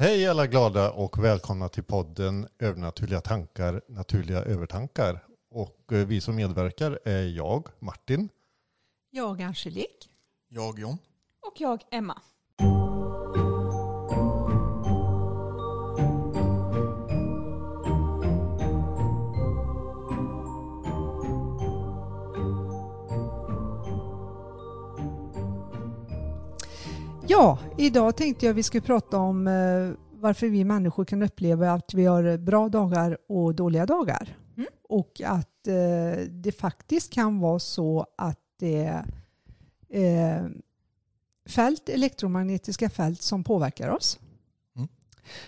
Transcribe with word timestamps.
Hej 0.00 0.28
alla 0.28 0.46
glada 0.46 0.90
och 0.90 1.24
välkomna 1.24 1.68
till 1.68 1.82
podden 1.82 2.48
Övernaturliga 2.58 3.20
tankar, 3.20 3.82
naturliga 3.88 4.38
övertankar. 4.42 5.24
Och 5.50 5.92
eh, 5.92 6.06
vi 6.06 6.20
som 6.20 6.36
medverkar 6.36 6.98
är 7.04 7.22
jag, 7.36 7.68
Martin. 7.78 8.28
Jag 9.10 9.42
Angelique. 9.42 10.08
Jag 10.48 10.78
John. 10.78 10.98
Och 11.40 11.60
jag 11.60 11.82
Emma. 11.90 12.22
Ja, 27.30 27.58
idag 27.78 28.16
tänkte 28.16 28.46
jag 28.46 28.54
vi 28.54 28.62
skulle 28.62 28.80
prata 28.80 29.18
om 29.18 29.46
eh, 29.46 29.90
varför 30.20 30.48
vi 30.48 30.64
människor 30.64 31.04
kan 31.04 31.22
uppleva 31.22 31.72
att 31.72 31.94
vi 31.94 32.04
har 32.04 32.38
bra 32.38 32.68
dagar 32.68 33.18
och 33.28 33.54
dåliga 33.54 33.86
dagar. 33.86 34.38
Mm. 34.56 34.68
Och 34.88 35.20
att 35.24 35.66
eh, 35.66 36.24
det 36.28 36.52
faktiskt 36.52 37.12
kan 37.12 37.40
vara 37.40 37.58
så 37.58 38.06
att 38.16 38.38
det 38.58 38.84
är 38.84 39.04
eh, 39.88 40.46
fält, 41.48 41.88
elektromagnetiska 41.88 42.90
fält 42.90 43.22
som 43.22 43.44
påverkar 43.44 43.88
oss. 43.88 44.18
Mm. 44.76 44.88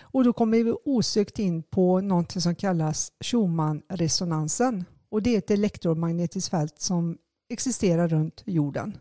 Och 0.01 0.23
då 0.23 0.33
kommer 0.33 0.63
vi 0.63 0.75
osökt 0.85 1.39
in 1.39 1.63
på 1.63 2.01
något 2.01 2.31
som 2.31 2.55
kallas 2.55 3.11
Schumann-resonansen. 3.19 4.85
Och 5.09 5.21
det 5.21 5.33
är 5.33 5.37
ett 5.37 5.51
elektromagnetiskt 5.51 6.49
fält 6.49 6.81
som 6.81 7.17
existerar 7.49 8.07
runt 8.07 8.43
jorden. 8.45 8.97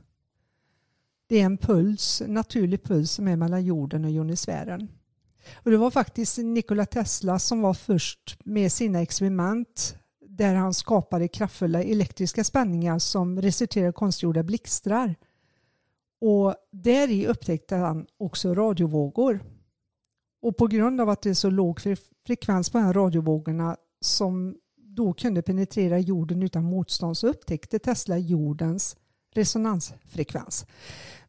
Det 1.33 1.41
är 1.41 1.45
en 1.45 1.59
puls, 1.59 2.23
naturlig 2.27 2.83
puls 2.85 3.13
som 3.13 3.29
är 3.29 3.37
mellan 3.37 3.65
jorden 3.65 4.05
och 4.05 4.11
jonisfären. 4.11 4.89
Och 5.55 5.71
det 5.71 5.77
var 5.77 5.91
faktiskt 5.91 6.39
Nikola 6.39 6.87
Tesla 6.87 7.39
som 7.39 7.61
var 7.61 7.75
först 7.75 8.37
med 8.45 8.73
sina 8.73 9.03
experiment 9.03 9.97
där 10.29 10.55
han 10.55 10.75
skapade 10.75 11.29
kraftfulla 11.29 11.83
elektriska 11.83 12.45
spänningar 12.45 12.99
som 12.99 13.43
resulterade 13.43 13.91
i 13.91 13.93
konstgjorda 13.93 14.43
blixtrar. 14.43 15.15
Och 16.21 16.55
där 16.73 17.11
i 17.11 17.27
upptäckte 17.27 17.77
han 17.77 18.07
också 18.19 18.55
radiovågor. 18.55 19.41
Och 20.43 20.57
på 20.57 20.67
grund 20.67 21.01
av 21.01 21.09
att 21.09 21.23
det 21.23 21.31
är 21.31 21.35
så 21.35 21.51
låg 21.51 21.81
frekvens 22.27 22.71
på 22.71 22.79
de 22.79 22.85
här 22.85 22.93
radiovågorna 22.93 23.77
som 24.01 24.57
då 24.77 25.13
kunde 25.13 25.43
penetrera 25.43 25.99
jorden 25.99 26.43
utan 26.43 26.65
motstånd 26.65 27.19
så 27.19 27.29
upptäckte 27.29 27.79
Tesla 27.79 28.19
jordens 28.19 28.97
resonansfrekvens. 29.35 30.67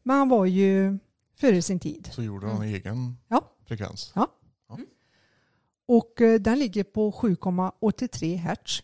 Men 0.06 0.16
han 0.16 0.28
var 0.28 0.46
ju 0.46 0.98
före 1.36 1.62
sin 1.62 1.80
tid. 1.80 2.08
Så 2.12 2.22
gjorde 2.22 2.46
han 2.46 2.62
egen 2.62 3.16
Ja. 3.28 3.50
frekvens. 3.66 4.12
Och 5.86 6.20
eh, 6.20 6.40
den 6.40 6.58
ligger 6.58 6.84
på 6.84 7.12
7,83 7.12 8.36
hertz. 8.36 8.82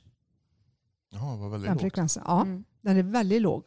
Ja, 1.11 1.19
det 1.33 1.39
var 1.39 1.49
väldigt 1.49 1.69
Den 1.69 1.75
lågt. 1.75 1.81
frekvensen. 1.83 2.23
Ja, 2.27 2.43
Mm. 2.43 2.65
den 2.81 2.97
är 2.97 3.03
väldigt 3.03 3.43
låg. 3.43 3.65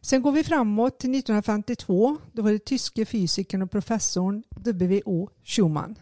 Sen 0.00 0.22
går 0.22 0.32
vi 0.32 0.44
framåt 0.44 0.98
till 0.98 1.10
1952. 1.10 2.16
Då 2.32 2.42
var 2.42 2.52
det 2.52 2.58
tyske 2.64 3.04
fysikern 3.04 3.62
och 3.62 3.70
professorn 3.70 4.42
W.O. 4.50 5.28
Schumann 5.44 5.98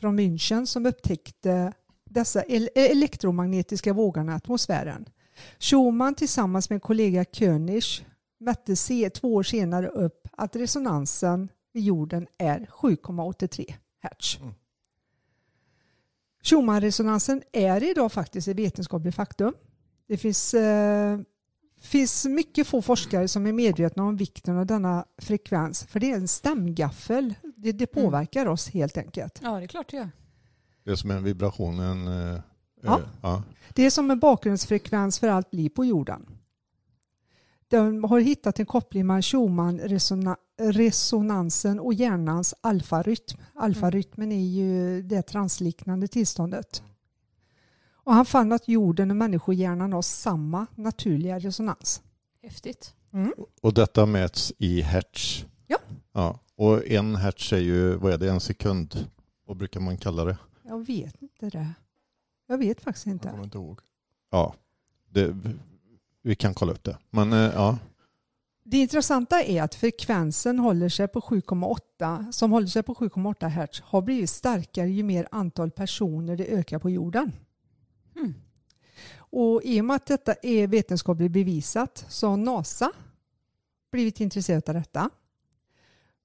från 0.00 0.20
München 0.20 0.66
som 0.66 0.86
upptäckte 0.86 1.72
dessa 2.04 2.42
el- 2.44 2.68
elektromagnetiska 2.74 3.92
vågorna 3.92 4.32
i 4.32 4.34
atmosfären. 4.34 5.08
Schumann 5.58 6.14
tillsammans 6.14 6.70
med 6.70 6.82
kollega 6.82 7.24
König 7.24 7.82
mätte 8.38 8.76
se 8.76 9.10
två 9.10 9.34
år 9.34 9.42
senare 9.42 9.88
upp 9.88 10.28
att 10.32 10.56
resonansen 10.56 11.48
vid 11.72 11.82
jorden 11.84 12.26
är 12.38 12.58
7,83 12.72 13.74
hertz. 14.00 14.38
Mm. 14.40 14.54
Schumann-resonansen 16.42 17.42
är 17.52 17.90
idag 17.90 18.12
faktiskt 18.12 18.48
ett 18.48 18.56
vetenskapligt 18.56 19.14
faktum. 19.14 19.54
Det 20.08 20.16
finns, 20.16 20.54
eh, 20.54 21.18
finns 21.80 22.24
mycket 22.24 22.66
få 22.66 22.82
forskare 22.82 23.28
som 23.28 23.46
är 23.46 23.52
medvetna 23.52 24.02
om 24.04 24.16
vikten 24.16 24.58
av 24.58 24.66
denna 24.66 25.04
frekvens 25.18 25.84
för 25.84 26.00
det 26.00 26.10
är 26.10 26.16
en 26.16 26.28
stämgaffel. 26.28 27.34
Det, 27.56 27.72
det 27.72 27.86
påverkar 27.86 28.46
oss 28.46 28.68
helt 28.68 28.98
enkelt. 28.98 29.40
Ja, 29.42 29.58
det 29.58 29.64
är 29.64 29.68
klart 29.68 29.90
det 29.90 29.96
gör. 29.96 30.10
Det 30.84 30.90
är 30.90 30.96
som 30.96 31.10
en 31.10 31.24
vibration. 31.24 31.80
En, 31.80 32.08
eh, 32.08 32.40
Ja. 32.82 32.98
eh, 32.98 33.04
ja. 33.22 33.42
Det 33.74 33.82
är 33.82 33.90
som 33.90 34.10
en 34.10 34.18
bakgrundsfrekvens 34.18 35.18
för 35.18 35.28
allt 35.28 35.54
liv 35.54 35.68
på 35.70 35.84
jorden. 35.84 36.37
De 37.70 38.04
har 38.04 38.20
hittat 38.20 38.60
en 38.60 38.66
koppling 38.66 39.06
mellan 39.06 39.22
Schumann-resonansen 39.22 41.80
och 41.80 41.94
hjärnans 41.94 42.54
alfarytm. 42.60 43.38
Alfarytmen 43.54 44.32
är 44.32 44.46
ju 44.46 45.02
det 45.02 45.22
transliknande 45.22 46.08
tillståndet. 46.08 46.82
Och 47.90 48.14
han 48.14 48.26
fann 48.26 48.52
att 48.52 48.68
jorden 48.68 49.10
och 49.10 49.16
människohjärnan 49.16 49.92
har 49.92 50.02
samma 50.02 50.66
naturliga 50.74 51.38
resonans. 51.38 52.02
Häftigt. 52.42 52.94
Och 53.60 53.74
detta 53.74 54.06
mäts 54.06 54.52
i 54.58 54.80
hertz. 54.80 55.44
Ja. 55.66 55.78
ja. 56.12 56.38
Och 56.56 56.86
en 56.86 57.16
hertz 57.16 57.52
är 57.52 57.58
ju, 57.58 57.96
vad 57.96 58.12
är 58.12 58.18
det, 58.18 58.30
en 58.30 58.40
sekund? 58.40 59.06
Vad 59.46 59.56
brukar 59.56 59.80
man 59.80 59.96
kalla 59.96 60.24
det? 60.24 60.38
Jag 60.62 60.86
vet 60.86 61.22
inte 61.22 61.50
det. 61.50 61.74
Jag 62.46 62.58
vet 62.58 62.80
faktiskt 62.80 63.06
Jag 63.06 63.14
inte. 63.14 63.28
kommer 63.28 63.44
inte 63.44 63.58
ihåg. 63.58 63.80
Ja, 64.30 64.54
det, 65.10 65.36
vi 66.22 66.34
kan 66.34 66.54
kolla 66.54 66.72
upp 66.72 66.84
det. 66.84 66.98
Men 67.10 67.32
eh, 67.32 67.38
ja, 67.38 67.78
Det 68.64 68.78
intressanta 68.78 69.42
är 69.42 69.62
att 69.62 69.74
frekvensen 69.74 70.58
håller 70.58 70.88
sig 70.88 71.08
på 71.08 71.20
7,8 71.20 72.32
som 72.32 72.52
håller 72.52 72.66
sig 72.66 72.82
på 72.82 72.94
7,8 72.94 73.48
hertz 73.48 73.80
har 73.80 74.02
blivit 74.02 74.30
starkare 74.30 74.90
ju 74.90 75.02
mer 75.02 75.28
antal 75.30 75.70
personer 75.70 76.36
det 76.36 76.46
ökar 76.46 76.78
på 76.78 76.90
jorden. 76.90 77.32
Mm. 78.16 78.34
Och 79.30 79.62
i 79.64 79.80
och 79.80 79.84
med 79.84 79.96
att 79.96 80.06
detta 80.06 80.34
är 80.42 80.66
vetenskapligt 80.66 81.32
bevisat 81.32 82.04
så 82.08 82.28
har 82.28 82.36
NASA 82.36 82.92
blivit 83.92 84.20
intresserade 84.20 84.70
av 84.70 84.74
detta. 84.74 85.10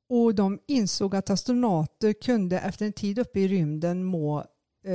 Och 0.09 0.35
de 0.35 0.59
insåg 0.67 1.15
att 1.15 1.29
astronauter 1.29 2.13
kunde 2.13 2.59
efter 2.59 2.85
en 2.85 2.93
tid 2.93 3.19
uppe 3.19 3.39
i 3.39 3.47
rymden 3.47 4.03
må 4.03 4.45
eh, 4.83 4.93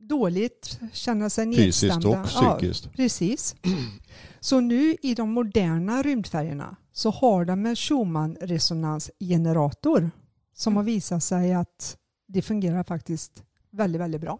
dåligt, 0.00 0.80
känna 0.92 1.30
sig 1.30 1.56
fysiskt 1.56 1.82
nedstämda. 1.82 2.08
och 2.20 2.26
Ja, 2.34 2.56
psykiskt. 2.58 2.92
Precis. 2.92 3.56
Så 4.40 4.60
nu 4.60 4.96
i 5.02 5.14
de 5.14 5.30
moderna 5.30 6.02
rymdfärgerna 6.02 6.76
så 6.92 7.10
har 7.10 7.44
de 7.44 7.66
en 7.66 7.76
Schumann-resonansgenerator 7.76 10.10
som 10.54 10.76
har 10.76 10.82
visat 10.82 11.22
sig 11.22 11.54
att 11.54 11.96
det 12.28 12.42
fungerar 12.42 12.84
faktiskt 12.84 13.42
väldigt, 13.70 14.00
väldigt 14.00 14.20
bra. 14.20 14.38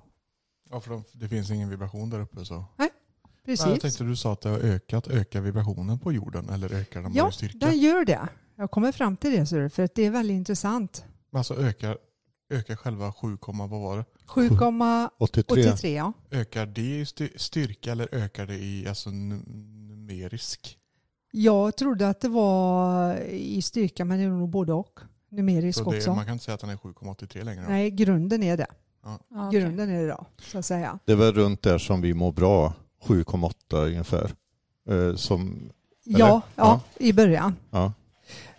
Ja, 0.70 0.80
för 0.80 0.90
de, 0.90 1.04
det 1.12 1.28
finns 1.28 1.50
ingen 1.50 1.70
vibration 1.70 2.10
där 2.10 2.20
uppe 2.20 2.44
så. 2.44 2.64
Precis. 3.44 3.64
Nej, 3.64 3.72
jag 3.74 3.80
tänkte 3.80 4.04
du 4.04 4.16
sa 4.16 4.32
att 4.32 4.40
det 4.40 4.48
har 4.48 4.58
ökat. 4.58 5.08
Ökar 5.08 5.40
vibrationen 5.40 5.98
på 5.98 6.12
jorden 6.12 6.48
eller 6.48 6.74
ökar 6.74 7.02
den 7.02 7.12
bara 7.12 7.18
Ja, 7.18 7.28
i 7.28 7.32
styrka? 7.32 7.58
Den 7.58 7.78
gör 7.78 8.04
det. 8.04 8.28
Jag 8.56 8.70
kommer 8.70 8.92
fram 8.92 9.16
till 9.16 9.32
det, 9.32 9.46
för 9.70 9.82
att 9.82 9.94
det 9.94 10.06
är 10.06 10.10
väldigt 10.10 10.34
intressant. 10.34 11.04
Men 11.30 11.38
Alltså 11.38 11.54
ökar, 11.56 11.98
ökar 12.50 12.76
själva 12.76 13.12
7, 13.12 13.38
vad 13.46 13.70
var 13.70 13.96
det? 13.96 14.04
7,83 14.26 15.08
83. 15.18 15.94
ja. 15.96 16.12
Ökar 16.30 16.66
det 16.66 16.80
i 17.00 17.04
sty- 17.04 17.32
styrka 17.38 17.92
eller 17.92 18.08
ökar 18.14 18.46
det 18.46 18.54
i 18.54 18.88
alltså, 18.88 19.10
num- 19.10 19.44
numerisk? 19.88 20.78
Jag 21.32 21.76
trodde 21.76 22.08
att 22.08 22.20
det 22.20 22.28
var 22.28 23.16
i 23.30 23.62
styrka 23.62 24.04
men 24.04 24.18
det 24.18 24.24
är 24.24 24.28
nog 24.28 24.48
både 24.48 24.72
och. 24.72 25.00
Numerisk 25.30 25.78
Så 25.78 25.90
det, 25.90 25.96
också. 25.96 26.14
man 26.14 26.24
kan 26.24 26.32
inte 26.32 26.44
säga 26.44 26.54
att 26.54 26.60
den 26.60 26.70
är 26.70 26.76
7,83 26.76 27.44
längre. 27.44 27.62
då? 27.62 27.68
Nej, 27.68 27.90
grunden 27.90 28.42
är 28.42 28.56
det. 28.56 28.66
Ja, 29.02 29.18
okej. 29.46 29.60
Grunden 29.60 29.90
är 29.90 30.02
det 30.02 30.08
då, 30.08 30.26
så 30.38 30.58
att 30.58 30.66
säga. 30.66 30.98
Det 31.04 31.12
är 31.12 31.16
väl 31.16 31.32
runt 31.34 31.62
där 31.62 31.78
som 31.78 32.00
vi 32.00 32.14
mår 32.14 32.32
bra, 32.32 32.72
7,8 33.04 33.86
ungefär. 33.86 34.30
Eh, 34.88 35.14
som? 35.16 35.70
Ja, 36.04 36.18
ja, 36.18 36.40
Ja. 36.56 36.80
i 36.96 37.12
början. 37.12 37.56
ja. 37.70 37.92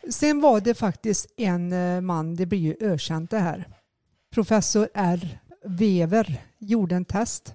Sen 0.09 0.41
var 0.41 0.61
det 0.61 0.73
faktiskt 0.73 1.27
en 1.37 1.71
eh, 1.73 2.01
man, 2.01 2.35
det 2.35 2.45
blir 2.45 2.59
ju 2.59 2.75
ökänt 2.79 3.31
det 3.31 3.39
här. 3.39 3.67
Professor 4.33 4.89
R. 4.93 5.39
Wever 5.65 6.41
gjorde 6.59 6.95
en 6.95 7.05
test. 7.05 7.53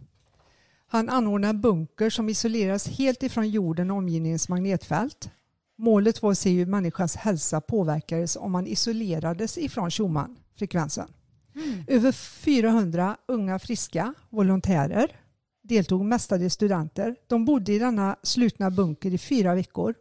Han 0.86 1.08
anordnade 1.08 1.50
en 1.50 1.60
bunker 1.60 2.10
som 2.10 2.28
isoleras 2.28 2.88
helt 2.88 3.22
ifrån 3.22 3.48
jorden 3.48 3.90
och 3.90 3.96
omgivningens 3.96 4.48
magnetfält. 4.48 5.30
Målet 5.78 6.22
var 6.22 6.30
att 6.30 6.38
se 6.38 6.50
hur 6.50 6.66
människans 6.66 7.16
hälsa 7.16 7.60
påverkades 7.60 8.36
om 8.36 8.52
man 8.52 8.66
isolerades 8.66 9.58
ifrån 9.58 9.90
Schumann-frekvensen. 9.90 11.08
Mm. 11.54 11.84
Över 11.86 12.12
400 12.12 13.16
unga 13.28 13.58
friska 13.58 14.14
volontärer 14.30 15.16
deltog, 15.62 16.04
mestadels 16.04 16.54
studenter. 16.54 17.16
De 17.26 17.44
bodde 17.44 17.72
i 17.72 17.78
denna 17.78 18.16
slutna 18.22 18.70
bunker 18.70 19.14
i 19.14 19.18
fyra 19.18 19.54
veckor. 19.54 19.94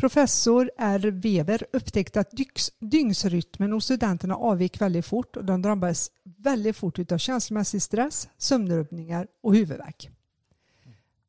Professor 0.00 0.70
R. 0.78 1.10
Weber 1.10 1.66
upptäckte 1.72 2.20
att 2.20 2.32
dygnsrytmen 2.80 3.72
hos 3.72 3.84
studenterna 3.84 4.36
avvek 4.36 4.80
väldigt 4.80 5.06
fort 5.06 5.36
och 5.36 5.44
de 5.44 5.62
drabbades 5.62 6.10
väldigt 6.24 6.76
fort 6.76 7.12
av 7.12 7.18
känslomässig 7.18 7.82
stress, 7.82 8.28
sömnrubbningar 8.38 9.26
och 9.42 9.54
huvudvärk. 9.54 10.10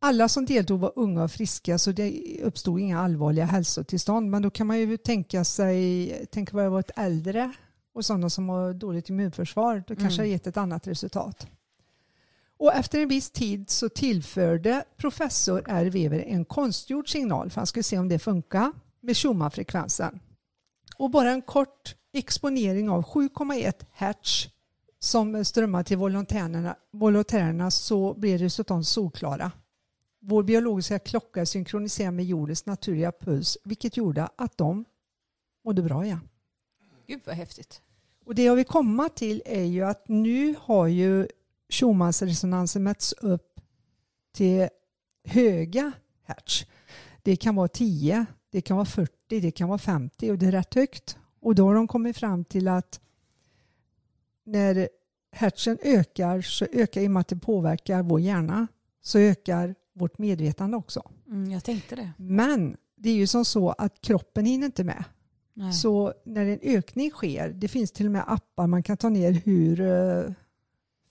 Alla 0.02 0.30
som 0.30 0.46
deltog 0.46 0.80
var 0.80 0.94
unga 0.96 1.24
och 1.24 1.32
friska 1.32 1.78
så 1.78 1.92
det 1.92 2.40
uppstod 2.44 2.80
inga 2.80 3.00
allvarliga 3.00 3.46
hälsotillstånd 3.46 4.30
men 4.30 4.42
då 4.42 4.50
kan 4.50 4.68
man 4.68 4.80
ju 4.80 4.98
tänka 4.98 5.44
sig, 5.44 6.26
tänk 6.32 6.54
vad 6.54 6.64
det 6.64 6.70
varit 6.70 6.92
äldre 6.96 7.52
och 7.94 8.06
sådana 8.06 8.30
som 8.30 8.50
har 8.50 8.74
dåligt 8.74 9.10
immunförsvar, 9.10 9.84
då 9.88 9.96
kanske 9.96 10.04
Mm. 10.06 10.18
det 10.18 10.22
har 10.22 10.26
gett 10.26 10.48
ett 10.48 10.58
annat 10.58 10.88
resultat. 10.88 11.48
Och 12.60 12.74
efter 12.74 13.02
en 13.02 13.08
viss 13.08 13.32
tid 13.32 13.70
så 13.70 13.90
tillförde 13.90 14.84
professor 14.98 15.64
R. 15.68 15.86
Weber 15.86 16.20
en 16.20 16.46
konstgjord 16.46 17.12
signal 17.12 17.50
för 17.50 17.62
han 17.62 17.68
skulle 17.68 17.84
se 17.84 17.98
om 17.98 18.10
det 18.10 18.20
funkar 18.20 18.72
med 19.02 19.18
Schumann-frekvensen. 19.18 20.20
Och 20.98 21.10
bara 21.10 21.32
en 21.32 21.42
kort 21.42 21.96
exponering 22.14 22.90
av 22.90 23.04
7,1 23.04 23.74
hertz 23.92 24.48
som 25.00 25.46
strömmar 25.46 25.84
till 25.84 25.98
volontärerna, 25.98 26.76
volontärerna 26.92 27.72
så 27.72 28.14
blir 28.14 28.38
resultaten 28.38 28.84
solklara. 28.84 29.52
Vår 30.22 30.44
biologiska 30.44 31.00
klocka 31.00 31.42
är 31.42 31.46
synkroniserad 31.46 32.14
med 32.14 32.26
jordens 32.26 32.66
naturliga 32.66 33.12
puls 33.12 33.58
vilket 33.64 33.98
gjorde 33.98 34.30
att 34.36 34.58
de 34.58 34.86
mådde 35.66 35.82
bra 35.82 36.06
igen. 36.06 36.30
Gud 37.08 37.22
vad 37.26 37.36
häftigt. 37.36 37.82
Och 38.26 38.36
det 38.36 38.44
jag 38.44 38.56
vill 38.56 38.66
komma 38.66 39.10
till 39.10 39.42
är 39.46 39.64
ju 39.64 39.84
att 39.84 40.08
nu 40.08 40.56
har 40.60 40.88
ju 40.88 41.28
Schumanns-resonansen 41.70 42.84
mätts 42.84 43.14
upp 43.14 43.60
till 44.34 44.68
höga 45.26 45.92
hertz. 46.24 46.66
Det 47.24 47.36
kan 47.36 47.56
vara 47.56 47.68
10, 47.68 48.26
det 48.52 48.62
kan 48.62 48.78
vara 48.78 48.86
40, 48.86 49.12
det 49.28 49.52
kan 49.52 49.70
vara 49.70 49.80
50 49.80 50.32
och 50.32 50.38
det 50.38 50.46
är 50.46 50.52
rätt 50.52 50.74
högt. 50.74 51.18
Och 51.40 51.56
då 51.56 51.66
har 51.66 51.76
de 51.76 51.88
kommit 51.88 52.18
fram 52.18 52.46
till 52.46 52.68
att 52.68 53.00
när 54.46 54.90
hertzen 55.32 55.78
ökar 55.82 56.42
så 56.42 56.66
ökar, 56.74 57.02
i 57.02 57.08
och 57.08 57.12
med 57.12 57.22
att 57.22 57.28
det 57.28 57.36
påverkar 57.36 58.04
vår 58.04 58.20
hjärna, 58.20 58.68
så 59.02 59.20
ökar 59.20 59.76
vårt 59.94 60.18
medvetande 60.18 60.78
också. 60.78 61.12
Mm, 61.28 61.52
jag 61.52 61.64
tänkte 61.64 61.96
det. 61.96 62.12
Men 62.18 62.78
det 62.96 63.10
är 63.10 63.16
ju 63.16 63.28
som 63.28 63.46
så 63.46 63.70
att 63.70 64.02
kroppen 64.02 64.46
hinner 64.46 64.66
inte 64.66 64.84
med. 64.84 65.04
Nej. 65.54 65.74
Så 65.74 66.14
när 66.26 66.46
en 66.46 66.60
ökning 66.62 67.12
sker, 67.12 67.50
det 67.50 67.68
finns 67.68 67.92
till 67.92 68.06
och 68.06 68.12
med 68.12 68.24
appar 68.28 68.68
man 68.68 68.84
kan 68.84 68.98
ta 68.98 69.10
ner 69.10 69.32
hur 69.32 69.82
eh, 69.82 70.34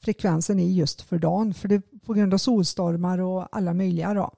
frekvensen 0.00 0.61
är 0.61 0.69
just 0.69 1.03
för 1.03 1.19
dagen. 1.19 1.55
För 1.55 1.69
det, 1.69 1.81
på 2.06 2.15
grund 2.15 2.35
av 2.35 2.39
solstormar 2.39 3.19
och 3.19 3.56
alla 3.56 3.75
möjliga 3.75 4.15
då, 4.15 4.31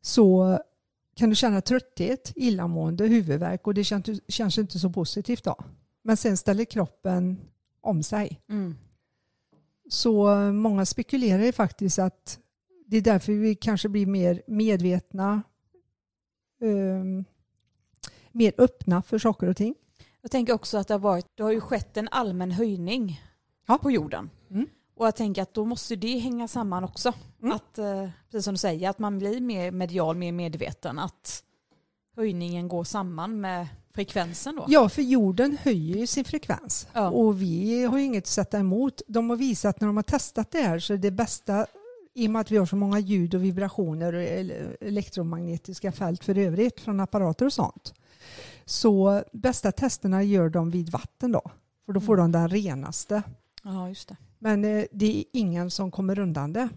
så 0.00 0.58
kan 1.14 1.30
du 1.30 1.36
känna 1.36 1.60
trötthet, 1.60 2.32
illamående, 2.36 3.06
huvudvärk 3.06 3.66
och 3.66 3.74
det 3.74 3.84
känns, 3.84 4.06
känns 4.28 4.58
inte 4.58 4.78
så 4.78 4.90
positivt 4.90 5.44
då. 5.44 5.56
Men 6.02 6.16
sen 6.16 6.36
ställer 6.36 6.64
kroppen 6.64 7.36
om 7.80 8.02
sig. 8.02 8.40
Mm. 8.48 8.74
Så 9.88 10.36
många 10.52 10.86
spekulerar 10.86 11.42
ju 11.42 11.52
faktiskt 11.52 11.98
att 11.98 12.38
det 12.86 12.96
är 12.96 13.00
därför 13.00 13.32
vi 13.32 13.54
kanske 13.54 13.88
blir 13.88 14.06
mer 14.06 14.42
medvetna, 14.46 15.42
ehm, 16.62 17.24
mer 18.32 18.52
öppna 18.58 19.02
för 19.02 19.18
saker 19.18 19.48
och 19.48 19.56
ting. 19.56 19.74
Jag 20.22 20.30
tänker 20.30 20.52
också 20.52 20.78
att 20.78 20.88
det 20.88 20.94
har, 20.94 20.98
varit, 20.98 21.26
det 21.34 21.42
har 21.42 21.52
ju 21.52 21.60
skett 21.60 21.96
en 21.96 22.08
allmän 22.10 22.50
höjning 22.50 23.20
Ja. 23.66 23.78
på 23.78 23.90
jorden. 23.90 24.30
Mm. 24.50 24.66
Och 24.96 25.06
jag 25.06 25.16
tänker 25.16 25.42
att 25.42 25.54
då 25.54 25.64
måste 25.64 25.96
det 25.96 26.18
hänga 26.18 26.48
samman 26.48 26.84
också. 26.84 27.12
Mm. 27.42 27.56
Att, 27.56 27.78
eh, 27.78 28.08
precis 28.30 28.44
som 28.44 28.54
du 28.54 28.58
säger, 28.58 28.90
att 28.90 28.98
man 28.98 29.18
blir 29.18 29.40
mer 29.40 29.70
medial, 29.70 30.16
mer 30.16 30.32
medveten. 30.32 30.98
Att 30.98 31.42
höjningen 32.16 32.68
går 32.68 32.84
samman 32.84 33.40
med 33.40 33.66
frekvensen 33.94 34.56
då. 34.56 34.64
Ja, 34.68 34.88
för 34.88 35.02
jorden 35.02 35.58
höjer 35.62 35.96
ju 35.96 36.06
sin 36.06 36.24
frekvens 36.24 36.88
Ja. 36.92 37.10
och 37.10 37.42
vi 37.42 37.84
har 37.84 37.98
ju 37.98 38.04
inget 38.04 38.24
att 38.24 38.28
sätta 38.28 38.58
emot. 38.58 39.02
De 39.06 39.30
har 39.30 39.36
visat 39.36 39.80
när 39.80 39.86
de 39.86 39.96
har 39.96 40.02
testat 40.02 40.50
det 40.50 40.60
här 40.60 40.78
så 40.78 40.92
är 40.94 40.98
det 40.98 41.10
bästa 41.10 41.66
i 42.14 42.26
och 42.26 42.30
med 42.30 42.40
att 42.40 42.50
vi 42.50 42.56
har 42.56 42.66
så 42.66 42.76
många 42.76 42.98
ljud 42.98 43.34
och 43.34 43.44
vibrationer 43.44 44.12
och 44.12 44.22
ele- 44.22 44.76
elektromagnetiska 44.80 45.92
fält 45.92 46.24
för 46.24 46.38
övrigt 46.38 46.80
från 46.80 47.00
apparater 47.00 47.46
och 47.46 47.52
sånt. 47.52 47.94
Så 48.64 49.22
bästa 49.32 49.72
testerna 49.72 50.22
gör 50.22 50.48
de 50.48 50.70
vid 50.70 50.88
vatten 50.90 51.32
då, 51.32 51.42
för 51.86 51.92
då 51.92 52.00
får 52.00 52.16
de 52.16 52.32
den 52.32 52.48
renaste. 52.48 53.22
Ja, 53.62 53.88
just 53.88 54.08
det. 54.08 54.16
Men 54.38 54.64
eh, 54.64 54.84
det 54.92 55.18
är 55.18 55.24
ingen 55.32 55.70
som 55.70 55.90
kommer 55.90 56.18
undan 56.18 56.52
det. 56.52 56.68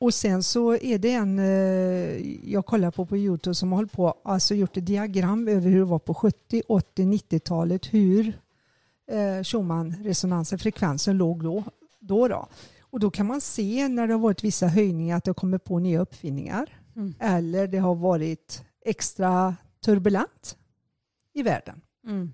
Och 0.00 0.14
sen 0.14 0.42
så 0.42 0.74
är 0.74 0.98
det 0.98 1.12
en 1.12 1.38
eh, 1.38 2.52
jag 2.52 2.66
kollar 2.66 2.90
på 2.90 3.06
på 3.06 3.16
Youtube 3.16 3.54
som 3.54 3.72
har 3.72 3.84
på, 3.84 4.14
alltså 4.24 4.54
gjort 4.54 4.76
ett 4.76 4.86
diagram 4.86 5.48
över 5.48 5.70
hur 5.70 5.78
det 5.78 5.84
var 5.84 5.98
på 5.98 6.14
70, 6.14 6.62
80, 6.68 7.02
90-talet, 7.02 7.94
hur 7.94 8.40
eh, 9.10 9.42
Schumann-resonansen, 9.42 10.58
frekvensen 10.58 11.16
låg 11.16 11.42
då, 11.42 11.64
då, 12.00 12.28
då. 12.28 12.48
Och 12.80 13.00
då 13.00 13.10
kan 13.10 13.26
man 13.26 13.40
se 13.40 13.88
när 13.88 14.06
det 14.06 14.12
har 14.14 14.20
varit 14.20 14.44
vissa 14.44 14.66
höjningar 14.66 15.16
att 15.16 15.24
det 15.24 15.34
kommit 15.34 15.64
på 15.64 15.78
nya 15.78 16.00
uppfinningar 16.00 16.78
Mm. 16.98 17.14
eller 17.18 17.66
det 17.66 17.78
har 17.78 17.94
varit 17.94 18.64
extra 18.84 19.56
turbulent 19.84 20.56
i 21.34 21.42
världen. 21.42 21.80
Mm. 22.06 22.32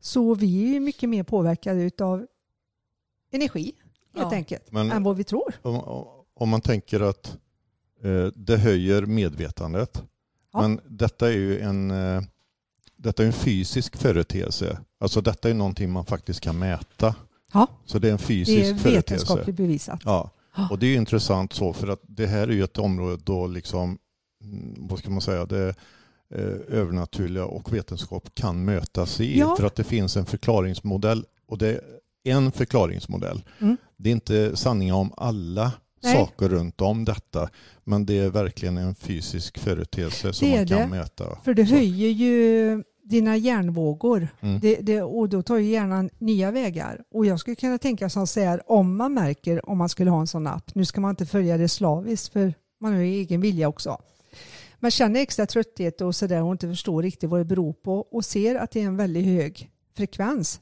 Så 0.00 0.34
vi 0.34 0.76
är 0.76 0.80
mycket 0.80 1.08
mer 1.08 1.22
påverkade 1.22 1.90
av 2.04 2.26
energi 3.32 3.72
helt 4.14 4.32
Ja. 4.32 4.36
enkelt 4.36 4.72
Men 4.72 4.90
än 4.92 5.02
vad 5.02 5.16
vi 5.16 5.24
tror. 5.24 5.54
om, 5.62 6.06
om 6.34 6.48
man 6.48 6.60
tänker 6.60 7.00
att 7.00 7.36
eh, 8.02 8.26
det 8.34 8.56
höjer 8.56 9.06
medvetandet. 9.06 10.02
Ja. 10.52 10.60
Men 10.62 10.80
detta 10.88 11.28
är 11.28 11.32
ju 11.36 11.60
en, 11.60 11.90
eh, 11.90 12.22
detta 12.96 13.22
är 13.22 13.26
en 13.26 13.32
fysisk 13.32 13.96
företeelse. 13.96 14.78
Alltså 15.00 15.20
detta 15.20 15.50
är 15.50 15.54
någonting 15.54 15.90
man 15.92 16.04
faktiskt 16.06 16.40
kan 16.40 16.58
mäta. 16.58 17.14
Ja. 17.52 17.66
Så 17.84 17.98
det 17.98 18.08
är 18.08 18.12
en 18.12 18.18
fysisk 18.18 18.56
Det 18.62 18.68
är 18.68 18.74
företeelse. 18.74 18.96
vetenskapligt 19.14 19.56
bevisat. 19.56 20.00
Ja, 20.04 20.30
Ja. 20.56 20.68
och 20.70 20.78
det 20.78 20.86
är 20.86 20.90
ju 20.90 20.96
intressant 20.96 21.52
så 21.52 21.72
för 21.72 21.88
att 21.88 22.00
det 22.02 22.26
här 22.26 22.48
är 22.48 22.52
ju 22.52 22.64
ett 22.64 22.78
område 22.78 23.22
då 23.24 23.46
liksom, 23.46 23.98
mm, 24.42 24.74
vad 24.88 24.98
ska 24.98 25.10
man 25.10 25.20
säga, 25.20 25.46
det 25.46 25.68
eh, 26.34 26.44
övernaturliga 26.68 27.44
och 27.44 27.72
vetenskap 27.74 28.34
kan 28.34 28.64
mötas 28.64 29.20
i. 29.20 29.38
Ja. 29.38 29.56
För 29.56 29.66
att 29.66 29.74
det 29.74 29.84
finns 29.84 30.16
en 30.16 30.26
förklaringsmodell 30.26 31.24
och 31.46 31.58
det 31.58 31.80
en 32.24 32.52
förklaringsmodell. 32.52 33.42
Mm. 33.60 33.76
Det 33.96 34.08
är 34.08 34.12
inte 34.12 34.56
sanningar 34.56 34.94
om 34.94 35.12
alla 35.16 35.72
Nej. 36.02 36.14
saker 36.16 36.48
runt 36.48 36.80
om 36.80 37.04
detta. 37.04 37.48
Men 37.84 38.06
det 38.06 38.18
är 38.18 38.30
verkligen 38.30 38.76
en 38.76 38.94
fysisk 38.94 39.58
företeelse 39.58 40.32
som 40.32 40.48
man 40.50 40.66
kan 40.66 40.78
det. 40.78 40.86
mäta. 40.86 41.38
För 41.44 41.54
det 41.54 41.62
höjer 41.62 42.08
ju 42.10 42.82
dina 43.04 43.36
hjärnvågor 43.36 44.28
Mm. 44.40 44.60
det, 44.60 44.76
det, 44.76 45.02
och 45.02 45.28
då 45.28 45.42
tar 45.42 45.56
ju 45.56 45.70
hjärnan 45.70 46.10
nya 46.18 46.50
vägar. 46.50 47.00
Och 47.14 47.26
jag 47.26 47.40
skulle 47.40 47.56
kunna 47.56 47.78
tänka 47.78 48.10
som 48.10 48.26
så 48.26 48.40
här, 48.40 48.70
om 48.72 48.96
man 48.96 49.14
märker 49.14 49.68
om 49.68 49.78
man 49.78 49.88
skulle 49.88 50.10
ha 50.10 50.20
en 50.20 50.26
sån 50.26 50.46
app, 50.46 50.74
nu 50.74 50.84
ska 50.84 51.00
man 51.00 51.10
inte 51.10 51.26
följa 51.26 51.56
det 51.56 51.68
slaviskt 51.68 52.32
för 52.32 52.54
man 52.80 52.92
har 52.92 53.00
ju 53.00 53.12
egen 53.12 53.40
vilja 53.40 53.68
också. 53.68 53.98
Man 54.80 54.90
känner 54.90 55.20
extra 55.20 55.46
trötthet 55.46 56.00
och 56.00 56.14
sådär 56.16 56.42
och 56.42 56.52
inte 56.52 56.68
förstår 56.68 57.02
riktigt 57.02 57.30
vad 57.30 57.40
det 57.40 57.44
beror 57.44 57.72
på 57.72 57.98
och 57.98 58.24
ser 58.24 58.54
att 58.54 58.70
det 58.70 58.80
är 58.80 58.86
en 58.86 58.96
väldigt 58.96 59.24
hög 59.24 59.70
frekvens. 59.96 60.60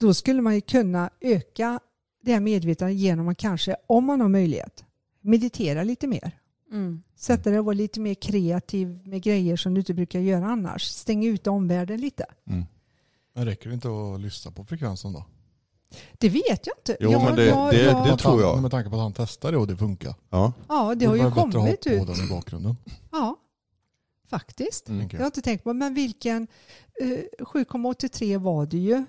Då 0.00 0.14
skulle 0.14 0.42
man 0.42 0.54
ju 0.54 0.60
kunna 0.60 1.10
öka 1.20 1.80
det 2.22 2.32
här 2.32 2.40
medvetandet 2.40 2.96
genom 2.96 3.28
att 3.28 3.38
kanske, 3.38 3.76
om 3.86 4.04
man 4.04 4.20
har 4.20 4.28
möjlighet, 4.28 4.84
meditera 5.20 5.82
lite 5.82 6.06
mer. 6.06 6.38
Mm. 6.72 7.02
Sätta 7.16 7.50
dig 7.50 7.58
och 7.58 7.64
vara 7.64 7.74
lite 7.74 8.00
mer 8.00 8.14
kreativ 8.14 9.00
med 9.08 9.22
grejer 9.22 9.56
som 9.56 9.74
du 9.74 9.80
inte 9.80 9.94
brukar 9.94 10.20
göra 10.20 10.46
annars. 10.46 10.82
Stäng 10.84 11.24
ut 11.26 11.46
omvärlden 11.46 12.00
lite. 12.00 12.24
Mm. 12.46 12.64
Men 13.34 13.44
räcker 13.44 13.68
det 13.68 13.74
inte 13.74 13.88
att 13.88 14.20
lyssna 14.20 14.50
på 14.50 14.64
frekvensen 14.64 15.12
då? 15.12 15.24
Det 16.18 16.28
vet 16.28 16.66
jag 16.66 16.74
inte. 16.78 16.96
Jo, 17.00 17.10
men 17.10 17.36
det- 17.36 17.42
det- 17.44 17.46
jag, 17.84 18.06
det 18.06 18.12
Att 18.12 18.18
tror 18.18 18.40
jag. 18.42 18.62
Med 18.62 18.70
tanke 18.70 18.90
på 18.90 18.96
att 18.96 19.02
han 19.02 19.12
testade 19.12 19.52
det 19.52 19.58
och 19.58 19.66
det 19.66 19.76
funkar. 19.76 20.14
Ja. 20.30 20.52
Ja, 20.68 20.94
det 20.94 21.06
har 21.06 21.16
ju 21.16 21.22
var 21.22 21.30
bättre 21.30 21.40
att 21.48 21.54
ha 21.54 21.60
kommit 21.60 21.80
på 21.84 21.90
ut. 21.90 22.06
den 22.06 22.26
i 22.26 22.28
bakgrunden. 22.30 22.76
Ja, 23.12 23.36
faktiskt. 24.30 24.88
Mm. 24.88 25.00
Jag 25.00 25.12
har 25.12 25.18
jag. 25.18 25.26
inte 25.28 25.42
tänkt 25.42 25.64
på, 25.64 25.72
men 25.72 25.94
vilken 25.94 26.46
eh, 27.00 27.06
7,83 27.38 28.38
var 28.38 28.66
det 28.66 28.78
ju. 28.78 29.04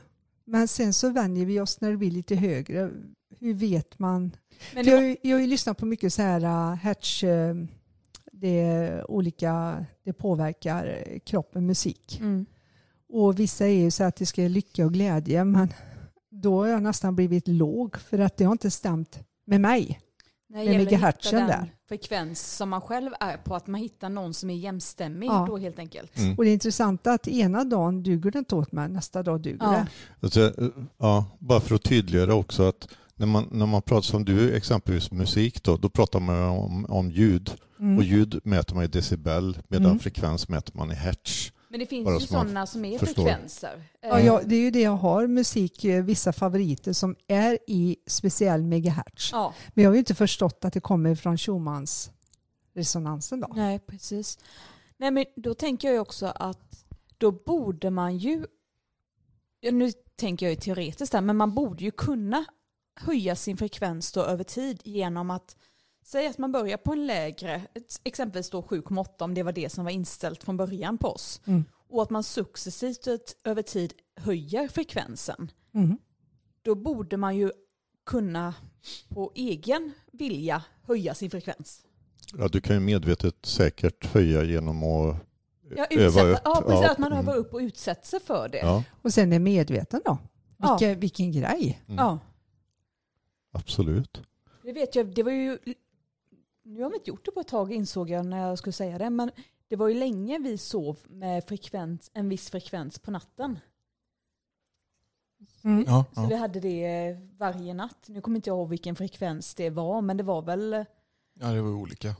Men 0.49 0.67
sen 0.67 0.93
så 0.93 1.09
vänjer 1.09 1.45
vi 1.45 1.59
oss 1.59 1.81
när 1.81 1.91
det 1.91 1.97
blir 1.97 2.11
lite 2.11 2.35
högre. 2.35 2.91
Hur 3.39 3.53
vet 3.53 3.99
man? 3.99 4.31
Men 4.73 4.85
jag, 4.85 5.17
jag 5.21 5.35
har 5.35 5.41
ju 5.41 5.47
lyssnat 5.47 5.77
på 5.77 5.85
mycket 5.85 6.13
så 6.13 6.21
här 6.21 6.43
uh, 6.43 6.75
hertz, 6.75 7.23
eh, 7.23 7.55
det 8.31 9.03
olika, 9.07 9.85
det 10.03 10.13
påverkar 10.13 11.03
eh, 11.05 11.19
kroppen, 11.19 11.65
musik. 11.65 12.19
mm. 12.19 12.45
Och 13.09 13.39
vissa 13.39 13.67
är 13.67 13.83
ju 13.83 13.91
så 13.91 14.03
att 14.03 14.15
det 14.15 14.25
ska 14.25 14.41
lycka 14.41 14.85
och 14.85 14.93
glädje 14.93 15.45
men 15.45 15.73
då 16.29 16.57
har 16.57 16.67
jag 16.67 16.83
nästan 16.83 17.15
blivit 17.15 17.47
låg 17.47 17.97
för 17.97 18.19
att 18.19 18.37
det 18.37 18.43
har 18.43 18.51
inte 18.51 18.71
stämt 18.71 19.19
med 19.45 19.61
mig. 19.61 19.99
Det 20.51 20.55
med 20.65 20.77
megahertzen 20.77 21.47
där. 21.47 21.73
frekvens 21.89 22.55
som 22.57 22.69
man 22.69 22.81
själv 22.81 23.11
är 23.19 23.37
på, 23.37 23.55
att 23.55 23.67
man 23.67 23.81
hittar 23.81 24.09
någon 24.09 24.33
som 24.33 24.49
är 24.49 24.53
jämstämmig 24.55 25.27
Ja. 25.27 25.45
då 25.49 25.57
helt 25.57 25.79
enkelt. 25.79 26.17
Mm. 26.17 26.35
Och 26.37 26.43
det 26.43 26.49
är 26.49 26.53
intressant 26.53 27.07
att 27.07 27.27
ena 27.27 27.63
dagen 27.63 28.03
duger 28.03 28.31
det 28.31 28.39
inte 28.39 28.55
åt 28.55 28.71
mig, 28.71 28.89
nästa 28.89 29.23
dag 29.23 29.41
duger 29.41 29.57
Ja. 29.61 29.71
det. 29.71 29.87
Alltså, 30.21 30.53
ja, 30.97 31.25
bara 31.39 31.59
för 31.59 31.75
att 31.75 31.83
tydliggöra 31.83 32.33
också 32.35 32.63
att 32.63 32.87
när 33.15 33.25
man, 33.27 33.47
när 33.51 33.65
man 33.65 33.81
pratar 33.81 34.01
som 34.01 34.25
du, 34.25 34.55
exempelvis 34.55 35.11
musik, 35.11 35.63
då, 35.63 35.77
då 35.77 35.89
pratar 35.89 36.19
man 36.19 36.43
om, 36.43 36.85
om 36.89 37.11
ljud. 37.11 37.51
Mm. 37.79 37.97
Och 37.97 38.03
ljud 38.03 38.39
mäter 38.43 38.75
man 38.75 38.83
i 38.83 38.87
decibel 38.87 39.57
medan 39.67 39.85
Mm. 39.85 39.99
frekvens 39.99 40.49
mäter 40.49 40.77
man 40.77 40.91
i 40.91 40.95
hertz. 40.95 41.51
Men 41.71 41.79
det 41.79 41.85
finns 41.85 42.21
ju 42.21 42.27
sådana 42.27 42.65
som 42.65 42.85
är 42.85 42.99
förstår. 42.99 43.23
frekvenser. 43.23 43.83
Ja, 44.01 44.19
ja, 44.19 44.41
det 44.45 44.55
är 44.55 44.59
ju 44.59 44.71
det 44.71 44.81
jag 44.81 44.91
har, 44.95 45.27
musik, 45.27 45.85
eh, 45.85 46.03
vissa 46.03 46.33
favoriter 46.33 46.93
som 46.93 47.15
är 47.27 47.59
i 47.67 47.97
speciell 48.07 48.63
megahertz. 48.63 49.29
ja. 49.31 49.53
Men 49.73 49.83
jag 49.83 49.89
har 49.89 49.95
ju 49.95 49.99
inte 49.99 50.15
förstått 50.15 50.65
att 50.65 50.73
det 50.73 50.79
kommer 50.79 51.15
från 51.15 51.37
Schumanns 51.37 52.11
resonansen 52.73 53.39
då. 53.39 53.47
Nej, 53.55 53.79
precis. 53.79 54.39
Nej, 54.97 55.11
men 55.11 55.25
då 55.35 55.53
tänker 55.53 55.87
jag 55.87 55.93
ju 55.95 55.99
också 55.99 56.25
att 56.25 56.85
då 57.17 57.31
borde 57.31 57.89
man 57.89 58.17
ju... 58.17 58.45
ja, 59.59 59.71
Nu 59.71 59.91
tänker 60.15 60.45
jag 60.45 60.51
ju 60.53 60.59
teoretiskt 60.59 61.11
där, 61.11 61.21
men 61.21 61.37
man 61.37 61.53
borde 61.53 61.83
ju 61.83 61.91
kunna 61.91 62.45
höja 62.95 63.35
sin 63.35 63.57
frekvens 63.57 64.11
då 64.11 64.21
över 64.21 64.43
tid 64.43 64.81
genom 64.83 65.29
att 65.31 65.55
säga 66.09 66.29
att 66.29 66.37
man 66.37 66.51
börjar 66.51 66.77
på 66.77 66.91
en 66.93 67.07
lägre, 67.07 67.61
exempelvis 68.03 68.49
då 68.49 68.61
7,8 68.61 69.23
om 69.23 69.33
det 69.33 69.43
var 69.43 69.51
det 69.51 69.69
som 69.69 69.83
var 69.83 69.91
inställt 69.91 70.43
från 70.43 70.57
början 70.57 70.97
på 70.97 71.07
oss. 71.07 71.41
Mm. 71.45 71.63
Och 71.89 72.01
att 72.01 72.09
man 72.09 72.23
successivt 72.23 73.07
över 73.43 73.61
tid 73.61 73.93
höjer 74.15 74.67
frekvensen. 74.67 75.51
Mm. 75.73 75.97
Då 76.61 76.75
borde 76.75 77.17
man 77.17 77.37
ju 77.37 77.51
kunna 78.05 78.53
på 79.09 79.31
egen 79.35 79.91
vilja 80.11 80.63
höja 80.83 81.13
sin 81.13 81.29
frekvens. 81.29 81.85
Ja, 82.37 82.47
du 82.47 82.61
kan 82.61 82.75
ju 82.75 82.79
medvetet 82.79 83.45
säkert 83.45 84.05
höja 84.05 84.43
genom 84.43 84.83
att 84.83 85.15
Ja, 85.75 85.85
öva 85.89 86.21
upp. 86.23 86.39
ja, 86.45 86.63
precis, 86.67 86.89
att 86.89 86.97
man 86.97 87.11
mm. 87.11 87.23
övar 87.23 87.35
upp 87.35 87.53
och 87.53 87.59
utsätter 87.59 88.07
sig 88.07 88.19
för 88.19 88.49
det. 88.49 88.57
Ja, 88.57 88.83
Och 89.01 89.13
sen 89.13 89.33
är 89.33 89.39
medveten 89.39 90.01
då. 90.05 90.17
Ja. 90.57 90.77
Vilka, 90.79 90.99
Vilken 90.99 91.31
grej. 91.31 91.81
mm, 91.87 91.97
Ja. 91.97 92.19
absolut. 93.51 94.21
Det 94.63 94.73
vet 94.73 94.95
jag, 94.95 95.15
det 95.15 95.23
var 95.23 95.31
ju, 95.31 95.57
nu 96.69 96.83
har 96.83 96.89
vi 96.89 96.95
inte 96.95 97.09
gjort 97.09 97.25
det 97.25 97.31
på 97.31 97.39
ett 97.39 97.47
tag 97.47 97.73
insåg 97.73 98.09
jag 98.09 98.25
när 98.25 98.47
jag 98.47 98.57
skulle 98.57 98.73
säga 98.73 98.97
det, 98.97 99.09
men 99.09 99.31
det 99.67 99.75
var 99.75 99.87
ju 99.87 99.93
länge 99.93 100.39
vi 100.39 100.57
sov 100.57 100.99
med 101.07 101.43
frekvens, 101.43 102.11
en 102.13 102.29
viss 102.29 102.49
frekvens 102.49 102.99
på 102.99 103.11
natten. 103.11 103.59
Mm. 105.63 105.83
Ja, 105.87 106.05
Så 106.13 106.21
ja. 106.21 106.27
vi 106.27 106.35
hade 106.35 106.59
det 106.59 107.17
varje 107.37 107.73
natt. 107.73 108.05
Nu 108.07 108.21
kommer 108.21 108.35
inte 108.37 108.49
jag 108.49 108.57
ihåg 108.57 108.69
vilken 108.69 108.95
frekvens 108.95 109.55
det 109.55 109.69
var, 109.69 110.01
men 110.01 110.17
det 110.17 110.23
var 110.23 110.41
väl, 110.41 110.85
ja, 111.33 111.47
det 111.47 111.61
var 111.61 111.69
olika. 111.69 112.15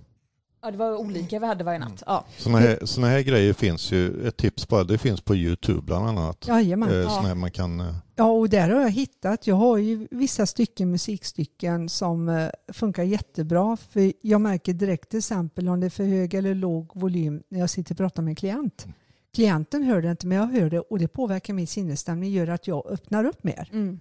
Ja 0.61 0.71
det 0.71 0.77
var 0.77 0.95
olika 0.95 1.39
vi 1.39 1.45
hade 1.45 1.63
varje 1.63 1.79
natt. 1.79 2.03
Ja. 2.05 2.25
Sådana 2.37 2.59
här, 2.59 2.79
såna 2.85 3.07
här 3.07 3.21
grejer 3.21 3.53
finns 3.53 3.91
ju, 3.91 4.27
ett 4.27 4.37
tips 4.37 4.67
bara, 4.67 4.83
det 4.83 4.97
finns 4.97 5.21
på 5.21 5.35
YouTube 5.35 5.81
bland 5.81 6.07
annat. 6.07 6.47
Jajamän. 6.47 6.89
Eh, 6.89 6.95
Ja. 6.95 7.35
Man 7.35 7.51
kan, 7.51 7.79
eh, 7.79 7.95
Ja, 8.15 8.31
och 8.31 8.49
där 8.49 8.69
har 8.69 8.81
jag 8.81 8.91
hittat, 8.91 9.47
jag 9.47 9.55
har 9.55 9.77
ju 9.77 10.07
vissa 10.11 10.45
stycken 10.45 10.91
musikstycken 10.91 11.89
som 11.89 12.29
eh, 12.29 12.49
funkar 12.73 13.03
jättebra. 13.03 13.77
För 13.77 14.13
jag 14.21 14.41
märker 14.41 14.73
direkt 14.73 15.09
till 15.09 15.19
exempel 15.19 15.69
om 15.69 15.79
det 15.79 15.85
är 15.85 15.89
för 15.89 16.03
hög 16.03 16.33
eller 16.33 16.55
låg 16.55 16.91
volym 16.93 17.43
när 17.49 17.59
jag 17.59 17.69
sitter 17.69 17.93
och 17.93 17.97
pratar 17.97 18.23
med 18.23 18.31
en 18.31 18.35
klient. 18.35 18.87
Klienten 19.35 19.83
hör 19.83 20.01
det 20.01 20.11
inte 20.11 20.27
men 20.27 20.37
jag 20.37 20.47
hör 20.47 20.69
det 20.69 20.79
och 20.79 20.99
det 20.99 21.07
påverkar 21.07 21.53
min 21.53 21.67
sinnesstämning 21.67 22.31
gör 22.31 22.47
att 22.47 22.67
jag 22.67 22.87
öppnar 22.91 23.25
upp 23.25 23.43
mer. 23.43 23.69
Mm. 23.73 23.99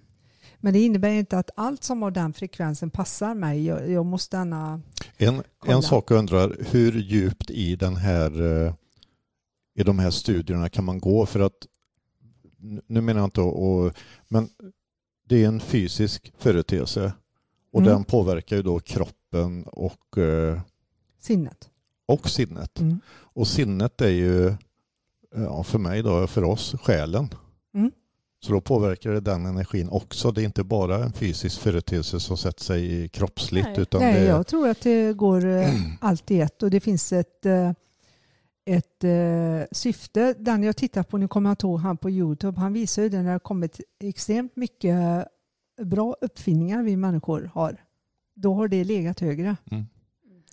Men 0.60 0.72
det 0.72 0.80
innebär 0.80 1.10
inte 1.10 1.38
att 1.38 1.50
allt 1.56 1.84
som 1.84 2.02
har 2.02 2.10
den 2.10 2.32
frekvensen 2.32 2.90
passar 2.90 3.34
mig. 3.34 3.66
Jag, 3.66 3.90
jag 3.90 4.06
måste 4.06 4.36
gärna... 4.36 4.80
En, 5.16 5.42
Kolla. 5.58 5.74
en 5.74 5.82
sak 5.82 6.10
jag 6.10 6.18
undrar, 6.18 6.56
hur 6.70 6.92
djupt 6.92 7.50
i, 7.50 7.76
den 7.76 7.96
här, 7.96 8.42
eh, 8.66 8.74
i 9.74 9.82
de 9.82 9.98
här 9.98 10.10
studierna 10.10 10.68
kan 10.68 10.84
man 10.84 10.98
gå? 11.00 11.26
För 11.26 11.40
att, 11.40 11.66
nu 12.86 13.00
menar 13.00 13.20
jag 13.20 13.26
inte 13.26 13.40
att, 13.40 13.96
men 14.28 14.48
det 15.28 15.44
är 15.44 15.48
en 15.48 15.60
fysisk 15.60 16.32
företeelse 16.38 17.12
och 17.72 17.80
Mm. 17.80 17.92
den 17.92 18.04
påverkar 18.04 18.56
ju 18.56 18.62
då 18.62 18.80
kroppen 18.80 19.64
och, 19.64 20.18
eh, 20.18 20.60
Sinnet. 21.20 21.70
och 22.06 22.30
sinnet. 22.30 22.80
Mm. 22.80 23.00
Och 23.10 23.48
sinnet 23.48 24.00
är 24.00 24.08
ju, 24.10 24.54
ja, 25.34 25.62
för 25.64 25.78
mig 25.78 26.02
då, 26.02 26.26
för 26.26 26.44
oss, 26.44 26.74
själen. 26.82 27.28
Mm. 27.74 27.90
Så 28.40 28.52
då 28.52 28.60
påverkar 28.60 29.10
det 29.10 29.20
den 29.20 29.46
energin 29.46 29.88
också. 29.88 30.32
Det 30.32 30.42
är 30.42 30.44
inte 30.44 30.64
bara 30.64 31.04
en 31.04 31.12
fysisk 31.12 31.60
företeelse 31.60 32.20
som 32.20 32.36
sätter 32.36 32.64
sig 32.64 33.04
i 33.04 33.08
kroppsligt. 33.08 33.68
Nej. 33.68 33.80
Utan 33.80 34.00
Nej, 34.00 34.14
det, 34.14 34.26
jag 34.26 34.46
tror 34.46 34.68
att 34.68 34.80
det 34.80 35.12
går 35.12 35.46
eh, 35.46 35.74
allt 36.00 36.30
i 36.30 36.40
ett 36.40 36.62
och 36.62 36.70
det 36.70 36.80
finns 36.80 37.12
ett, 37.12 37.46
eh, 37.46 37.70
ett 38.66 39.04
eh, 39.04 39.66
syfte. 39.72 40.34
Den 40.38 40.62
jag 40.62 40.76
tittar 40.76 41.02
på, 41.02 41.18
nu 41.18 41.28
kommer 41.28 41.50
jag 41.50 41.52
inte 41.52 41.66
ihåg 41.66 41.80
han 41.80 41.96
på 41.96 42.10
Youtube, 42.10 42.60
han 42.60 42.72
visar 42.72 43.02
ju 43.02 43.08
det 43.08 43.16
när 43.16 43.24
det 43.24 43.30
har 43.30 43.38
kommit 43.38 43.80
extremt 44.00 44.56
mycket 44.56 45.26
bra 45.82 46.16
uppfinningar 46.20 46.82
vi 46.82 46.96
människor 46.96 47.50
har. 47.54 47.84
Då 48.34 48.54
har 48.54 48.68
det 48.68 48.84
legat 48.84 49.20
högre. 49.20 49.56
Mm. 49.70 49.86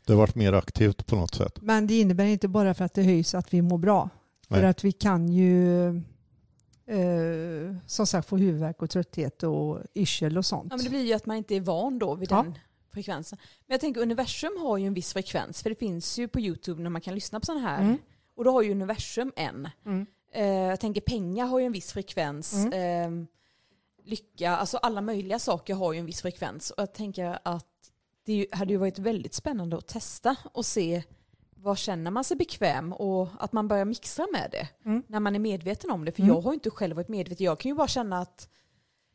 det 0.06 0.14
har 0.14 0.20
varit 0.20 0.36
mer 0.36 0.54
aktivt 0.54 1.06
på 1.06 1.16
något 1.16 1.36
sätt. 1.36 1.62
Men 1.62 1.88
det 1.88 2.00
innebär 2.00 2.26
inte 2.26 2.48
bara 2.48 2.74
för 2.74 2.86
att 2.86 2.94
det 2.94 3.04
höjs 3.04 3.36
att 3.36 3.54
vi 3.54 3.62
mår 3.62 3.78
bra. 3.78 4.10
För 4.48 4.62
Nej. 4.62 4.66
att 4.66 4.84
vi 4.84 4.92
kan 4.92 5.30
ju 5.30 6.02
eh, 6.88 7.76
som 7.88 8.08
sagt 8.08 8.28
få 8.30 8.38
huvudvärk 8.38 8.82
och 8.82 8.90
trötthet 8.90 9.44
och 9.44 9.80
yrsel 9.96 10.38
och 10.38 10.46
sånt. 10.46 10.68
Ja, 10.70 10.76
men 10.78 10.84
det 10.84 10.90
blir 10.90 11.06
ju 11.06 11.14
att 11.14 11.26
man 11.26 11.38
inte 11.38 11.56
är 11.56 11.62
van 11.62 12.00
då 12.00 12.16
vid 12.16 12.32
Ja. 12.32 12.36
den 12.44 12.58
frekvensen. 12.94 13.38
Men 13.68 13.74
jag 13.74 13.82
tänker 13.82 14.02
universum 14.02 14.58
har 14.62 14.78
ju 14.78 14.88
en 14.88 14.94
viss 14.94 15.14
frekvens, 15.14 15.64
för 15.64 15.70
det 15.70 15.76
finns 15.76 16.20
ju 16.20 16.28
på 16.28 16.40
YouTube 16.40 16.84
när 16.84 16.90
man 16.90 17.02
kan 17.02 17.16
lyssna 17.16 17.40
på 17.40 17.46
sådana 17.46 17.68
här. 17.68 17.82
Mm. 17.82 17.98
Och 18.36 18.44
då 18.44 18.52
har 18.52 18.62
ju 18.62 18.72
universum 18.72 19.32
en. 19.36 19.70
Mm. 19.86 20.06
Eh, 20.34 20.46
jag 20.46 20.80
tänker 20.80 21.02
pengar 21.02 21.46
har 21.46 21.60
ju 21.60 21.66
en 21.66 21.72
viss 21.72 21.94
frekvens. 21.94 22.54
Mm. 22.54 22.74
Eh, 23.22 23.28
lycka, 24.04 24.58
alltså 24.58 24.78
alla 24.78 25.02
möjliga 25.02 25.40
saker 25.40 25.74
har 25.74 25.94
ju 25.94 26.00
en 26.00 26.06
viss 26.06 26.22
frekvens. 26.22 26.72
Och 26.72 26.82
jag 26.82 26.94
tänker 26.94 27.40
att 27.44 27.66
det 28.26 28.48
hade 28.52 28.74
ju 28.74 28.78
varit 28.78 29.00
väldigt 29.00 29.34
spännande 29.34 29.78
att 29.78 29.88
testa 29.88 30.36
och 30.54 30.66
se 30.66 31.04
vad 31.66 31.78
känner 31.78 32.12
man 32.12 32.24
sig 32.24 32.38
bekväm 32.38 32.94
och 32.94 33.28
att 33.40 33.54
man 33.54 33.68
börjar 33.68 33.86
mixa 33.86 34.28
med 34.34 34.50
det 34.52 34.70
Mm. 34.90 35.04
när 35.08 35.20
man 35.20 35.36
är 35.36 35.40
medveten 35.40 35.92
om 35.92 36.06
det. 36.06 36.12
För 36.12 36.22
Mm. 36.22 36.36
jag 36.36 36.42
har 36.42 36.54
inte 36.54 36.70
själv 36.70 36.96
varit 36.96 37.08
medveten. 37.08 37.46
Jag 37.46 37.60
kan 37.60 37.70
ju 37.70 37.76
bara 37.76 37.88
känna 37.88 38.20
att 38.20 38.50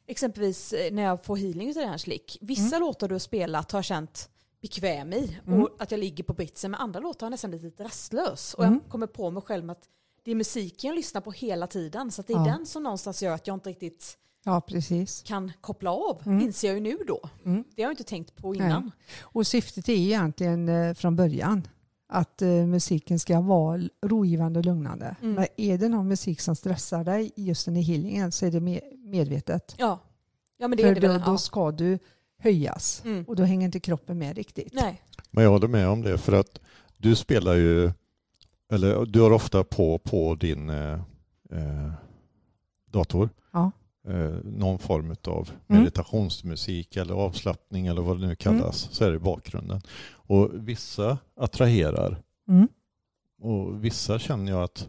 exempelvis 0.06 0.72
eh, 0.72 0.92
när 0.92 1.02
jag 1.02 1.24
får 1.24 1.36
healing 1.36 1.68
av 1.68 1.74
den 1.74 1.88
här 1.88 1.98
slick, 1.98 2.38
vissa 2.40 2.76
Mm. 2.76 2.80
låtar 2.80 3.08
du 3.08 3.14
har 3.14 3.18
spelat 3.18 3.72
har 3.72 3.78
jag 3.78 3.84
känt 3.84 4.30
bekväm 4.62 5.12
i 5.12 5.38
Mm. 5.46 5.62
och 5.62 5.68
att 5.78 5.90
jag 5.90 6.00
ligger 6.00 6.24
på 6.24 6.32
britsen, 6.32 6.70
men 6.70 6.80
andra 6.80 7.00
låtar 7.00 7.20
har 7.20 7.26
jag 7.26 7.30
nästan 7.30 7.50
blivit 7.50 7.64
lite 7.64 7.84
rastlös. 7.84 8.54
Och 8.54 8.64
Mm. 8.64 8.80
jag 8.82 8.90
kommer 8.92 9.06
på 9.06 9.30
mig 9.30 9.42
själv 9.42 9.64
med 9.64 9.72
att 9.72 9.84
det 10.24 10.30
är 10.30 10.34
musiken 10.34 10.88
jag 10.88 10.96
lyssnar 10.96 11.20
på 11.20 11.32
hela 11.32 11.66
tiden, 11.66 12.10
så 12.10 12.22
det 12.22 12.32
är 12.32 12.36
Ja. 12.38 12.44
den 12.44 12.66
som 12.66 12.82
någonstans 12.82 13.22
gör 13.22 13.32
att 13.34 13.46
jag 13.46 13.56
inte 13.56 13.70
riktigt 13.70 14.16
Ja, 14.44 14.60
precis. 14.60 15.22
kan 15.22 15.52
koppla 15.60 15.90
av, 15.92 16.22
Mm. 16.26 16.40
inser 16.40 16.68
jag 16.68 16.74
ju 16.74 16.80
nu 16.80 16.98
då. 17.06 17.20
Mm. 17.44 17.64
Det 17.76 17.82
har 17.82 17.86
jag 17.88 17.92
inte 17.92 18.04
tänkt 18.04 18.36
på 18.36 18.54
innan. 18.54 18.92
Och 19.20 19.46
syftet 19.46 19.88
är 19.88 19.94
ju 19.94 20.04
egentligen 20.06 20.68
eh, 20.68 20.94
från 20.94 21.16
början 21.16 21.68
att 22.12 22.42
eh, 22.42 22.48
musiken 22.48 23.18
ska 23.18 23.40
vara 23.40 23.80
rogivande 24.06 24.58
och 24.58 24.64
lugnande. 24.64 25.16
Mm. 25.22 25.34
Men 25.34 25.46
är 25.56 25.78
det 25.78 25.88
någon 25.88 26.08
musik 26.08 26.40
som 26.40 26.56
stressar 26.56 27.04
dig 27.04 27.32
just 27.36 27.68
under 27.68 27.80
healingen 27.80 28.32
så 28.32 28.46
är 28.46 28.50
det 28.50 28.60
med, 28.60 28.80
medvetet. 28.98 29.74
Ja. 29.78 29.98
ja, 30.58 30.68
men 30.68 30.76
det 30.76 30.82
är 30.82 30.94
För 30.94 31.00
det 31.00 31.06
då, 31.06 31.12
väl. 31.12 31.22
då 31.26 31.32
Ja. 31.32 31.38
ska 31.38 31.70
du 31.70 31.98
höjas 32.38 33.02
Mm. 33.04 33.24
och 33.28 33.36
då 33.36 33.42
hänger 33.42 33.64
inte 33.64 33.80
kroppen 33.80 34.18
med 34.18 34.36
riktigt. 34.36 34.72
Nej. 34.74 35.02
Men 35.30 35.44
jag 35.44 35.50
håller 35.50 35.68
med 35.68 35.88
om 35.88 36.02
det 36.02 36.18
för 36.18 36.32
att 36.32 36.60
du 36.96 37.16
spelar 37.16 37.54
ju, 37.54 37.90
eller 38.72 39.06
du 39.06 39.20
har 39.20 39.30
ofta 39.30 39.64
på, 39.64 39.98
på 39.98 40.34
din 40.34 40.70
eh, 40.70 40.92
eh, 41.50 41.92
dator 42.90 43.28
Ja. 43.52 43.70
Eh, 44.08 44.30
någon 44.44 44.78
form 44.78 45.14
av 45.26 45.50
Mm. 45.68 45.82
meditationsmusik 45.82 46.96
eller 46.96 47.14
avslappning 47.14 47.86
eller 47.86 48.02
vad 48.02 48.20
det 48.20 48.26
nu 48.26 48.34
kallas. 48.36 48.88
Så 48.92 49.04
är 49.04 49.10
det 49.10 49.16
i 49.16 49.18
bakgrunden. 49.18 49.80
Och 50.12 50.50
vissa 50.54 51.18
attraherar 51.36 52.22
Mm. 52.48 52.68
och 53.42 53.84
vissa 53.84 54.18
känner 54.18 54.52
jag 54.52 54.62
att 54.62 54.88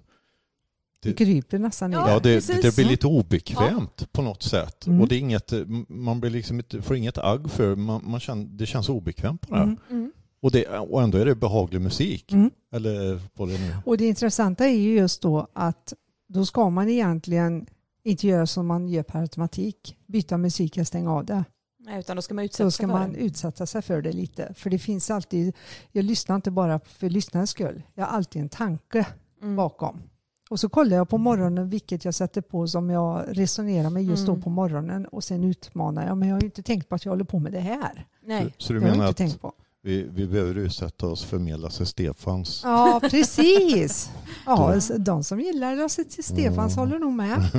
Det 1.03 1.13
kryper 1.13 1.59
nästan. 1.59 1.91
Ja, 1.91 2.09
ja, 2.09 2.19
det, 2.19 2.61
det 2.61 2.75
blir 2.75 2.85
lite 2.85 3.07
obekvämt 3.07 4.11
på 4.11 4.21
något 4.21 4.43
sätt. 4.43 4.87
Mm. 4.87 5.01
Och 5.01 5.07
det 5.07 5.15
är 5.15 5.19
inget, 5.19 5.53
man 5.87 6.19
blir 6.19 6.29
liksom 6.31 6.61
får 6.81 6.95
inget 6.95 7.17
agg 7.17 7.49
för, 7.51 7.75
man, 7.75 8.01
man 8.05 8.19
känner, 8.19 8.45
det 8.45 8.65
känns 8.65 8.89
obekvämt 8.89 9.47
bara. 9.47 9.63
Mm. 9.63 9.77
Mm. 9.89 10.11
Och, 10.41 10.51
det, 10.51 10.67
och 10.67 11.01
ändå 11.01 11.17
är 11.17 11.25
det 11.25 11.35
behaglig 11.35 11.81
musik. 11.81 12.31
Mm. 12.31 12.51
Eller 12.71 13.19
vad 13.33 13.47
det 13.47 13.53
nu 13.59 13.75
Och 13.85 13.97
det 13.97 14.07
intressanta 14.07 14.65
är 14.67 14.77
ju 14.77 14.93
just 14.95 15.21
då 15.21 15.47
att 15.53 15.93
då 16.27 16.45
ska 16.45 16.69
man 16.69 16.89
egentligen 16.89 17.65
inte 18.03 18.27
göra 18.27 18.47
som 18.47 18.67
man 18.67 18.87
gör 18.87 19.03
per 19.03 19.21
automatik. 19.21 19.97
Byta 20.07 20.37
musik 20.37 20.77
och 20.77 20.87
stänga 20.87 21.11
av 21.11 21.25
det. 21.25 21.43
Nej, 21.79 21.99
utan 21.99 22.15
då 22.15 22.21
ska 22.21 22.33
man 22.33 22.45
utsätta 22.45 22.71
ska 22.71 22.83
sig 22.83 22.89
för 22.93 22.99
man 22.99 23.13
det. 23.13 23.19
utsätta 23.19 23.65
sig 23.65 23.81
för 23.81 24.01
det 24.01 24.11
lite. 24.11 24.53
För 24.53 24.69
det 24.69 24.79
finns 24.79 25.11
alltid, 25.11 25.55
jag 25.91 26.05
lyssnar 26.05 26.35
inte 26.35 26.51
bara 26.51 26.79
för 26.79 27.09
lyssnarens 27.09 27.49
skull. 27.49 27.83
Jag 27.93 28.05
har 28.05 28.17
alltid 28.17 28.41
en 28.41 28.49
tanke 28.49 29.07
Mm. 29.41 29.55
bakom. 29.55 30.01
Och 30.49 30.59
så 30.59 30.69
kollar 30.69 30.97
jag 30.97 31.09
på 31.09 31.17
morgonen 31.17 31.69
vilket 31.69 32.05
jag 32.05 32.13
sätter 32.13 32.41
på 32.41 32.67
som 32.67 32.89
jag 32.89 33.25
resonerar 33.27 33.89
med 33.89 34.03
just 34.03 34.27
Mm. 34.27 34.35
då 34.35 34.41
på 34.43 34.49
morgonen 34.49 35.05
och 35.05 35.23
sen 35.23 35.43
utmanar 35.43 36.07
jag. 36.07 36.17
Men 36.17 36.27
jag 36.29 36.35
har 36.35 36.41
ju 36.41 36.45
inte 36.45 36.63
tänkt 36.63 36.89
på 36.89 36.95
att 36.95 37.05
jag 37.05 37.11
håller 37.11 37.23
på 37.23 37.39
med 37.39 37.51
det 37.51 37.59
här. 37.59 38.05
Nej. 38.23 38.43
Så, 38.57 38.65
så 38.67 38.73
du 38.73 38.79
menar 38.79 38.93
inte 38.95 39.05
att 39.07 39.17
tänkt 39.17 39.41
på. 39.41 39.53
Vi, 39.83 40.03
vi 40.13 40.27
behöver 40.27 40.55
utsätta 40.57 41.07
oss 41.07 41.23
för 41.23 41.57
Lasse 41.57 41.85
Stefans? 41.85 42.61
Ja, 42.63 42.99
precis. 43.09 44.09
Ja, 44.45 44.79
de 44.99 45.23
som 45.23 45.39
gillar 45.39 45.75
Lasse 45.75 46.03
till 46.03 46.23
Stefans 46.23 46.77
Mm. 46.77 46.87
håller 46.89 46.99
nog 46.99 47.13
med. 47.13 47.49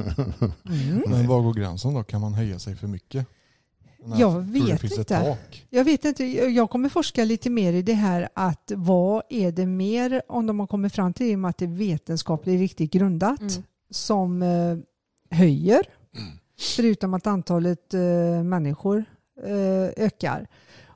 Mm. 0.69 1.03
Men 1.09 1.27
var 1.29 1.41
går 1.43 1.55
gränsen 1.55 1.95
då? 1.95 2.03
Kan 2.03 2.21
man 2.21 2.35
höja 2.35 2.59
sig 2.59 2.77
för 2.77 2.87
mycket? 2.87 3.27
När- 4.05 4.21
Jag 4.21 4.41
vet 4.41 4.81
finns 4.81 4.99
inte. 4.99 5.17
Ett 5.17 5.25
tak? 5.27 5.67
Jag 5.71 5.85
vet 5.85 6.05
inte, 6.05 6.25
jag 6.25 6.71
kommer 6.71 6.89
forska 6.89 7.25
lite 7.25 7.51
mer 7.51 7.73
i 7.73 7.83
det 7.83 7.93
här 7.95 8.29
att 8.35 8.73
vad 8.77 9.23
är 9.29 9.53
det 9.53 9.67
mer, 9.67 10.23
om 10.29 10.47
de 10.47 10.61
har 10.61 10.67
kommit 10.67 10.93
fram 10.95 11.13
till 11.13 11.27
det 11.27 11.37
med 11.37 11.49
att 11.49 11.59
det 11.59 11.65
är 11.65 11.69
vetenskapligt 11.77 12.61
riktigt 12.61 12.93
grundat, 12.93 13.41
Mm. 13.41 13.53
som 13.91 14.43
eh, 14.43 14.77
höjer, 15.39 15.83
förutom 16.77 17.15
att 17.15 17.27
antalet 17.27 17.95
eh, 17.95 18.01
människor 18.45 19.05
eh, 19.47 20.05
ökar. 20.05 20.47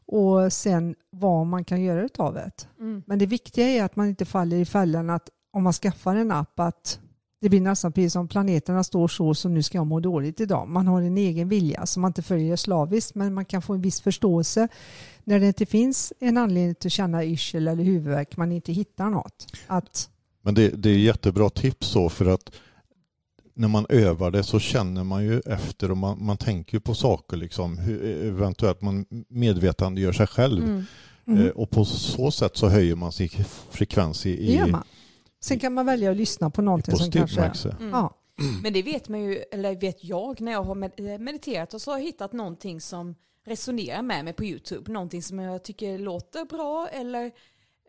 Och 0.07 0.53
sen 0.53 0.95
vad 1.11 1.47
man 1.47 1.65
kan 1.65 1.83
göra 1.83 2.03
utav 2.03 2.35
det. 2.35 2.51
Mm. 2.81 3.03
Men 3.07 3.19
det 3.19 3.27
viktiga 3.27 3.69
är 3.69 3.85
att 3.85 3.97
man 3.97 4.09
inte 4.09 4.25
faller 4.25 4.57
i 4.57 4.65
fällan 4.65 5.11
att 5.11 5.29
om 5.53 5.63
man 5.63 5.73
skaffar 5.73 6.17
en 6.17 6.31
app 6.31 6.61
att 6.61 7.01
det 7.41 7.49
blir 7.49 7.61
nästan 7.61 7.93
precis 7.93 8.13
som 8.13 8.29
planeterna 8.29 8.85
står 8.85 9.09
så, 9.09 9.35
så 9.35 9.49
nu 9.49 9.63
ska 9.63 9.79
jag 9.79 9.87
må 9.87 10.01
dåligt 10.01 10.41
idag. 10.41 10.69
Man 10.69 10.87
har 10.87 11.03
en 11.03 11.19
egen 11.19 11.49
vilja 11.49 11.87
som 11.87 12.03
man 12.03 12.09
inte 12.09 12.23
följer 12.23 12.57
slaviskt, 12.57 13.15
men 13.15 13.35
man 13.35 13.45
kan 13.45 13.63
få 13.63 13.75
en 13.75 13.81
viss 13.81 14.01
förståelse 14.01 14.69
när 15.25 15.41
det 15.41 15.47
inte 15.47 15.67
finns 15.67 16.13
en 16.21 16.37
anledning 16.37 16.75
till 16.75 16.89
att 16.89 16.93
känna 16.93 17.25
yrsel 17.25 17.69
eller 17.69 17.85
huvudvärk, 17.85 18.37
man 18.37 18.53
inte 18.53 18.73
hittar 18.73 19.11
något. 19.11 19.47
Att, 19.67 20.11
Men 20.43 20.55
det, 20.55 20.69
det 20.69 20.91
är 20.91 20.99
jättebra 20.99 21.51
tips 21.51 21.87
så 21.87 22.09
för 22.09 22.27
att 22.27 22.51
när 23.57 23.69
man 23.69 23.87
övar 23.89 24.31
det 24.31 24.43
så 24.43 24.59
känner 24.59 25.05
man 25.05 25.25
ju 25.25 25.41
efter 25.41 25.91
och 25.91 25.97
man, 25.97 26.25
man 26.25 26.37
tänker 26.37 26.75
ju 26.75 26.81
på 26.81 26.95
saker 26.95 27.37
liksom. 27.37 27.79
Hur, 27.79 28.05
eventuellt 28.27 28.83
man 28.83 29.07
medvetande 29.29 30.01
gör 30.01 30.13
sig 30.13 30.27
själv. 30.27 30.65
Mm. 30.65 30.85
mm, 31.27 31.47
Eh, 31.47 31.51
Och 31.51 31.71
på 31.71 31.85
så 31.85 32.31
sätt 32.31 32.57
så 32.57 32.69
höjer 32.69 32.95
man 32.97 33.13
sin 33.13 33.29
frekvens 33.71 34.27
i, 34.27 34.31
i, 34.31 34.57
gör 34.57 34.67
man. 34.67 34.85
Sen 35.41 35.59
kan 35.59 35.75
man 35.75 35.87
välja 35.87 36.11
att 36.11 36.17
lyssna 36.17 36.51
på 36.51 36.63
någonting 36.63 36.97
som 36.97 37.11
kanske... 37.11 37.69
Mm. 37.69 37.91
Ja, 37.91 38.15
Men 38.63 38.73
det 38.73 38.83
vet 38.83 39.09
man 39.09 39.21
ju, 39.21 39.35
eller 39.53 39.77
vet 39.77 40.05
jag, 40.05 40.41
när 40.41 40.53
jag 40.53 40.63
har 40.63 40.85
eh, 40.85 41.19
mediterat 41.19 41.75
och 41.75 41.83
så 41.83 41.91
har 41.91 41.99
jag 41.99 42.05
hittat 42.05 42.33
någonting 42.33 42.81
som 42.81 43.15
resonerar 43.47 44.03
med 44.03 44.25
mig 44.25 44.33
på 44.33 44.45
YouTube. 44.45 44.93
Någonting 44.93 45.23
som 45.23 45.39
jag 45.39 45.65
tycker 45.65 45.99
låter 45.99 46.45
bra 46.45 46.89
eller 46.93 47.25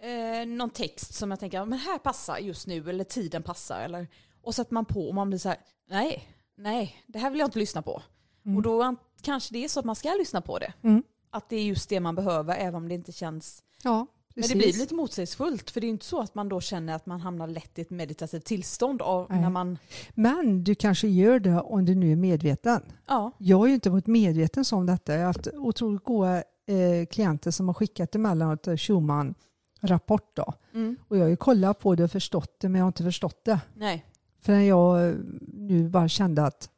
eh, 0.01 0.47
någon 0.47 0.69
text 0.69 1.13
som 1.13 1.31
jag 1.31 1.39
tänker, 1.39 1.65
men 1.65 1.79
här 1.79 1.97
passar 1.97 2.37
just 2.37 2.67
nu 2.67 2.89
eller 2.89 3.03
tiden 3.03 3.43
passar. 3.43 3.81
Eller, 3.81 4.07
och 4.41 4.55
sätter 4.55 4.73
man 4.73 4.85
på 4.85 5.07
och 5.09 5.15
man 5.15 5.29
blir 5.29 5.39
så 5.39 5.49
här, 5.49 5.57
nej, 5.89 6.23
nej, 6.57 6.95
det 7.07 7.19
här 7.19 7.29
vill 7.29 7.39
jag 7.39 7.47
inte 7.47 7.59
lyssna 7.59 7.81
på. 7.81 8.01
Mm. 8.45 8.57
Och 8.57 8.63
då 8.63 8.83
an- 8.83 8.97
kanske 9.21 9.53
det 9.53 9.63
är 9.63 9.67
så 9.67 9.79
att 9.79 9.85
man 9.85 9.95
ska 9.95 10.09
lyssna 10.19 10.41
på 10.41 10.59
det. 10.59 10.73
Mm. 10.81 11.03
Att 11.29 11.49
det 11.49 11.55
är 11.55 11.63
just 11.63 11.89
det 11.89 11.99
man 11.99 12.15
behöver 12.15 12.55
även 12.55 12.75
om 12.75 12.87
det 12.89 12.95
inte 12.95 13.11
känns 13.11 13.63
ja 13.83 14.07
men 14.35 14.41
precis. 14.43 14.51
det 14.51 14.57
blir 14.57 14.73
lite 14.79 14.95
motsägelsefullt 14.95 15.69
för 15.71 15.81
det 15.81 15.87
är 15.87 15.89
inte 15.89 16.05
så 16.05 16.19
att 16.21 16.35
man 16.35 16.49
då 16.49 16.61
känner 16.61 16.93
att 16.95 17.05
man 17.05 17.21
hamnar 17.21 17.47
lätt 17.47 17.79
i 17.79 17.81
ett 17.81 17.89
meditativt 17.89 18.45
tillstånd 18.45 19.01
av 19.01 19.25
Nej. 19.29 19.41
när 19.41 19.49
man, 19.49 19.77
Men 20.13 20.63
du 20.63 20.75
kanske 20.75 21.07
gör 21.07 21.39
det 21.39 21.61
om 21.61 21.85
du 21.85 21.95
nu 21.95 22.11
är 22.11 22.15
medveten. 22.15 22.81
ja, 23.07 23.31
Jag 23.37 23.57
har 23.57 23.67
ju 23.67 23.73
inte 23.73 23.89
varit 23.89 24.07
medveten 24.07 24.65
som 24.65 24.85
detta. 24.85 25.13
Jag 25.13 25.19
har 25.19 25.25
haft 25.25 25.47
otroligt 25.53 26.03
goda 26.03 26.37
eh, 26.65 27.05
klienter 27.11 27.51
som 27.51 27.67
har 27.67 27.73
skickat 27.73 28.15
emellanåt 28.15 28.67
eh, 28.67 28.75
Schumann-rapport. 28.77 30.35
Då. 30.35 30.53
mm, 30.73 30.97
Och 31.07 31.17
jag 31.17 31.21
har 31.21 31.29
ju 31.29 31.37
kollat 31.37 31.79
på 31.79 31.95
det 31.95 32.03
och 32.03 32.11
förstått 32.11 32.55
det, 32.59 32.69
men 32.69 32.79
jag 32.79 32.83
har 32.85 32.89
inte 32.89 33.03
förstått 33.03 33.45
det. 33.45 33.59
nej, 33.75 34.05
Förrän 34.39 34.65
jag 34.65 35.09
eh, 35.09 35.15
nu 35.53 35.89
bara 35.89 36.07
kände 36.07 36.43
att 36.45 36.69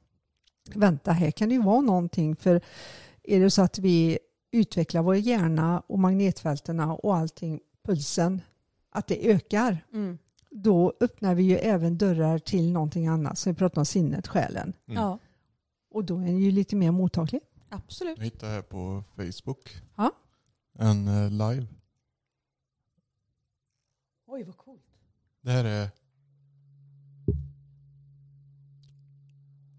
vänta, 0.76 1.12
här 1.12 1.32
kan 1.32 1.50
det 1.50 1.56
ju 1.56 1.62
vara 1.62 1.82
någonting. 1.82 2.36
För 2.36 2.62
är 3.24 3.40
det 3.40 3.50
så 3.52 3.62
att 3.62 3.80
vi 3.80 4.20
utvecklar 4.52 5.02
vår 5.02 5.16
hjärna 5.16 5.80
och 5.88 6.00
magnetfältena 6.00 6.94
och 6.94 7.16
allting, 7.16 7.60
pulsen, 7.84 8.42
att 8.90 9.08
det 9.08 9.32
ökar, 9.32 9.86
mm, 9.94 10.18
då 10.50 10.94
öppnar 11.00 11.36
vi 11.36 11.44
ju 11.44 11.56
även 11.58 11.98
dörrar 11.98 12.40
till 12.40 12.72
någonting 12.72 13.08
annat. 13.08 13.38
Så 13.38 13.50
vi 13.50 13.56
pratar 13.56 13.82
om 13.82 13.86
sinnet, 13.86 14.28
själen. 14.28 14.74
Mm. 14.88 15.02
ja, 15.02 15.20
Och 15.92 16.06
då 16.06 16.18
är 16.18 16.26
den 16.26 16.38
ju 16.38 16.52
lite 16.52 16.76
mer 16.76 16.92
mottaglig. 16.92 17.42
absolut. 17.70 18.18
Jag 18.18 18.24
hittade 18.26 18.52
här 18.52 18.62
på 18.62 19.04
Facebook. 19.16 19.82
Ja. 19.96 20.12
En 20.80 21.08
eh, 21.08 21.30
live. 21.32 21.68
Oj 24.28 24.44
vad 24.44 24.58
coolt. 24.58 24.84
Det 25.42 25.52
här 25.52 25.66
är, 25.66 25.90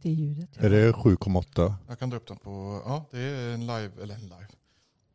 Det 0.02 0.08
är 0.10 0.14
ljudet. 0.14 0.56
Är 0.56 0.70
det 0.70 0.92
7,8? 0.92 1.74
jag 1.88 1.98
kan 1.98 2.10
dra 2.10 2.16
upp 2.16 2.28
den 2.28 2.36
på, 2.36 2.82
ja 2.86 3.04
det 3.10 3.18
är 3.20 3.54
en 3.54 3.60
live, 3.60 3.90
eller 4.02 4.14
en 4.14 4.20
live. 4.20 4.46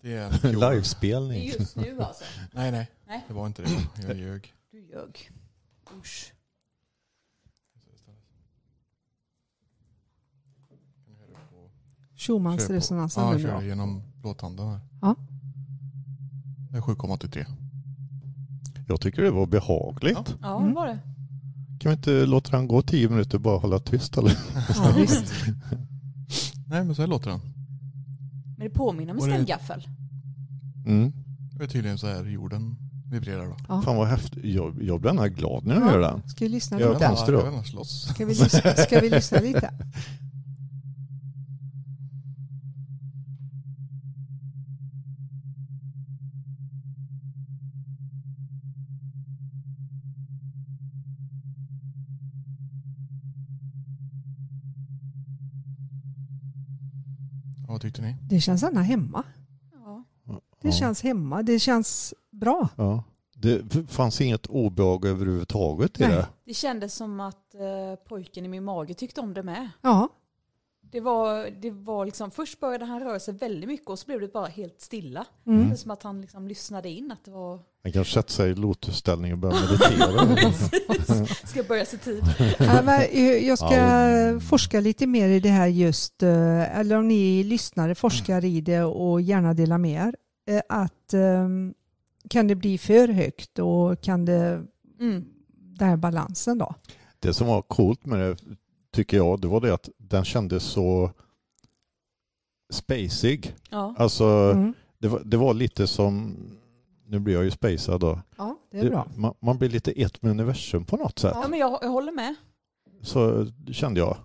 Det 0.02 0.14
är 0.14 0.46
en 0.46 0.60
Livespelning. 0.60 1.48
Just 1.48 1.76
nu 1.76 2.02
alltså. 2.02 2.24
Nej 2.52 2.72
nej, 2.72 2.92
Nej. 3.08 3.24
det 3.28 3.34
var 3.34 3.48
inte 3.48 3.62
det. 3.62 3.70
Jag 4.08 4.18
ljög. 4.18 4.54
Du 4.72 4.82
ljög. 4.82 5.32
Usch. 6.00 6.34
På. 12.68 12.74
resonansen 12.74 13.24
Ja, 13.24 13.32
jag 13.32 13.42
kör 13.42 13.62
genom 13.62 14.02
blåtanden 14.22 14.68
här. 14.68 14.80
Ja. 15.02 15.16
Det 16.72 16.78
är 16.78 16.82
7,83. 16.82 17.46
Jag 18.88 19.02
tycker 19.02 19.22
det 19.22 19.32
var 19.32 19.46
behagligt. 19.46 20.36
Ja, 20.42 20.56
Mm. 20.58 20.70
det 20.70 20.76
var 20.76 20.88
det. 20.88 21.00
Kan 21.80 21.90
vi 21.90 21.94
inte 21.94 22.26
låta 22.26 22.58
den 22.58 22.68
gå 22.68 22.82
tio 22.82 23.10
minuter 23.10 23.36
och 23.38 23.42
bara 23.42 23.58
hålla 23.58 23.80
tyst 23.80 24.18
eller? 24.18 24.32
Ja, 24.76 24.94
visst. 24.98 25.34
Nej 26.68 26.84
men 26.84 26.96
så 26.96 27.02
här 27.02 27.08
låter 27.10 27.30
den. 27.30 27.40
Men 28.58 28.68
det 28.68 28.74
påminner 28.74 29.12
om 29.14 29.18
en 29.18 29.24
ställgaffel. 29.24 29.88
Mm. 30.86 31.14
Det 31.58 31.64
är 31.64 31.68
tydligen 31.68 31.98
så 31.98 32.08
här 32.08 32.26
jorden 32.26 32.76
vibrerar 33.12 33.46
då. 33.46 33.56
Ja. 33.68 33.82
Fan 33.82 33.96
vad 33.96 34.08
häftigt. 34.08 34.46
Jag, 34.46 34.84
jag 34.84 35.02
blir 35.02 35.12
gärna 35.12 35.28
glad 35.28 35.66
när 35.66 35.76
jag 35.76 35.84
Ja. 35.84 35.88
hör 35.90 36.00
den. 36.00 36.30
Ska 36.30 36.46
vi 36.46 36.50
lyssna 36.52 36.78
lite? 36.78 36.90
Jag. 36.90 37.18
Ska 38.16 38.26
vi, 38.26 38.34
lyssna, 38.36 38.74
ska 38.76 39.00
vi 39.02 39.10
lyssna 39.10 39.40
lite? 39.40 39.74
vad 57.76 57.82
tyckte 57.82 58.02
ni? 58.02 58.16
Det 58.30 58.40
känns 58.40 58.62
gärna 58.64 58.82
hemma. 58.82 59.24
Ja. 59.86 60.04
Det 60.62 60.68
Ja. 60.68 60.74
känns 60.74 61.04
hemma. 61.04 61.44
Det 61.44 61.60
känns 61.60 62.14
bra. 62.32 62.70
Ja. 62.76 63.04
Det 63.38 63.88
fanns 63.92 64.22
inget 64.22 64.46
obehag 64.48 65.06
överhuvudtaget 65.06 66.00
i 66.00 66.04
Nej. 66.04 66.12
det. 66.16 66.28
Det 66.46 66.54
kändes 66.54 66.96
som 66.96 67.20
att 67.20 67.56
eh, 67.56 67.96
pojken 68.08 68.46
i 68.46 68.48
min 68.48 68.64
mage 68.64 68.94
tyckte 68.94 69.22
om 69.22 69.34
det 69.34 69.44
med. 69.44 69.70
Ja, 69.82 70.10
Det 70.96 71.02
var, 71.02 71.50
det 71.62 71.72
var 71.72 72.06
liksom, 72.06 72.32
först 72.32 72.60
började 72.60 72.86
han 72.86 73.00
röra 73.00 73.20
sig 73.20 73.34
väldigt 73.34 73.68
mycket 73.70 73.88
och 73.88 74.00
så 74.00 74.06
blev 74.06 74.20
det 74.22 74.34
bara 74.34 74.46
helt 74.48 74.82
stilla. 74.82 75.26
mm. 75.48 75.68
Det 75.68 75.74
är 75.74 75.78
som 75.78 75.92
att 75.92 76.04
han 76.04 76.22
liksom 76.22 76.48
lyssnade 76.48 76.90
in 76.90 77.12
att 77.12 77.26
det 77.26 77.32
var, 77.32 77.60
Man 77.84 77.94
kan 77.94 78.06
sätta 78.06 78.30
sig 78.30 78.52
i 78.52 78.56
lotusställning 78.56 79.32
och 79.34 79.38
börja 79.38 79.56
meditera. 79.56 81.26
ska 81.48 81.64
börja 81.64 81.86
se 81.86 81.98
tid. 81.98 82.24
Eh, 83.12 83.48
jag 83.48 83.58
ska 83.58 83.74
Ja. 83.76 84.40
forska 84.40 84.80
lite 84.80 85.08
mer 85.08 85.30
i 85.30 85.40
det 85.40 85.50
här 85.50 85.68
just, 85.68 86.24
eh, 86.24 86.80
eller 86.80 86.98
om 86.98 87.08
ni 87.08 87.44
lyssnare 87.44 87.96
forskar 87.96 88.46
i 88.46 88.62
det 88.62 88.84
och 88.84 89.22
gärna 89.22 89.54
delar 89.54 89.78
med 89.78 90.08
er. 90.08 90.16
eh, 90.56 90.62
Att 90.70 91.14
ehm, 91.14 91.74
kan 92.30 92.48
det 92.48 92.56
bli 92.56 92.78
för 92.78 93.08
högt 93.08 93.60
och 93.60 94.02
kan 94.02 94.26
det, 94.26 94.64
Mm. 95.00 95.26
den 95.78 95.90
här 95.90 95.98
balansen 95.98 96.58
då? 96.58 96.76
Det 97.20 97.34
som 97.34 97.48
var 97.48 97.62
coolt 97.62 98.06
med 98.06 98.20
det 98.20 98.38
tycker 98.96 99.18
jag, 99.18 99.42
det 99.42 99.48
var 99.48 99.62
det 99.62 99.74
att 99.74 99.90
den 99.98 100.26
kändes 100.26 100.64
så 100.64 101.12
spacig. 102.74 103.56
Ja. 103.70 103.96
Alltså 103.98 104.26
Mm. 104.26 104.74
det, 104.98 105.08
var, 105.08 105.22
det 105.26 105.38
var 105.38 105.54
lite 105.54 105.88
som, 105.88 106.36
nu 107.06 107.20
blir 107.20 107.34
jag 107.34 107.44
ju 107.44 107.52
spacad 107.52 108.00
då. 108.00 108.22
Ja, 108.38 108.58
det 108.72 108.80
är 108.80 108.90
bra. 108.90 109.08
man, 109.16 109.34
man 109.40 109.58
blir 109.58 109.70
lite 109.70 109.92
ett 109.92 110.22
med 110.22 110.32
universum 110.32 110.86
på 110.86 110.98
något 110.98 111.20
sätt. 111.20 111.32
ja, 111.42 111.48
men 111.48 111.60
jag, 111.60 111.80
jag 111.82 111.90
håller 111.90 112.12
med. 112.12 112.36
Så 113.02 113.48
kände 113.72 114.00
jag. 114.00 114.18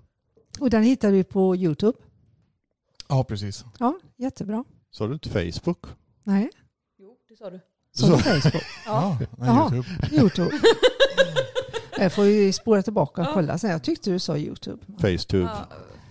Och 0.61 0.71
den 0.71 0.83
hittar 0.83 1.13
du 1.13 1.25
på 1.25 1.57
Youtube. 1.57 1.99
Ja, 3.09 3.25
precis. 3.25 3.65
Ja, 3.79 3.99
jättebra. 4.17 4.65
Sa 4.91 5.07
du 5.07 5.13
inte 5.13 5.29
Facebook? 5.29 5.87
Nej, 6.25 6.51
Jo, 6.99 7.17
det 7.29 7.37
sa 7.37 7.51
du. 7.51 7.61
så 7.93 8.07
Så- 8.07 8.19
Facebook. 8.19 8.63
Ja. 8.87 9.19
nej, 9.21 9.29
Jaha. 9.49 9.75
YouTube. 9.75 10.17
Youtube. 10.17 10.51
Jag 12.01 12.13
får 12.13 12.25
ju 12.27 12.53
spåra 12.53 12.83
tillbaka 12.83 13.21
och 13.21 13.27
Ja. 13.27 13.31
kolla 13.35 13.59
sen. 13.59 13.71
Jag 13.71 13.83
tyckte 13.83 14.11
du 14.11 14.19
sa 14.19 14.37
Youtube. 14.37 14.83
Facetube. 14.99 15.43
Ja, 15.45 15.67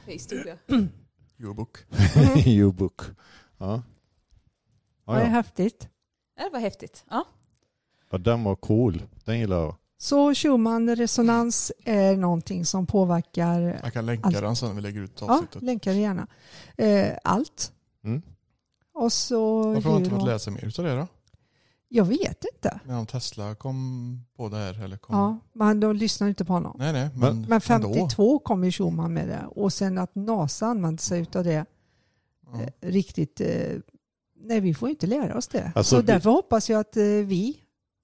Facebook 0.06 0.58
ja. 0.68 0.76
Yourbook. 1.38 1.78
Ubook. 2.46 3.02
Ja. 3.58 3.66
Ja, 3.68 3.82
Ja, 5.06 5.14
det 5.14 5.20
är 5.20 5.26
ja. 5.26 5.32
häftigt. 5.32 5.88
Ja, 6.38 6.44
Det 6.44 6.50
var 6.50 6.60
häftigt. 6.60 7.04
Ja. 7.10 7.26
ja, 8.12 8.18
den 8.18 8.44
var 8.44 8.56
cool. 8.56 9.02
Den 9.26 9.40
gillar 9.40 9.58
jag. 9.60 9.76
Så 9.98 10.36
Schumann 10.36 10.96
resonans 10.96 11.72
är 11.86 12.16
någonting 12.18 12.66
som 12.66 12.86
påverkar, 12.86 13.80
Jag 13.84 13.94
kan 13.94 14.06
länka 14.06 14.28
Allt. 14.28 14.42
den 14.42 14.56
sen 14.56 14.68
när 14.70 14.76
vi 14.76 14.82
lägger 14.82 15.02
ut 15.02 15.18
ja, 15.22 15.34
avsnittet. 15.34 15.62
länkar 15.62 15.92
det 15.94 15.98
gärna, 16.00 16.28
eh, 16.78 17.18
allt. 17.24 17.72
Mm. 18.04 18.22
Och 18.94 19.14
så 19.14 19.64
Varför 19.74 19.82
har 19.90 19.96
jag 19.96 20.00
inte 20.06 20.16
fått 20.16 20.26
läsa 20.28 20.52
mer 20.52 20.66
utav 20.66 20.86
det 20.86 20.96
då? 20.96 21.08
Jag 21.92 22.06
vet 22.06 22.46
inte. 22.56 22.80
När 22.86 23.00
om 23.00 23.06
Tesla 23.06 23.56
kom 23.56 24.26
på 24.38 24.50
det 24.50 24.58
här 24.58 24.84
eller 24.84 24.98
kom... 24.98 25.16
Ja, 25.16 25.40
men 25.54 25.80
de 25.80 25.96
lyssnar 25.96 26.28
inte 26.28 26.46
på 26.46 26.54
honom. 26.54 26.76
Nej 26.80 26.94
nej, 26.94 27.10
men, 27.16 27.42
Men 27.42 27.62
ändå. 27.70 27.94
52 27.94 28.40
kom 28.40 28.64
ju 28.64 28.72
Schumann 28.72 29.14
med 29.14 29.28
det. 29.28 29.46
Och 29.56 29.74
sen 29.74 29.98
att 29.98 30.16
NASA 30.16 30.66
använde 30.66 31.02
sig 31.02 31.26
av 31.36 31.44
det 31.44 31.66
Ja. 32.54 32.62
eh, 32.62 32.70
riktigt. 32.92 33.42
Eh, 33.42 33.78
nej, 34.42 34.60
vi 34.60 34.74
får 34.74 34.90
inte 34.90 35.08
lära 35.08 35.38
oss 35.38 35.48
det. 35.48 35.72
Alltså, 35.76 35.96
så 35.96 36.02
vi- 36.02 36.08
därför 36.08 36.30
hoppas 36.30 36.70
jag 36.70 36.80
att 36.80 36.98
eh, 36.98 37.04
vi 37.04 37.58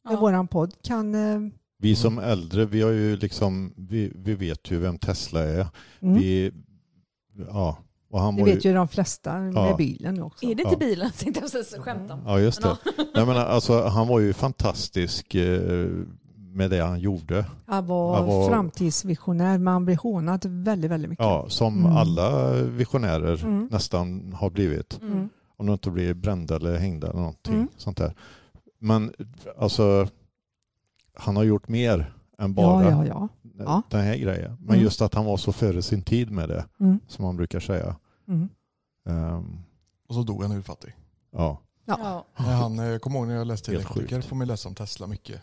med 0.04 0.14
Ja. 0.14 0.20
våran 0.20 0.48
podd 0.48 0.74
kan... 0.82 1.16
Eh, 1.16 1.40
Vi 1.78 1.96
som 1.96 2.20
äldre, 2.20 2.66
vi 2.66 2.82
har 2.82 2.92
ju 2.92 3.16
liksom, 3.18 3.74
vi, 3.78 4.12
vi 4.16 4.36
vet 4.36 4.72
ju 4.72 4.80
vem 4.80 4.98
Tesla 4.98 5.40
är. 5.44 5.68
mm, 6.02 6.16
Vi, 6.18 6.52
ja, 7.48 7.78
och 8.16 8.22
han 8.22 8.36
det 8.36 8.42
var 8.42 8.48
ju, 8.50 8.56
vet 8.56 8.66
ju 8.66 8.74
de 8.74 8.88
flesta 8.88 9.40
med 9.40 9.54
Ja. 9.56 9.76
bilen 9.78 10.22
också. 10.24 10.46
Är 10.46 10.56
det 10.56 10.64
Ja. 10.64 10.70
till 10.70 10.80
bilen 10.80 11.12
tänkte 11.18 11.42
jag 11.42 11.52
precis 11.52 11.78
skämta 11.80 12.14
om. 12.14 12.20
ja 12.26 12.40
just 12.40 12.62
det. 12.62 12.78
Ja. 12.86 13.04
Jag 13.14 13.28
menar, 13.28 13.46
alltså, 13.46 13.82
han 13.84 14.08
var 14.08 14.20
ju 14.20 14.34
fantastisk 14.34 15.36
eh, 15.36 15.88
med 16.54 16.70
det 16.70 16.80
han 16.84 17.00
gjorde. 17.00 17.46
Han 17.66 17.86
var, 17.88 18.16
Han 18.16 18.28
var- 18.28 18.50
framtidsvisionär 18.50 19.58
men 19.58 19.74
han 19.74 19.86
blev 19.86 19.98
hånad 19.98 20.46
väldigt, 20.46 20.92
väldigt 20.92 21.10
mycket. 21.10 21.26
Ja, 21.26 21.46
som 21.50 21.80
Mm. 21.86 21.98
alla 21.98 22.52
visionärer 22.54 23.44
Mm. 23.46 23.68
nästan 23.72 24.34
har 24.34 24.50
blivit. 24.50 25.00
Mm. 25.02 25.30
Om 25.58 25.66
de 25.66 25.72
inte 25.74 25.92
blir 25.92 26.14
brända 26.14 26.56
eller 26.56 26.78
hängda 26.78 27.08
eller 27.08 27.20
någonting 27.20 27.54
Mm. 27.56 27.68
sånt 27.78 27.98
där. 27.98 28.14
Men 28.80 29.14
alltså, 29.58 30.08
han 31.14 31.36
har 31.36 31.44
gjort 31.44 31.68
mer 31.68 32.00
än 32.00 32.10
Ja, 32.40 32.48
bara 32.48 32.90
ja, 32.90 33.06
ja. 33.06 33.28
Ja. 33.58 33.82
den 33.90 34.02
här 34.02 34.16
grejen. 34.18 34.58
Men 34.60 34.70
Mm. 34.70 34.82
just 34.84 35.02
att 35.02 35.14
han 35.14 35.26
var 35.26 35.38
så 35.38 35.52
före 35.52 35.82
sin 35.82 36.02
tid 36.02 36.32
med 36.32 36.50
det, 36.50 36.66
Mm. 36.80 37.00
som 37.08 37.26
man 37.26 37.38
brukar 37.38 37.60
säga. 37.60 37.96
Mm. 38.28 38.50
Ehm, 39.06 39.58
Och 40.08 40.16
så 40.16 40.24
dog 40.24 40.42
han 40.42 40.52
urfattig. 40.52 40.96
ja. 41.32 41.62
Ja. 41.88 41.98
Ja. 42.02 42.26
Nej, 42.46 42.56
han, 42.56 42.80
eh, 42.80 42.98
kommer 43.00 43.20
ihåg 43.20 43.28
när 43.28 43.36
jag 43.36 43.48
läste 43.48 43.72
elektriker 43.72 44.22
får 44.22 44.36
man 44.36 44.48
läsa 44.48 44.70
om 44.70 44.76
Tesla 44.76 45.08
mycket. 45.08 45.42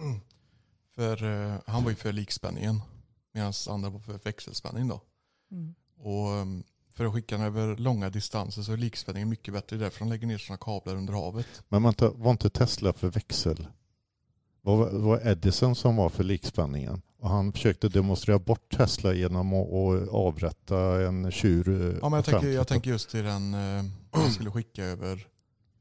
Mm. 0.00 0.20
För 0.94 1.24
eh, 1.24 1.54
han 1.66 1.82
var 1.84 1.90
ju 1.90 1.96
för 1.96 2.12
likspänningen. 2.12 2.80
Medan 3.32 3.52
andra 3.68 3.90
var 3.90 4.00
för 4.00 4.18
växelspänning 4.24 4.88
då. 4.88 5.00
Mm. 5.50 5.74
Och 5.98 6.28
um, 6.28 6.64
för 6.90 7.04
att 7.04 7.12
skicka 7.12 7.36
den 7.36 7.46
över 7.46 7.76
långa 7.76 8.10
distanser 8.10 8.62
så 8.62 8.72
är 8.72 8.76
likspänningen 8.76 9.28
mycket 9.28 9.54
bättre. 9.54 9.76
Det 9.76 9.80
är 9.80 9.84
därför 9.84 9.98
de 9.98 10.08
lägger 10.08 10.26
ner 10.26 10.38
sådana 10.38 10.58
kablar 10.58 10.96
under 10.96 11.12
havet. 11.12 11.62
Men 11.68 11.86
inte, 11.86 12.08
var 12.08 12.30
inte 12.30 12.50
Tesla 12.50 12.92
för 12.92 13.08
växel? 13.08 13.66
Var, 14.60 14.90
var 14.90 15.28
Edison 15.28 15.74
som 15.74 15.96
var 15.96 16.08
för 16.08 16.24
likspänningen? 16.24 17.02
Och 17.20 17.28
han 17.28 17.52
försökte 17.52 17.88
demonstrera 17.88 18.38
bort 18.38 18.76
Tesla 18.76 19.12
genom 19.12 19.52
att, 19.52 20.08
avrätta 20.08 21.06
en 21.06 21.30
tjur 21.30 21.68
eh, 21.68 21.98
Ja, 22.02 22.08
men 22.08 22.12
jag, 22.12 22.24
tänker, 22.24 22.48
jag 22.48 22.68
tänker 22.68 22.90
just 22.90 23.10
till 23.10 23.24
den 23.24 23.54
eh, 23.54 23.84
han 24.12 24.30
skulle 24.30 24.50
skicka 24.50 24.84
över 24.84 25.26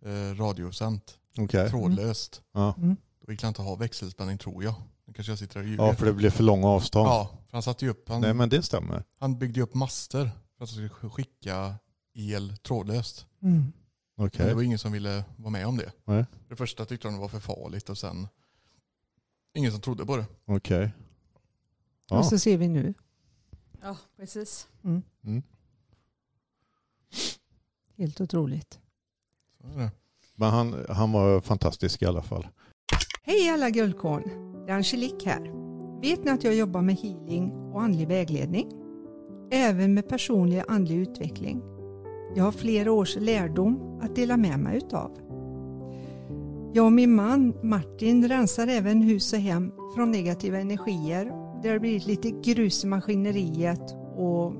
eh, 0.05 0.35
radiosänt. 0.35 1.17
Okej. 1.37 1.69
Trådlöst. 1.69 2.41
Ja. 2.53 2.73
Mm. 2.77 2.95
Då 3.21 3.25
vill 3.27 3.37
han 3.41 3.47
inte 3.47 3.61
ha 3.61 3.75
växelspänning 3.75 4.37
tror 4.37 4.63
jag. 4.63 4.73
Nu 5.07 5.13
kanske 5.13 5.31
jag 5.31 5.39
sitter 5.39 5.55
här 5.55 5.61
och 5.61 5.69
ljuger. 5.69 5.83
ja, 5.83 5.93
för 5.93 6.05
det 6.05 6.13
blev 6.13 6.29
för 6.29 6.43
långa 6.43 6.67
avstånd. 6.67 7.07
Ja, 7.07 7.29
för 7.47 7.53
han 7.53 7.63
satte 7.63 7.85
ju 7.85 7.91
upp, 7.91 8.09
han, 8.09 8.21
Nej, 8.21 8.33
men 8.33 8.49
det 8.49 8.63
stämmer. 8.63 9.03
han 9.19 9.39
byggde 9.39 9.59
ju 9.59 9.63
upp 9.63 9.73
master 9.73 10.19
för 10.57 10.63
att 10.63 10.69
han 10.69 10.89
skulle 10.89 10.89
skicka 10.89 11.75
el 12.13 12.57
trådlöst. 12.57 13.25
Mm. 13.43 13.73
Okej. 14.17 14.39
Men 14.39 14.47
det 14.47 14.53
var 14.53 14.61
ingen 14.61 14.79
som 14.79 14.91
ville 14.91 15.23
vara 15.35 15.49
med 15.49 15.67
om 15.67 15.77
det. 15.77 15.91
Nej. 16.05 16.25
För 16.31 16.49
det 16.49 16.55
första 16.55 16.85
tyckte 16.85 17.07
de 17.07 17.13
det 17.13 17.19
var 17.19 17.27
för 17.27 17.39
farligt 17.39 17.89
och 17.89 17.97
sen 17.97 18.27
ingen 19.53 19.71
som 19.71 19.81
trodde 19.81 20.05
på 20.05 20.17
det. 20.17 20.25
Okej. 20.45 20.83
Och 20.83 21.06
Ja. 22.09 22.23
så 22.23 22.39
ser 22.39 22.57
vi 22.57 22.67
nu. 22.67 22.93
ja, 23.81 23.97
precis. 24.17 24.67
Mm. 24.83 25.01
Mm. 25.25 25.43
Helt 27.97 28.21
otroligt. 28.21 28.79
Så 29.61 29.67
är 29.67 29.77
det. 29.83 29.91
Men 30.35 30.49
han, 30.49 30.85
han 30.89 31.11
var 31.11 31.41
fantastisk 31.41 32.01
i 32.01 32.05
alla 32.05 32.21
fall. 32.21 32.47
Hej 33.23 33.49
alla 33.49 33.69
guldkorn! 33.69 34.23
Det 34.65 34.71
är 34.71 34.75
Angelique 34.75 35.29
här. 35.29 35.51
Vet 36.01 36.23
ni 36.23 36.31
att 36.31 36.43
jag 36.43 36.55
jobbar 36.55 36.81
med 36.81 36.95
healing 36.95 37.51
och 37.51 37.81
andlig 37.81 38.07
vägledning? 38.07 38.71
Även 39.51 39.93
med 39.93 40.09
personlig 40.09 40.63
andlig 40.67 40.95
utveckling. 40.95 41.61
Jag 42.35 42.43
har 42.43 42.51
flera 42.51 42.91
års 42.91 43.15
lärdom 43.15 43.99
att 44.01 44.15
dela 44.15 44.37
med 44.37 44.59
mig 44.59 44.77
utav. 44.77 45.11
Jag 46.73 46.85
och 46.85 46.91
min 46.91 47.15
man 47.15 47.53
Martin 47.63 48.27
rensar 48.27 48.67
även 48.67 49.01
hus 49.01 49.33
och 49.33 49.39
hem 49.39 49.71
från 49.95 50.11
negativa 50.11 50.57
energier. 50.57 51.46
Det 51.67 51.71
har 51.71 51.79
blivit 51.79 52.05
lite 52.05 52.31
grus 52.31 52.83
i 52.83 52.87
maskineriet 52.87 53.95
och 54.17 54.53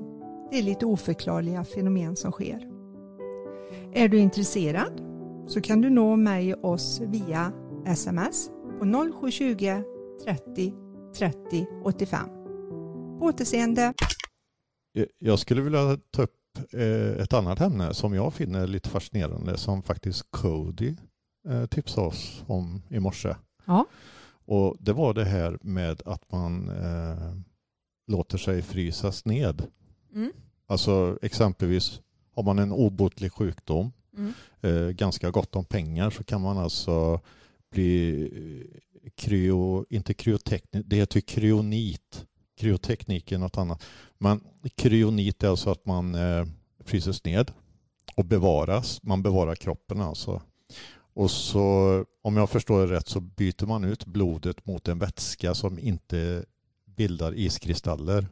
det 0.50 0.58
är 0.58 0.62
lite 0.62 0.86
oförklarliga 0.86 1.64
fenomen 1.64 2.16
som 2.16 2.32
sker. 2.32 2.68
Är 3.92 4.08
du 4.08 4.18
intresserad 4.18 5.00
så 5.46 5.60
kan 5.60 5.80
du 5.80 5.90
nå 5.90 6.16
mig 6.16 6.54
och 6.54 6.70
oss 6.72 7.00
via 7.00 7.52
sms 7.86 8.50
på 8.78 8.84
0720 9.20 9.82
30 10.24 10.74
30 11.18 11.66
85. 11.84 12.28
På 13.18 13.26
återseende. 13.26 13.94
Jag- 14.92 15.06
Jag 15.18 15.38
skulle 15.38 15.62
vilja 15.62 15.98
ta 16.10 16.22
upp 16.22 16.34
eh, 16.72 17.22
ett 17.22 17.32
annat 17.32 17.60
ämne 17.60 17.94
som 17.94 18.14
jag 18.14 18.34
finner 18.34 18.66
lite 18.66 18.88
fascinerande 18.88 19.56
som 19.56 19.82
faktiskt 19.82 20.30
Cody 20.30 20.94
eh, 21.48 21.66
tipsade 21.66 22.06
oss 22.06 22.44
om 22.46 22.82
i 22.88 23.00
morse. 23.00 23.34
Ja. 23.64 23.84
Och 24.48 24.76
det 24.80 24.92
var 24.92 25.14
det 25.14 25.24
här 25.24 25.58
med 25.60 26.02
att 26.04 26.32
man 26.32 26.68
eh, 26.68 27.32
låter 28.06 28.38
sig 28.38 28.62
frysas 28.62 29.24
ned. 29.24 29.62
Mm. 30.14 30.32
Alltså 30.66 31.18
exempelvis 31.22 32.00
har 32.34 32.42
man 32.42 32.58
en 32.58 32.72
obotlig 32.72 33.32
sjukdom, 33.32 33.92
Mm. 34.16 34.32
eh, 34.60 34.90
ganska 34.90 35.30
gott 35.30 35.56
om 35.56 35.64
pengar 35.64 36.10
så 36.10 36.24
kan 36.24 36.40
man 36.40 36.58
alltså 36.58 37.20
bli 37.70 38.22
eh, 39.02 39.10
kryo, 39.16 39.84
inte 39.90 40.14
kryoteknik, 40.14 40.84
det 40.86 40.96
heter 40.96 41.20
kryonit. 41.20 42.24
Kryoteknik 42.60 43.32
är 43.32 43.38
något 43.38 43.58
annat. 43.58 43.84
Men 44.18 44.40
kryonit 44.76 45.42
är 45.42 45.48
alltså 45.48 45.70
att 45.70 45.86
man 45.86 46.14
eh, 46.14 46.46
fryses 46.84 47.24
ned 47.24 47.52
och 48.16 48.24
bevaras. 48.24 49.02
Man 49.02 49.22
bevarar 49.22 49.54
kroppen 49.54 50.00
alltså. 50.00 50.42
Och 51.18 51.30
så 51.30 52.04
om 52.22 52.36
jag 52.36 52.50
förstår 52.50 52.86
det 52.86 52.94
rätt 52.94 53.08
så 53.08 53.20
byter 53.20 53.66
man 53.66 53.84
ut 53.84 54.06
blodet 54.06 54.66
mot 54.66 54.88
en 54.88 54.98
vätska 54.98 55.54
som 55.54 55.78
inte 55.78 56.44
bildar 56.84 57.34
iskristaller 57.38 58.26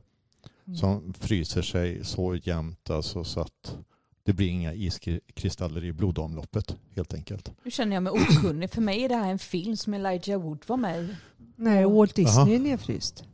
Mm. 0.66 0.76
som 0.78 1.14
fryser 1.14 1.62
sig 1.62 2.04
så 2.04 2.34
jämnt 2.34 2.90
alltså 2.90 3.24
så 3.24 3.40
att 3.40 3.76
det 4.22 4.32
blir 4.32 4.48
inga 4.48 4.74
iskristaller 4.74 5.84
i 5.84 5.92
blodomloppet 5.92 6.76
helt 6.96 7.14
enkelt. 7.14 7.50
Nu 7.64 7.70
känner 7.70 7.96
jag 7.96 8.02
mig 8.02 8.12
okunnig. 8.12 8.70
För 8.70 8.80
mig 8.80 9.04
är 9.04 9.08
det 9.08 9.14
här 9.14 9.30
en 9.30 9.38
film 9.38 9.76
som 9.76 9.94
Elijah 9.94 10.40
Wood 10.42 10.64
var 10.66 10.76
med 10.76 11.04
i. 11.04 11.16
Nej, 11.56 11.84
Walt 11.84 12.14
Disney 12.14 12.42
Aha. 12.42 12.50
är 12.50 12.58
nedfryst. 12.58 13.24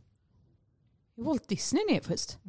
Walt 1.15 1.47
Disney 1.47 1.81
nedfryst. 1.91 2.39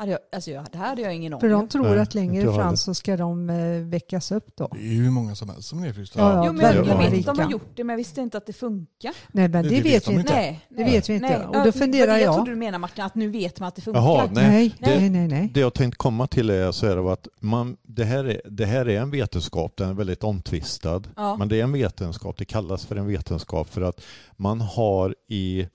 Hade 0.00 0.10
jag, 0.12 0.20
alltså 0.32 0.50
jag, 0.50 0.66
det 0.72 0.78
här 0.78 0.88
hade 0.88 1.02
jag 1.02 1.14
ingen 1.14 1.40
För 1.40 1.46
aning 1.46 1.54
om. 1.56 1.60
de 1.66 1.68
tror 1.68 1.84
Nej, 1.88 1.98
att 1.98 2.14
längre 2.14 2.52
fram 2.54 2.76
så 2.76 2.94
ska 2.94 3.16
de 3.16 3.50
eh, 3.50 3.56
väckas 3.82 4.32
upp 4.32 4.46
då. 4.56 4.68
Det 4.72 4.78
är 4.78 4.82
ju 4.82 5.02
hur 5.02 5.10
många 5.10 5.34
som 5.34 5.48
helst 5.48 5.68
som 5.68 5.78
är 5.78 5.82
nedfrysta. 5.82 6.20
Ja, 6.20 6.32
ja. 6.34 6.42
Jo, 6.46 6.52
men 6.52 6.60
jag, 6.62 6.74
jag 6.86 7.10
vet 7.10 7.28
att 7.28 7.36
de 7.36 7.42
har 7.42 7.50
gjort 7.50 7.70
det 7.76 7.84
men 7.84 7.92
jag 7.94 7.96
visste 7.98 8.20
inte 8.20 8.38
att 8.38 8.46
det 8.46 8.52
funkar. 8.52 9.12
Nej, 9.32 9.48
men 9.48 9.62
Det- 9.62 9.68
det, 9.68 9.76
det 9.76 9.82
vet 9.82 10.08
vi 10.08 10.12
inte. 10.12 10.20
inte. 10.20 10.32
Nej, 10.34 10.60
Det 10.68 10.84
vet 10.84 11.08
vi 11.10 11.14
inte. 11.14 11.28
Nej. 11.28 11.46
Och 11.60 11.64
då 11.64 11.72
funderar 11.72 12.12
Jag 12.12 12.20
jag. 12.20 12.34
trodde 12.34 12.50
du 12.50 12.56
menade 12.56 12.78
Martin 12.78 13.04
att 13.04 13.14
nu 13.14 13.28
vet 13.30 13.60
man 13.60 13.68
att 13.68 13.74
det 13.74 13.82
funkar. 13.82 14.00
Jaha, 14.00 14.28
nej. 14.32 14.50
Nej, 14.50 14.74
Det- 14.78 15.00
nej, 15.00 15.10
nej. 15.10 15.28
nej. 15.28 15.50
Det 15.54 15.60
jag 15.60 15.74
tänkt 15.74 15.96
komma 15.98 16.26
till 16.26 16.50
är 16.50 16.72
så 16.72 16.86
här 16.86 17.12
att 17.12 17.28
man, 17.40 17.76
det, 17.82 18.04
här 18.04 18.24
är, 18.24 18.40
det 18.50 18.66
här 18.66 18.88
är 18.88 19.00
en 19.00 19.10
vetenskap, 19.10 19.76
den 19.76 19.88
är 19.88 19.94
väldigt 19.94 20.24
omtvistad. 20.24 21.02
Ja. 21.16 21.36
Men 21.36 21.48
det 21.48 21.60
är 21.60 21.64
en 21.64 21.72
vetenskap, 21.72 22.36
det 22.38 22.44
kallas 22.44 22.86
för 22.86 22.96
en 22.96 23.06
vetenskap 23.06 23.68
för 23.70 23.80
att 23.82 24.00
man 24.36 24.60
har 24.60 25.14
i 25.28 25.66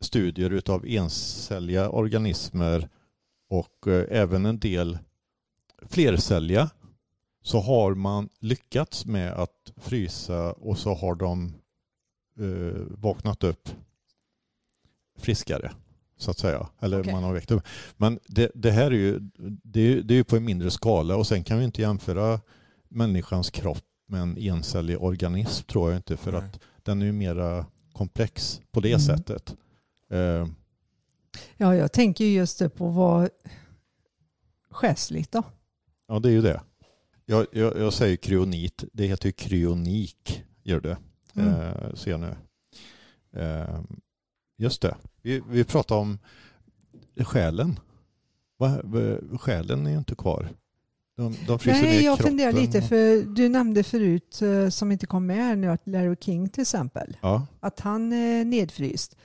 studier 0.00 0.50
utav 0.50 0.86
encelliga 0.86 1.90
organismer 1.90 2.88
och 3.48 3.86
eh, 3.86 4.04
även 4.10 4.46
en 4.46 4.58
del 4.58 4.98
flercelliga 5.82 6.70
så 7.42 7.60
har 7.60 7.94
man 7.94 8.28
lyckats 8.40 9.06
med 9.06 9.32
att 9.32 9.72
frysa 9.76 10.52
och 10.52 10.78
så 10.78 10.94
har 10.94 11.14
de 11.14 11.54
eh, 12.38 12.80
vaknat 12.88 13.44
upp 13.44 13.68
friskare 15.18 15.72
så 16.16 16.30
att 16.30 16.38
säga. 16.38 16.68
Eller 16.80 17.00
Okej. 17.00 17.12
man 17.12 17.22
har 17.22 17.32
väckt 17.32 17.50
upp. 17.50 17.62
Men 17.96 18.18
det, 18.26 18.50
det 18.54 18.70
här 18.70 18.86
är 18.90 18.90
ju, 18.96 19.18
det 19.62 19.80
är, 19.80 20.02
det 20.02 20.14
är 20.14 20.16
ju 20.16 20.24
på 20.24 20.36
en 20.36 20.44
mindre 20.44 20.70
skala 20.70 21.16
och 21.16 21.26
sen 21.26 21.44
kan 21.44 21.58
vi 21.58 21.64
inte 21.64 21.82
jämföra 21.82 22.40
människans 22.88 23.50
kropp 23.50 23.84
med 24.06 24.22
en 24.22 24.38
encellig 24.38 25.02
organism 25.02 25.66
tror 25.66 25.90
jag 25.90 25.98
inte 25.98 26.16
för 26.16 26.32
Nej. 26.32 26.40
att 26.40 26.60
den 26.82 27.02
är 27.02 27.06
ju 27.06 27.12
mera 27.12 27.66
komplex 27.92 28.60
på 28.70 28.80
det 28.80 28.88
Mm. 28.88 29.00
sättet. 29.00 29.56
Eh, 30.10 30.46
Ja, 31.56 31.76
jag 31.76 31.92
tänker 31.92 32.24
ju 32.24 32.32
just 32.32 32.58
det 32.58 32.68
på 32.68 32.88
vad 32.88 33.28
själsligt 34.70 35.32
då. 35.32 35.42
Ja, 36.08 36.18
det 36.18 36.28
är 36.28 36.32
ju 36.32 36.42
det. 36.42 36.60
Jag, 37.26 37.46
jag, 37.52 37.78
jag 37.78 37.92
säger 37.92 38.16
kryonit. 38.16 38.84
Det 38.92 39.06
heter 39.06 39.26
ju 39.26 39.32
kryonik, 39.32 40.44
gör 40.62 40.80
det. 40.80 40.96
Mm. 41.34 41.54
Eh, 41.54 41.94
ser 41.94 42.10
jag 42.10 42.20
nu. 42.20 42.34
Eh, 43.42 43.80
just 44.56 44.82
det. 44.82 44.96
Vi, 45.22 45.42
vi 45.48 45.64
pratar 45.64 45.96
om 45.96 46.18
själen. 47.16 47.80
Va, 48.58 48.78
själen 49.40 49.86
är 49.86 49.90
ju 49.90 49.98
inte 49.98 50.14
kvar. 50.14 50.48
De, 51.16 51.36
de 51.46 51.58
Nej, 51.66 52.04
jag 52.04 52.18
funderar 52.18 52.52
lite 52.52 52.82
för 52.82 53.22
du 53.34 53.48
nämnde 53.48 53.82
förut 53.82 54.42
eh, 54.42 54.68
som 54.68 54.92
inte 54.92 55.06
kom 55.06 55.26
med 55.26 55.36
här 55.36 55.56
nu 55.56 55.70
att 55.70 55.86
Larry 55.86 56.16
King 56.20 56.48
till 56.48 56.62
exempel. 56.62 57.16
Ja, 57.20 57.46
Att 57.60 57.80
han 57.80 58.12
är 58.12 58.44
nedfryst. 58.44 59.16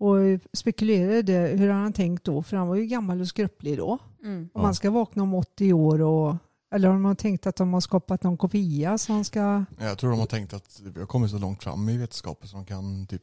Och 0.00 0.16
spekulerade 0.52 1.32
hur 1.32 1.68
har 1.68 1.80
han 1.80 1.92
tänkt 1.92 2.24
då? 2.24 2.42
För 2.42 2.56
han 2.56 2.68
var 2.68 2.76
ju 2.76 2.86
gammal 2.86 3.20
och 3.20 3.28
skröplig 3.28 3.78
då. 3.78 3.98
Mm. 4.22 4.48
Om 4.54 4.62
man 4.62 4.74
ska 4.74 4.90
vakna 4.90 5.22
om 5.22 5.34
80 5.34 5.72
år 5.72 6.00
och 6.00 6.36
eller 6.74 6.88
har 6.88 6.98
man 6.98 7.16
tänkt 7.16 7.46
att 7.46 7.56
de 7.56 7.72
har 7.74 7.80
skapat 7.80 8.22
någon 8.22 8.36
kopia 8.36 8.98
som 8.98 9.24
ska... 9.24 9.64
Jag 9.78 9.98
tror 9.98 10.10
de 10.10 10.18
har 10.20 10.26
tänkt 10.26 10.52
att 10.54 10.80
vi 10.84 11.00
har 11.00 11.06
kommit 11.06 11.30
så 11.30 11.38
långt 11.38 11.62
fram 11.62 11.88
i 11.88 11.96
vetenskapen 11.96 12.48
som 12.48 12.58
de 12.58 12.66
kan 12.66 13.06
typ 13.06 13.22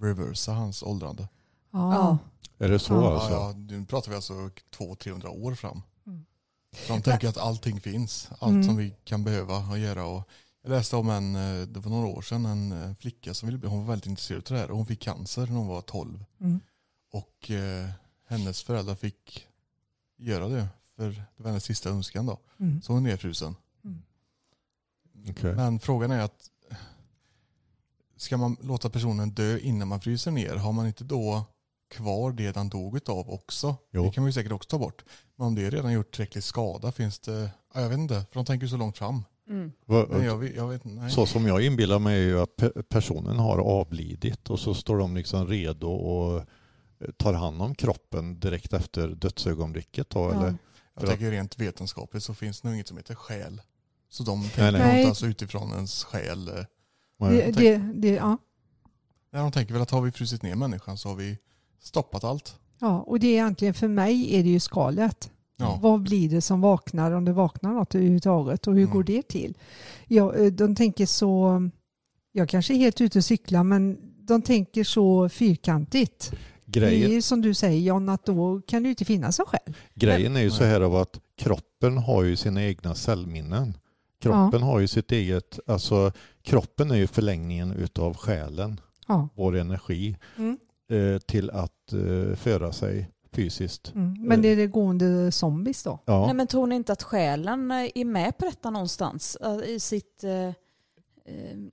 reversa 0.00 0.52
hans 0.52 0.82
åldrande. 0.82 1.28
Ja. 1.72 2.18
är 2.58 2.68
det 2.68 2.78
så 2.78 2.94
Ja. 2.94 3.14
alltså? 3.14 3.30
Ja, 3.30 3.50
ja, 3.50 3.54
nu 3.56 3.84
pratar 3.86 4.10
vi 4.10 4.14
alltså 4.16 4.32
200-300 4.78 5.26
år 5.44 5.54
fram. 5.54 5.82
Mm. 6.06 6.24
Så 6.86 6.92
de 6.92 7.02
tänker 7.02 7.28
att 7.28 7.38
allting 7.38 7.80
finns. 7.80 8.28
Allt 8.38 8.52
Mm. 8.52 8.64
som 8.64 8.76
vi 8.76 8.94
kan 9.04 9.24
behöva 9.24 9.56
och 9.70 9.78
göra. 9.78 10.04
Och 10.06 10.28
Jag 10.68 10.76
läste 10.76 10.96
om 10.96 11.10
en, 11.10 11.36
eh, 11.36 11.66
det 11.66 11.80
var 11.80 11.90
några 11.90 12.06
år 12.06 12.22
sedan, 12.22 12.46
en 12.46 12.72
eh, 12.72 12.94
flicka 12.94 13.34
som 13.34 13.46
ville 13.46 13.58
bli, 13.58 13.68
hon 13.68 13.78
var 13.78 13.86
väldigt 13.86 14.06
intresserad 14.06 14.38
av 14.38 14.52
det 14.52 14.58
här 14.58 14.70
och 14.70 14.76
hon 14.76 14.86
fick 14.86 15.00
cancer 15.00 15.46
när 15.46 15.56
hon 15.56 15.66
var 15.66 15.80
12. 15.80 16.24
Mm. 16.40 16.60
Och 17.12 17.50
eh, 17.50 17.88
hennes 18.26 18.62
föräldrar 18.62 18.94
fick 18.94 19.46
göra 20.16 20.48
det, 20.48 20.68
för 20.96 21.08
det 21.08 21.42
var 21.42 21.46
hennes 21.46 21.64
sista 21.64 21.90
önskan 21.90 22.26
då. 22.26 22.38
Mm. 22.60 22.82
Så 22.82 22.92
hon 22.92 23.06
är 23.06 23.10
nedfrusen. 23.10 23.54
Mm. 23.84 24.02
Okej. 25.30 25.54
Men 25.54 25.80
frågan 25.80 26.10
är 26.10 26.20
att 26.20 26.50
ska 28.16 28.36
man 28.36 28.56
låta 28.60 28.90
personen 28.90 29.30
dö 29.30 29.58
innan 29.58 29.88
man 29.88 30.00
fryser 30.00 30.30
ner, 30.30 30.56
har 30.56 30.72
man 30.72 30.86
inte 30.86 31.04
då 31.04 31.44
kvar 31.90 32.32
det 32.32 32.52
den 32.52 32.68
dog 32.68 33.08
av 33.08 33.30
också? 33.30 33.76
Jo. 33.90 34.04
Det 34.04 34.10
kan 34.10 34.22
man 34.22 34.28
ju 34.28 34.32
säkert 34.32 34.52
också 34.52 34.68
ta 34.68 34.78
bort. 34.78 35.04
Men 35.36 35.46
om 35.46 35.54
det 35.54 35.70
redan 35.70 35.92
gjort 35.92 36.14
tillräcklig 36.14 36.44
skada 36.44 36.92
finns 36.92 37.18
det, 37.18 37.50
ja, 37.74 37.80
jag 37.80 37.88
vet 37.88 37.98
inte, 37.98 38.14
för 38.14 38.34
de 38.34 38.44
tänker 38.44 38.66
ju 38.66 38.70
så 38.70 38.76
långt 38.76 38.98
fram. 38.98 39.24
Mm. 39.48 39.72
Jag, 40.24 40.38
vet- 40.38 40.56
jag 40.56 40.68
vet 40.68 40.84
nej. 40.84 41.10
Så 41.10 41.26
som 41.26 41.46
jag 41.46 41.62
inbillar 41.64 41.98
mig 41.98 42.18
är 42.22 42.26
ju 42.26 42.40
att 42.40 42.56
pe- 42.56 42.82
personen 42.82 43.36
har 43.38 43.58
avlidit 43.58 44.50
och 44.50 44.60
så 44.60 44.74
står 44.74 44.98
de 44.98 45.16
liksom 45.16 45.46
redo 45.46 45.88
och 45.90 46.38
eh, 46.38 46.44
tar 47.16 47.32
hand 47.32 47.62
om 47.62 47.74
kroppen 47.74 48.40
direkt 48.40 48.72
efter 48.72 49.08
dödsögonblicket 49.08 50.10
då, 50.10 50.20
Ja. 50.20 50.32
eller? 50.32 50.54
Jag 50.94 51.00
för 51.00 51.06
tänker 51.06 51.30
rent 51.30 51.58
vetenskapligt 51.60 52.22
så 52.24 52.34
finns 52.34 52.60
det 52.60 52.68
nog 52.68 52.74
inget 52.74 52.88
som 52.88 52.96
heter 52.96 53.14
själ. 53.14 53.60
Så 54.10 54.22
de 54.22 54.42
tänker 54.42 54.62
Nej, 54.62 54.72
nej. 54.72 54.98
inte 54.98 55.08
alltså 55.08 55.26
utifrån 55.26 55.72
ens 55.72 56.04
själ. 56.04 56.48
eh, 56.48 56.54
Det, 57.18 57.50
det, 57.56 57.76
det, 57.94 58.08
ja. 58.08 58.38
Nej, 59.32 59.42
de 59.42 59.52
tänker 59.52 59.72
väl 59.72 59.82
att 59.82 59.90
har 59.90 60.00
vi 60.00 60.12
frusit 60.12 60.42
ner 60.42 60.54
människan 60.54 60.98
så 60.98 61.08
har 61.08 61.16
vi 61.16 61.38
stoppat 61.80 62.24
allt. 62.24 62.56
ja, 62.78 63.00
och 63.00 63.20
det 63.20 63.26
är 63.26 63.32
egentligen 63.32 63.74
för 63.74 63.88
mig 63.88 64.34
är 64.38 64.42
det 64.42 64.48
ju 64.48 64.60
skalet. 64.60 65.30
Ja. 65.60 65.78
Vad 65.82 66.02
blir 66.02 66.28
det 66.28 66.40
som 66.40 66.60
vaknar 66.60 67.12
om 67.12 67.24
det 67.24 67.32
vaknar 67.32 67.72
något 67.72 67.94
överhuvudtaget 67.94 68.66
och 68.66 68.74
hur 68.74 68.80
Mm. 68.82 68.92
går 68.92 69.02
det 69.02 69.22
till? 69.28 69.56
Ja, 70.06 70.34
eh, 70.34 70.46
de 70.52 70.74
tänker 70.74 71.06
så, 71.06 71.62
jag 72.32 72.48
kanske 72.48 72.74
är 72.74 72.78
helt 72.78 73.00
ute 73.00 73.18
och 73.18 73.24
cyklar 73.24 73.62
men 73.64 73.98
de 74.26 74.42
tänker 74.42 74.84
så 74.84 75.28
fyrkantigt. 75.28 76.32
Det 76.64 76.78
är 76.78 76.82
Grejen, 76.82 77.10
ju 77.10 77.22
som 77.22 77.40
du 77.42 77.54
säger 77.54 77.80
John 77.80 78.08
att 78.08 78.24
då 78.26 78.60
kan 78.66 78.82
det 78.82 78.86
ju 78.86 78.90
inte 78.90 79.04
finnas 79.04 79.38
en 79.38 79.44
själ. 79.46 79.74
grejen 79.94 80.36
är 80.36 80.40
ju 80.40 80.50
så 80.50 80.64
här 80.64 80.80
av 80.80 80.96
att 80.96 81.20
kroppen 81.38 81.98
har 81.98 82.22
ju 82.22 82.36
sina 82.36 82.64
egna 82.64 82.94
cellminnen. 82.94 83.76
Kroppen 84.22 84.62
har 84.62 84.78
ju 84.80 84.88
sitt 84.88 85.12
eget, 85.12 85.58
alltså 85.66 86.12
kroppen 86.42 86.90
är 86.90 86.96
ju 86.96 87.06
förlängningen 87.06 87.72
utav 87.72 88.16
själen, 88.16 88.80
Ja. 89.06 89.28
vår 89.34 89.56
energi, 89.56 90.16
Mm. 90.38 90.58
eh, 90.90 91.18
till 91.18 91.50
att 91.50 91.92
eh, 91.92 92.36
föra 92.36 92.72
sig 92.72 93.08
fysiskt. 93.42 93.92
Mm. 93.94 94.16
Men 94.20 94.42
det 94.42 94.48
är 94.48 94.56
det 94.56 94.66
gående 94.66 95.32
zombies 95.32 95.82
då? 95.82 95.98
Ja. 96.04 96.26
Nej, 96.26 96.34
men 96.34 96.46
tror 96.46 96.66
ni 96.66 96.74
inte 96.76 96.92
att 96.92 97.02
själen 97.02 97.70
eh, 97.70 97.90
är 97.94 98.04
med 98.04 98.38
på 98.38 98.44
detta 98.44 98.70
någonstans? 98.70 99.36
Eh, 99.36 99.58
I, 99.68 99.80
sitt, 99.80 100.24
eh, 100.24 100.32
eh, 100.32 100.54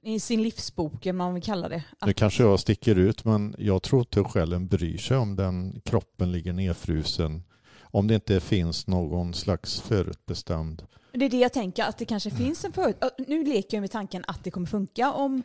I 0.01 0.19
sin 0.19 0.43
livsbok, 0.43 1.05
om 1.05 1.17
man 1.17 1.33
vill 1.33 1.43
kalla 1.43 1.69
det. 1.69 1.83
Nu 2.05 2.13
kanske 2.13 2.43
jag 2.43 2.59
sticker 2.59 2.95
ut 2.95 3.25
men 3.25 3.55
jag 3.57 3.83
tror 3.83 3.99
inte 4.01 4.23
själen 4.23 4.67
bryr 4.67 4.97
sig 4.97 5.17
om 5.17 5.35
den 5.35 5.81
kroppen 5.85 6.31
ligger 6.31 6.53
nedfrusen. 6.53 7.43
Om 7.81 8.07
det 8.07 8.15
inte 8.15 8.39
finns 8.39 8.87
någon 8.87 9.33
slags 9.33 9.81
förutbestämd. 9.81 10.83
det 11.13 11.25
är 11.25 11.29
det 11.29 11.37
jag 11.37 11.53
tänker, 11.53 11.83
att 11.83 11.97
det 11.97 12.05
kanske 12.05 12.31
finns 12.31 12.65
en 12.65 12.73
förut... 12.73 12.97
eh, 13.01 13.09
Nu 13.27 13.43
leker 13.43 13.77
jag 13.77 13.81
med 13.81 13.91
tanken 13.91 14.23
att 14.27 14.43
det 14.43 14.51
kommer 14.51 14.67
funka 14.67 15.11
om 15.13 15.43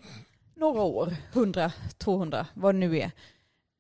några 0.57 0.83
år, 0.83 1.17
100, 1.33 1.73
200, 1.99 2.47
vad 2.55 2.75
det 2.75 2.79
nu 2.79 2.99
är. 2.99 3.11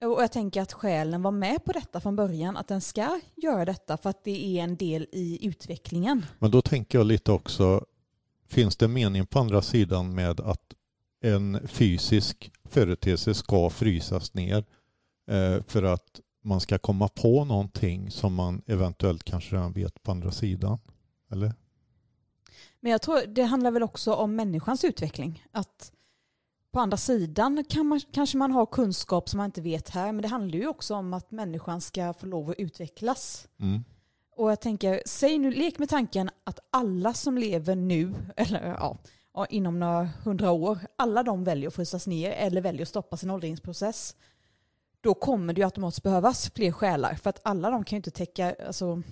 Och 0.00 0.22
jag 0.22 0.32
tänker 0.32 0.62
att 0.62 0.72
själen 0.72 1.22
var 1.22 1.30
med 1.30 1.64
på 1.64 1.72
detta 1.72 2.00
från 2.00 2.16
början, 2.16 2.56
att 2.56 2.68
den 2.68 2.80
ska 2.80 3.20
göra 3.36 3.64
detta 3.64 3.96
för 3.96 4.10
att 4.10 4.24
det 4.24 4.58
är 4.58 4.62
en 4.62 4.76
del 4.76 5.06
i 5.12 5.46
utvecklingen. 5.46 6.26
Men 6.38 6.50
då 6.50 6.62
tänker 6.62 6.98
jag 6.98 7.06
lite 7.06 7.32
också, 7.32 7.84
finns 8.48 8.76
det 8.76 8.88
mening 8.88 9.26
på 9.26 9.38
andra 9.38 9.62
sidan 9.62 10.14
med 10.14 10.40
att 10.40 10.74
en 11.22 11.68
fysisk 11.68 12.52
företeelse 12.64 13.34
ska 13.34 13.70
frysas 13.70 14.34
ner 14.34 14.64
eh, 15.30 15.62
för 15.66 15.82
att 15.82 16.20
man 16.42 16.60
ska 16.60 16.78
komma 16.78 17.08
på 17.08 17.44
någonting 17.44 18.10
som 18.10 18.34
man 18.34 18.62
eventuellt 18.66 19.24
kanske 19.24 19.56
redan 19.56 19.72
vet 19.72 20.02
på 20.02 20.10
andra 20.10 20.32
sidan? 20.32 20.78
Eller? 21.30 21.52
Men 22.80 22.92
jag 22.92 23.02
tror 23.02 23.20
det 23.26 23.42
handlar 23.42 23.70
väl 23.70 23.82
också 23.82 24.14
om 24.14 24.36
människans 24.36 24.84
utveckling. 24.84 25.44
Att 25.52 25.92
på 26.72 26.80
andra 26.80 26.96
sidan 26.96 27.64
kan 27.68 27.86
man, 27.86 28.00
kanske 28.12 28.38
man 28.38 28.52
har 28.52 28.66
kunskap 28.66 29.28
som 29.28 29.36
man 29.36 29.46
inte 29.46 29.60
vet 29.60 29.88
här, 29.88 30.12
men 30.12 30.22
det 30.22 30.28
handlar 30.28 30.58
ju 30.58 30.68
också 30.68 30.94
om 30.94 31.14
att 31.14 31.30
människan 31.30 31.80
ska 31.80 32.12
få 32.12 32.26
lov 32.26 32.50
att 32.50 32.58
utvecklas. 32.58 33.48
Mm. 33.60 33.84
Och 34.36 34.50
jag 34.50 34.60
tänker, 34.60 35.02
säg 35.06 35.38
nu, 35.38 35.50
lek 35.50 35.78
med 35.78 35.88
tanken 35.88 36.30
att 36.44 36.58
alla 36.70 37.14
som 37.14 37.38
lever 37.38 37.74
nu, 37.76 38.14
eller 38.36 38.76
ja, 39.34 39.46
inom 39.50 39.80
några 39.80 40.08
hundra 40.24 40.50
år, 40.50 40.78
alla 40.96 41.22
de 41.22 41.44
väljer 41.44 41.68
att 41.68 41.74
frysas 41.74 42.06
ner 42.06 42.30
eller 42.30 42.60
väljer 42.60 42.82
att 42.82 42.88
stoppa 42.88 43.16
sin 43.16 43.30
åldringsprocess. 43.30 44.16
Då 45.00 45.14
kommer 45.14 45.52
det 45.52 45.60
ju 45.60 45.64
automatiskt 45.64 46.02
behövas 46.02 46.50
fler 46.54 46.72
själar, 46.72 47.14
för 47.14 47.30
att 47.30 47.40
alla 47.44 47.70
de 47.70 47.84
kan 47.84 47.96
ju 47.96 47.98
inte 47.98 48.10
täcka, 48.10 48.54
alltså, 48.66 49.02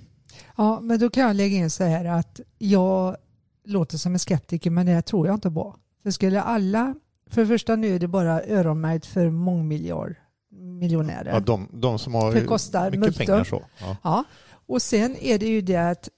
Ja, 0.57 0.81
men 0.81 0.99
då 0.99 1.11
kan 1.11 1.23
jag 1.23 1.37
lägga 1.37 1.57
in 1.57 1.71
så 1.71 1.85
här 1.85 2.05
att 2.05 2.41
jag 2.59 3.17
låter 3.65 3.99
som 3.99 4.13
en 4.13 4.19
skeptiker 4.19 4.71
men 4.71 4.87
det 4.87 5.03
tror 5.03 5.27
jag 5.27 5.35
inte 5.35 5.51
på. 5.51 5.77
För 6.03 6.11
skulle 6.11 6.43
alla, 6.43 6.95
för 7.31 7.41
det 7.41 7.47
första 7.47 7.77
nu 7.77 7.95
är 7.95 7.99
det 7.99 8.09
bara 8.09 8.43
öronmärkt 8.43 9.07
för 9.07 9.31
mångmiljard 9.31 10.15
miljonärer. 10.51 11.31
Ja, 11.33 11.41
de, 11.41 11.69
de 11.73 11.99
som 11.99 12.15
har 12.15 12.33
För 12.33 12.45
kostar 12.47 12.85
mycket 12.85 13.01
multum. 13.01 13.27
pengar 13.27 13.45
så. 13.45 13.63
Ja. 13.81 13.97
Ja, 14.03 14.25
och 14.67 14.83
sen 14.83 15.17
är 15.21 15.39
det 15.39 15.47
ju 15.47 15.61
det 15.61 15.77
att 15.91 16.09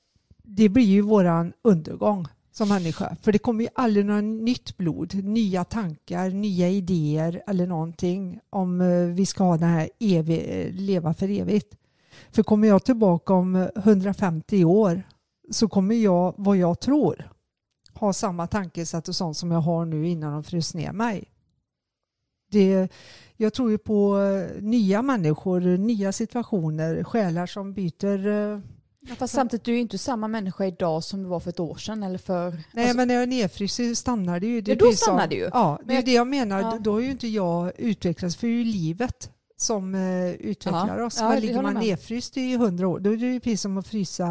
det 0.43 0.69
blir 0.69 0.85
ju 0.85 1.01
våran 1.01 1.53
undergång 1.65 2.27
som 2.53 2.69
människa. 2.69 3.17
För 3.23 3.33
det 3.33 3.39
kommer 3.39 3.65
ju 3.65 3.71
aldrig 3.75 4.07
något 4.07 4.25
nytt 4.25 4.77
blod, 4.77 5.15
nya 5.25 5.65
tankar, 5.65 6.31
nya 6.31 6.69
idéer 6.69 7.43
eller 7.47 7.67
någonting 7.67 8.41
om 8.51 8.81
eh, 8.81 9.15
vi 9.15 9.27
ska 9.27 9.45
ha 9.45 9.57
det 9.57 9.67
här 9.67 9.89
evig, 10.01 10.71
leva 10.75 11.15
för 11.15 11.29
evigt. 11.41 11.77
För 12.31 12.43
kommer 12.43 12.69
jag 12.69 12.85
tillbaka 12.85 13.35
om 13.35 13.69
150 13.77 14.65
år 14.65 15.03
så 15.51 15.69
kommer 15.69 15.95
jag, 15.95 16.35
vad 16.37 16.57
jag 16.57 16.81
tror, 16.81 17.31
ha 18.01 18.13
samma 18.13 18.47
tankesätt 18.47 19.09
och 19.09 19.17
sånt 19.17 19.37
som 19.37 19.51
jag 19.51 19.61
har 19.61 19.85
nu 19.85 20.09
innan 20.09 20.33
de 20.33 20.45
frös 20.45 20.75
ner 20.75 20.93
mig. 20.93 21.25
Det, 22.51 22.89
jag 23.37 23.53
tror 23.53 23.71
ju 23.71 23.79
på 23.79 24.19
eh, 24.19 24.63
nya 24.63 25.03
människor, 25.03 25.61
nya 25.61 26.13
situationer, 26.13 27.05
själar 27.05 27.47
som 27.47 27.73
byter. 27.75 28.27
eh, 28.27 28.61
fast 29.17 29.35
samtidigt 29.35 29.65
du 29.65 29.71
är 29.71 29.75
ju 29.75 29.81
inte 29.81 29.99
samma 29.99 30.29
människa 30.29 30.65
idag 30.67 31.05
som 31.05 31.23
du 31.23 31.29
var 31.29 31.41
för 31.41 31.51
ett 31.51 31.61
år 31.61 31.75
sedan 31.77 32.03
eller 32.03 32.19
för... 32.19 32.51
Nej, 32.51 32.61
alltså, 32.85 32.97
men 32.97 33.09
när 33.09 33.15
jag 33.15 33.23
är 33.23 33.27
nedfryst 33.27 33.77
så 33.77 33.95
stannar 33.95 34.41
det 34.41 34.47
ju. 34.47 34.61
Det 34.61 34.71
Ja, 34.71 34.75
är 34.77 34.81
då 34.81 34.93
stannar 34.93 35.27
det 35.29 35.35
ju. 35.35 35.49
Ja, 35.53 35.77
det 35.81 35.87
Men 35.87 35.91
är 35.91 35.99
jag- 35.99 36.05
det 36.05 36.13
jag 36.13 36.27
menar. 36.27 36.61
Ja. 36.61 36.79
Då 36.81 36.93
har 36.93 37.01
ju 37.01 37.11
inte 37.11 37.29
jag 37.29 37.73
utvecklats, 37.81 38.37
för 38.37 38.47
det 38.47 38.53
är 38.53 38.57
ju 38.57 38.65
livet 38.65 39.31
som 39.57 39.95
eh, 39.95 40.31
utvecklar 40.31 40.99
Ja. 40.99 41.05
oss. 41.07 41.19
Ja, 41.21 41.29
men 41.29 41.41
ligger 41.41 41.63
man 41.63 41.75
nedfryst 41.75 42.37
i 42.37 42.57
hundra 42.57 42.89
år, 42.89 42.99
då 43.01 43.13
är 43.13 43.17
det 43.17 43.27
ju 43.27 43.41
precis 43.41 43.61
som 43.61 43.79
att 43.79 43.87
frysa 43.87 44.27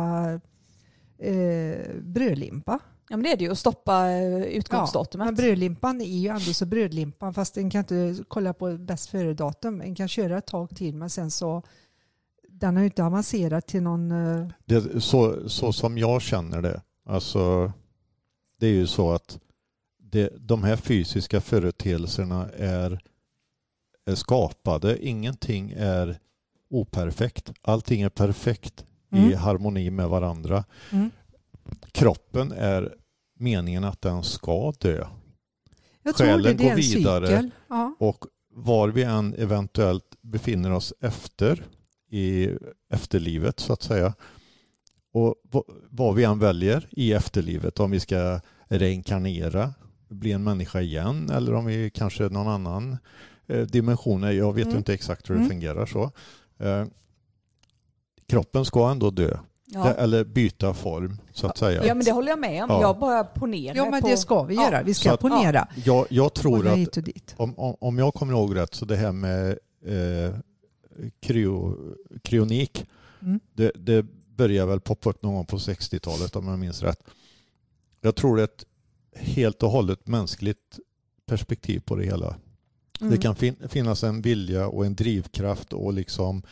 eh, 1.20 1.96
brödlimpa. 2.02 2.80
Ja 3.10 3.18
men 3.18 3.24
det 3.24 3.32
är 3.32 3.38
det 3.38 3.44
ju, 3.44 3.52
att 3.52 3.58
stoppa 3.58 4.10
eh, 4.10 4.22
Ja, 4.24 4.46
utgångsdatumet. 4.46 5.26
men 5.26 5.36
brödlimpan 5.36 6.02
är 6.02 6.06
ju 6.20 6.28
ändå 6.28 6.54
så 6.54 6.66
brödlimpan 6.66 7.34
fast 7.34 7.58
en 7.58 7.70
kan 7.70 7.80
inte 7.80 8.24
kolla 8.28 8.54
på 8.54 8.78
bäst 8.78 9.10
före-datum. 9.10 9.82
En 9.82 9.96
kan 9.96 10.08
köra 10.08 10.38
ett 10.38 10.48
tag 10.48 10.76
till 10.76 10.96
men 10.96 11.10
sen 11.10 11.32
så 11.32 11.64
den 12.50 12.76
har 12.76 12.82
ju 12.84 12.88
inte 12.88 13.04
avancerat 13.04 13.68
till 13.68 13.84
någon... 13.84 14.12
eh, 14.12 14.48
Det, 14.66 15.02
så, 15.02 15.50
så 15.50 15.74
som 15.74 15.98
jag 15.98 16.22
känner 16.22 16.62
det, 16.62 16.82
alltså 17.06 17.72
det 18.60 18.68
är 18.68 18.72
ju 18.74 18.88
så 18.88 19.12
att 19.12 19.40
det, 20.04 20.34
de 20.40 20.64
här 20.64 20.76
fysiska 20.76 21.42
företeelserna 21.42 22.50
är, 22.58 23.00
är 24.06 24.16
skapade. 24.16 25.06
Ingenting 25.08 25.74
är 25.78 26.20
operfekt. 26.70 27.52
Allting 27.62 28.02
är 28.02 28.10
perfekt 28.10 28.86
i 29.12 29.18
Mm. 29.18 29.38
harmoni 29.38 29.90
med 29.90 30.10
varandra. 30.10 30.64
Mm. 30.92 31.10
Kroppen 31.92 32.52
är 32.52 32.96
meningen 33.40 33.84
att 33.84 34.02
den 34.02 34.24
ska 34.24 34.74
dö. 34.80 35.08
Jag 36.04 36.16
Själen 36.16 36.60
är 36.60 36.64
går 36.70 36.76
vidare. 36.76 37.50
Ja. 37.68 37.96
Och 38.00 38.26
var 38.54 38.90
vi 38.90 39.04
än 39.04 39.34
eventuellt 39.34 40.16
befinner 40.22 40.72
oss 40.72 40.94
efter 41.02 41.64
i 42.12 42.50
efterlivet 42.94 43.60
så 43.60 43.74
att 43.74 43.82
säga 43.84 44.14
och 45.14 45.36
vad- 45.90 46.16
vi 46.16 46.24
än 46.24 46.40
väljer 46.40 46.88
i 46.92 47.14
efterlivet, 47.14 47.80
om 47.80 47.92
vi 47.92 48.00
ska 48.00 48.40
reinkarnera, 48.68 49.74
bli 50.10 50.32
en 50.32 50.44
människa 50.44 50.82
igen 50.82 51.30
eller 51.30 51.54
om 51.54 51.66
vi 51.66 51.90
kanske 51.90 52.24
någon 52.24 52.48
annan 52.48 52.98
eh, 53.48 53.62
dimension, 53.62 54.36
jag 54.36 54.54
vet 54.54 54.66
Mm. 54.66 54.78
inte 54.78 54.94
exakt 54.94 55.30
hur 55.30 55.36
det 55.36 55.40
Mm. 55.42 55.50
fungerar 55.50 55.86
så. 55.86 56.12
Eh, 56.60 56.86
kroppen 58.28 58.66
ska 58.66 58.92
ändå 58.92 59.10
dö 59.10 59.38
ja. 59.74 59.94
eller 59.94 60.24
byta 60.24 60.74
form 60.74 61.18
så 61.34 61.48
att 61.48 61.58
säga. 61.58 61.86
ja 61.86 61.94
men 61.96 62.06
det 62.06 62.12
håller 62.12 62.30
jag 62.30 62.40
med 62.40 62.64
om. 62.64 62.70
Ja. 62.70 62.82
Jag 62.82 63.00
bara 63.00 63.24
ponerar 63.24 63.76
ja 63.76 63.90
men 63.90 64.02
på... 64.02 64.08
det 64.08 64.18
ska 64.18 64.44
vi 64.44 64.56
Ja. 64.56 64.64
göra. 64.72 64.84
Vi 64.84 64.94
Så 64.94 65.00
ska 65.02 65.12
att- 65.14 65.20
ponera. 65.20 65.68
Jag, 65.86 66.06
jag 66.10 66.34
tror 66.34 66.68
att 66.68 66.78
hit 66.78 66.98
och 66.98 67.04
dit. 67.04 67.34
om, 67.38 67.60
om, 67.60 67.76
om 67.80 67.98
jag 67.98 68.14
kommer 68.14 68.34
ihåg 68.34 68.56
rätt 68.56 68.74
så 68.76 68.86
det 68.86 68.96
här 68.96 69.12
med 69.12 69.50
eh, 69.86 70.36
kryo, 71.22 71.76
kryonik 72.22 72.86
Mm. 73.22 73.40
det, 73.54 73.72
det 73.76 74.06
började 74.36 74.70
väl 74.70 74.80
poppa 74.80 75.10
upp 75.10 75.24
någon 75.24 75.34
gång 75.36 75.46
på 75.46 75.58
60-talet 75.58 76.36
om 76.36 76.48
jag 76.48 76.60
minns 76.60 76.84
rätt. 76.84 77.00
Jag 78.02 78.16
tror 78.16 78.40
att 78.42 78.66
helt 79.16 79.64
och 79.64 79.70
hållet 79.72 80.08
mänskligt 80.08 80.80
perspektiv 81.26 81.80
på 81.80 81.96
det 81.96 82.04
hela. 82.06 82.36
Mm. 83.02 83.12
Det 83.12 83.18
kan 83.18 83.36
fin- 83.36 83.56
finnas 83.70 84.04
en 84.04 84.22
vilja 84.22 84.68
och 84.68 84.86
en 84.86 84.96
drivkraft 84.96 85.74
och 85.74 85.94
liksom 85.94 86.38
eh, 86.38 86.44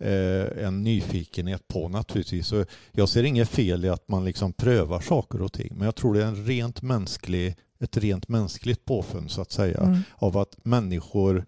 en 0.00 0.82
nyfikenhet 0.82 1.68
på 1.68 1.88
naturligtvis. 1.88 2.46
Så 2.46 2.64
jag 2.92 3.08
ser 3.08 3.22
inget 3.22 3.48
fel 3.48 3.84
i 3.84 3.88
att 3.88 4.08
man 4.08 4.24
liksom 4.24 4.52
prövar 4.52 5.00
saker 5.00 5.42
och 5.42 5.52
ting. 5.52 5.72
Men 5.76 5.84
jag 5.84 5.94
tror 5.94 6.14
det 6.14 6.22
är 6.22 6.26
en 6.26 6.44
rent 6.46 6.82
mänsklig, 6.82 7.56
ett 7.80 7.96
rent 7.96 8.28
mänskligt 8.28 8.84
påfund 8.84 9.30
så 9.30 9.40
att 9.42 9.52
säga. 9.52 9.80
Mm. 9.80 9.98
Av 10.16 10.38
att 10.38 10.56
människor, 10.64 11.46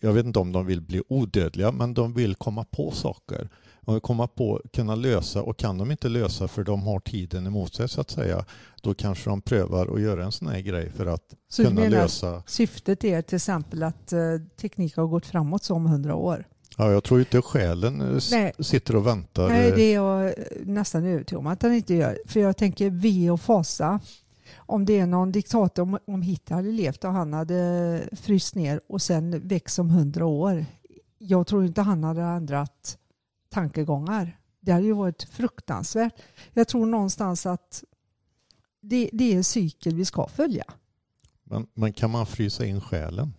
jag 0.00 0.12
vet 0.12 0.26
inte 0.26 0.38
om 0.38 0.52
de 0.52 0.66
vill 0.66 0.80
bli 0.80 1.02
odödliga, 1.08 1.72
men 1.72 1.94
de 1.94 2.12
vill 2.12 2.34
komma 2.34 2.64
på 2.64 2.90
saker. 2.90 3.48
De 3.80 3.94
vill 3.94 4.02
komma 4.02 4.26
på, 4.26 4.62
kunna 4.72 4.94
lösa 4.94 5.42
och 5.42 5.56
kan 5.56 5.78
de 5.78 5.90
inte 5.90 6.08
lösa 6.08 6.48
för 6.48 6.64
de 6.64 6.82
har 6.82 7.00
tiden 7.00 7.46
emot 7.46 7.74
sig 7.74 7.88
så 7.88 8.00
att 8.00 8.10
säga. 8.10 8.44
Då 8.82 8.94
kanske 8.94 9.30
de 9.30 9.40
prövar 9.40 9.94
att 9.94 10.00
göra 10.00 10.24
en 10.24 10.32
sån 10.32 10.48
här 10.48 10.60
grej 10.60 10.90
för 10.90 11.06
att 11.06 11.34
Så 11.48 11.64
kunna 11.64 11.80
menar 11.80 11.90
lösa. 11.90 12.42
syftet 12.46 13.04
är 13.04 13.22
till 13.22 13.36
exempel 13.36 13.82
att 13.82 14.12
eh, 14.12 14.20
teknik 14.60 14.96
har 14.96 15.06
gått 15.06 15.26
framåt 15.26 15.64
så 15.64 15.74
om 15.74 15.86
hundra 15.86 16.14
år? 16.14 16.44
Ja, 16.78 16.92
jag 16.92 17.04
tror 17.04 17.20
inte 17.20 17.42
själen 17.42 18.00
eh, 18.00 18.20
Nej. 18.30 18.52
sitter 18.58 18.96
och 18.96 19.06
väntar. 19.06 19.48
Nej, 19.48 19.68
eh, 19.68 19.74
det 19.74 19.82
är 19.82 19.94
jag 19.94 20.26
eh, 20.26 20.32
nästan 20.64 21.04
övertygad 21.04 21.38
om 21.38 21.46
att 21.46 21.60
den 21.60 21.74
inte 21.74 21.94
gör. 21.94 22.18
För 22.26 22.40
jag 22.40 22.56
tänker 22.56 22.90
ve 22.90 23.30
och 23.30 23.40
fasa. 23.40 24.00
Om 24.56 24.84
det 24.84 24.98
är 24.98 25.06
någon 25.06 25.32
diktator, 25.32 25.82
om, 25.82 25.98
om 26.06 26.22
Hitler 26.22 26.56
hade 26.56 26.72
levt 26.72 27.04
och 27.04 27.10
han 27.10 27.32
hade 27.32 28.02
fryst 28.12 28.54
ner 28.54 28.80
och 28.88 29.02
sen 29.02 29.48
växt 29.48 29.78
om 29.78 29.90
hundra 29.90 30.26
år. 30.26 30.64
Jag 31.18 31.46
tror 31.46 31.64
inte 31.64 31.82
han 31.82 32.04
hade 32.04 32.22
ändrat 32.22 32.98
tankegångar. 33.50 34.38
Det 34.60 34.72
hade 34.72 34.86
ju 34.86 34.92
varit 34.92 35.22
fruktansvärt. 35.22 36.12
Jag 36.52 36.68
tror 36.68 36.86
någonstans 36.86 37.46
att 37.46 37.84
det, 38.80 39.10
det 39.12 39.32
är 39.32 39.36
en 39.36 39.44
cykel 39.44 39.94
vi 39.94 40.04
ska 40.04 40.28
följa. 40.28 40.64
Men, 41.44 41.66
men 41.74 41.92
kan 41.92 42.10
man 42.10 42.26
frysa 42.26 42.64
in 42.64 42.80
själen? 42.80 43.32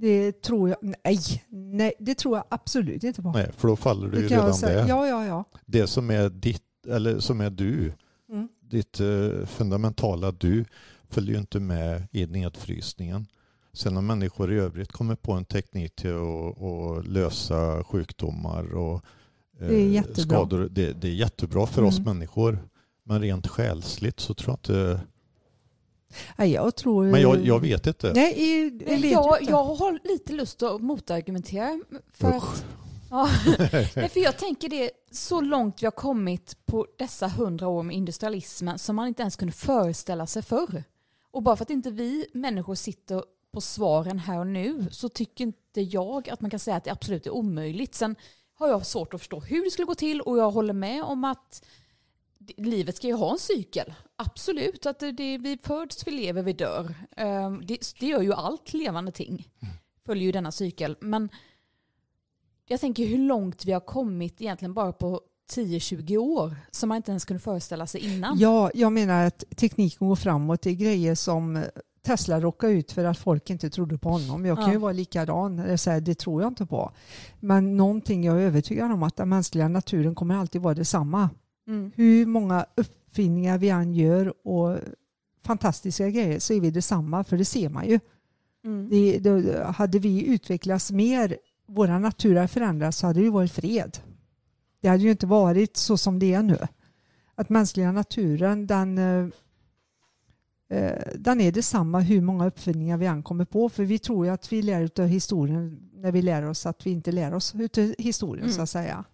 Det 0.00 0.42
tror 0.42 0.68
jag, 0.68 0.78
nej, 1.04 1.18
nej 1.48 1.92
det 1.98 2.14
tror 2.18 2.36
jag 2.36 2.44
absolut 2.48 3.04
inte 3.04 3.22
på. 3.22 3.32
Nej, 3.32 3.50
för 3.56 3.68
då 3.68 3.76
faller 3.76 4.08
du 4.08 4.20
ju 4.22 4.28
kan 4.28 4.36
jag 4.38 4.46
redan 4.46 4.60
där. 4.60 4.88
Ja, 4.88 5.06
ja, 5.06 5.26
ja. 5.26 5.44
Det 5.66 5.86
som 5.86 6.10
är 6.10 6.28
ditt, 6.28 6.62
eller 6.88 7.18
som 7.20 7.40
är 7.40 7.50
du, 7.50 7.92
Mm. 8.32 8.48
ditt 8.70 9.00
eh, 9.00 9.46
fundamentala 9.46 10.32
du, 10.32 10.64
följer 11.08 11.34
ju 11.34 11.40
inte 11.40 11.60
med 11.60 12.08
i 12.12 12.26
nedfrysningen. 12.26 13.26
Sen 13.72 13.96
om 13.96 14.06
människor 14.06 14.52
i 14.52 14.56
övrigt 14.56 14.92
kommer 14.92 15.14
på 15.14 15.32
en 15.32 15.44
teknik 15.44 15.96
till 15.96 16.14
att, 16.14 16.62
att 16.62 17.06
lösa 17.06 17.84
sjukdomar 17.84 18.74
och 18.74 18.94
eh, 19.60 19.68
Det 19.68 19.74
är 19.74 19.88
jättebra. 19.88 20.22
skador, 20.36 20.68
det, 20.70 20.92
det 20.92 21.08
är 21.08 21.12
jättebra 21.14 21.66
för 21.66 21.82
oss 21.82 21.98
Mm. 21.98 22.14
människor. 22.16 22.58
Men 23.04 23.20
rent 23.20 23.46
själsligt 23.46 24.20
så 24.20 24.34
tror 24.34 24.50
jag 24.50 24.58
inte... 24.58 25.00
Jag 26.36 26.76
tror... 26.76 27.04
Men 27.04 27.20
jag, 27.22 27.46
jag 27.46 27.60
vet 27.60 27.86
inte. 27.86 28.12
Nej, 28.14 28.34
i- 28.36 28.82
jag 28.86 28.96
vet 29.00 29.10
Jag, 29.10 29.38
jag 29.42 29.64
har 29.64 29.98
lite 30.04 30.32
lust 30.32 30.62
att 30.62 30.80
motargumentera. 30.80 31.80
För, 32.12 32.36
Usch. 32.36 32.44
att, 32.44 32.64
ja, 33.10 33.28
Nej, 33.96 34.08
för 34.08 34.20
jag 34.20 34.38
tänker 34.38 34.68
det, 34.68 34.90
så 35.10 35.40
långt 35.40 35.82
vi 35.82 35.86
har 35.86 35.90
kommit 35.90 36.66
på 36.66 36.86
dessa 36.98 37.28
hundra 37.28 37.68
år 37.68 37.82
med 37.82 37.96
industrialismen 37.96 38.78
som 38.78 38.96
man 38.96 39.08
inte 39.08 39.22
ens 39.22 39.36
kunde 39.36 39.52
föreställa 39.52 40.26
sig 40.26 40.42
förr. 40.42 40.84
Och 41.32 41.42
bara 41.42 41.56
för 41.56 41.62
att 41.64 41.70
inte 41.70 41.90
vi 41.90 42.26
människor 42.32 42.74
sitter 42.74 43.22
på 43.52 43.60
svaren 43.60 44.18
här 44.18 44.38
och 44.38 44.46
nu 44.46 44.86
så 44.90 45.08
tycker 45.08 45.44
inte 45.44 45.80
jag 45.80 46.28
att 46.30 46.40
man 46.40 46.50
kan 46.50 46.60
säga 46.60 46.76
att 46.76 46.84
det 46.84 46.90
absolut 46.90 47.26
är 47.26 47.30
omöjligt. 47.30 47.94
Sen 47.94 48.16
har 48.54 48.68
jag 48.68 48.86
svårt 48.86 49.14
att 49.14 49.20
förstå 49.20 49.40
hur 49.40 49.64
det 49.64 49.70
skulle 49.70 49.86
gå 49.86 49.94
till 49.94 50.20
och 50.20 50.38
jag 50.38 50.50
håller 50.50 50.72
med 50.74 51.02
om 51.02 51.24
att 51.24 51.64
livet 52.56 52.96
ska 52.96 53.06
ju 53.06 53.14
ha 53.14 53.32
en 53.32 53.38
cykel. 53.38 53.94
Absolut, 54.16 54.86
att 54.86 54.98
det, 54.98 55.12
det, 55.12 55.38
vi 55.38 55.58
föds, 55.62 56.06
vi 56.06 56.10
lever, 56.10 56.42
vi 56.42 56.52
dör. 56.52 56.94
Ehm, 57.16 57.66
Det, 57.66 57.78
det 58.00 58.06
gör 58.06 58.22
ju 58.22 58.32
allt 58.32 58.72
levande 58.74 59.12
ting. 59.12 59.48
Följer 60.06 60.24
ju 60.24 60.32
denna 60.32 60.52
cykel. 60.52 60.96
Men 61.00 61.28
jag 62.66 62.80
tänker 62.80 63.06
hur 63.06 63.18
långt 63.18 63.64
vi 63.64 63.72
har 63.72 63.80
kommit 63.80 64.40
egentligen 64.40 64.74
bara 64.74 64.92
på 64.92 65.20
10-20 65.54 66.16
år 66.16 66.56
som 66.70 66.88
man 66.88 66.96
inte 66.96 67.10
ens 67.10 67.24
kunde 67.24 67.40
föreställa 67.42 67.86
sig 67.86 68.14
innan. 68.14 68.38
Ja, 68.38 68.70
jag 68.74 68.92
menar 68.92 69.26
att 69.26 69.44
tekniken 69.56 70.08
går 70.08 70.16
framåt. 70.16 70.62
Det 70.62 70.70
är 70.70 70.74
grejer 70.74 71.14
som 71.14 71.64
Tesla 72.02 72.40
råkade 72.40 72.72
ut 72.72 72.92
för 72.92 73.04
att 73.04 73.18
folk 73.18 73.50
inte 73.50 73.70
trodde 73.70 73.98
på 73.98 74.08
honom. 74.08 74.46
Jag 74.46 74.56
kan 74.56 74.66
Ja. 74.66 74.72
ju 74.72 74.78
vara 74.78 74.92
likadan. 74.92 75.58
eller 75.58 75.76
säga, 75.76 76.00
Det 76.00 76.14
tror 76.14 76.42
jag 76.42 76.50
inte 76.50 76.66
på. 76.66 76.92
Men 77.40 77.76
någonting 77.76 78.24
jag 78.24 78.36
är 78.36 78.40
övertygad 78.40 78.92
om 78.92 79.02
att 79.02 79.16
den 79.16 79.28
mänskliga 79.28 79.68
naturen 79.68 80.14
kommer 80.14 80.34
alltid 80.36 80.60
vara 80.62 80.74
detsamma. 80.74 81.30
Mm. 81.68 81.92
Hur 81.96 82.26
många 82.26 82.66
uppfinningar 82.74 83.58
vi 83.58 83.68
än 83.68 83.94
gör 83.94 84.46
och 84.46 84.78
fantastiska 85.44 86.10
grejer 86.10 86.38
så 86.38 86.54
är 86.54 86.60
vi 86.60 86.70
detsamma. 86.70 87.24
För 87.24 87.36
det 87.36 87.44
ser 87.44 87.68
man 87.68 87.88
ju. 87.88 88.00
Mm. 88.64 88.88
Det, 88.90 89.18
det, 89.18 89.64
hade 89.64 89.98
vi 89.98 90.26
utvecklats 90.26 90.90
mer, 90.90 91.36
våra 91.66 91.98
natur 91.98 92.36
hade 92.36 92.48
förändrats 92.48 92.98
så 92.98 93.06
hade 93.06 93.20
det 93.20 93.30
varit 93.30 93.52
fred. 93.52 93.98
Det 94.80 94.88
hade 94.88 95.02
ju 95.02 95.10
inte 95.10 95.26
varit 95.26 95.76
så 95.76 95.96
som 95.96 96.18
det 96.18 96.34
är 96.34 96.42
nu. 96.42 96.58
Att 97.34 97.48
mänskliga 97.48 97.92
naturen 97.92 98.66
den, 98.66 98.98
eh, 98.98 99.28
eh, 100.78 101.02
den 101.14 101.40
är 101.40 101.52
detsamma 101.52 102.00
hur 102.00 102.20
många 102.20 102.46
uppfinningar 102.46 102.96
vi 102.96 103.06
än 103.06 103.22
kommer 103.22 103.44
på. 103.44 103.68
För 103.68 103.84
vi 103.84 103.98
tror 103.98 104.26
ju 104.26 104.32
att 104.32 104.52
vi 104.52 104.62
lär 104.62 105.00
av 105.00 105.06
historien 105.06 105.90
när 105.94 106.12
vi 106.12 106.22
lär 106.22 106.42
oss 106.42 106.66
att 106.66 106.86
vi 106.86 106.90
inte 106.90 107.12
lär 107.12 107.34
oss 107.34 107.54
utav 107.54 107.94
historien 107.98 108.44
Mm. 108.44 108.56
så 108.56 108.62
att 108.62 108.70
säga. 108.70 109.04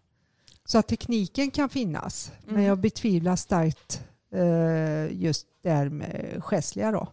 Så 0.66 0.78
att 0.78 0.88
tekniken 0.88 1.50
kan 1.50 1.68
finnas. 1.68 2.32
Men 2.44 2.54
Mm. 2.54 2.66
jag 2.66 2.78
betvivlar 2.78 3.36
starkt 3.36 4.02
eh, 4.34 5.22
just 5.22 5.46
där 5.62 5.88
med 5.88 6.36
själsliga 6.44 6.90
då. 6.90 7.08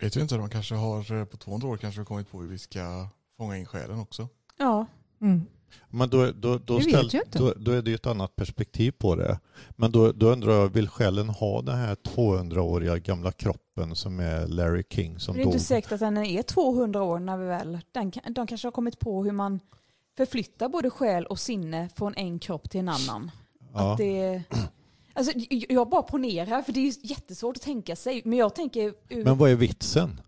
Vet 0.00 0.16
ju 0.16 0.20
inte, 0.20 0.36
de 0.36 0.50
kanske 0.50 0.74
har 0.74 1.12
eh, 1.20 1.24
på 1.24 1.36
200 1.36 1.68
år 1.68 1.76
kanske 1.76 2.04
kommit 2.04 2.30
på 2.30 2.40
hur 2.40 2.48
vi 2.48 2.58
ska 2.58 3.08
fånga 3.36 3.56
in 3.56 3.66
själen 3.66 3.98
också. 4.00 4.28
Ja. 4.58 4.86
Mm. 5.20 5.40
Men 5.88 6.08
då, 6.08 6.32
då, 6.32 6.58
då, 6.58 6.78
Det 6.78 6.82
ställ, 7.08 7.22
då, 7.32 7.54
då 7.56 7.70
är 7.72 7.82
det 7.82 7.90
ju 7.90 7.94
ett 7.94 8.06
annat 8.06 8.36
perspektiv 8.36 8.90
på 8.98 9.16
det. 9.16 9.38
Men 9.70 9.92
då, 9.92 10.12
då 10.12 10.26
undrar 10.32 10.52
jag, 10.52 10.68
vill 10.68 10.88
själen 10.88 11.28
ha 11.28 11.62
den 11.62 11.78
här 11.78 11.94
200-åriga 11.94 12.98
gamla 12.98 13.32
kroppen 13.32 13.96
som 13.96 14.20
är 14.20 14.46
Larry 14.46 14.84
King 14.90 15.18
som 15.18 15.34
Det 15.36 15.42
är 15.42 15.44
dog? 15.44 15.52
inte 15.54 15.64
säkert 15.64 15.92
att 15.92 16.00
den 16.00 16.16
är 16.16 16.42
200 16.42 17.02
år 17.02 17.18
när 17.18 17.36
vi 17.36 17.46
väl... 17.46 17.78
Den, 17.92 18.10
kan- 18.10 18.32
de 18.32 18.46
kanske 18.46 18.66
har 18.66 18.72
kommit 18.72 18.98
på 18.98 19.24
hur 19.24 19.32
man 19.32 19.60
förflyttar 20.26 20.68
både 20.68 20.90
själ 20.90 21.26
och 21.26 21.38
sinne 21.38 21.88
från 21.96 22.14
en 22.14 22.38
kropp 22.38 22.70
till 22.70 22.80
en 22.80 22.88
annan. 22.88 23.30
Ja. 23.74 23.92
Att 23.92 23.98
det, 23.98 24.42
alltså, 25.12 25.32
jag 25.48 25.88
bara 25.88 26.02
ponerar, 26.02 26.62
för 26.62 26.72
det 26.72 26.80
är 26.80 26.84
ju 26.84 26.92
jättesvårt 27.02 27.56
att 27.56 27.62
tänka 27.62 27.96
sig. 27.96 28.22
Men 28.24 28.38
jag 28.38 28.54
tänker... 28.54 28.94
ur- 29.08 29.24
Men 29.24 29.38
vad 29.38 29.50
är 29.50 29.54
vitsen? 29.56 30.20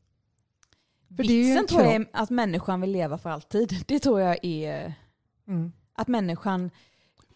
För 1.16 1.22
Vitsen 1.22 1.66
tror 1.66 1.82
jag 1.82 1.94
är 1.94 2.06
att 2.12 2.30
människan 2.30 2.80
vill 2.80 2.90
leva 2.90 3.18
för 3.18 3.30
alltid. 3.30 3.84
Det 3.86 3.98
tror 3.98 4.20
jag 4.20 4.38
är... 4.44 4.94
Mm. 5.48 5.72
Att 5.94 6.08
människan... 6.08 6.70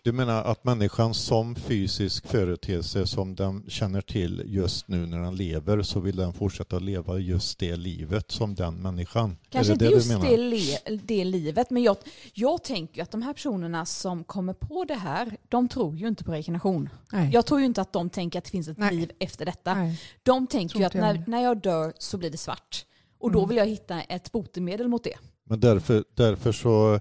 Du 0.07 0.13
menar 0.13 0.45
att 0.45 0.65
människan 0.65 1.15
som 1.15 1.55
fysisk 1.55 2.27
företeelse 2.27 3.07
som 3.07 3.35
den 3.35 3.65
känner 3.69 4.01
till 4.01 4.43
just 4.47 4.89
nu 4.89 5.07
när 5.07 5.19
den 5.21 5.37
lever 5.37 5.83
så 5.83 6.01
vill 6.01 6.17
den 6.17 6.33
fortsätta 6.33 6.79
leva 6.79 7.19
just 7.19 7.59
det 7.59 7.77
livet 7.77 8.31
som 8.31 8.55
den 8.55 8.75
människan? 8.75 9.37
Kanske 9.51 9.73
inte 9.73 9.85
det 9.85 9.91
just 9.91 10.11
du 10.11 10.19
menar? 10.19 10.51
det, 10.51 10.97
det 11.05 11.25
livet, 11.25 11.71
men 11.71 11.83
jag, 11.83 11.97
jag 12.35 12.65
tänker 12.65 12.97
ju 12.97 13.03
att 13.03 13.11
de 13.11 13.23
här 13.23 13.33
personerna 13.33 13.87
som 13.87 14.25
kommer 14.25 14.53
på 14.53 14.85
det 14.85 14.95
här, 14.95 15.37
de 15.49 15.69
tror 15.69 15.97
ju 15.97 16.09
inte 16.09 16.25
på 16.25 16.33
reinkarnation. 16.33 16.89
Nej. 17.13 17.31
Jag 17.33 17.47
tror 17.47 17.61
ju 17.61 17.67
inte 17.67 17.81
att 17.81 17.93
de 17.93 18.11
tänker 18.11 18.39
att 18.39 18.45
det 18.45 18.51
finns 18.51 18.69
ett 18.69 18.79
Nej. 18.79 18.95
liv 18.95 19.11
efter 19.19 19.45
detta. 19.45 19.75
Nej. 19.75 20.01
De 20.23 20.47
tänker 20.47 20.79
ju 20.79 20.85
att 20.85 20.95
när, 20.95 21.25
när 21.27 21.43
jag 21.43 21.61
dör 21.61 21.93
så 21.99 22.19
blir 22.19 22.31
det 22.31 22.39
svart. 22.39 22.85
Och 23.19 23.33
då 23.33 23.39
Mm. 23.39 23.49
vill 23.49 23.59
jag 23.59 23.67
hitta 23.67 24.03
ett 24.03 24.33
botemedel 24.33 24.89
mot 24.89 25.05
det. 25.05 25.15
Men 25.45 25.61
därför, 25.61 26.05
därför 26.15 26.53
så 26.53 27.01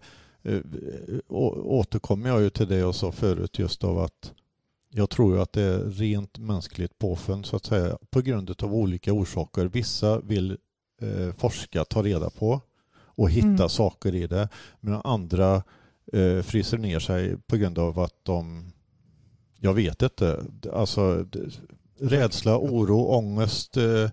återkommer 1.27 2.29
jag 2.29 2.41
ju 2.41 2.49
till 2.49 2.67
det 2.67 2.77
jag 2.77 2.95
sa 2.95 3.11
förut 3.11 3.59
just 3.59 3.83
av 3.83 3.99
att 3.99 4.33
jag 4.89 5.09
tror 5.09 5.35
ju 5.35 5.41
att 5.41 5.53
det 5.53 5.61
är 5.61 5.79
rent 5.79 6.37
mänskligt 6.37 6.99
påfund 6.99 7.45
så 7.45 7.55
att 7.55 7.65
säga 7.65 7.97
på 8.09 8.21
grund 8.21 8.63
av 8.63 8.73
olika 8.73 9.13
orsaker. 9.13 9.65
Vissa 9.65 10.19
vill 10.19 10.57
eh, 11.01 11.35
forska, 11.37 11.85
ta 11.85 12.03
reda 12.03 12.29
på 12.29 12.61
och 12.97 13.29
hitta 13.29 13.47
Mm. 13.47 13.69
saker 13.69 14.15
i 14.15 14.27
det 14.27 14.49
medan 14.79 15.01
andra 15.03 15.63
eh, 16.13 16.41
fryser 16.41 16.77
ner 16.77 16.99
sig 16.99 17.37
på 17.47 17.57
grund 17.57 17.79
av 17.79 17.99
att 17.99 18.15
de 18.23 18.71
jag 19.59 19.73
vet 19.73 20.01
inte, 20.01 20.45
alltså 20.73 21.25
rädsla, 21.99 22.57
oro, 22.57 23.05
ångest 23.05 23.77
eh, 23.77 24.03
eh, 24.03 24.09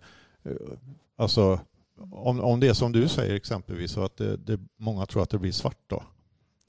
alltså 1.17 1.61
om, 2.11 2.41
om 2.41 2.61
det 2.61 2.69
är 2.69 2.75
som 2.75 2.93
du 2.93 3.09
säger 3.09 3.35
exempelvis 3.35 3.93
så 3.93 4.05
att 4.05 4.17
det, 4.17 4.37
det, 4.37 4.61
många 4.77 5.07
tror 5.07 5.23
att 5.23 5.31
det 5.31 5.39
blir 5.39 5.53
svart 5.53 5.81
då. 5.87 6.03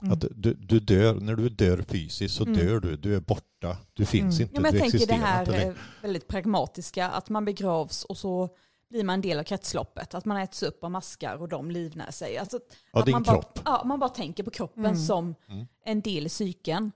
Mm. 0.03 0.13
Att 0.13 0.25
du, 0.35 0.53
du 0.53 0.79
dör, 0.79 1.15
när 1.15 1.35
du 1.35 1.49
dör 1.49 1.81
fysiskt 1.87 2.35
så 2.35 2.43
Mm. 2.45 2.57
dör 2.57 2.79
du, 2.79 2.97
du 2.97 3.15
är 3.15 3.19
borta, 3.19 3.77
du 3.93 4.05
finns 4.05 4.39
Mm. 4.39 4.41
inte, 4.41 4.55
Ja, 4.55 4.61
men 4.61 4.71
du 4.73 4.79
jag 4.79 4.91
tänker 4.91 5.07
det 5.07 5.13
här 5.13 5.67
eh, 5.67 5.73
väldigt 6.01 6.27
pragmatiska, 6.27 7.09
att 7.09 7.29
man 7.29 7.45
begravs 7.45 8.03
och 8.03 8.17
så 8.17 8.49
blir 8.89 9.03
man 9.03 9.13
en 9.13 9.21
del 9.21 9.39
av 9.39 9.43
kretsloppet. 9.43 10.13
Att 10.13 10.25
man 10.25 10.37
äts 10.37 10.63
upp 10.63 10.83
av 10.83 10.91
maskar 10.91 11.35
och 11.41 11.47
de 11.49 11.71
livnär 11.71 12.11
sig. 12.11 12.37
Alltså, 12.37 12.59
Ja, 12.93 12.99
att 12.99 13.05
din 13.05 13.11
man 13.13 13.23
kropp. 13.23 13.53
Bara, 13.53 13.61
ja, 13.65 13.83
man 13.85 13.99
bara 13.99 14.09
tänker 14.09 14.43
på 14.43 14.51
kroppen 14.51 14.85
Mm. 14.85 14.97
som 14.97 15.35
Mm. 15.49 15.65
en 15.85 16.01
del 16.01 16.25
i 16.25 16.29
psyken. 16.29 16.91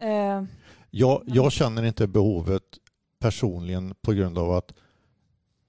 Eh, 0.00 0.42
Jag, 0.90 1.22
jag 1.26 1.52
känner 1.52 1.82
inte 1.82 2.06
behovet 2.06 2.62
personligen 3.18 3.94
på 4.02 4.12
grund 4.12 4.38
av 4.38 4.52
att 4.52 4.72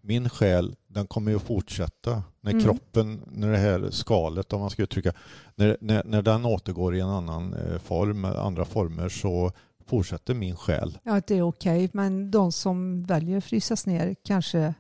min 0.02 0.30
själ 0.30 0.76
den 0.96 1.08
kommer 1.08 1.32
ju 1.32 1.38
att 1.38 1.44
fortsätta 1.44 2.24
när 2.42 2.52
Mm. 2.52 2.64
kroppen, 2.64 3.22
när 3.32 3.52
det 3.52 3.58
här 3.58 3.90
skalet 3.92 4.54
om 4.54 4.62
man 4.62 4.70
ska 4.70 4.84
uttrycka, 4.84 5.14
när, 5.56 5.78
när, 5.82 6.04
när 6.04 6.22
den 6.22 6.46
återgår 6.46 6.96
i 6.96 7.00
en 7.00 7.10
annan 7.10 7.54
eh, 7.54 7.78
form, 7.80 8.26
andra 8.26 8.66
former 8.66 9.10
så 9.10 9.52
fortsätter 9.86 10.34
min 10.34 10.56
själ. 10.56 10.98
Ja, 11.04 11.22
det 11.28 11.38
är 11.38 11.42
okej, 11.42 11.90
men 11.94 12.32
de 12.32 12.52
som 12.52 13.04
väljer 13.04 13.38
att 13.38 13.44
frysas 13.44 13.86
ner 13.86 14.16
kanske 14.24 14.74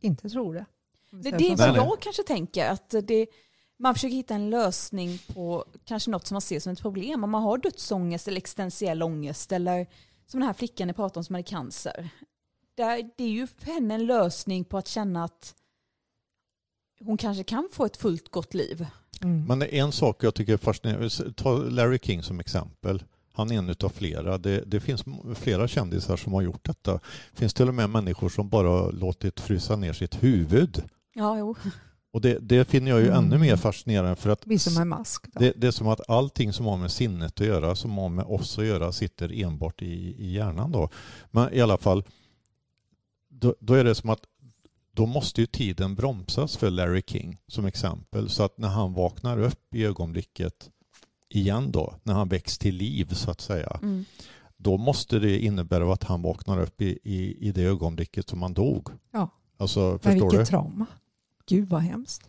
inte 0.00 0.28
tror 0.28 0.54
det. 0.54 0.64
Det, 1.10 1.30
det 1.30 1.52
är 1.52 1.56
som 1.56 1.68
vad 1.68 1.76
jag 1.76 2.00
kanske 2.00 2.22
tänker. 2.22 2.70
Att 2.70 2.94
det, 3.02 3.26
man 3.78 3.94
försöker 3.94 4.16
hitta 4.16 4.34
en 4.34 4.50
lösning 4.50 5.18
på 5.34 5.64
kanske 5.84 6.10
något 6.10 6.26
som 6.26 6.34
man 6.34 6.40
ser 6.40 6.60
som 6.60 6.72
ett 6.72 6.80
problem. 6.80 7.24
Om 7.24 7.30
man 7.30 7.42
har 7.42 7.58
dödsångest 7.58 8.28
eller 8.28 8.38
existentiell 8.38 9.02
ångest 9.02 9.52
eller 9.52 9.86
som 10.26 10.40
den 10.40 10.46
här 10.46 10.54
flickan 10.54 10.88
ni 10.88 10.94
pratade 10.94 11.18
om 11.20 11.24
som 11.24 11.34
hade 11.34 11.42
cancer. 11.42 12.10
Där, 12.76 13.10
det 13.16 13.24
är 13.24 13.28
ju 13.30 13.46
för 13.46 13.66
henne 13.66 13.94
en 13.94 14.06
lösning 14.06 14.64
på 14.64 14.78
att 14.78 14.88
känna 14.88 15.24
att 15.24 15.54
hon 17.00 17.16
kanske 17.16 17.44
kan 17.44 17.68
få 17.72 17.84
ett 17.84 17.96
fullt 17.96 18.28
gott 18.28 18.54
liv. 18.54 18.86
Mm. 19.22 19.44
Men 19.46 19.58
det 19.58 19.66
en 19.78 19.92
sak 19.92 20.24
jag 20.24 20.34
tycker 20.34 20.52
är 20.52 20.56
fascinerande, 20.56 21.10
ta 21.36 21.56
Larry 21.56 21.98
King 22.02 22.22
som 22.22 22.40
exempel. 22.40 23.04
Han 23.32 23.50
är 23.50 23.58
en 23.58 23.68
utav 23.70 23.88
flera. 23.88 24.38
Det, 24.38 24.60
det 24.66 24.80
finns 24.80 25.04
flera 25.34 25.68
kändisar 25.68 26.16
som 26.16 26.32
har 26.32 26.42
gjort 26.42 26.64
detta. 26.64 26.92
Det 26.92 27.38
finns 27.38 27.54
till 27.54 27.68
och 27.68 27.74
med 27.74 27.90
människor 27.90 28.28
som 28.28 28.48
bara 28.48 28.90
låtit 28.90 29.40
frysa 29.40 29.76
ner 29.76 29.92
sitt 29.92 30.22
huvud. 30.22 30.82
Ja, 31.14 31.38
jo. 31.38 31.54
Och 32.12 32.20
det, 32.20 32.38
det 32.38 32.64
finner 32.64 32.90
jag 32.90 33.00
ju 33.00 33.06
Mm. 33.06 33.24
ännu 33.24 33.38
mer 33.38 33.56
fascinerande 33.56 34.16
för 34.16 34.30
att 34.30 34.46
Vi 34.46 34.58
som 34.58 34.76
är 34.76 34.84
mask. 34.84 35.26
Det, 35.32 35.52
det 35.56 35.66
är 35.66 35.70
som 35.70 35.88
att 35.88 36.10
allting 36.10 36.52
som 36.52 36.66
har 36.66 36.76
med 36.76 36.90
sinnet 36.90 37.40
att 37.40 37.46
göra, 37.46 37.74
som 37.74 37.98
har 37.98 38.08
med 38.08 38.24
oss 38.24 38.58
att 38.58 38.66
göra, 38.66 38.92
sitter 38.92 39.42
enbart 39.42 39.82
i, 39.82 40.14
i 40.18 40.32
hjärnan. 40.32 40.72
Då. 40.72 40.88
Men 41.30 41.54
i 41.54 41.60
alla 41.60 41.76
fall, 41.78 42.04
då, 43.44 43.54
då 43.60 43.74
är 43.74 43.84
det 43.84 43.94
som 43.94 44.10
att 44.10 44.20
då 44.92 45.06
måste 45.06 45.40
ju 45.40 45.46
tiden 45.46 45.94
bromsas 45.94 46.56
för 46.56 46.70
Larry 46.70 47.02
King 47.06 47.38
som 47.46 47.66
exempel. 47.66 48.28
Så 48.28 48.42
att 48.42 48.58
när 48.58 48.68
han 48.68 48.92
vaknar 48.94 49.38
upp 49.40 49.74
i 49.74 49.84
ögonblicket 49.84 50.70
igen 51.28 51.72
då, 51.72 51.94
när 52.02 52.14
han 52.14 52.28
väcks 52.28 52.58
till 52.58 52.74
liv 52.76 53.08
så 53.14 53.30
att 53.30 53.40
säga, 53.40 53.78
Mm. 53.82 54.04
då 54.56 54.76
måste 54.76 55.18
det 55.18 55.38
innebära 55.38 55.92
att 55.92 56.04
han 56.04 56.22
vaknar 56.22 56.60
upp 56.60 56.80
i, 56.82 56.98
i, 57.04 57.48
i 57.48 57.52
det 57.52 57.62
ögonblicket 57.62 58.28
som 58.28 58.42
han 58.42 58.54
dog. 58.54 58.88
Ja. 59.12 59.28
Alltså, 59.56 59.80
Men 59.80 59.98
förstår 59.98 60.30
vilket 60.30 60.40
du? 60.40 60.46
trauma. 60.46 60.86
Gud 61.46 61.68
vad 61.68 61.80
hemskt. 61.80 62.28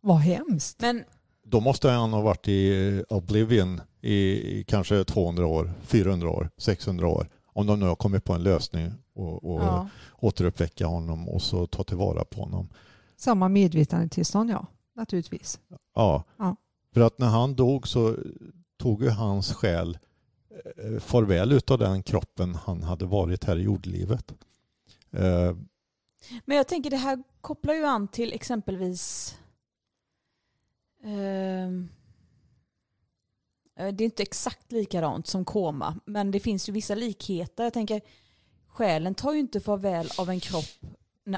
Vad 0.00 0.18
hemskt. 0.18 0.80
Men 0.80 1.04
Då 1.44 1.60
måste 1.60 1.90
han 1.90 2.12
ha 2.12 2.20
varit 2.20 2.48
i 2.48 3.02
Oblivion 3.08 3.80
i, 4.00 4.64
kanske 4.64 5.04
200 5.04 5.46
år, 5.46 5.72
400 5.82 6.28
år, 6.30 6.50
600 6.58 7.08
år. 7.08 7.28
Om 7.52 7.66
de 7.66 7.80
nu 7.80 7.86
har 7.86 7.96
kommit 7.96 8.24
på 8.24 8.32
en 8.32 8.42
lösning 8.42 8.92
och, 9.16 9.44
och 9.44 9.62
ja. 9.62 9.88
återuppväcka 10.18 10.86
honom 10.86 11.28
och 11.28 11.42
så 11.42 11.66
ta 11.66 11.84
tillvara 11.84 12.24
på 12.24 12.40
honom. 12.40 12.68
Samma 13.16 13.48
medvetandetillstånd 13.48 14.50
ja, 14.50 14.66
naturligtvis. 14.94 15.60
Ja. 15.94 16.24
Ja. 16.38 16.56
För 16.94 17.00
att 17.00 17.18
när 17.18 17.28
han 17.28 17.54
dog 17.54 17.88
så 17.88 18.16
tog 18.78 19.02
ju 19.02 19.10
hans 19.10 19.52
själ 19.52 19.98
eh, 20.76 21.00
farväl 21.00 21.52
utav 21.52 21.78
den 21.78 22.02
kroppen 22.02 22.54
han 22.54 22.82
hade 22.82 23.06
varit 23.06 23.44
här 23.44 23.56
i 23.56 23.62
jordlivet. 23.62 24.32
Eh, 25.10 25.56
Men 26.44 26.56
jag 26.56 26.68
tänker 26.68 26.90
det 26.90 26.96
här 26.96 27.22
kopplar 27.40 27.74
ju 27.74 27.84
an 27.84 28.08
till 28.08 28.32
exempelvis 28.32 29.34
ehm, 31.04 31.88
eh, 33.78 33.94
det 33.94 34.04
är 34.04 34.06
inte 34.06 34.22
exakt 34.22 34.72
likadant 34.72 35.26
som 35.26 35.44
koma, 35.44 36.00
men 36.04 36.30
det 36.30 36.40
finns 36.40 36.68
ju 36.68 36.72
vissa 36.72 36.94
likheter. 36.94 37.64
Jag 37.64 37.72
tänker, 37.72 38.00
själen 38.76 39.14
tar 39.14 39.32
ju 39.32 39.38
inte 39.38 39.60
farväl 39.60 40.08
av 40.18 40.30
en 40.30 40.40
kropp 40.40 40.64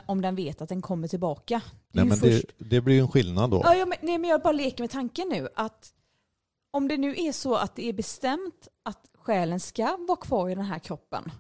om 0.07 0.21
den 0.21 0.35
vet 0.35 0.63
att 0.63 0.69
den 0.69 0.83
kommer 0.83 1.09
tillbaka. 1.09 1.63
Det 1.93 2.01
nej, 2.01 2.05
men 2.05 2.19
först- 2.19 2.47
det, 2.59 2.65
det 2.65 2.81
blir 2.81 2.95
ju 2.95 3.01
en 3.01 3.09
skillnad 3.09 3.51
då. 3.51 3.61
Ja, 3.65 3.75
ja, 3.75 3.87
men, 3.87 3.99
nej, 4.03 4.19
men 4.19 4.31
jag 4.31 4.43
bara 4.43 4.53
leker 4.53 4.83
med 4.83 4.91
tanken 4.91 5.29
nu 5.29 5.49
att 5.57 5.93
om 6.71 6.89
det 6.89 6.97
nu 6.97 7.15
är 7.17 7.33
så 7.33 7.55
att 7.55 7.77
det 7.77 7.89
är 7.89 7.93
bestämt 7.93 8.69
att 8.83 9.11
själen 9.15 9.61
ska 9.61 9.97
vara 10.09 10.17
kvar 10.17 10.49
i 10.49 10.55
den 10.55 10.65
här 10.65 10.79
kroppen. 10.79 11.31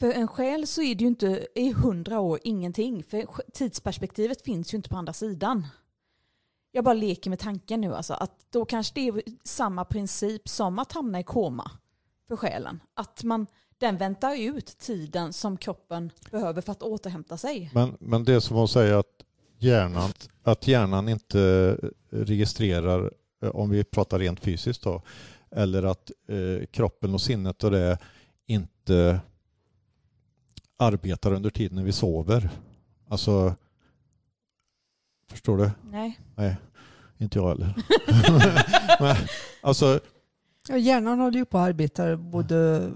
För 0.00 0.12
en 0.12 0.28
själ 0.28 0.66
så 0.66 0.82
är 0.82 0.94
det 0.94 1.04
ju 1.04 1.08
inte 1.08 1.46
i 1.54 1.72
hundra 1.72 2.20
år 2.20 2.38
ingenting. 2.42 3.04
För 3.04 3.26
tidsperspektivet 3.52 4.42
finns 4.42 4.74
ju 4.74 4.76
inte 4.76 4.88
på 4.88 4.96
andra 4.96 5.12
sidan. 5.12 5.66
Jag 6.72 6.84
bara 6.84 6.94
leker 6.94 7.30
med 7.30 7.38
tanken 7.38 7.80
nu 7.80 7.94
alltså. 7.94 8.14
Att 8.14 8.46
då 8.50 8.64
kanske 8.64 8.94
det 8.94 9.08
är 9.08 9.22
samma 9.44 9.84
princip 9.84 10.48
som 10.48 10.78
att 10.78 10.92
hamna 10.92 11.20
i 11.20 11.24
koma 11.24 11.70
för 12.28 12.36
själen. 12.36 12.80
Att 12.94 13.24
man, 13.24 13.46
den 13.80 13.96
väntar 13.96 14.40
ut 14.40 14.78
tiden 14.78 15.32
som 15.32 15.56
kroppen 15.56 16.10
behöver 16.30 16.62
för 16.62 16.72
att 16.72 16.82
återhämta 16.82 17.36
sig. 17.36 17.70
Men, 17.74 17.96
men 18.00 18.24
det 18.24 18.34
är 18.34 18.40
som 18.40 18.56
att 18.56 18.70
säga 18.70 18.98
att 18.98 19.24
hjärnan, 19.58 20.10
att 20.42 20.68
hjärnan 20.68 21.08
inte 21.08 21.76
registrerar, 22.10 23.12
eh, 23.42 23.48
om 23.48 23.70
vi 23.70 23.84
pratar 23.84 24.18
rent 24.18 24.40
fysiskt 24.40 24.82
då, 24.82 25.02
eller 25.50 25.82
att 25.82 26.10
eh, 26.28 26.66
kroppen 26.66 27.14
och 27.14 27.20
sinnet 27.20 27.64
och 27.64 27.70
det 27.70 27.98
inte 28.46 29.20
arbetar 30.76 31.32
under 31.32 31.50
tiden 31.50 31.76
när 31.76 31.84
vi 31.84 31.92
sover. 31.92 32.50
Alltså, 33.08 33.54
förstår 35.30 35.56
du? 35.56 35.70
Nej. 35.90 36.20
Nej, 36.34 36.56
inte 37.18 37.38
jag 37.38 37.48
heller. 37.48 37.74
Men, 39.00 39.16
alltså, 39.60 40.00
Ja, 40.68 40.76
hjärnan 40.76 41.20
håller 41.20 41.38
ju 41.38 41.44
på 41.44 41.58
att 41.58 41.68
arbeta 41.68 42.16
både 42.16 42.90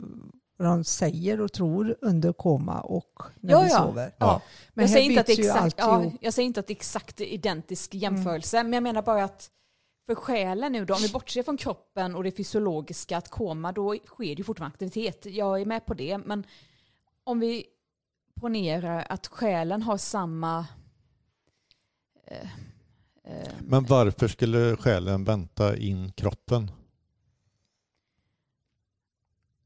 vad 0.56 0.68
de 0.68 0.84
säger 0.84 1.40
och 1.40 1.52
tror 1.52 1.96
under 2.00 2.32
koma 2.32 2.80
och 2.80 3.22
när 3.40 3.52
Ja, 3.52 3.60
vi 3.62 3.68
ja. 3.68 3.78
sover. 3.78 4.14
ja. 4.18 4.42
Men 4.74 4.82
jag, 4.82 4.90
säger 4.90 5.08
inte 5.08 5.20
att 5.20 5.28
exakt, 5.28 5.74
ja, 5.78 6.12
jag 6.20 6.34
säger 6.34 6.46
inte 6.46 6.60
att 6.60 6.66
det 6.66 6.72
är 6.72 6.76
exakt 6.76 7.20
identisk 7.20 7.94
jämförelse, 7.94 8.62
men 8.62 8.72
jag 8.72 8.82
menar 8.82 9.02
bara 9.02 9.24
att 9.24 9.50
för 10.06 10.14
själen 10.14 10.72
nu 10.72 10.84
då, 10.84 10.94
om 10.94 11.00
vi 11.02 11.08
bortser 11.12 11.42
från 11.42 11.56
kroppen 11.56 12.14
och 12.14 12.24
det 12.24 12.32
fysiologiska, 12.32 13.16
att 13.16 13.28
koma, 13.28 13.72
då 13.72 13.96
sker 14.06 14.24
det 14.24 14.32
ju 14.34 14.44
fortfarande 14.44 14.74
aktivitet. 14.74 15.26
Jag 15.26 15.60
är 15.60 15.64
med 15.66 15.86
på 15.86 15.94
det, 15.94 16.18
men 16.18 16.46
om 17.24 17.40
vi 17.40 17.66
ponerar 18.40 19.06
att 19.08 19.26
själen 19.26 19.82
har 19.82 19.96
samma... 19.96 20.66
Eh, 22.26 22.48
eh, 23.24 23.48
Men 23.60 23.84
varför 23.84 24.28
skulle 24.28 24.76
själen 24.76 25.24
vänta 25.24 25.76
in 25.76 26.12
kroppen? 26.12 26.70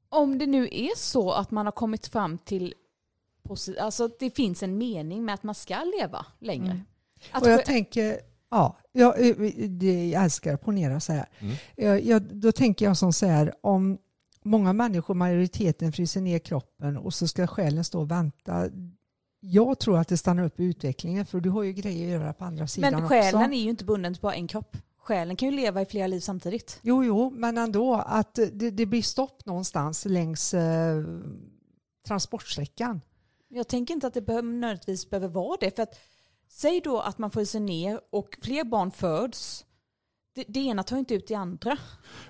Om 0.08 0.38
det 0.38 0.46
nu 0.46 0.68
är 0.72 0.96
så 0.96 1.32
att 1.32 1.50
man 1.50 1.66
har 1.66 1.72
kommit 1.72 2.06
fram 2.06 2.38
till 2.38 2.74
alltså 3.80 4.04
att 4.04 4.18
det 4.18 4.30
finns 4.30 4.62
en 4.62 4.78
mening 4.78 5.24
med 5.24 5.34
att 5.34 5.42
man 5.42 5.54
ska 5.54 5.76
leva 5.98 6.26
längre. 6.38 6.70
Mm. 6.70 6.84
Att 7.30 7.42
Och 7.42 7.50
jag 7.50 7.64
tänker, 7.64 8.18
ja, 8.50 8.78
jag, 8.92 9.20
eh, 9.20 10.10
jag 10.10 10.24
älskar 10.24 10.54
att 10.54 10.62
ponera 10.62 11.00
så 11.00 11.12
här. 11.12 11.26
Mm. 11.38 11.54
Jag, 11.76 12.04
jag, 12.04 12.22
då 12.22 12.52
tänker 12.52 12.84
jag 12.84 12.96
som 12.96 13.12
så 13.12 13.26
här, 13.26 13.54
om 13.60 13.98
många 14.42 14.72
människor, 14.72 15.14
majoriteten 15.14 15.92
fryser 15.92 16.20
ner 16.20 16.38
kroppen 16.38 16.96
och 16.96 17.14
så 17.14 17.28
ska 17.28 17.46
själen 17.46 17.84
stå 17.84 18.00
och 18.00 18.10
vänta. 18.10 18.68
Jag 19.40 19.78
tror 19.78 19.98
att 19.98 20.08
det 20.08 20.16
stannar 20.16 20.42
upp 20.44 20.60
i 20.60 20.64
utvecklingen 20.64 21.26
för 21.26 21.40
du 21.40 21.50
har 21.50 21.62
ju 21.62 21.72
grejer 21.72 22.06
att 22.06 22.22
göra 22.22 22.32
på 22.32 22.44
andra 22.44 22.66
sidan 22.66 22.92
Men 22.92 23.08
själen 23.08 23.42
också. 23.42 23.52
är 23.52 23.62
ju 23.62 23.70
inte 23.70 23.84
bunden 23.84 24.14
till 24.14 24.22
bara 24.22 24.34
en 24.34 24.48
kropp. 24.48 24.76
Själen 25.08 25.36
kan 25.36 25.48
ju 25.48 25.56
leva 25.56 25.82
i 25.82 25.86
flera 25.86 26.06
liv 26.06 26.20
samtidigt. 26.20 26.80
Jo, 26.82 27.04
jo, 27.04 27.30
men 27.30 27.58
ändå 27.58 27.94
att 27.94 28.34
det, 28.34 28.70
det 28.70 28.86
blir 28.86 29.02
stopp 29.02 29.46
någonstans 29.46 30.04
längs 30.04 30.54
eh, 30.54 31.04
transportsträckan. 32.06 33.00
Jag 33.48 33.68
tänker 33.68 33.94
inte 33.94 34.06
att 34.06 34.14
det 34.14 34.20
behöver, 34.20 34.48
nödvändigtvis 34.48 35.10
behöver 35.10 35.28
vara 35.28 35.56
det. 35.60 35.76
För 35.76 35.82
att, 35.82 35.98
säg 36.48 36.80
då 36.80 37.00
att 37.00 37.18
man 37.18 37.30
fryser 37.30 37.60
ner 37.60 38.00
och 38.10 38.38
fler 38.42 38.64
barn 38.64 38.90
föds. 38.90 39.64
Det, 40.34 40.44
det 40.48 40.60
ena 40.60 40.82
tar 40.82 40.96
inte 40.96 41.14
ut 41.14 41.28
det 41.28 41.34
andra. 41.34 41.78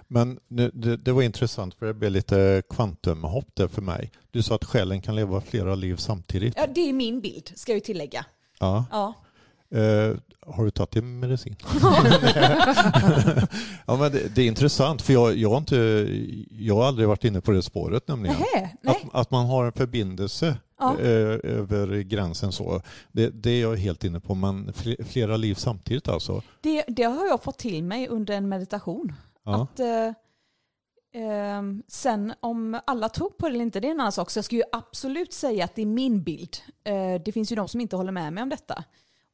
Men 0.08 0.40
nu, 0.48 0.70
det, 0.74 0.96
det 0.96 1.12
var 1.12 1.22
intressant 1.22 1.74
för 1.74 1.86
det 1.86 1.94
blev 1.94 2.10
lite 2.10 2.62
kvantumhopp 2.70 3.54
där 3.54 3.68
för 3.68 3.82
mig. 3.82 4.12
Du 4.30 4.42
sa 4.42 4.54
att 4.54 4.64
själen 4.64 5.02
kan 5.02 5.16
leva 5.16 5.40
flera 5.40 5.74
liv 5.74 5.96
samtidigt. 5.96 6.54
Ja, 6.56 6.66
det 6.66 6.88
är 6.88 6.92
min 6.92 7.20
bild, 7.20 7.52
ska 7.54 7.72
jag 7.72 7.76
ju 7.76 7.80
tillägga. 7.80 8.26
Ja. 8.60 8.84
Ja. 8.90 9.14
Eh, 9.74 10.16
har 10.46 10.64
du 10.64 10.70
tagit 10.70 10.90
din 10.90 11.20
medicin? 11.20 11.56
ja, 13.86 13.96
men 13.96 14.12
det, 14.12 14.34
det 14.34 14.42
är 14.42 14.46
intressant 14.46 15.02
för 15.02 15.12
jag, 15.12 15.36
jag, 15.36 15.50
har 15.50 15.58
inte, 15.58 15.76
jag 16.50 16.74
har 16.74 16.84
aldrig 16.84 17.08
varit 17.08 17.24
inne 17.24 17.40
på 17.40 17.50
det 17.50 17.62
spåret 17.62 18.08
nämligen. 18.08 18.36
Nähä, 18.54 18.70
nej. 18.82 18.96
Att, 19.12 19.20
att 19.20 19.30
man 19.30 19.46
har 19.46 19.64
en 19.64 19.72
förbindelse 19.72 20.56
Ja. 20.80 20.98
eh, 21.00 21.06
över 21.42 22.00
gränsen 22.00 22.52
så. 22.52 22.82
Det, 23.12 23.28
det 23.30 23.50
är 23.50 23.60
jag 23.62 23.76
helt 23.76 24.04
inne 24.04 24.20
på. 24.20 24.34
Men 24.34 24.72
fl- 24.72 25.04
flera 25.04 25.36
liv 25.36 25.54
samtidigt 25.54 26.08
alltså. 26.08 26.42
Det, 26.60 26.84
det 26.88 27.02
har 27.02 27.26
jag 27.26 27.42
fått 27.42 27.58
till 27.58 27.84
mig 27.84 28.08
under 28.08 28.34
en 28.34 28.48
meditation. 28.48 29.12
Ja. 29.44 29.62
Att, 29.62 29.80
eh, 29.80 30.12
ehm, 31.22 31.82
sen 31.88 32.32
om 32.40 32.80
alla 32.84 33.08
tror 33.08 33.30
på 33.30 33.48
det 33.48 33.54
eller 33.54 33.62
inte, 33.64 33.80
det 33.80 33.88
är 33.88 33.90
en 33.92 34.00
annan 34.00 34.12
sak. 34.12 34.30
Så 34.30 34.38
jag 34.38 34.44
skulle 34.44 34.60
ju 34.60 34.68
absolut 34.72 35.32
säga 35.32 35.64
att 35.64 35.74
det 35.74 35.82
är 35.82 35.86
min 35.86 36.22
bild. 36.22 36.56
Eh, 36.84 37.22
det 37.24 37.32
finns 37.32 37.52
ju 37.52 37.56
de 37.56 37.68
som 37.68 37.80
inte 37.80 37.96
håller 37.96 38.12
med 38.12 38.32
mig 38.32 38.42
om 38.42 38.48
detta. 38.48 38.84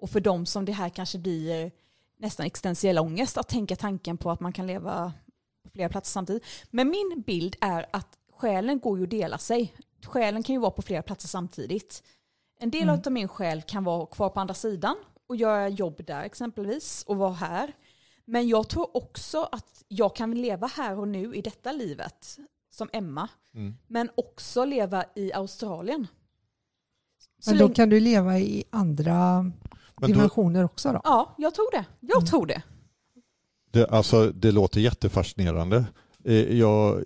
Och 0.04 0.10
för 0.10 0.20
de 0.20 0.46
som 0.46 0.64
det 0.64 0.72
här 0.72 0.88
kanske 0.88 1.18
blir 1.18 1.72
nästan 2.18 2.46
existentiell 2.46 2.98
ångest 2.98 3.38
att 3.38 3.48
tänka 3.48 3.76
tanken 3.76 4.16
på 4.16 4.30
att 4.30 4.40
man 4.40 4.52
kan 4.52 4.66
leva 4.66 5.12
på 5.62 5.70
flera 5.70 5.88
platser 5.88 6.10
samtidigt. 6.12 6.44
Men 6.70 6.88
min 6.90 7.22
bild 7.26 7.56
är 7.60 7.86
att 7.92 8.18
själen 8.32 8.78
går 8.80 8.98
ju 8.98 9.04
att 9.04 9.10
dela 9.10 9.38
sig. 9.38 9.74
Själen 10.06 10.42
kan 10.42 10.54
ju 10.54 10.60
vara 10.60 10.70
på 10.70 10.82
flera 10.82 11.02
platser 11.02 11.28
samtidigt. 11.28 12.02
En 12.60 12.70
del 12.70 12.82
Mm. 12.82 13.00
av 13.06 13.12
min 13.12 13.28
själ 13.28 13.62
kan 13.62 13.84
vara 13.84 14.06
kvar 14.06 14.28
på 14.30 14.40
andra 14.40 14.54
sidan 14.54 14.96
och 15.26 15.36
göra 15.36 15.68
jobb 15.68 16.04
där 16.06 16.22
exempelvis 16.22 17.04
och 17.06 17.16
vara 17.16 17.32
här. 17.32 17.72
Men 18.24 18.48
jag 18.48 18.68
tror 18.68 18.96
också 18.96 19.48
att 19.52 19.84
jag 19.88 20.16
kan 20.16 20.34
leva 20.34 20.66
här 20.66 20.98
och 20.98 21.08
nu 21.08 21.34
i 21.34 21.40
detta 21.42 21.72
livet 21.72 22.38
som 22.70 22.88
Emma, 22.92 23.28
Mm. 23.54 23.74
men 23.86 24.10
också 24.14 24.64
leva 24.64 25.04
i 25.14 25.32
Australien. 25.32 26.06
Så 27.38 27.50
Men 27.50 27.58
då 27.58 27.68
kan 27.68 27.88
du 27.88 28.00
leva 28.00 28.38
i 28.38 28.64
andra 28.70 29.50
Då, 30.00 30.06
dimensioner 30.06 30.64
också 30.64 30.92
då? 30.92 31.00
Ja, 31.04 31.34
jag 31.38 31.54
tror 31.54 31.70
det. 31.72 31.84
Jag 32.00 32.16
Mm. 32.16 32.26
tror 32.26 32.46
det. 32.46 32.62
det, 33.72 33.86
alltså, 33.90 34.30
det 34.30 34.50
låter 34.52 34.80
jättefascinerande. 34.80 35.84
Eh, 36.24 36.34
Jag 36.58 37.04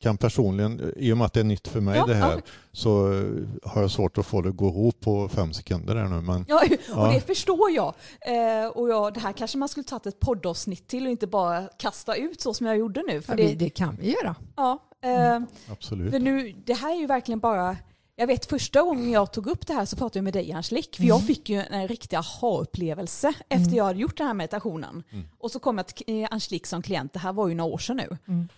kan 0.00 0.16
personligen, 0.16 0.92
i 0.96 1.12
och 1.12 1.18
med 1.18 1.24
att 1.24 1.32
det 1.32 1.40
är 1.40 1.44
nytt 1.44 1.68
för 1.68 1.80
mig 1.80 1.96
Ja, 1.98 2.06
det 2.06 2.14
här, 2.14 2.32
ja. 2.34 2.40
så 2.72 3.12
eh, 3.12 3.24
har 3.64 3.80
jag 3.80 3.90
svårt 3.90 4.18
att 4.18 4.26
få 4.26 4.42
det 4.42 4.48
att 4.48 4.56
gå 4.56 4.68
ihop 4.68 5.00
på 5.00 5.28
fem 5.28 5.52
sekunder 5.52 5.96
här 5.96 6.04
nu. 6.08 6.20
Men 6.20 6.44
Ja, 6.48 6.62
och 6.94 7.02
Ja. 7.02 7.12
det 7.14 7.20
förstår 7.20 7.70
jag. 7.70 7.94
Eh, 8.20 8.68
och 8.68 8.88
jag, 8.88 9.14
det 9.14 9.20
här 9.20 9.32
kanske 9.32 9.58
man 9.58 9.68
skulle 9.68 9.84
tagit 9.84 10.06
ett 10.06 10.20
poddavsnitt 10.20 10.88
till 10.88 11.04
och 11.04 11.10
inte 11.10 11.26
bara 11.26 11.68
kasta 11.78 12.14
ut 12.16 12.40
så 12.40 12.54
som 12.54 12.66
jag 12.66 12.76
gjorde 12.76 13.02
nu. 13.08 13.22
För 13.22 13.32
Ja, 13.38 13.48
det, 13.48 13.54
det 13.54 13.70
kan 13.70 13.96
vi 13.96 14.10
göra. 14.22 14.34
ja, 14.56 14.78
eh, 15.02 15.40
absolut. 15.72 16.12
För 16.12 16.18
nu, 16.18 16.52
det 16.66 16.74
här 16.74 16.92
är 16.96 17.00
ju 17.00 17.06
verkligen 17.06 17.40
bara, 17.40 17.76
jag 18.18 18.26
vet 18.26 18.46
första 18.46 18.82
gången 18.82 19.10
jag 19.10 19.32
tog 19.32 19.46
upp 19.46 19.66
det 19.66 19.74
här 19.74 19.84
så 19.84 19.96
pratade 19.96 20.18
jag 20.18 20.24
med 20.24 20.32
dig 20.32 20.52
Angelique, 20.52 20.96
för 20.96 21.04
jag 21.04 21.26
fick 21.26 21.48
ju 21.48 21.60
en 21.60 21.88
riktig 21.88 22.16
aha-upplevelse 22.16 23.28
efter 23.48 23.56
Mm. 23.66 23.74
jag 23.74 23.84
hade 23.84 23.98
gjort 24.00 24.16
den 24.16 24.26
här 24.26 24.34
meditationen. 24.34 25.02
Mm. 25.10 25.24
Och 25.38 25.50
så 25.50 25.58
kom 25.58 25.76
jag 25.78 25.86
till 25.86 26.22
eh, 26.22 26.28
Angelique 26.30 26.66
som 26.68 26.82
klient, 26.82 27.12
det 27.12 27.18
här 27.18 27.32
var 27.32 27.48
ju 27.48 27.54
några 27.54 27.72
år 27.74 27.78
sedan 27.78 27.96
nu. 27.96 28.18
Mm. 28.28 28.48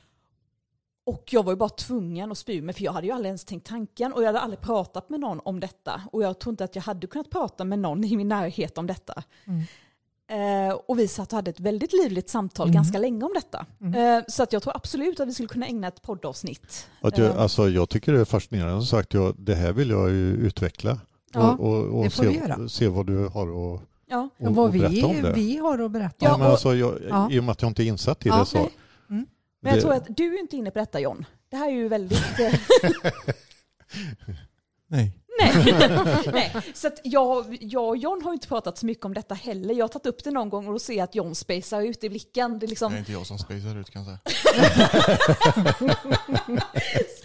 Och 1.07 1.25
jag 1.31 1.43
var 1.43 1.53
ju 1.53 1.57
bara 1.57 1.69
tvungen 1.69 2.33
att 2.33 2.39
spy 2.39 2.63
mig 2.63 2.75
för 2.75 2.85
jag 2.85 2.93
hade 2.93 3.07
ju 3.07 3.13
aldrig 3.13 3.29
ens 3.29 3.45
tänkt 3.45 3.67
tanken 3.67 4.13
och 4.13 4.23
jag 4.23 4.27
hade 4.27 4.41
aldrig 4.41 4.61
pratat 4.61 5.11
med 5.11 5.21
någon 5.21 5.41
om 5.45 5.61
detta. 5.61 6.03
Och 6.13 6.23
jag 6.23 6.39
tror 6.39 6.53
inte 6.53 6.65
att 6.65 6.75
jag 6.77 6.83
hade 6.83 7.07
kunnat 7.07 7.31
prata 7.31 7.65
med 7.65 7.79
någon 7.79 8.05
i 8.05 8.17
min 8.17 8.29
närhet 8.29 8.79
om 8.79 8.87
detta. 8.87 9.23
Eh, 10.31 10.75
och 10.87 10.99
vi 10.99 11.09
satt 11.09 11.33
och 11.33 11.37
hade 11.37 11.51
ett 11.51 11.61
väldigt 11.61 11.93
livligt 11.93 12.29
samtal 12.31 12.67
Mm. 12.67 12.75
ganska 12.75 12.99
länge 12.99 13.25
om 13.25 13.31
detta. 13.35 13.67
Mm. 13.81 14.19
Eh, 14.19 14.25
så 14.29 14.43
att 14.43 14.53
jag 14.53 14.63
tror 14.63 14.77
absolut 14.77 15.21
att 15.21 15.29
vi 15.29 15.35
skulle 15.35 15.49
kunna 15.49 15.67
ägna 15.67 15.89
ett 15.89 16.03
poddavsnitt. 16.03 16.89
Att 17.01 17.19
jag, 17.19 17.27
Eh. 17.31 17.41
alltså, 17.41 17.69
jag 17.69 17.89
tycker 17.89 18.13
det 18.13 18.21
är 18.21 18.25
fascinerande. 18.25 18.81
Som 18.81 18.99
sagt, 18.99 19.15
jag, 19.15 19.35
det 19.39 19.55
här 19.55 19.73
vill 19.73 19.91
jag 19.91 20.11
ju 20.11 20.33
utveckla. 20.33 20.99
Ja, 21.33 21.53
och 21.53 21.69
och, 21.85 22.05
och 22.07 22.13
se, 22.13 22.69
se 22.69 22.89
vad 22.89 23.07
du 23.07 23.27
har 23.29 23.75
att 23.75 23.81
Ja. 24.11 24.29
och, 24.39 24.55
vad 24.55 24.67
och 24.67 24.73
berätta 24.73 25.07
om 25.07 25.17
vi, 25.17 25.23
det. 25.23 25.33
vi 25.33 25.57
har 25.57 25.79
att 25.79 25.91
berätta. 25.91 26.15
ja, 26.19 26.29
Ja, 26.31 26.37
men 26.39 26.47
alltså, 26.47 26.75
jag, 26.75 26.99
Ja. 27.09 27.29
I 27.31 27.41
och 27.41 27.45
med 27.45 27.53
att 27.53 27.63
jag 27.63 27.71
inte 27.71 27.83
är 27.83 27.87
insatt 27.87 28.27
i 28.27 28.29
Ja, 28.29 28.39
det 28.39 28.47
så. 28.47 28.59
Mm. 28.59 28.69
Men 29.09 29.27
jag 29.61 29.75
det- 29.75 29.81
tror 29.81 29.93
att 29.93 30.07
du 30.17 30.35
är 30.35 30.41
inte 30.41 30.57
inne 30.57 30.71
på 30.71 30.79
detta 30.79 31.01
John. 31.01 31.27
Det 31.51 31.57
här 31.57 31.69
är 31.69 31.73
ju 31.73 31.89
väldigt... 31.89 32.19
Nej. 34.89 35.13
Nej. 35.41 36.25
nej. 36.33 36.57
Så 36.75 36.87
att 36.87 37.01
jag, 37.05 37.59
jag 37.61 37.89
och 37.89 37.97
John 37.97 38.23
har 38.25 38.33
inte 38.33 38.49
pratat 38.49 38.79
så 38.79 38.87
mycket 38.87 39.05
om 39.05 39.15
detta 39.15 39.35
heller. 39.35 39.75
Jag 39.75 39.85
har 39.85 39.89
tagit 39.89 40.07
upp 40.07 40.25
det 40.25 40.31
någon 40.31 40.49
gång 40.49 40.67
och 40.67 40.73
då 40.73 40.79
ser 40.79 40.95
jag 40.95 41.05
att 41.05 41.15
John 41.15 41.35
spacear 41.35 41.83
ut 41.83 42.05
i 42.05 42.09
blicken. 42.11 42.59
Det 42.59 42.67
är 42.67 42.69
liksom, 42.69 42.93
Det 42.93 42.97
är 42.97 42.99
inte 42.99 43.13
jag 43.13 43.27
som 43.27 43.39
spacear 43.39 43.77
ut 43.81 43.91
kan 43.91 44.05
jag 44.05 44.19
säga. 44.19 44.19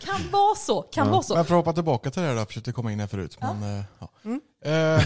kan 0.05 0.31
vara 0.31 0.55
så, 0.55 0.81
kan 0.81 1.05
Ja. 1.07 1.11
vara 1.11 1.23
så. 1.23 1.35
Men 1.35 1.45
för 1.45 1.53
att 1.55 1.59
hoppa 1.59 1.73
tillbaka 1.73 2.11
till 2.11 2.21
det 2.21 2.27
här 2.27 2.35
jag 2.35 2.47
försökte 2.47 2.71
komma 2.71 2.91
in 2.91 2.99
här 2.99 3.07
förut. 3.07 3.37
Ja. 3.41 3.53
Men, 3.53 3.79
eh, 3.79 3.85
ja. 3.99 4.11
Mm. 4.23 4.41
Eh, 4.65 5.05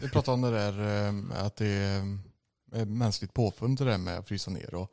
vi 0.00 0.08
pratade 0.08 0.34
om 0.34 0.40
det 0.42 0.50
där 0.50 1.06
eh, 1.06 1.46
att 1.46 1.56
det 1.56 1.66
är 1.66 2.84
mänskligt 2.84 3.34
påfund 3.34 3.78
det 3.78 3.84
där 3.84 3.98
med 3.98 4.18
att 4.18 4.28
frysa 4.28 4.50
ner. 4.50 4.74
Och, 4.74 4.88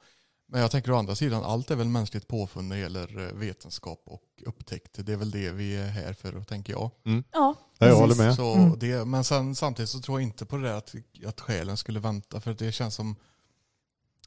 men 0.50 0.62
jag 0.62 0.72
tänker 0.72 0.92
å 0.92 0.96
andra 0.96 1.16
sidan, 1.16 1.44
allt 1.44 1.72
är 1.72 1.76
väl 1.76 1.88
mänskligt 1.88 2.28
påfund 2.28 2.68
när 2.68 2.76
det 2.76 2.82
gäller 2.82 3.28
eh, 3.28 3.34
vetenskap 3.34 4.02
och 4.06 4.24
upptäckt. 4.46 5.06
Det 5.06 5.14
är 5.14 5.18
väl 5.18 5.32
det 5.32 5.52
vi 5.52 5.76
är 5.76 5.88
här 5.88 6.14
för, 6.14 6.42
tänker 6.44 6.74
jag. 6.74 6.92
Ja, 7.04 7.56
Ja, 7.80 7.88
jag 7.88 7.96
håller 7.96 8.16
med. 8.16 8.36
Så 8.36 8.54
Mm. 8.54 8.80
det, 8.80 9.06
men 9.06 9.24
sen, 9.24 9.56
samtidigt 9.56 9.90
så 9.90 10.00
tror 10.00 10.20
jag 10.22 10.28
inte 10.28 10.46
på 10.46 10.58
det 10.58 10.64
där 10.68 10.74
att, 10.74 10.96
att 11.26 11.42
själen 11.42 11.78
skulle 11.78 12.00
vänta. 12.00 12.42
För 12.42 12.54
det 12.54 12.72
känns 12.72 12.96
som, 12.96 13.16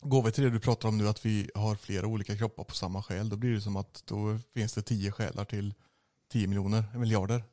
går 0.01 0.23
vi 0.23 0.33
till 0.33 0.45
det 0.45 0.51
du 0.51 0.61
pratar 0.61 0.89
om 0.89 0.99
nu, 0.99 1.09
att 1.09 1.27
vi 1.27 1.51
har 1.55 1.77
flera 1.77 2.07
olika 2.07 2.37
kroppar 2.37 2.65
på 2.65 2.75
samma 2.75 3.03
själ. 3.03 3.29
Då 3.29 3.37
blir 3.37 3.51
det 3.55 3.61
som 3.61 3.77
att 3.77 4.03
då 4.07 4.39
finns 4.55 4.73
det 4.75 4.83
tio 4.83 5.11
själar 5.13 5.45
till 5.45 5.75
tio 6.33 6.47
miljoner, 6.47 6.85
miljarder. 6.95 7.45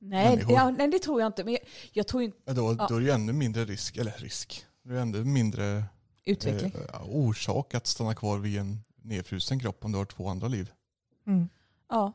Nej, 0.00 0.44
ja, 0.48 0.70
nej, 0.70 0.88
det 0.88 0.98
tror 0.98 1.20
jag 1.20 1.26
inte. 1.28 1.44
Men 1.44 1.52
jag, 1.52 1.62
jag 1.92 2.06
tror 2.06 2.22
inte 2.22 2.38
Ja, 2.44 2.52
Då, 2.52 2.76
Ja. 2.78 2.86
då 2.88 2.94
är 2.94 3.00
det 3.00 3.06
ju 3.06 3.12
ännu 3.12 3.32
mindre 3.32 3.64
risk, 3.64 3.96
eller 3.96 4.12
risk, 4.12 4.64
det 4.82 4.94
är 4.94 4.98
ännu 5.00 5.24
mindre 5.24 5.84
utveckling. 6.28 6.72
eh, 6.92 7.02
orsak 7.08 7.74
att 7.74 7.86
stanna 7.86 8.14
kvar 8.14 8.38
vid 8.38 8.58
en 8.58 8.78
nedfrusen 9.02 9.60
kropp 9.60 9.84
om 9.84 9.92
du 9.92 9.98
har 9.98 10.04
två 10.04 10.28
andra 10.28 10.48
liv. 10.48 10.70
Mm. 11.26 11.48
Ja. 11.88 12.12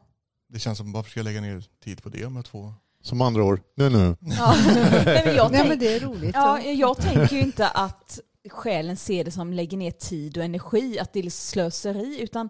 Det 0.49 0.59
känns 0.59 0.77
som, 0.77 0.91
varför 0.91 1.09
ska 1.11 1.19
jag 1.19 1.25
lägga 1.25 1.41
ner 1.41 1.63
tid 1.83 2.03
på 2.03 2.09
det 2.09 2.25
om 2.25 2.33
jag 2.33 2.37
har 2.37 2.43
två? 2.43 2.73
Som 3.01 3.21
andra 3.21 3.43
år. 3.43 3.61
Nu 3.75 3.89
nu. 3.89 4.15
Ja. 4.37 4.55
nej, 5.05 5.21
men 5.25 5.35
jag 5.35 5.51
tänk- 5.51 5.79
det 5.79 5.95
är 5.95 5.99
roligt. 5.99 6.31
Ja, 6.35 6.61
jag 6.61 6.97
tänker 6.97 7.35
ju 7.35 7.41
inte 7.41 7.67
att 7.69 8.19
själen 8.49 8.97
ser 8.97 9.23
det 9.23 9.31
som 9.31 9.53
lägger 9.53 9.77
ner 9.77 9.91
tid 9.91 10.37
och 10.37 10.43
energi, 10.43 10.99
att 10.99 11.13
det 11.13 11.19
är 11.19 11.29
slöseri, 11.29 12.21
utan 12.21 12.49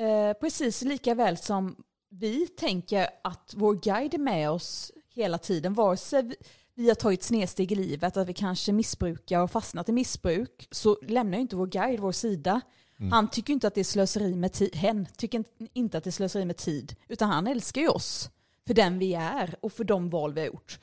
eh, 0.00 0.32
precis 0.40 0.82
lika 0.82 1.14
väl 1.14 1.36
som 1.36 1.76
vi 2.10 2.46
tänker 2.46 3.08
att 3.24 3.52
vår 3.56 3.74
guide 3.74 4.14
är 4.14 4.18
med 4.18 4.50
oss 4.50 4.92
hela 5.14 5.38
tiden, 5.38 5.74
vare 5.74 5.96
sig 5.96 6.34
vi- 6.78 6.88
har 6.88 6.94
tagit 6.94 7.22
snedsteg 7.22 7.72
i 7.72 7.74
livet, 7.74 8.16
att 8.16 8.28
vi 8.28 8.32
kanske 8.32 8.72
missbrukar 8.72 9.40
och 9.40 9.50
fastnat 9.50 9.88
i 9.88 9.92
missbruk, 9.92 10.68
så 10.70 10.98
lämnar 11.02 11.38
ju 11.38 11.42
inte 11.42 11.56
vår 11.56 11.66
guide 11.66 12.00
vår 12.00 12.12
sida. 12.12 12.60
Mm. 12.98 13.12
Han 13.12 13.30
tycker 13.30 13.52
inte 13.52 13.66
att 13.66 13.74
det 13.74 13.80
är 13.80 13.84
slöseri 13.84 14.36
med 14.36 14.52
tid, 14.52 14.76
hen 14.76 15.06
tycker 15.16 15.44
inte 15.72 15.98
att 15.98 16.04
det 16.04 16.10
är 16.10 16.12
slöseri 16.12 16.44
med 16.44 16.56
tid, 16.56 16.96
utan 17.08 17.30
han 17.30 17.46
älskar 17.46 17.80
ju 17.80 17.88
oss 17.88 18.30
för 18.66 18.74
den 18.74 18.98
vi 18.98 19.14
är 19.14 19.54
och 19.60 19.72
för 19.72 19.84
de 19.84 20.10
val 20.10 20.32
vi 20.32 20.40
har 20.40 20.46
gjort. 20.46 20.78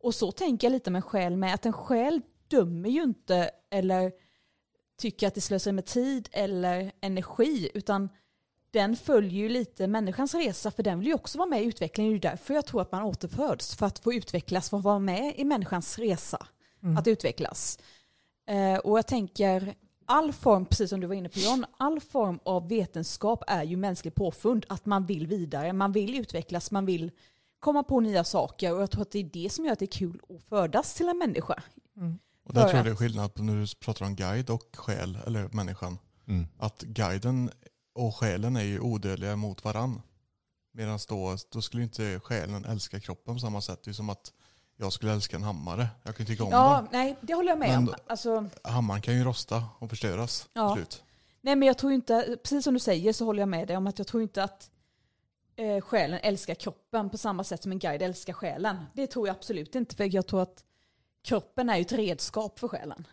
Och 0.00 0.14
så 0.14 0.32
tänker 0.32 0.66
jag 0.66 0.72
lite 0.72 0.90
med 0.90 1.04
själ 1.04 1.36
med, 1.36 1.54
att 1.54 1.66
en 1.66 1.72
själ 1.72 2.20
dömer 2.48 2.88
ju 2.88 3.02
inte 3.02 3.50
eller 3.70 4.12
tycker 4.98 5.28
att 5.28 5.34
det 5.34 5.40
slösar 5.40 5.72
med 5.72 5.86
tid 5.86 6.28
eller 6.32 6.92
energi, 7.00 7.70
utan 7.74 8.08
den 8.70 8.96
följer 8.96 9.32
ju 9.42 9.48
lite 9.48 9.86
människans 9.86 10.34
resa, 10.34 10.70
för 10.70 10.82
den 10.82 10.98
vill 10.98 11.08
ju 11.08 11.14
också 11.14 11.38
vara 11.38 11.48
med 11.48 11.62
i 11.62 11.64
utvecklingen. 11.64 12.10
Det 12.10 12.12
är 12.12 12.14
ju 12.14 12.20
därför 12.20 12.54
jag 12.54 12.66
tror 12.66 12.82
att 12.82 12.92
man 12.92 13.02
återföds, 13.02 13.76
för 13.76 13.86
att 13.86 13.98
få 13.98 14.12
utvecklas, 14.14 14.70
för 14.70 14.76
att 14.76 14.84
vara 14.84 14.98
med 14.98 15.32
i 15.36 15.44
människans 15.44 15.98
resa, 15.98 16.46
Mm. 16.82 16.96
att 16.96 17.06
utvecklas. 17.06 17.78
Eh, 18.48 18.76
och 18.78 18.98
jag 18.98 19.06
tänker, 19.06 19.74
all 20.06 20.32
form, 20.32 20.66
precis 20.66 20.90
som 20.90 21.00
du 21.00 21.06
var 21.06 21.14
inne 21.14 21.28
på 21.28 21.38
John, 21.38 21.64
all 21.78 22.00
form 22.00 22.38
av 22.44 22.68
vetenskap 22.68 23.44
är 23.46 23.62
ju 23.64 23.76
mänsklig 23.76 24.14
påfund, 24.14 24.66
att 24.68 24.86
man 24.86 25.06
vill 25.06 25.26
vidare, 25.26 25.72
man 25.72 25.92
vill 25.92 26.18
utvecklas, 26.20 26.70
man 26.70 26.86
vill 26.86 27.10
komma 27.60 27.82
på 27.82 28.00
nya 28.00 28.24
saker 28.24 28.74
och 28.74 28.82
jag 28.82 28.90
tror 28.90 29.02
att 29.02 29.10
det 29.10 29.18
är 29.18 29.24
det 29.24 29.52
som 29.52 29.64
gör 29.64 29.72
att 29.72 29.78
det 29.78 29.84
är 29.84 29.98
kul 29.98 30.20
att 30.28 30.42
födas 30.42 30.94
till 30.94 31.08
en 31.08 31.18
människa. 31.18 31.62
Mm. 31.96 32.18
Och 32.44 32.54
där 32.54 32.60
tror 32.60 32.70
jag 32.72 32.78
att- 32.78 32.84
det 32.84 32.90
är 32.90 32.94
skillnad 32.94 33.34
på 33.34 33.42
när 33.42 33.60
du 33.60 33.66
pratar 33.80 34.06
om 34.06 34.16
guide 34.16 34.50
och 34.50 34.76
själ, 34.76 35.18
eller 35.26 35.48
människan. 35.52 35.98
Mm. 36.28 36.46
Att 36.58 36.82
guiden 36.82 37.50
och 38.06 38.16
själen 38.16 38.56
är 38.56 38.62
ju 38.62 38.80
odödliga 38.80 39.36
mot 39.36 39.64
varann. 39.64 40.02
Medan 40.72 40.98
då, 41.08 41.36
då 41.50 41.62
skulle 41.62 41.82
inte 41.82 42.20
själen 42.20 42.64
älska 42.64 43.00
kroppen 43.00 43.34
på 43.34 43.40
samma 43.40 43.60
sätt. 43.60 43.82
Det 43.84 43.90
är 43.90 43.94
som 43.94 44.10
att 44.10 44.32
jag 44.76 44.92
skulle 44.92 45.12
älska 45.12 45.36
en 45.36 45.42
hammare. 45.42 45.88
Jag 46.02 46.16
kan 46.16 46.26
tycka 46.26 46.44
om 46.44 46.50
Ja, 46.52 46.76
den. 46.80 46.88
nej, 47.00 47.16
det 47.20 47.34
håller 47.34 47.48
jag 47.48 47.58
med 47.58 47.68
Men- 47.68 47.88
om. 47.88 47.94
Alltså, 48.06 48.48
Hammaren 48.64 49.02
kan 49.02 49.14
ju 49.14 49.24
rosta 49.24 49.64
och 49.78 49.90
förstöras 49.90 50.48
Ja. 50.52 50.74
till 50.74 50.82
slut. 50.84 51.02
nej, 51.40 51.56
men 51.56 51.66
jag 51.68 51.78
tror 51.78 51.92
inte, 51.92 52.36
precis 52.42 52.64
som 52.64 52.74
du 52.74 52.80
säger 52.80 53.12
så 53.12 53.24
håller 53.24 53.40
jag 53.42 53.48
med 53.48 53.68
dig 53.68 53.76
om 53.76 53.86
att 53.86 53.98
jag 53.98 54.06
tror 54.06 54.22
inte 54.22 54.42
att 54.44 54.70
eh, 55.56 55.80
själen 55.80 56.20
älskar 56.22 56.54
kroppen 56.54 57.10
på 57.10 57.18
samma 57.18 57.44
sätt 57.44 57.62
som 57.62 57.72
en 57.72 57.78
guide 57.78 58.02
älskar 58.02 58.32
själen. 58.32 58.76
Det 58.94 59.06
tror 59.06 59.26
jag 59.28 59.36
absolut 59.36 59.74
inte, 59.74 59.96
för 59.96 60.14
jag 60.14 60.26
tror 60.26 60.42
att 60.42 60.64
kroppen 61.24 61.68
är 61.70 61.76
ju 61.76 61.82
ett 61.82 61.92
redskap 61.92 62.58
för 62.58 62.68
själen. 62.68 63.06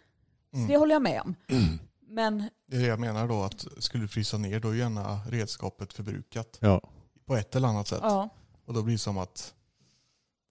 Så 0.52 0.58
Mm. 0.58 0.68
det 0.70 0.78
håller 0.78 0.96
jag 0.96 1.02
med 1.02 1.22
om. 1.22 1.36
Men 2.08 2.50
Det 2.68 2.76
är 2.78 2.82
det 2.82 2.88
jag 2.88 3.00
menar 3.00 3.28
då 3.28 3.44
att 3.44 3.66
skulle 3.78 4.04
du 4.04 4.08
frysa 4.08 4.38
ner 4.38 4.60
då 4.60 4.70
är 4.70 4.74
ju 4.74 4.80
gärna 4.80 5.20
redskapet 5.30 5.94
förbrukat 5.94 6.58
Ja. 6.60 6.82
på 7.26 7.36
ett 7.36 7.56
eller 7.56 7.68
annat 7.68 7.88
sätt. 7.88 8.00
ja, 8.04 8.30
Och 8.66 8.74
då 8.74 8.82
blir 8.82 8.94
det 8.96 9.00
som 9.00 9.18
att, 9.18 9.54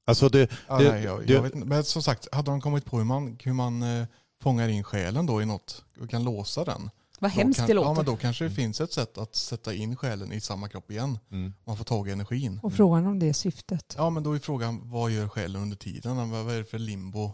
Alltså 0.06 0.28
det, 0.28 0.50
ja, 0.68 0.78
Det- 0.78 0.90
nej, 0.92 1.04
jag, 1.04 1.26
det- 1.26 1.32
jag 1.32 1.42
vet 1.42 1.54
inte. 1.54 1.66
Men 1.66 1.84
som 1.84 2.02
sagt, 2.02 2.34
hade 2.34 2.50
de 2.50 2.60
kommit 2.60 2.84
på 2.84 2.96
hur 2.98 3.04
man, 3.04 3.38
hur 3.44 3.52
man 3.52 3.82
eh, 3.82 4.06
fångar 4.42 4.68
in 4.68 4.84
själen 4.84 5.26
då 5.26 5.42
i 5.42 5.46
något 5.46 5.84
och 6.00 6.10
kan 6.10 6.24
låsa 6.24 6.64
den. 6.64 6.90
vad 7.20 7.30
då 7.30 7.34
hemskt 7.36 7.58
kan, 7.58 7.66
det 7.66 7.72
Ja 7.72 7.74
låter. 7.74 7.94
men 7.94 8.04
då 8.04 8.16
kanske 8.16 8.44
det 8.44 8.50
finns 8.50 8.80
ett 8.80 8.92
sätt 8.92 9.18
att 9.18 9.34
sätta 9.36 9.74
in 9.74 9.96
själen 9.96 10.32
i 10.32 10.40
samma 10.40 10.68
kropp 10.68 10.90
igen. 10.90 11.18
mm. 11.30 11.52
Man 11.64 11.76
får 11.76 11.84
tag 11.84 12.08
i 12.08 12.12
energin. 12.12 12.60
Och 12.62 12.72
frågan 12.72 13.06
om 13.06 13.18
det 13.18 13.28
är 13.28 13.32
syftet. 13.32 13.94
Ja 13.98 14.10
men 14.10 14.22
då 14.22 14.32
är 14.32 14.38
frågan, 14.38 14.90
vad 14.90 15.10
gör 15.10 15.28
själen 15.28 15.62
under 15.62 15.76
tiden? 15.76 16.30
Vad 16.30 16.50
är 16.54 16.58
det 16.58 16.64
för 16.64 16.78
limbo? 16.78 17.32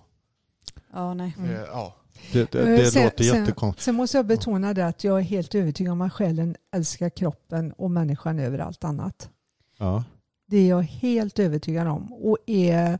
Ja, 0.93 1.15
nej. 1.15 1.35
Mm. 1.39 1.51
Eh, 1.51 1.61
ja. 1.61 1.95
det, 2.33 2.53
det, 2.53 2.59
Eh, 2.61 2.67
det 2.67 2.87
sen- 2.91 3.05
låter 3.05 3.25
jättekonstigt. 3.25 3.85
Sen 3.85 3.95
måste 3.95 4.19
jag 4.19 4.27
betona 4.27 4.75
det 4.75 4.87
att 4.87 5.05
jag 5.05 5.19
är 5.19 5.23
helt 5.23 5.55
övertygad 5.55 5.93
om 5.93 6.01
att 6.01 6.13
själen 6.13 6.57
älskar 6.75 7.11
kroppen 7.11 7.73
och 7.73 7.91
människan 7.91 8.39
över 8.39 8.59
allt 8.59 8.85
annat. 8.85 9.31
Ja. 9.79 10.05
Det 10.47 10.57
är 10.57 10.69
jag 10.69 10.83
helt 10.83 11.39
övertygad 11.39 11.87
om 11.87 12.13
och 12.13 12.39
är 12.47 12.99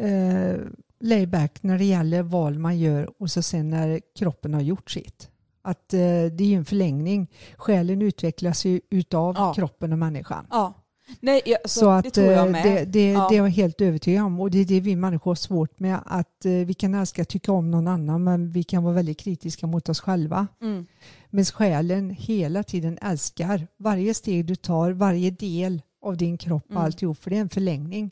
eh, 0.00 0.56
layback 1.00 1.62
när 1.62 1.78
det 1.78 1.84
gäller 1.84 2.22
val 2.22 2.58
man 2.58 2.78
gör 2.78 3.22
och 3.22 3.30
så 3.30 3.42
sen 3.42 3.70
när 3.70 4.00
kroppen 4.18 4.54
har 4.54 4.60
gjort 4.60 4.90
sitt. 4.90 5.28
Att 5.62 5.94
eh, 5.94 5.98
det 5.98 6.40
är 6.40 6.44
ju 6.44 6.54
en 6.56 6.64
förlängning. 6.64 7.30
Själen 7.56 8.02
utvecklas 8.02 8.64
ju 8.64 8.80
utav 8.90 9.34
Ja. 9.38 9.54
kroppen 9.54 9.92
och 9.92 9.98
människan. 9.98 10.46
Ja. 10.50 10.74
Nej, 11.20 11.42
jag, 11.46 11.58
alltså, 11.64 11.80
Så 11.80 11.90
att 11.90 12.04
det 12.04 12.10
tror 12.10 12.26
jag 12.32 12.46
eh, 12.46 12.52
med. 12.52 12.64
det, 12.64 12.84
det, 12.84 13.10
Ja. 13.12 13.26
det 13.30 13.34
är 13.36 13.38
jag 13.38 13.48
helt 13.50 13.80
övertygad 13.80 14.24
om 14.24 14.40
och 14.40 14.50
det 14.50 14.58
är 14.58 14.64
det 14.64 14.80
vi 14.80 14.96
människor 14.96 15.30
har 15.30 15.34
svårt 15.36 15.80
med 15.80 15.98
att 16.06 16.44
eh, 16.44 16.52
vi 16.52 16.74
kan 16.74 16.94
älska 16.94 17.24
tycka 17.24 17.52
om 17.52 17.70
någon 17.70 17.88
annan 17.88 18.24
men 18.24 18.50
vi 18.50 18.62
kan 18.62 18.82
vara 18.84 18.94
väldigt 18.94 19.18
kritiska 19.18 19.66
mot 19.66 19.88
oss 19.88 20.00
själva. 20.00 20.46
Mm. 20.62 20.86
Men 21.30 21.44
själen 21.44 22.10
hela 22.10 22.62
tiden 22.62 22.98
älskar 23.02 23.66
varje 23.78 24.14
steg 24.14 24.44
du 24.46 24.56
tar, 24.56 24.90
varje 24.92 25.30
del 25.30 25.82
av 26.02 26.16
din 26.16 26.38
kropp 26.38 26.64
och 26.64 26.70
Mm. 26.70 26.82
alltihop 26.84 27.18
för 27.22 27.30
det 27.30 27.36
är 27.36 27.40
en 27.40 27.48
förlängning. 27.48 28.10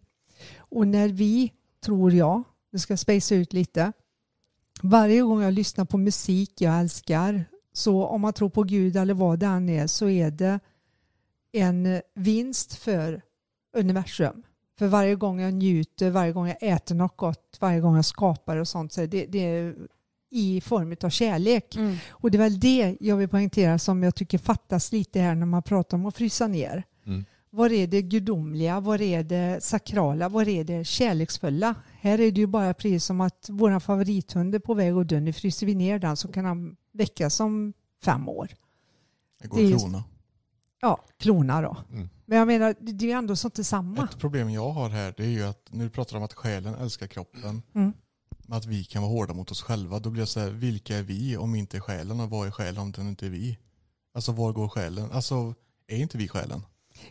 Och 0.59 0.89
när 0.89 1.09
vi, 1.09 1.53
tror 1.85 2.13
jag, 2.13 2.43
det 2.73 2.79
ska 2.79 2.97
spacea 2.97 3.39
ut 3.39 3.53
lite, 3.53 3.93
varje 4.83 5.21
gång 5.23 5.43
jag 5.43 5.53
lyssnar 5.53 5.85
på 5.85 5.99
musik 5.99 6.61
jag 6.61 6.81
älskar, 6.81 7.45
så 7.73 8.05
om 8.07 8.21
man 8.21 8.33
tror 8.33 8.49
på 8.49 8.63
Gud 8.63 8.97
eller 8.97 9.15
vad 9.15 9.39
det 9.39 9.47
än 9.47 9.69
är, 9.69 9.87
så 9.87 10.09
är 10.09 10.31
det 10.31 10.61
en 11.53 12.03
vinst 12.15 12.75
för 12.75 13.23
universum. 13.77 14.43
För 14.79 14.87
varje 14.87 15.15
gång 15.15 15.41
jag 15.41 15.55
njuter, 15.55 16.11
varje 16.11 16.33
gång 16.33 16.49
jag 16.49 16.57
äter 16.61 16.95
något 16.95 17.17
gott, 17.17 17.57
varje 17.61 17.81
gång 17.81 17.97
jag 17.97 18.05
skapar 18.05 18.57
och 18.57 18.69
sånt, 18.69 18.93
så 18.93 19.01
är 19.01 19.07
det, 19.07 19.27
det 19.27 19.39
är 19.39 19.75
i 20.31 20.61
form 20.61 20.97
av 21.03 21.11
kärlek. 21.11 21.77
Mm. 21.77 21.97
Och 22.11 22.31
det 22.31 22.39
är 22.39 22.43
väl 22.43 22.61
det 22.61 22.97
jag 23.01 23.17
vill 23.17 23.29
poängtera 23.29 23.79
som 23.79 24.03
jag 24.03 24.15
tycker 24.15 24.39
fattas 24.39 24.93
lite 24.93 25.21
här 25.21 25.35
när 25.35 25.47
man 25.47 25.63
pratar 25.63 25.97
om 25.97 26.07
att 26.07 26.17
frysa 26.17 26.47
ner. 26.47 26.85
Mm. 27.07 27.25
Var 27.51 27.73
är 27.73 27.87
det 27.87 28.03
gudomliga? 28.03 28.81
Var 28.81 29.03
är 29.03 29.23
det 29.23 29.63
sakrala? 29.63 30.29
Var 30.29 30.49
är 30.49 30.65
det 30.65 30.85
kärleksfulla? 30.85 31.75
Här 32.01 32.21
är 32.21 32.33
det 32.33 32.41
ju 32.41 32.47
bara 32.47 32.75
precis 32.75 33.05
som 33.05 33.21
att 33.21 33.47
vår 33.51 33.81
favorithund 33.81 34.55
är 34.55 34.59
på 34.59 34.75
väg 34.75 34.95
att 34.95 35.09
dö. 35.09 35.21
Nu 35.21 35.33
fryser 35.33 35.67
vi 35.67 35.75
ner 35.75 35.99
den 35.99 36.17
så 36.17 36.29
kan 36.29 36.45
han 36.45 36.77
väckas 36.93 37.41
om 37.41 37.73
fem 38.03 38.29
år. 38.29 38.49
Det 39.43 39.49
går 39.49 39.59
Det 39.59 39.65
är 39.65 39.79
klona. 39.79 40.05
Ja, 40.81 41.01
klona 41.19 41.61
då. 41.63 41.77
Mm. 41.93 42.09
Men 42.27 42.39
jag 42.39 42.47
menar, 42.47 42.75
det 42.81 43.05
är 43.05 43.09
ju 43.09 43.13
ändå 43.15 43.37
sånt 43.37 43.55
detsamma. 43.55 44.05
Ett 44.13 44.19
problem 44.19 44.51
jag 44.51 44.71
har 44.71 44.89
här 44.89 45.15
det 45.17 45.25
är 45.25 45.29
ju 45.29 45.43
att 45.45 45.69
när 45.71 45.85
du 45.85 45.91
pratar 45.91 46.17
om 46.17 46.23
att 46.23 46.33
själen 46.35 46.75
älskar 46.75 47.07
kroppen, 47.07 47.63
Mm. 47.75 47.93
att 48.49 48.67
vi 48.67 48.85
kan 48.85 49.03
vara 49.03 49.13
hårda 49.13 49.35
mot 49.35 49.51
oss 49.51 49.63
själva, 49.63 49.99
då 49.99 50.11
blir 50.11 50.21
jag 50.23 50.29
så 50.29 50.41
här, 50.41 50.51
vilka 50.51 50.97
är 50.99 51.03
vi 51.03 51.37
om 51.37 51.55
inte 51.55 51.77
är 51.77 51.81
själen 51.81 52.21
och 52.21 52.31
vad 52.31 52.47
är 52.47 52.51
själen 52.51 52.79
om 52.81 52.93
den 52.93 53.09
inte 53.09 53.27
är 53.27 53.31
vi? 53.31 53.59
Alltså 54.15 54.33
var 54.33 54.53
går 54.53 54.69
själen? 54.69 55.11
Alltså 55.13 55.55
är 55.89 55.97
inte 55.97 56.19
vi 56.19 56.29
själen? 56.29 56.63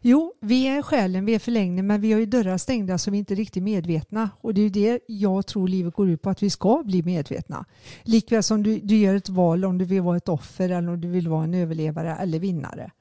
Jo, 0.02 0.34
vi 0.42 0.68
är 0.68 0.82
själen, 0.82 1.26
vi 1.26 1.36
är 1.36 1.40
förlängning, 1.40 1.88
men 1.88 2.02
vi 2.02 2.12
har 2.14 2.20
ju 2.20 2.26
dörrar 2.26 2.58
stängda 2.58 2.98
så 2.98 3.12
vi 3.12 3.18
är 3.18 3.20
inte 3.20 3.36
riktigt 3.36 3.64
medvetna. 3.64 4.30
Och 4.42 4.54
det 4.54 4.62
är 4.62 4.64
ju 4.64 4.70
det 4.70 5.00
jag 5.08 5.48
tror 5.48 5.68
livet 5.68 5.94
går 5.94 6.10
ut 6.10 6.22
på, 6.22 6.30
att 6.30 6.44
vi 6.44 6.50
ska 6.50 6.84
bli 6.86 7.04
medvetna. 7.04 7.66
Likväl 8.04 8.44
som 8.44 8.64
du, 8.64 8.80
du 8.80 8.98
gör 8.98 9.16
ett 9.16 9.30
val 9.30 9.66
om 9.66 9.78
du 9.78 9.86
vill 9.86 10.02
vara 10.02 10.18
ett 10.18 10.30
offer 10.30 10.70
eller 10.70 10.90
om 10.90 11.02
du 11.02 11.08
vill 11.08 11.28
vara 11.28 11.44
en 11.44 11.54
överlevare 11.54 12.16
eller 12.16 12.40
vinnare. 12.40 12.92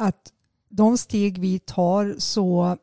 Att 0.00 0.32
de 0.68 0.98
steg 0.98 1.38
vi 1.38 1.58
tar 1.58 2.14
så 2.18 2.76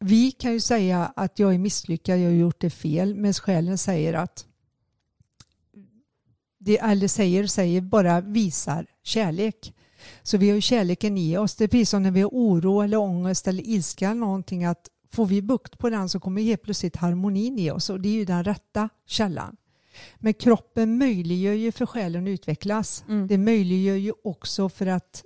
vi 0.00 0.30
kan 0.30 0.52
ju 0.52 0.60
säga 0.60 1.12
att 1.16 1.38
jag 1.38 1.54
är 1.54 1.58
misslyckad, 1.58 2.18
jag 2.18 2.24
har 2.24 2.34
gjort 2.34 2.60
det 2.60 2.70
fel, 2.70 3.14
men 3.14 3.32
själen 3.32 3.78
säger 3.78 4.14
att 4.14 4.46
det, 6.58 6.78
eller 6.78 7.08
säger, 7.08 7.46
säger 7.46 7.80
bara 7.80 8.20
visar 8.20 8.86
kärlek. 9.02 9.74
Så 10.22 10.38
vi 10.38 10.48
har 10.48 10.54
ju 10.54 10.60
kärleken 10.60 11.18
i 11.18 11.36
oss. 11.36 11.54
Det 11.54 11.64
är 11.64 11.68
precis 11.68 11.90
som 11.90 12.02
när 12.02 12.10
vi 12.10 12.22
har 12.22 12.30
oro 12.32 12.80
eller 12.80 12.96
ångest 12.96 13.48
eller 13.48 13.68
ilska 13.68 14.10
eller 14.10 14.20
någonting 14.20 14.64
att 14.64 14.88
får 15.12 15.26
vi 15.26 15.42
bukt 15.42 15.78
på 15.78 15.90
den 15.90 16.08
så 16.08 16.20
kommer 16.20 16.42
helt 16.42 16.62
plötsligt 16.62 16.96
harmonin 16.96 17.58
i 17.58 17.70
oss 17.70 17.90
och 17.90 18.00
det 18.00 18.08
är 18.08 18.12
ju 18.12 18.24
den 18.24 18.44
rätta 18.44 18.88
källan. 19.06 19.56
Men 20.16 20.34
kroppen 20.34 20.98
möjliggör 20.98 21.52
ju 21.52 21.72
för 21.72 21.86
själen 21.86 22.24
att 22.24 22.28
utvecklas. 22.28 23.04
Mm. 23.08 23.26
Det 23.26 23.38
möjliggör 23.38 23.96
ju 23.96 24.12
också 24.24 24.68
för 24.68 24.86
att 24.86 25.24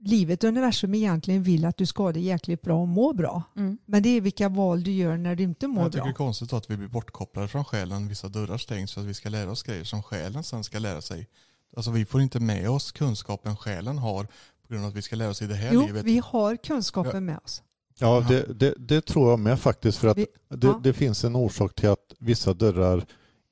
livet 0.00 0.44
och 0.44 0.48
universum 0.48 0.94
egentligen 0.94 1.42
vill 1.42 1.64
att 1.64 1.76
du 1.76 1.86
ska 1.86 2.02
ha 2.02 2.12
det 2.12 2.20
jäkligt 2.20 2.62
bra 2.62 2.80
och 2.80 2.88
må 2.88 3.12
bra. 3.12 3.42
Mm. 3.56 3.78
Men 3.86 4.02
det 4.02 4.08
är 4.08 4.20
vilka 4.20 4.48
val 4.48 4.82
du 4.82 4.92
gör 4.92 5.16
när 5.16 5.36
du 5.36 5.42
inte 5.42 5.66
mår 5.66 5.82
jag 5.82 5.92
tycker 5.92 5.98
bra. 6.02 6.06
det 6.06 6.10
är 6.10 6.14
konstigt 6.14 6.52
att 6.52 6.70
vi 6.70 6.76
blir 6.76 6.88
bortkopplade 6.88 7.48
från 7.48 7.64
själen, 7.64 8.08
vissa 8.08 8.28
dörrar 8.28 8.58
stängs 8.58 8.94
för 8.94 9.00
att 9.00 9.06
vi 9.06 9.14
ska 9.14 9.28
lära 9.28 9.50
oss 9.50 9.62
grejer 9.62 9.84
som 9.84 10.02
själen 10.02 10.42
sen 10.44 10.64
ska 10.64 10.78
lära 10.78 11.00
sig. 11.00 11.28
Alltså 11.76 11.90
vi 11.90 12.04
får 12.04 12.20
inte 12.20 12.40
med 12.40 12.70
oss 12.70 12.92
kunskapen 12.92 13.56
själen 13.56 13.98
har 13.98 14.24
på 14.24 14.68
grund 14.74 14.84
av 14.84 14.90
att 14.90 14.96
vi 14.96 15.02
ska 15.02 15.16
lära 15.16 15.30
oss 15.30 15.42
i 15.42 15.46
det 15.46 15.54
här 15.54 15.70
Jo, 15.72 15.86
livet. 15.86 16.04
vi 16.04 16.22
har 16.24 16.56
kunskapen 16.56 17.24
med 17.24 17.38
oss. 17.44 17.62
Ja, 17.98 18.24
det, 18.28 18.58
det, 18.60 18.74
det 18.78 19.00
tror 19.00 19.30
jag 19.30 19.38
med 19.38 19.60
faktiskt. 19.60 19.98
För 19.98 20.08
att 20.08 20.18
Vi- 20.18 20.26
det, 20.48 20.66
ja. 20.66 20.80
det 20.82 20.92
finns 20.92 21.24
en 21.24 21.36
orsak 21.36 21.74
till 21.74 21.88
att 21.88 22.14
vissa 22.18 22.54
dörrar 22.54 23.04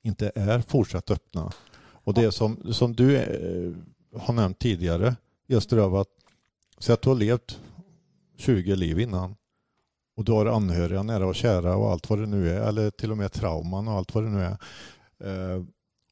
inte 0.03 0.31
är 0.35 0.61
fortsatt 0.61 1.11
öppna. 1.11 1.51
Och 2.03 2.13
det 2.13 2.23
är 2.23 2.31
som, 2.31 2.73
som 2.73 2.95
du 2.95 3.17
eh, 3.17 3.71
har 4.21 4.33
nämnt 4.33 4.59
tidigare, 4.59 5.15
just 5.47 5.69
det 5.69 5.85
att 5.85 6.07
säg 6.79 6.93
att 6.93 7.01
du 7.01 7.09
har 7.09 7.15
levt 7.15 7.59
20 8.37 8.75
liv 8.75 8.99
innan 8.99 9.35
och 10.19 10.25
du 10.25 10.31
har 10.31 10.45
anhöriga, 10.45 11.03
nära 11.03 11.27
och 11.27 11.35
kära 11.35 11.75
och 11.75 11.91
allt 11.91 12.09
vad 12.09 12.19
det 12.19 12.25
nu 12.25 12.49
är, 12.49 12.61
eller 12.61 12.89
till 12.91 13.11
och 13.11 13.17
med 13.17 13.31
trauman 13.31 13.87
och 13.87 13.93
allt 13.93 14.15
vad 14.15 14.23
det 14.23 14.29
nu 14.29 14.41
är. 14.41 14.57
Eh, 15.23 15.63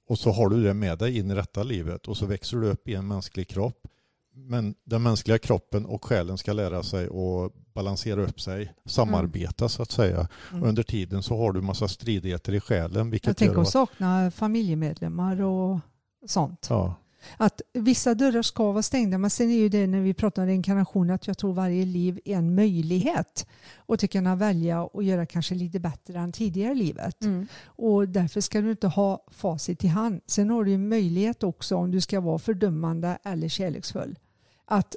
och 0.08 0.20
så 0.20 0.32
har 0.32 0.50
du 0.50 0.64
det 0.64 0.74
med 0.74 0.98
dig 0.98 1.18
in 1.18 1.32
i 1.32 1.36
detta 1.36 1.64
livet 1.64 2.08
och 2.08 2.18
så 2.18 2.26
växer 2.26 2.58
du 2.58 2.68
upp 2.68 2.88
i 2.88 2.96
en 2.96 3.08
mänsklig 3.08 3.48
kropp. 3.48 3.88
Men 4.34 4.76
den 4.84 5.04
mänskliga 5.04 5.38
kroppen 5.38 5.86
och 5.86 6.06
själen 6.06 6.38
ska 6.38 6.54
lära 6.54 6.84
sig 6.84 7.06
att 7.06 7.74
balansera 7.74 8.22
upp 8.22 8.42
sig, 8.42 8.74
samarbeta 8.86 9.70
så 9.70 9.82
att 9.82 9.92
säga. 9.92 10.28
Mm. 10.52 10.64
Under 10.64 10.84
tiden 10.84 11.24
så 11.24 11.38
har 11.38 11.52
du 11.52 11.62
massa 11.62 11.88
stridigheter 11.88 12.54
i 12.54 12.60
själen. 12.60 13.10
Vilket 13.10 13.28
Jag 13.28 13.38
tänker 13.38 13.62
att 13.62 13.70
sakna 13.70 14.32
familjemedlemmar 14.32 15.42
och 15.42 15.80
sånt. 16.28 16.68
ja, 16.70 16.96
Att 17.38 17.62
vissa 17.74 18.14
dörrar 18.14 18.42
ska 18.42 18.72
vara 18.72 18.84
stängda 18.84 19.18
men 19.18 19.30
sen 19.30 19.50
är 19.50 19.58
ju 19.58 19.70
det 19.70 19.88
när 19.88 20.02
vi 20.02 20.14
pratar 20.14 20.42
om 20.42 20.48
reinkarnation 20.48 21.10
att 21.10 21.28
jag 21.28 21.38
tror 21.38 21.54
varje 21.54 21.86
liv 21.86 22.20
är 22.26 22.36
en 22.36 22.56
möjlighet 22.56 23.48
och 23.76 24.04
att 24.04 24.12
kunna 24.12 24.36
välja 24.36 24.84
och 24.84 25.04
göra 25.04 25.26
kanske 25.26 25.56
lite 25.56 25.80
bättre 25.80 26.20
än 26.20 26.32
tidigare 26.32 26.76
livet. 26.76 27.24
Mm. 27.24 27.48
Och 27.66 28.10
därför 28.10 28.42
ska 28.42 28.62
du 28.62 28.72
inte 28.72 28.88
ha 28.88 29.24
facit 29.32 29.84
i 29.84 29.88
hand. 29.88 30.22
Sen 30.26 30.50
har 30.50 30.64
du 30.64 30.72
ju 30.72 30.78
möjlighet 30.78 31.44
också 31.44 31.76
om 31.76 31.92
du 31.92 32.02
ska 32.02 32.20
vara 32.20 32.40
fördömande 32.40 33.18
eller 33.24 33.50
kärleksfull. 33.50 34.20
Att 34.66 34.96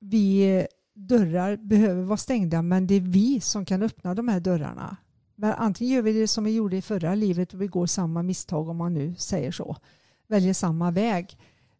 vi 0.00 0.66
dörrar 0.94 1.56
behöver 1.56 2.02
vara 2.02 2.16
stängda 2.16 2.62
men 2.62 2.86
det 2.86 2.94
är 2.94 3.00
vi 3.00 3.40
som 3.40 3.64
kan 3.64 3.82
öppna 3.82 4.14
de 4.14 4.28
här 4.28 4.40
dörrarna. 4.40 4.96
Men 5.34 5.52
antingen 5.52 5.94
gör 5.94 6.02
vi 6.02 6.12
det 6.12 6.28
som 6.28 6.44
vi 6.44 6.54
gjorde 6.54 6.76
i 6.76 6.82
förra 6.82 7.14
livet 7.14 7.54
och 7.54 7.62
vi 7.62 7.66
går 7.66 7.86
samma 7.86 8.22
misstag 8.22 8.68
om 8.68 8.76
man 8.76 8.94
nu 8.94 9.14
säger 9.14 9.52
så. 9.52 9.76
Väljer 10.28 10.54
samma 10.54 10.90
väg. 10.90 11.38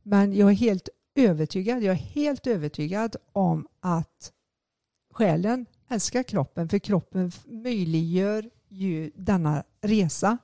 Men 0.08 0.34
jag 0.34 0.50
är 0.50 0.54
helt 0.54 0.88
övertygad, 1.14 1.82
jag 1.82 1.92
är 1.92 1.98
helt 1.98 2.46
övertygad 2.46 3.16
om 3.32 3.66
att 3.80 4.32
själen 5.12 5.66
älskar 5.88 6.22
kroppen 6.22 6.68
för 6.68 6.78
kroppen 6.78 7.32
möjliggör 7.46 8.50
ju 8.68 9.10
denna 9.14 9.64
resa. 9.80 10.38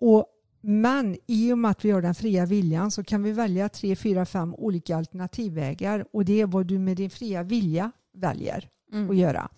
Och, 0.00 0.26
men 0.60 1.16
i 1.26 1.52
och 1.52 1.58
med 1.58 1.70
att 1.70 1.84
vi 1.84 1.90
har 1.90 2.02
den 2.02 2.14
fria 2.14 2.46
viljan 2.46 2.90
så 2.90 3.04
kan 3.04 3.22
vi 3.22 3.32
välja 3.32 3.68
tre, 3.68 3.96
fyra, 3.96 4.26
fem 4.26 4.54
olika 4.54 4.96
alternativvägar 4.96 6.06
och 6.12 6.24
det 6.24 6.40
är 6.40 6.46
vad 6.46 6.66
du 6.66 6.78
med 6.78 6.96
din 6.96 7.10
fria 7.10 7.42
vilja 7.42 7.92
väljer 8.12 8.56
att 8.88 8.94
Mm. 8.94 9.16
göra. 9.16 9.48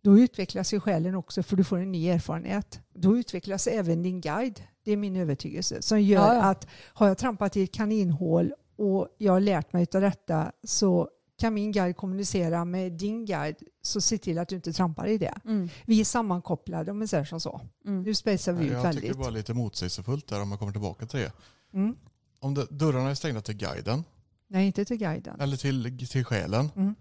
Då 0.00 0.18
utvecklas 0.18 0.74
ju 0.74 0.80
själen 0.80 1.14
också 1.14 1.42
för 1.42 1.56
du 1.56 1.64
får 1.64 1.78
en 1.78 1.92
ny 1.92 2.08
erfarenhet. 2.08 2.80
Då 2.94 3.16
utvecklas 3.18 3.66
även 3.66 4.02
din 4.02 4.20
guide. 4.20 4.60
Det 4.84 4.92
är 4.92 4.96
min 4.96 5.16
övertygelse. 5.16 5.82
Som 5.82 6.00
gör 6.02 6.20
Ja, 6.26 6.34
ja. 6.34 6.42
att 6.42 6.66
har 6.84 7.08
jag 7.08 7.18
trampat 7.18 7.56
i 7.56 7.62
ett 7.62 7.72
kaninhål 7.74 8.52
och 8.78 9.08
jag 9.18 9.32
har 9.32 9.40
lärt 9.40 9.72
mig 9.72 9.86
av 9.94 10.00
detta 10.00 10.52
så 10.64 11.08
kan 11.38 11.54
min 11.54 11.72
guide 11.72 11.96
kommunicera 11.96 12.64
med 12.64 12.92
din 12.92 13.24
guide 13.26 13.56
så 13.82 14.00
se 14.00 14.18
till 14.18 14.38
att 14.38 14.48
du 14.48 14.56
inte 14.56 14.72
trampar 14.72 15.06
i 15.06 15.18
det. 15.18 15.34
Mm. 15.44 15.68
Vi 15.86 16.00
är 16.00 16.04
sammankopplade 16.04 16.90
om 16.90 16.98
man 16.98 17.08
säger 17.08 17.24
som 17.24 17.40
så. 17.40 17.60
Mm. 17.86 18.02
Nu 18.02 18.14
spejsar 18.14 18.52
vi 18.52 18.64
ut 18.66 18.72
jag 18.72 18.76
tycker 18.82 18.92
väldigt. 18.92 19.12
det 19.12 19.18
var 19.18 19.30
lite 19.30 19.54
motsägelsefullt 19.54 20.26
där 20.28 20.42
om 20.42 20.48
man 20.48 20.58
kommer 20.58 20.72
tillbaka 20.72 21.06
till 21.06 21.20
det. 21.20 21.32
Mm. 21.74 21.96
Om 22.40 22.54
det, 22.54 22.66
dörrarna 22.70 23.10
är 23.10 23.14
stängda 23.14 23.40
till 23.40 23.56
guiden 23.56 24.04
Nej, 24.48 24.66
inte 24.66 24.84
till 24.84 24.96
guiden. 24.96 25.40
eller 25.40 25.56
till, 25.56 26.08
till 26.08 26.24
själen 26.24 26.70
Mm. 26.76 26.94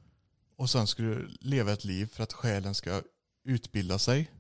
och 0.58 0.70
sen 0.70 0.88
ska 0.88 1.04
du 1.04 1.28
leva 1.42 1.72
ett 1.74 1.86
liv 1.86 2.06
för 2.14 2.24
att 2.24 2.34
själen 2.34 2.76
ska 2.76 3.02
utbilda 3.46 4.00
sig. 4.00 4.32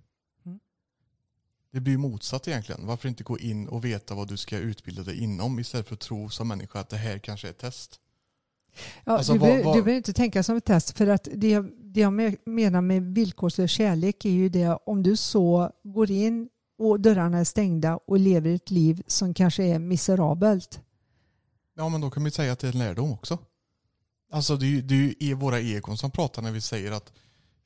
Det 1.71 1.79
blir 1.79 1.93
ju 1.93 1.97
motsatt 1.97 2.47
egentligen. 2.47 2.85
Varför 2.87 3.09
inte 3.09 3.23
gå 3.23 3.39
in 3.39 3.67
och 3.67 3.85
veta 3.85 4.15
vad 4.15 4.27
du 4.27 4.37
ska 4.37 4.57
utbilda 4.57 5.03
dig 5.03 5.23
inom 5.23 5.59
istället 5.59 5.87
för 5.87 5.93
att 5.93 5.99
tro 5.99 6.29
som 6.29 6.47
människa 6.47 6.79
att 6.79 6.89
det 6.89 6.97
här 6.97 7.19
kanske 7.19 7.47
är 7.47 7.51
ett 7.51 7.57
test. 7.57 7.99
Ja, 9.03 9.11
Alltså, 9.17 9.33
du, 9.33 9.39
behöver, 9.39 9.91
inte 9.91 10.13
tänka 10.13 10.43
som 10.43 10.55
ett 10.57 10.65
test 10.65 10.97
för 10.97 11.07
att 11.07 11.27
det, 11.33 11.49
jag- 11.49 11.71
det 11.83 11.99
jag 11.99 12.13
me- 12.13 12.37
menar 12.45 12.81
med 12.81 13.03
villkorslös 13.03 13.71
kärlek 13.71 14.25
är 14.25 14.29
ju 14.29 14.49
det 14.49 14.77
om 14.85 15.03
du 15.03 15.17
så 15.17 15.71
går 15.83 16.11
in 16.11 16.49
och 16.79 16.99
dörrarna 16.99 17.37
är 17.37 17.43
stängda 17.43 17.97
och 17.97 18.19
lever 18.19 18.49
ett 18.55 18.71
liv 18.71 19.03
som 19.07 19.33
kanske 19.33 19.63
är 19.63 19.79
miserabelt. 19.79 20.81
Ja 21.75 21.89
men 21.89 22.01
då 22.01 22.09
kan 22.09 22.23
vi 22.23 22.31
säga 22.31 22.51
att 22.53 22.59
det 22.59 22.67
är 22.67 22.71
en 22.71 22.79
lärdom 22.79 23.11
också. 23.11 23.37
Alltså 24.31 24.57
det 24.57 24.65
är 24.65 24.69
ju, 24.69 24.81
det 24.81 24.95
är 24.95 25.23
ju 25.23 25.33
våra 25.33 25.59
egon 25.59 25.97
som 25.97 26.11
pratar 26.11 26.41
när 26.41 26.51
vi 26.51 26.61
säger 26.61 26.91
att 26.91 27.13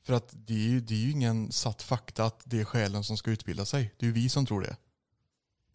för 0.04 0.14
att 0.14 0.30
det 0.48 0.54
är, 0.54 0.70
ju, 0.70 0.80
det 0.82 0.94
är 0.94 0.98
ju 0.98 1.12
ingen 1.12 1.52
satt 1.52 1.82
fakta 1.82 2.26
att 2.26 2.42
det 2.46 2.60
är 2.60 2.64
själen 2.66 3.04
som 3.04 3.18
ska 3.18 3.32
utbilda 3.32 3.66
sig. 3.66 3.92
Det 3.98 4.06
är 4.06 4.08
ju 4.08 4.14
vi 4.14 4.30
som 4.30 4.46
tror 4.46 4.62
det. 4.62 4.76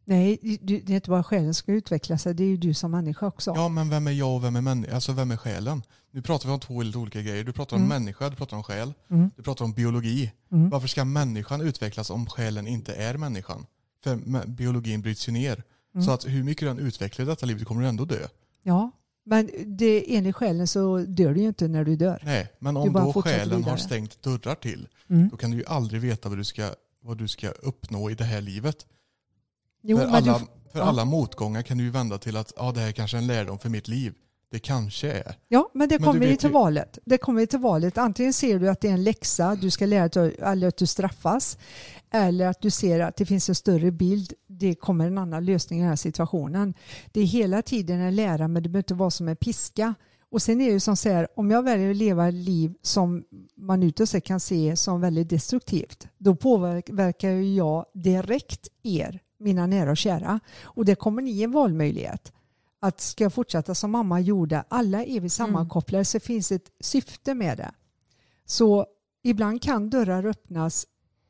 Nej, 0.04 0.38
du- 0.62 0.80
det 0.80 0.92
är 0.92 0.94
inte 0.94 1.10
bara 1.10 1.24
själen 1.24 1.54
som 1.54 1.54
ska 1.54 1.72
utveckla 1.72 2.18
sig, 2.18 2.34
det 2.34 2.42
är 2.44 2.48
ju 2.48 2.56
du 2.56 2.74
som 2.74 2.90
människa 2.90 3.26
också. 3.26 3.52
Ja, 3.56 3.68
men 3.68 3.88
vem 3.90 4.06
är 4.06 4.10
jag 4.12 4.34
och 4.36 4.44
vem 4.44 4.56
är 4.56 4.60
människa? 4.60 4.94
Alltså 4.94 5.12
vem 5.12 5.30
är 5.30 5.36
själen? 5.36 5.82
Nu 6.10 6.22
pratar 6.22 6.46
vi 6.48 6.54
om 6.54 6.60
två 6.60 6.82
helt 6.82 6.96
olika 6.96 7.22
grejer. 7.22 7.44
Du 7.44 7.52
pratar 7.52 7.76
om 7.76 7.82
Mm. 7.82 8.02
människa, 8.02 8.30
du 8.30 8.36
pratar 8.36 8.56
om 8.56 8.62
själ. 8.62 8.94
Mm. 9.10 9.30
Du 9.36 9.42
pratar 9.42 9.64
om 9.64 9.72
biologi. 9.72 10.32
Mm. 10.52 10.70
Varför 10.70 10.88
ska 10.88 11.04
människan 11.04 11.60
utvecklas 11.60 12.10
om 12.10 12.26
själen 12.26 12.66
inte 12.66 12.94
är 12.94 13.16
människan? 13.16 13.66
För 14.04 14.46
biologin 14.46 15.02
bryts 15.02 15.28
ju 15.28 15.32
ner. 15.32 15.62
Mm. 15.94 16.06
Så 16.06 16.12
att 16.12 16.26
hur 16.26 16.42
mycket 16.44 16.68
den 16.68 16.78
utvecklar 16.78 17.24
i 17.24 17.28
detta 17.28 17.46
livet 17.46 17.66
kommer 17.66 17.82
du 17.82 17.88
ändå 17.88 18.04
dö. 18.04 18.26
Ja, 18.62 18.90
men 19.26 19.50
det, 19.66 20.16
enligt 20.16 20.36
själen 20.36 20.66
så 20.68 20.98
dör 20.98 21.34
du 21.34 21.40
ju 21.40 21.48
inte 21.48 21.68
när 21.68 21.84
du 21.84 21.96
dör. 21.96 22.22
Nej, 22.24 22.52
men 22.58 22.76
om 22.76 22.92
då 22.92 23.22
själen 23.22 23.50
har 23.50 23.58
vidare. 23.58 23.78
stängt 23.78 24.22
dörrar 24.22 24.54
till, 24.54 24.88
Mm. 25.08 25.28
då 25.28 25.36
kan 25.36 25.50
du 25.50 25.56
ju 25.56 25.64
aldrig 25.66 26.00
veta 26.00 26.28
vad 26.28 26.38
du 26.38 26.44
ska, 26.44 26.74
vad 27.02 27.18
du 27.18 27.28
ska 27.28 27.48
uppnå 27.50 28.10
i 28.10 28.14
det 28.14 28.24
här 28.24 28.40
livet. 28.40 28.86
Jo, 29.82 29.98
för 29.98 30.04
alla, 30.06 30.38
du, 30.38 30.44
för 30.72 30.78
ja. 30.78 30.84
alla 30.84 31.04
motgångar 31.04 31.62
kan 31.62 31.78
du 31.78 31.84
ju 31.84 31.90
vända 31.90 32.18
till 32.18 32.36
att 32.36 32.52
ja, 32.56 32.72
det 32.72 32.80
här 32.80 32.92
kanske 32.92 33.16
är 33.16 33.18
en 33.20 33.26
lärdom 33.26 33.58
för 33.58 33.68
mitt 33.68 33.88
liv. 33.88 34.14
Det 34.50 34.58
kanske 34.58 35.12
är. 35.12 35.36
ja, 35.48 35.70
men 35.74 35.88
det 35.88 35.98
kommer 35.98 36.20
vet 36.20 36.40
till 36.40 36.48
ju- 36.48 36.52
valet. 36.54 36.98
Det 37.04 37.18
kommer 37.18 37.40
ju 37.40 37.46
till 37.46 37.58
valet. 37.58 37.98
Antingen 37.98 38.32
ser 38.32 38.58
du 38.58 38.68
att 38.68 38.80
det 38.80 38.88
är 38.88 38.92
en 38.92 39.04
läxa, 39.04 39.54
du 39.54 39.70
ska 39.70 39.86
lära 39.86 40.08
dig, 40.08 40.36
eller 40.42 40.68
att 40.68 40.76
du 40.76 40.86
straffas. 40.86 41.58
Eller 42.10 42.46
att 42.46 42.60
du 42.60 42.70
ser 42.70 43.00
att 43.00 43.16
det 43.16 43.26
finns 43.26 43.48
en 43.48 43.54
större 43.54 43.90
bild, 43.90 44.32
det 44.48 44.74
kommer 44.74 45.06
en 45.06 45.18
annan 45.18 45.44
lösning 45.44 45.78
i 45.78 45.82
den 45.82 45.88
här 45.88 45.96
situationen. 45.96 46.74
Det 47.12 47.20
är 47.20 47.24
hela 47.24 47.62
tiden 47.62 48.00
en 48.00 48.16
lära, 48.16 48.48
men 48.48 48.62
det 48.62 48.68
behöver 48.68 48.78
inte 48.84 48.94
vara 48.94 49.10
som 49.10 49.28
en 49.28 49.36
piska. 49.36 49.94
Och 50.30 50.42
sen 50.42 50.60
är 50.60 50.66
det 50.66 50.72
ju 50.72 50.80
som 50.80 50.96
så 50.96 51.08
här, 51.08 51.28
om 51.36 51.50
jag 51.50 51.62
väljer 51.62 51.90
att 51.90 51.96
leva 51.96 52.28
ett 52.28 52.34
liv 52.34 52.74
som 52.82 53.24
man 53.56 53.82
utåt 53.82 54.08
sett 54.08 54.24
kan 54.24 54.40
se 54.40 54.76
som 54.76 55.00
väldigt 55.00 55.28
destruktivt, 55.28 56.08
då 56.18 56.36
påverkar 56.36 57.30
jag 57.30 57.84
direkt 57.94 58.68
er, 58.82 59.20
mina 59.38 59.66
nära 59.66 59.90
och 59.90 59.96
kära. 59.96 60.40
Och 60.62 60.84
det 60.84 60.94
kommer 60.94 61.22
ni 61.22 61.42
en 61.42 61.52
valmöjlighet. 61.52 62.32
Att 62.80 63.00
ska 63.00 63.24
jag 63.24 63.32
fortsätta 63.32 63.74
som 63.74 63.90
mamma 63.90 64.20
gjorde, 64.20 64.64
alla 64.68 65.04
är 65.04 65.20
vi 65.20 65.28
sammankopplade 65.28 66.04
så 66.04 66.20
finns 66.20 66.52
ett 66.52 66.70
syfte 66.80 67.34
med 67.34 67.58
det. 67.58 67.74
Så 68.44 68.86
ibland 69.22 69.62
kan 69.62 69.90
dörrar 69.90 70.26
öppnas 70.26 70.86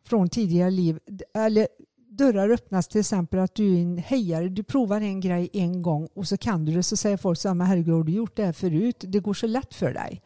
från 0.07 0.29
tidigare 0.29 0.71
liv, 0.71 0.99
eller 1.35 1.69
dörrar 2.11 2.51
öppnas 2.51 2.89
till 2.89 3.01
exempel 3.01 3.41
att 3.41 3.55
du 3.55 3.77
är 3.77 3.83
en 3.83 3.99
hejare, 3.99 4.49
du 4.49 4.63
provar 4.63 5.01
en 5.01 5.21
grej 5.21 5.51
en 5.53 5.83
gång 5.83 6.09
och 6.15 6.29
så 6.29 6.37
kan 6.37 6.65
du 6.65 6.73
det 6.73 6.83
så 6.83 6.97
säger 6.97 7.17
folk 7.17 7.39
så 7.39 7.49
här, 7.49 7.55
men 7.55 7.67
herregud 7.67 7.95
har 7.95 8.05
du 8.05 8.13
gjort 8.13 8.37
det 8.37 8.45
här 8.45 8.53
förut? 8.53 8.97
Det 8.99 9.21
går 9.21 9.35
så 9.35 9.47
lätt 9.47 9.75
för 9.75 9.93
dig. 9.93 10.23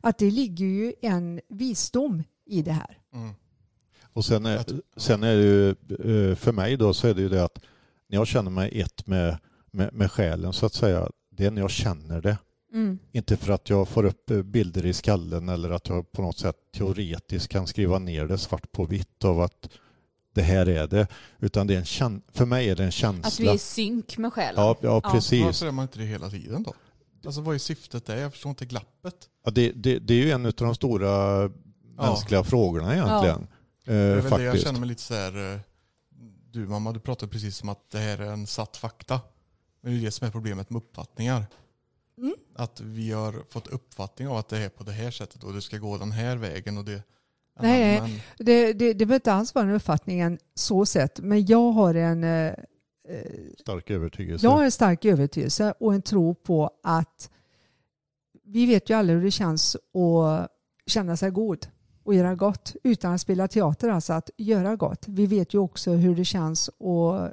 Att 0.00 0.18
det 0.18 0.30
ligger 0.30 0.66
ju 0.66 0.92
en 1.02 1.40
visdom 1.48 2.22
i 2.46 2.62
det 2.62 2.72
här. 2.72 2.98
Mm. 3.12 3.34
Och 4.12 4.24
sen 4.24 4.46
är, 4.46 4.64
sen 4.96 5.22
är 5.22 5.36
det 5.36 5.42
ju, 5.42 5.68
eh, 5.70 6.36
för 6.36 6.52
mig 6.52 6.76
då 6.76 6.94
så 6.94 7.08
är 7.08 7.14
det 7.14 7.22
ju 7.22 7.28
det 7.28 7.44
att 7.44 7.60
när 8.06 8.18
jag 8.18 8.26
känner 8.26 8.50
mig 8.50 8.80
ett 8.80 9.06
med, 9.06 9.38
med, 9.74 9.92
med 9.94 10.10
själen 10.12 10.52
så 10.52 10.66
att 10.66 10.74
säga, 10.74 11.08
det 11.30 11.44
är 11.46 11.50
när 11.50 11.60
jag 11.62 11.70
känner 11.70 12.20
det. 12.20 12.38
Mm. 12.72 12.98
Inte 13.12 13.36
för 13.36 13.52
att 13.52 13.70
jag 13.70 13.88
får 13.88 14.04
upp 14.04 14.30
eh, 14.30 14.42
bilder 14.42 14.86
i 14.86 14.92
skallen 14.92 15.48
eller 15.48 15.70
att 15.70 15.88
jag 15.88 16.12
på 16.12 16.22
något 16.22 16.38
sätt 16.38 16.56
teoretiskt 16.76 17.48
kan 17.48 17.66
skriva 17.66 17.98
ner 17.98 18.26
det 18.26 18.38
svart 18.38 18.72
på 18.72 18.84
vitt 18.84 19.24
av 19.24 19.40
att 19.40 19.68
det 20.34 20.42
här 20.42 20.68
är 20.68 20.86
det. 20.86 21.06
Utan 21.40 21.66
det 21.66 21.74
är 21.74 21.78
en 21.78 21.84
käns- 21.84 22.22
för 22.32 22.46
mig 22.46 22.68
är 22.70 22.76
det 22.76 22.82
en 22.82 22.88
Att 22.88 22.94
känsla. 22.94 23.44
du 23.44 23.50
är 23.50 23.54
i 23.54 23.58
synk 23.58 24.18
med 24.18 24.32
själen. 24.32 24.54
Ja, 24.64 24.76
ja, 24.80 25.00
precis. 25.00 25.44
Varför 25.44 25.66
är 25.66 25.70
man 25.72 25.82
inte 25.82 25.98
det 25.98 26.04
hela 26.04 26.30
tiden 26.30 26.62
då? 26.62 26.74
Alltså 27.26 27.40
vad 27.40 27.54
är 27.54 27.58
syftet 27.58 28.06
där? 28.06 28.16
Jag 28.16 28.32
förstår 28.32 28.50
inte 28.50 28.66
glappet. 28.66 29.14
Ja, 29.44 29.50
det, 29.50 29.72
det, 29.72 29.98
det 29.98 30.14
är 30.14 30.18
ju 30.18 30.30
en 30.30 30.46
av 30.46 30.52
de 30.56 30.74
stora 30.74 31.50
mänskliga 31.96 32.44
frågorna 32.44 32.92
egentligen. 32.94 33.46
Det 33.84 33.92
är 33.92 34.16
Eh, 34.16 34.22
väl 34.22 34.30
det 34.30 34.30
jag 34.30 34.30
faktiskt. 34.44 34.64
känner 34.64 34.80
mig 34.80 34.88
lite 34.88 35.02
så 35.02 35.14
här. 35.14 35.52
eh, 35.54 35.60
Du 36.50 36.66
mamma, 36.68 36.92
du 36.92 37.00
pratade 37.00 37.32
precis 37.32 37.56
som 37.56 37.68
att 37.68 37.90
det 37.90 37.98
här 37.98 38.18
är 38.18 38.32
en 38.32 38.46
satt 38.46 38.76
fakta. 38.76 39.20
Men 39.84 39.92
det 39.92 39.98
är 39.98 40.04
det 40.04 40.10
som 40.10 40.26
är 40.26 40.30
problemet 40.30 40.70
med 40.70 40.82
uppfattningar. 40.82 41.46
Mm. 42.18 42.34
Att 42.54 42.80
vi 42.80 43.10
har 43.10 43.44
fått 43.48 43.66
uppfattning 43.66 44.28
av 44.28 44.36
att 44.36 44.48
det 44.48 44.58
är 44.58 44.68
på 44.68 44.84
det 44.84 44.92
här 44.92 45.10
sättet 45.10 45.44
och 45.44 45.52
det 45.52 45.62
ska 45.62 45.78
gå 45.78 45.98
den 45.98 46.12
här 46.12 46.36
vägen. 46.36 46.78
Och 46.78 46.84
det, 46.84 47.02
Nej, 47.60 48.00
men, 48.00 48.10
Det, 48.38 48.72
det, 48.72 48.92
det 48.92 49.06
behöver 49.06 49.14
inte 49.14 49.32
alls 49.32 49.54
vara 49.54 49.64
en 49.64 49.70
uppfattningen 49.74 50.38
så 50.54 50.86
sett, 50.86 51.20
men 51.20 51.46
jag 51.46 51.72
har 51.72 51.94
en 51.94 52.24
eh, 52.24 52.46
eh, 52.46 52.54
Stark 53.58 53.90
övertygelse. 53.90 54.46
Jag 54.46 54.50
har 54.50 54.64
en 54.64 54.72
stark 54.72 55.04
övertygelse 55.04 55.74
och 55.80 55.94
en 55.94 56.02
tro 56.02 56.34
på 56.34 56.70
att 56.82 57.30
vi 58.44 58.66
vet 58.66 58.90
ju 58.90 58.94
alla 58.94 59.12
hur 59.12 59.22
det 59.22 59.30
känns 59.30 59.76
att 59.76 60.48
känna 60.86 61.16
sig 61.16 61.30
god 61.30 61.66
och 62.04 62.14
göra 62.14 62.34
gott 62.34 62.76
utan 62.82 63.12
att 63.12 63.20
spela 63.20 63.48
teater, 63.48 63.88
alltså 63.88 64.12
att 64.12 64.30
göra 64.36 64.76
gott. 64.76 65.04
Vi 65.08 65.26
vet 65.26 65.54
ju 65.54 65.58
också 65.58 65.90
hur 65.90 66.16
det 66.16 66.24
känns 66.24 66.68
att 66.68 67.32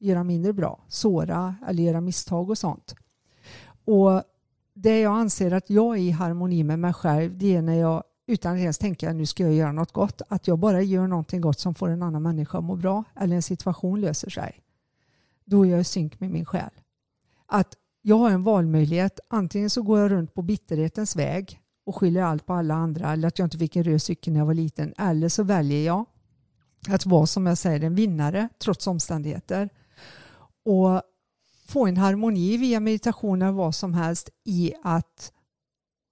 göra 0.00 0.24
mindre 0.24 0.52
bra, 0.52 0.80
såra 0.88 1.54
eller 1.68 1.82
göra 1.82 2.00
misstag 2.00 2.50
och 2.50 2.58
sånt. 2.58 2.94
Och 3.84 4.22
det 4.74 5.00
jag 5.00 5.12
anser 5.12 5.50
att 5.50 5.70
jag 5.70 5.96
är 5.96 6.00
i 6.00 6.10
harmoni 6.10 6.64
med 6.64 6.78
mig 6.78 6.92
själv, 6.92 7.38
det 7.38 7.56
är 7.56 7.62
när 7.62 7.74
jag 7.74 8.02
utan 8.26 8.54
att 8.54 8.60
ens 8.60 8.78
tänka 8.78 9.12
nu 9.12 9.26
ska 9.26 9.42
jag 9.42 9.54
göra 9.54 9.72
något 9.72 9.92
gott, 9.92 10.22
att 10.28 10.46
jag 10.46 10.58
bara 10.58 10.82
gör 10.82 11.06
någonting 11.06 11.40
gott 11.40 11.58
som 11.58 11.74
får 11.74 11.88
en 11.88 12.02
annan 12.02 12.22
människa 12.22 12.58
att 12.58 12.64
må 12.64 12.76
bra 12.76 13.04
eller 13.16 13.36
en 13.36 13.42
situation 13.42 14.00
löser 14.00 14.30
sig 14.30 14.62
då 15.50 15.66
är 15.66 15.70
jag 15.70 15.80
i 15.80 15.84
synk 15.84 16.20
med 16.20 16.30
min 16.30 16.44
själ. 16.44 16.70
Att 17.46 17.76
jag 18.02 18.16
har 18.16 18.30
en 18.30 18.42
valmöjlighet. 18.42 19.20
Antingen 19.28 19.70
så 19.70 19.82
går 19.82 19.98
jag 19.98 20.10
runt 20.10 20.34
på 20.34 20.42
bitterhetens 20.42 21.16
väg 21.16 21.60
och 21.86 21.96
skyller 21.96 22.22
allt 22.22 22.46
på 22.46 22.52
alla 22.52 22.74
andra 22.74 23.12
eller 23.12 23.28
att 23.28 23.38
jag 23.38 23.46
inte 23.46 23.58
fick 23.58 23.76
en 23.76 23.84
röd 23.84 24.02
cykel 24.02 24.32
när 24.32 24.40
jag 24.40 24.46
var 24.46 24.54
liten. 24.54 24.94
Eller 24.98 25.28
så 25.28 25.42
väljer 25.42 25.86
jag 25.86 26.04
att 26.88 27.06
vara 27.06 27.26
som 27.26 27.46
jag 27.46 27.58
säger 27.58 27.84
en 27.84 27.94
vinnare 27.94 28.48
trots 28.58 28.86
omständigheter. 28.86 29.68
Och 30.70 31.02
få 31.66 31.86
en 31.86 31.96
harmoni 31.96 32.56
via 32.56 32.80
meditation 32.80 33.42
eller 33.42 33.52
vad 33.52 33.74
som 33.74 33.94
helst 33.94 34.30
i 34.44 34.72
att 34.82 35.32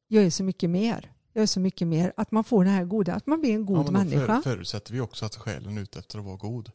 jag 0.08 0.24
är 0.24 0.30
så 0.30 0.44
mycket 0.44 0.70
mer. 0.70 1.12
Jag 1.32 1.42
är 1.42 1.46
så 1.46 1.60
mycket 1.60 1.88
mer. 1.88 2.12
Att 2.16 2.30
man 2.30 2.44
får 2.44 2.64
det 2.64 2.70
här 2.70 2.84
goda, 2.84 3.14
att 3.14 3.26
man 3.26 3.40
blir 3.40 3.54
en 3.54 3.66
god 3.66 3.76
ja, 3.78 3.82
men 3.90 3.92
då 3.92 3.98
människa. 4.16 4.42
För, 4.42 4.50
förutsätter 4.50 4.92
vi 4.92 5.00
också 5.00 5.26
att 5.26 5.36
själen 5.36 5.78
är 5.78 5.82
ute 5.82 5.98
efter 5.98 6.18
att 6.18 6.24
vara 6.24 6.36
god. 6.36 6.70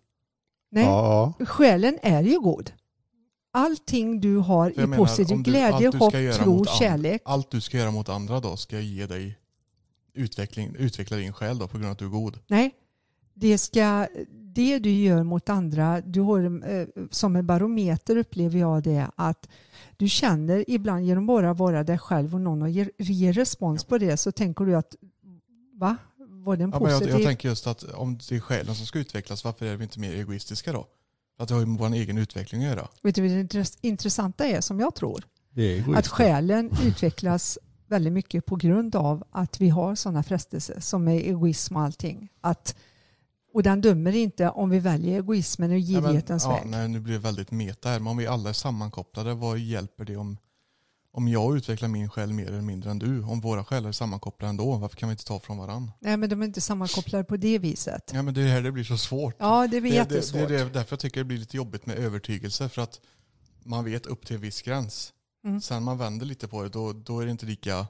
Nej, 0.72 0.84
Ja, 0.86 1.34
Själen 1.40 2.00
är 2.02 2.24
ju 2.24 2.40
god. 2.40 2.72
Allting 3.54 4.22
du 4.22 4.38
har 4.38 4.70
För 4.70 4.80
jag 4.82 4.88
i 4.88 4.90
menar, 4.90 5.06
positiv 5.06 5.38
du- 5.38 5.44
glädje, 5.44 5.88
hopp, 5.98 6.14
tro, 6.14 6.66
kärlek. 6.66 7.22
Allt 7.26 7.52
du 7.52 7.62
ska 7.62 7.78
göra 7.78 7.92
mot 7.92 8.10
andra 8.10 8.40
då 8.40 8.58
ska 8.58 8.80
ge 8.80 9.06
dig 9.06 9.38
utveckling, 10.14 10.76
utveckla 10.76 11.18
din 11.18 11.34
själ 11.34 11.58
då 11.58 11.68
på 11.68 11.78
grund 11.78 11.86
av 11.86 11.92
att 11.92 12.00
du 12.00 12.06
är 12.06 12.10
god. 12.10 12.40
Nej, 12.48 12.76
det, 13.34 13.58
ska, 13.58 14.08
det 14.56 14.80
du 14.80 14.90
gör 14.92 15.24
mot 15.24 15.50
andra, 15.50 16.02
du 16.02 16.22
har, 16.22 16.70
eh, 16.72 16.88
som 17.12 17.36
en 17.36 17.46
barometer 17.48 18.18
upplever 18.18 18.60
jag 18.60 18.84
det, 18.84 19.08
att 19.16 19.50
du 19.98 20.10
känner 20.10 20.66
ibland 20.68 21.06
genom 21.06 21.26
bara 21.26 21.52
att 21.52 21.58
vara 21.58 21.84
dig 21.84 21.98
själv 21.98 22.36
och 22.36 22.42
någon 22.42 22.62
och 22.62 22.70
ger, 22.70 22.92
ger 22.98 23.34
respons 23.34 23.84
på 23.84 23.98
det 23.98 24.18
så 24.18 24.32
tänker 24.32 24.66
du 24.66 24.76
att 24.76 24.96
va? 25.74 25.98
Var 26.18 26.58
det 26.58 26.64
en 26.64 26.70
Ja, 26.70 26.80
men 26.80 26.90
jag, 26.92 27.00
positiv? 27.00 27.20
jag 27.20 27.28
tänker 27.28 27.50
just 27.50 27.68
att 27.68 27.84
om 27.84 28.18
det 28.30 28.36
är 28.36 28.40
själen 28.40 28.76
som 28.76 28.86
ska 28.86 29.00
utvecklas, 29.00 29.44
varför 29.44 29.66
är 29.66 29.76
vi 29.76 29.84
inte 29.84 30.00
mer 30.00 30.14
egoistiska 30.14 30.74
då? 30.74 30.88
Att 31.40 31.48
det 31.48 31.54
har 31.54 31.62
ju 31.62 31.68
med 31.68 31.80
vår 31.80 31.94
egen 31.94 32.18
utveckling 32.18 32.64
att 32.64 32.70
göra. 32.70 32.88
Vet 33.02 33.16
du 33.16 33.22
vad 33.22 33.32
det 33.32 33.44
intress- 33.44 33.78
intressanta 33.82 34.46
är 34.46 34.62
som 34.62 34.80
jag 34.80 34.96
tror? 34.96 35.24
det 35.56 35.62
är 35.64 35.70
egoistiskt. 35.76 35.98
Att 35.98 36.08
själen 36.08 36.70
utvecklas 36.86 37.60
väldigt 37.88 38.14
mycket 38.14 38.46
på 38.46 38.56
grund 38.56 38.96
av 38.96 39.24
att 39.32 39.62
vi 39.62 39.70
har 39.70 39.96
sådana 39.96 40.24
frestelser 40.24 40.80
som 40.80 41.08
är 41.08 41.16
egoism 41.16 41.76
och 41.76 41.82
allting. 41.82 42.30
Att, 42.42 42.76
och 43.54 43.64
den 43.64 43.82
dömer 43.82 44.16
inte 44.16 44.50
om 44.50 44.70
vi 44.70 44.80
väljer 44.80 45.18
egoismen 45.18 45.72
och 45.72 45.78
girighetens 45.78 46.44
ja, 46.44 46.50
väg. 46.54 46.66
nej, 46.66 46.88
nu 46.88 47.00
blir 47.00 47.14
det 47.14 47.20
väldigt 47.20 47.52
meta 47.52 47.90
här, 47.90 48.00
men 48.00 48.08
om 48.08 48.18
vi 48.18 48.28
alla 48.28 48.50
är 48.50 48.54
sammankopplade, 48.54 49.34
vad 49.34 49.60
hjälper 49.60 50.06
det 50.06 50.18
om, 50.18 50.38
om 51.12 51.28
jag 51.28 51.58
utvecklar 51.58 51.90
min 51.90 52.10
själ 52.10 52.34
mer 52.34 52.48
eller 52.48 52.62
mindre 52.62 52.92
än 52.92 53.00
du? 53.00 53.24
Om 53.24 53.42
våra 53.42 53.64
själar 53.64 53.90
är 53.90 53.94
sammankopplade 53.94 54.50
ändå, 54.50 54.78
varför 54.78 54.98
kan 54.98 55.10
vi 55.10 55.14
inte 55.14 55.26
ta 55.26 55.40
från 55.40 55.58
varandra? 55.58 55.92
Nej, 56.00 56.18
men 56.18 56.30
de 56.30 56.42
är 56.42 56.46
inte 56.46 56.62
sammankopplade 56.62 57.24
på 57.24 57.38
det 57.38 57.60
viset. 57.60 58.12
Ja, 58.14 58.22
men 58.22 58.34
det 58.34 58.42
är 58.42 58.48
här 58.48 58.62
det 58.62 58.72
blir 58.72 58.84
så 58.84 58.98
svårt. 58.98 59.36
Ja, 59.40 59.68
det 59.68 59.82
blir 59.82 59.92
det, 59.92 59.98
jättesvårt. 59.98 60.48
det, 60.48 60.58
det 60.58 60.62
är 60.62 60.70
därför 60.70 60.94
jag 60.94 61.00
tycker 61.00 61.20
det 61.20 61.26
blir 61.26 61.38
lite 61.38 61.58
jobbigt 61.58 61.86
med 61.86 61.98
övertygelse, 61.98 62.70
för 62.70 62.82
att 62.82 63.00
man 63.64 63.86
vet 63.86 64.06
upp 64.06 64.26
till 64.26 64.36
en 64.36 64.42
viss 64.42 64.62
gräns. 64.62 65.14
Mm. 65.46 65.62
Sen 65.62 65.84
man 65.84 65.98
vänder 65.98 66.26
lite 66.26 66.48
på 66.48 66.64
det, 66.64 66.70
då, 66.70 66.94
då 66.94 67.20
är 67.20 67.26
det 67.26 67.32
inte 67.32 67.46
lika... 67.46 67.88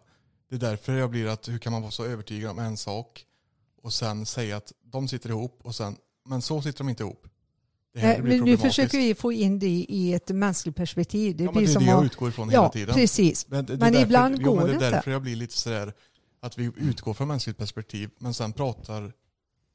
Det 0.49 0.55
är 0.55 0.59
därför 0.59 0.93
jag 0.93 1.09
blir 1.09 1.27
att 1.27 1.49
hur 1.49 1.57
kan 1.57 1.71
man 1.71 1.81
vara 1.81 1.91
så 1.91 2.05
övertygad 2.05 2.51
om 2.51 2.59
en 2.59 2.77
sak 2.77 3.25
och 3.83 3.93
sen 3.93 4.25
säga 4.25 4.57
att 4.57 4.73
de 4.83 5.07
sitter 5.07 5.29
ihop 5.29 5.59
och 5.63 5.75
sen, 5.75 5.95
men 6.25 6.41
så 6.41 6.61
sitter 6.61 6.77
de 6.77 6.89
inte 6.89 7.03
ihop. 7.03 7.27
Det 7.93 7.99
här 7.99 8.07
Nej, 8.07 8.17
det 8.17 8.23
blir 8.23 8.37
men 8.37 8.45
nu 8.49 8.57
försöker 8.57 8.97
vi 8.97 9.15
få 9.15 9.31
in 9.31 9.59
det 9.59 9.67
i 9.89 10.13
ett 10.13 10.29
mänskligt 10.29 10.75
perspektiv. 10.77 11.37
Det 11.37 11.43
ja, 11.43 11.51
blir 11.51 11.61
det 11.61 11.71
är 11.71 11.73
som 11.73 11.83
det 11.83 11.89
jag 11.89 11.99
att... 11.99 12.05
utgår 12.05 12.29
ifrån 12.29 12.49
hela 12.49 12.63
Ja, 12.63 12.69
tiden. 12.69 12.95
precis. 12.95 13.47
Men, 13.47 13.65
det, 13.65 13.73
det 13.73 13.79
Men 13.79 13.93
därför, 13.93 14.05
ibland 14.05 14.35
jo, 14.39 14.51
går 14.51 14.55
men 14.55 14.65
det 14.65 14.71
det 14.71 14.73
är 14.73 14.75
inte. 14.75 14.89
därför 14.89 15.11
jag 15.11 15.21
blir 15.21 15.35
lite 15.35 15.57
sådär 15.57 15.93
att 16.39 16.57
vi 16.57 16.71
utgår 16.77 17.13
från 17.13 17.27
mänskligt 17.27 17.57
perspektiv 17.57 18.09
men 18.19 18.33
sen 18.33 18.53
pratar, 18.53 19.13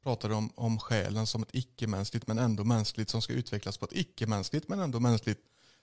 pratar 0.03 0.29
om, 0.29 0.49
om 0.55 0.79
själen 0.79 1.27
som 1.27 1.41
ett 1.43 1.49
icke-mänskligt 1.55 2.27
men 2.27 2.37
ändå 2.37 2.63
mänskligt 2.63 3.09
som 3.09 3.21
ska 3.21 3.33
utvecklas 3.33 3.77
på 3.77 3.85
ett 3.85 3.93
icke-mänskligt 3.93 4.67
men 4.69 4.79
ändå 4.79 4.99
mänskligt. 4.99 5.39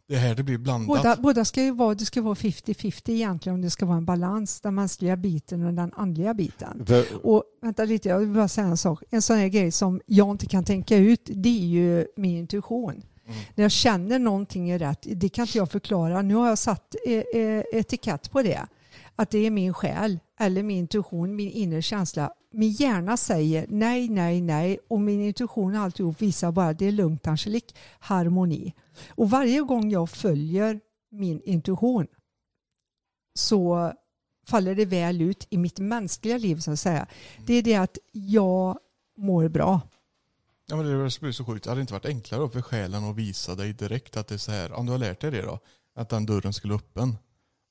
Det 0.08 0.14
är 0.14 0.18
här 0.18 0.34
det 0.34 0.42
blir 0.42 0.58
blandat. 0.58 0.86
Båda, 0.86 1.16
båda 1.16 1.44
ska 1.44 1.62
ju 1.62 1.70
vara, 1.70 1.94
det 1.94 2.04
ska 2.04 2.22
vara 2.22 2.34
50-50 2.34 3.10
egentligen 3.10 3.54
om 3.54 3.62
det 3.62 3.70
ska 3.70 3.86
vara 3.86 3.96
en 3.96 4.04
balans, 4.04 4.60
den 4.60 4.74
mänskliga 4.74 5.16
biten 5.16 5.64
och 5.64 5.74
den 5.74 5.92
andliga 5.96 6.34
biten. 6.34 6.86
För, 6.86 7.26
Och 7.26 7.44
vänta 7.62 7.84
lite, 7.84 8.08
jag 8.08 8.18
vill 8.18 8.28
bara 8.28 8.48
säga 8.48 8.66
en 8.66 8.76
sak. 8.76 9.02
En 9.10 9.22
sån 9.22 9.36
här 9.36 9.48
grej 9.48 9.70
som 9.70 10.00
jag 10.06 10.30
inte 10.30 10.46
kan 10.46 10.64
tänka 10.64 10.96
ut, 10.96 11.30
det 11.34 11.48
är 11.48 11.66
ju 11.66 12.06
min 12.16 12.36
intuition. 12.36 12.90
Mm. 12.92 13.38
När 13.54 13.64
jag 13.64 13.70
känner 13.70 14.18
någonting 14.18 14.70
är 14.70 14.78
rätt, 14.78 15.06
det 15.10 15.28
kan 15.28 15.42
inte 15.42 15.58
jag 15.58 15.70
förklara. 15.70 16.22
Nu 16.22 16.34
har 16.34 16.48
jag 16.48 16.58
satt 16.58 16.94
eh, 17.06 17.40
eh, 17.42 17.62
etikett 17.72 18.30
på 18.30 18.42
det. 18.42 18.66
Att 19.16 19.30
det 19.30 19.46
är 19.46 19.50
min 19.50 19.74
själ 19.74 20.18
eller 20.40 20.62
min 20.62 20.78
intuition, 20.78 21.36
min 21.36 21.50
inre 21.50 21.82
känsla. 21.82 22.32
Min 22.52 22.70
hjärna 22.70 23.16
säger 23.16 23.66
nej, 23.68 24.08
nej, 24.08 24.40
nej 24.40 24.78
och 24.88 25.00
min 25.00 25.20
intuition 25.20 25.76
alltihop 25.76 26.22
visar 26.22 26.52
bara 26.52 26.68
att 26.68 26.78
det 26.78 26.86
är 26.86 26.92
lugnt 26.92 27.26
Angelique, 27.26 27.74
harmoni. 27.98 28.74
Och 29.08 29.30
varje 29.30 29.60
gång 29.60 29.90
jag 29.90 30.10
följer 30.10 30.80
min 31.10 31.40
intuition 31.44 32.06
så 33.34 33.92
faller 34.46 34.74
det 34.74 34.84
väl 34.84 35.22
ut 35.22 35.46
i 35.50 35.58
mitt 35.58 35.78
mänskliga 35.78 36.38
liv 36.38 36.56
så 36.56 36.70
att 36.70 36.80
säga. 36.80 37.06
Det 37.46 37.54
är 37.54 37.62
det 37.62 37.76
att 37.76 37.98
jag 38.12 38.78
mår 39.16 39.48
bra. 39.48 39.80
Ja, 40.66 40.76
men 40.76 40.86
det 40.86 40.92
är 40.92 41.32
så 41.32 41.44
sjukt. 41.44 41.64
Det 41.64 41.70
hade 41.70 41.80
inte 41.80 41.92
varit 41.92 42.06
enklare 42.06 42.50
för 42.50 42.62
själen 42.62 43.04
att 43.04 43.16
visa 43.16 43.54
dig 43.54 43.72
direkt 43.72 44.16
att 44.16 44.28
det 44.28 44.34
är 44.34 44.38
så 44.38 44.52
här. 44.52 44.72
Om 44.72 44.86
du 44.86 44.92
har 44.92 44.98
lärt 44.98 45.20
dig 45.20 45.30
det 45.30 45.42
då. 45.42 45.58
Att 45.94 46.08
den 46.08 46.26
dörren 46.26 46.52
skulle 46.52 46.74
öppen. 46.74 47.16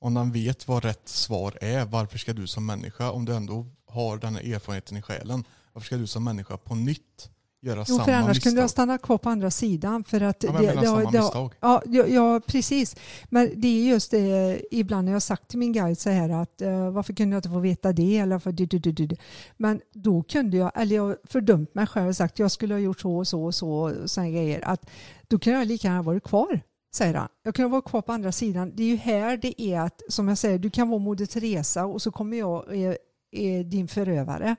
Om 0.00 0.14
den 0.14 0.32
vet 0.32 0.68
vad 0.68 0.84
rätt 0.84 1.08
svar 1.08 1.58
är. 1.60 1.84
Varför 1.84 2.18
ska 2.18 2.32
du 2.32 2.46
som 2.46 2.66
människa, 2.66 3.10
om 3.10 3.24
du 3.24 3.34
ändå 3.34 3.66
har 3.86 4.16
den 4.16 4.34
här 4.34 4.54
erfarenheten 4.54 4.96
i 4.96 5.02
själen. 5.02 5.44
Varför 5.72 5.86
ska 5.86 5.96
du 5.96 6.06
som 6.06 6.24
människa 6.24 6.56
på 6.56 6.74
nytt 6.74 7.30
göra 7.62 7.78
Jo, 7.78 7.84
samma 7.84 8.04
för 8.04 8.12
annars 8.12 8.28
misstag? 8.28 8.42
kunde 8.50 8.60
jag 8.60 8.70
stanna 8.70 8.98
kvar 8.98 9.18
på 9.18 9.30
andra 9.30 9.50
sidan. 9.50 10.04
För 10.04 10.20
att 10.20 10.42
Ja, 10.42 10.52
men 10.52 10.62
menar 10.62 10.74
har- 10.76 10.84
samma 10.84 10.96
har- 11.10 11.12
misstag. 11.12 11.54
Ja, 11.60 11.82
ja, 12.08 12.40
precis. 12.46 12.96
Men 13.30 13.52
det 13.56 13.68
är 13.68 13.84
just 13.88 14.10
det, 14.10 14.60
ibland 14.70 15.04
när 15.04 15.12
jag 15.12 15.14
har 15.16 15.20
sagt 15.20 15.48
till 15.48 15.58
min 15.58 15.72
guide 15.72 15.98
så 15.98 16.10
här 16.10 16.30
att 16.30 16.62
eh, 16.62 16.90
varför 16.90 17.12
kunde 17.12 17.34
jag 17.34 17.38
inte 17.38 17.48
få 17.48 17.58
veta 17.58 17.92
det? 17.92 18.18
Eller 18.18 18.38
för 18.38 18.52
du, 18.52 18.66
du, 18.66 18.78
du. 18.92 19.16
Men 19.56 19.80
då 19.94 20.22
kunde 20.22 20.56
jag, 20.56 20.72
eller 20.74 20.96
jag 20.96 21.02
har 21.02 21.18
fördömt 21.24 21.74
mig 21.74 21.86
själv 21.86 22.08
och 22.08 22.16
sagt 22.16 22.38
jag 22.38 22.50
skulle 22.50 22.74
ha 22.74 22.78
gjort 22.78 23.00
så 23.00 23.16
och 23.16 23.28
så 23.28 23.44
och 23.44 23.54
så 23.54 23.70
och 23.70 24.10
sådana 24.10 24.30
grejer. 24.30 24.60
Att 24.64 24.86
då 25.28 25.38
kunde 25.38 25.58
jag 25.58 25.68
lika 25.68 25.88
gärna 25.88 26.02
varit 26.02 26.24
kvar, 26.24 26.60
säger 26.94 27.14
han. 27.14 27.28
Jag 27.42 27.54
kan 27.54 27.70
vara 27.70 27.82
kvar 27.82 28.02
på 28.02 28.12
andra 28.12 28.32
sidan. 28.32 28.72
Det 28.74 28.82
är 28.82 28.86
ju 28.88 28.96
här 28.96 29.36
det 29.36 29.62
är 29.62 29.80
att, 29.80 30.02
som 30.08 30.28
jag 30.28 30.38
säger, 30.38 30.58
du 30.58 30.70
kan 30.70 30.88
vara 30.88 30.98
Moder 30.98 31.26
Teresa 31.26 31.84
och 31.86 32.02
så 32.02 32.10
kommer 32.10 32.36
jag 32.36 32.76
är, 32.76 32.98
är 33.30 33.64
din 33.64 33.88
förövare. 33.88 34.56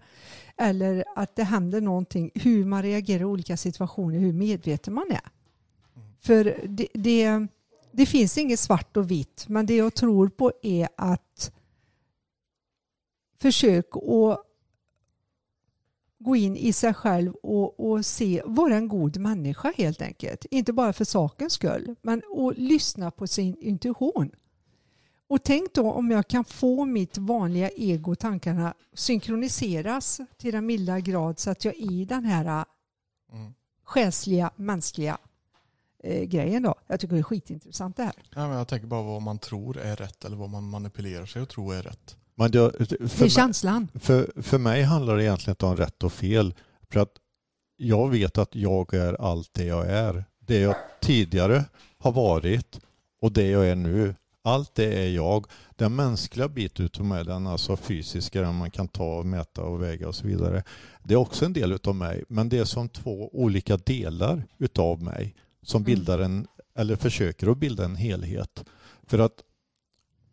Eller 0.57 1.03
att 1.15 1.35
det 1.35 1.43
händer 1.43 1.81
någonting, 1.81 2.31
hur 2.35 2.65
man 2.65 2.83
reagerar 2.83 3.21
i 3.21 3.25
olika 3.25 3.57
situationer, 3.57 4.19
hur 4.19 4.33
medveten 4.33 4.93
man 4.93 5.11
är. 5.11 5.29
För 6.21 6.61
det, 6.67 6.87
det, 6.93 7.47
det 7.91 8.05
finns 8.05 8.37
inget 8.37 8.59
svart 8.59 8.97
och 8.97 9.11
vitt, 9.11 9.45
men 9.47 9.65
det 9.65 9.75
jag 9.75 9.93
tror 9.93 10.29
på 10.29 10.51
är 10.61 10.89
att 10.97 11.51
försök 13.41 13.85
att 13.95 14.46
gå 16.27 16.35
in 16.35 16.57
i 16.57 16.73
sig 16.73 16.93
själv 16.93 17.33
och, 17.33 17.79
och 17.89 18.05
se, 18.05 18.41
vara 18.45 18.75
en 18.75 18.87
god 18.87 19.17
människa 19.17 19.73
helt 19.77 20.01
enkelt. 20.01 20.45
Inte 20.51 20.73
bara 20.73 20.93
för 20.93 21.05
sakens 21.05 21.53
skull, 21.53 21.95
men 22.01 22.21
att 22.37 22.57
lyssna 22.57 23.11
på 23.11 23.27
sin 23.27 23.57
intuition. 23.59 24.31
Och 25.27 25.43
tänk 25.43 25.73
då 25.73 25.91
om 25.91 26.11
jag 26.11 26.27
kan 26.27 26.45
få 26.45 26.85
mitt 26.85 27.17
vanliga 27.17 27.69
ego, 27.69 28.15
tankarna, 28.15 28.73
synkroniseras 28.93 30.21
till 30.37 30.51
den 30.51 30.65
milda 30.65 30.99
grad 30.99 31.39
så 31.39 31.51
att 31.51 31.65
jag 31.65 31.75
i 31.75 32.05
den 32.05 32.25
här 32.25 32.65
Mm. 33.33 33.53
själsliga, 33.83 34.51
mänskliga 34.55 35.17
eh, 36.03 36.23
grejen 36.23 36.63
då. 36.63 36.75
Jag 36.87 36.99
tycker 36.99 37.13
det 37.13 37.21
är 37.21 37.23
skitintressant 37.23 37.97
det 37.97 38.03
här. 38.03 38.13
Ja, 38.35 38.47
men 38.47 38.57
jag 38.57 38.67
tänker 38.67 38.87
bara 38.87 39.03
vad 39.03 39.21
man 39.21 39.39
tror 39.39 39.77
är 39.77 39.95
rätt 39.95 40.25
eller 40.25 40.37
vad 40.37 40.49
man 40.49 40.69
manipulerar 40.69 41.25
sig 41.25 41.41
och 41.41 41.49
tror 41.49 41.75
är 41.75 41.81
rätt. 41.81 42.17
Men 42.39 42.49
jag, 42.53 42.71
Det 42.79 42.91
är 43.01 43.07
för, 43.07 43.19
mig, 43.23 43.29
känslan. 43.29 43.87
för, 43.99 44.31
för 44.41 44.57
mig 44.57 44.83
handlar 44.83 45.17
det 45.17 45.23
egentligen 45.23 45.51
inte 45.53 45.65
om 45.65 45.75
rätt 45.77 46.03
och 46.03 46.13
fel. 46.13 46.53
För 46.91 46.99
att 46.99 47.11
jag 47.77 48.09
vet 48.09 48.37
att 48.37 48.55
jag 48.55 48.93
är 48.93 49.13
allt 49.21 49.49
det 49.53 49.63
jag 49.65 49.87
är. 49.87 50.25
Det 50.39 50.59
jag 50.59 50.75
tidigare 51.01 51.65
har 51.97 52.11
varit 52.11 52.79
och 53.21 53.31
det 53.31 53.47
jag 53.49 53.67
är 53.67 53.75
nu. 53.75 54.15
Allt 54.43 54.75
det 54.75 54.93
är 55.03 55.09
jag. 55.09 55.45
Den 55.75 55.95
mänskliga 55.95 56.47
biten 56.47 56.85
utav 56.85 57.05
mig, 57.05 57.25
den 57.25 57.47
alltså 57.47 57.77
fysiska, 57.77 58.41
den 58.41 58.55
man 58.55 58.71
kan 58.71 58.87
ta 58.87 59.17
och 59.17 59.25
mäta 59.25 59.61
och 59.63 59.81
väga 59.83 60.07
och 60.07 60.15
så 60.15 60.27
vidare. 60.27 60.63
Det 61.03 61.13
är 61.13 61.17
också 61.17 61.45
en 61.45 61.53
del 61.53 61.71
utav 61.71 61.95
mig, 61.95 62.23
men 62.29 62.49
det 62.49 62.57
är 62.57 62.65
som 62.65 62.89
två 62.89 63.29
olika 63.33 63.77
delar 63.77 64.43
utav 64.57 65.01
mig 65.03 65.35
som 65.61 65.81
Mm. 65.81 65.85
bildar 65.85 66.19
en, 66.19 66.47
eller 66.75 66.95
försöker 66.95 67.47
att 67.51 67.57
bilda 67.57 67.85
en 67.85 67.95
helhet. 67.95 68.65
För 69.07 69.19
att 69.19 69.43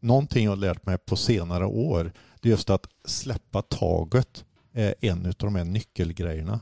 någonting 0.04 0.44
jag 0.44 0.50
har 0.52 0.56
lärt 0.56 0.86
mig 0.86 0.98
på 0.98 1.16
senare 1.16 1.66
år, 1.66 2.12
det 2.40 2.48
är 2.48 2.50
just 2.50 2.70
att 2.70 2.86
släppa 3.04 3.62
taget 3.62 4.44
är 4.72 4.94
en 5.00 5.26
av 5.26 5.32
de 5.38 5.54
här 5.54 5.64
nyckelgrejerna. 5.64 6.60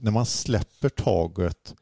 När 0.00 0.10
man 0.10 0.26
släpper 0.26 0.88
taget, 0.88 1.74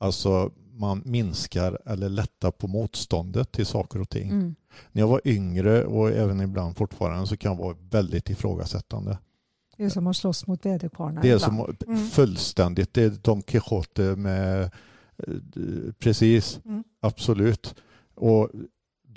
alltså 0.00 0.50
man 0.72 1.02
minskar 1.04 1.78
eller 1.86 2.08
lättar 2.08 2.50
på 2.50 2.66
motståndet 2.68 3.52
till 3.52 3.66
saker 3.66 4.00
och 4.00 4.08
ting. 4.08 4.28
Mm. 4.30 4.54
När 4.92 5.02
jag 5.02 5.08
var 5.08 5.20
yngre 5.24 5.84
och 5.84 6.10
även 6.10 6.40
ibland 6.40 6.76
fortfarande 6.76 7.26
så 7.26 7.36
kan 7.36 7.52
jag 7.52 7.58
vara 7.64 7.76
väldigt 7.90 8.30
ifrågasättande. 8.30 9.18
Det 9.76 9.84
är 9.84 9.88
som 9.88 10.06
att 10.06 10.16
slåss 10.16 10.46
mot 10.46 10.66
väderkvarnar. 10.66 11.22
Det 11.22 11.30
är 11.30 11.36
ibland. 11.36 11.78
som 11.78 11.94
Mm. 11.94 12.06
fullständigt, 12.08 12.94
det 12.94 13.02
är 13.02 13.10
Don 13.10 13.42
Quijote 13.42 14.02
med 14.02 14.62
eh, 14.62 15.34
precis, 15.98 16.60
Mm. 16.64 16.84
absolut. 17.00 17.74
Och 18.14 18.50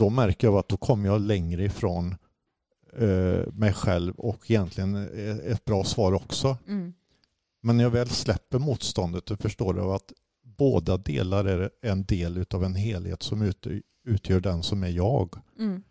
då 0.01 0.09
märker 0.09 0.47
jag 0.47 0.57
att 0.57 0.69
då 0.69 0.77
kommer 0.77 1.09
jag 1.09 1.21
längre 1.21 1.63
ifrån 1.63 2.15
eh, 2.93 3.53
mig 3.53 3.73
själv 3.73 4.13
och 4.15 4.51
egentligen 4.51 4.95
eh, 4.95 5.51
ett 5.51 5.65
bra 5.65 5.83
svar 5.83 6.13
också. 6.13 6.57
Mm. 6.67 6.93
Men 7.61 7.77
när 7.77 7.83
jag 7.83 7.91
väl 7.91 8.09
släpper 8.09 8.59
motståndet 8.59 9.31
och 9.31 9.39
förstår 9.39 9.77
jag 9.77 9.91
att 9.93 10.13
båda 10.43 10.97
delar 10.97 11.45
är 11.45 11.69
en 11.81 12.03
del 12.03 12.45
av 12.53 12.63
en 12.63 12.75
helhet 12.75 13.23
som 13.23 13.41
ut, 13.41 13.67
utgör 14.05 14.39
den 14.39 14.63
som 14.63 14.83
är 14.83 14.89
jag. 14.89 15.35
Mm. 15.59 15.83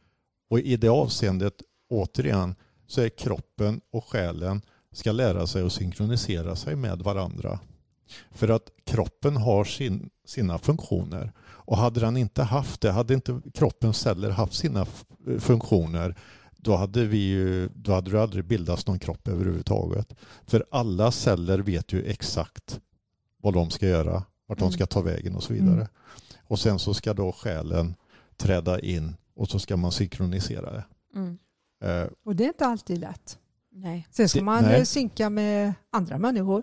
Och 0.48 0.60
i 0.60 0.76
det 0.76 0.88
avseendet, 0.88 1.62
återigen, 1.88 2.54
så 2.86 3.00
är 3.00 3.08
kroppen 3.08 3.80
och 3.90 4.04
själen 4.04 4.62
ska 4.92 5.12
lära 5.12 5.46
sig 5.46 5.66
att 5.66 5.72
synkronisera 5.72 6.56
sig 6.56 6.76
med 6.76 7.02
varandra. 7.02 7.60
För 8.30 8.48
att 8.48 8.70
kroppen 8.84 9.36
har 9.36 9.64
sin, 9.64 10.10
sina 10.24 10.58
funktioner. 10.58 11.32
Och 11.70 11.76
hade 11.76 12.00
den 12.00 12.16
inte 12.16 12.42
haft 12.42 12.80
det, 12.80 12.90
hade 12.92 13.14
inte 13.14 13.40
kroppens 13.54 13.96
celler 14.00 14.30
haft 14.30 14.54
sina 14.54 14.86
funktioner, 15.38 16.14
då 16.56 16.76
hade, 16.76 17.04
vi 17.04 17.16
ju, 17.18 17.68
då 17.74 17.92
hade 17.92 18.10
det 18.10 18.22
aldrig 18.22 18.44
bildats 18.44 18.86
någon 18.86 18.98
kropp 18.98 19.28
överhuvudtaget. 19.28 20.14
För 20.46 20.64
alla 20.70 21.10
celler 21.12 21.58
vet 21.58 21.92
ju 21.92 22.04
exakt 22.04 22.80
vad 23.42 23.54
de 23.54 23.70
ska 23.70 23.88
göra, 23.88 24.22
vart 24.46 24.58
de 24.58 24.64
Mm. 24.64 24.72
ska 24.72 24.86
ta 24.86 25.00
vägen 25.00 25.36
och 25.36 25.42
så 25.42 25.52
vidare. 25.52 25.72
Mm. 25.74 25.86
Och 26.44 26.58
sen 26.58 26.78
så 26.78 26.94
ska 26.94 27.14
då 27.14 27.32
själen 27.32 27.94
träda 28.36 28.80
in 28.80 29.16
och 29.36 29.48
så 29.48 29.58
ska 29.58 29.76
man 29.76 29.92
synkronisera 29.92 30.72
det. 30.72 30.84
Mm. 31.14 31.38
Eh, 31.84 32.08
Och 32.24 32.36
det 32.36 32.44
är 32.44 32.48
inte 32.48 32.66
alltid 32.66 32.98
lätt. 32.98 33.38
Nej. 33.72 34.06
Sen 34.10 34.28
ska 34.28 34.38
Det- 34.38 34.44
man 34.44 34.62
nej. 34.64 34.78
eh, 34.78 34.84
synka 34.84 35.30
med 35.30 35.72
andra 35.90 36.18
människor. 36.18 36.62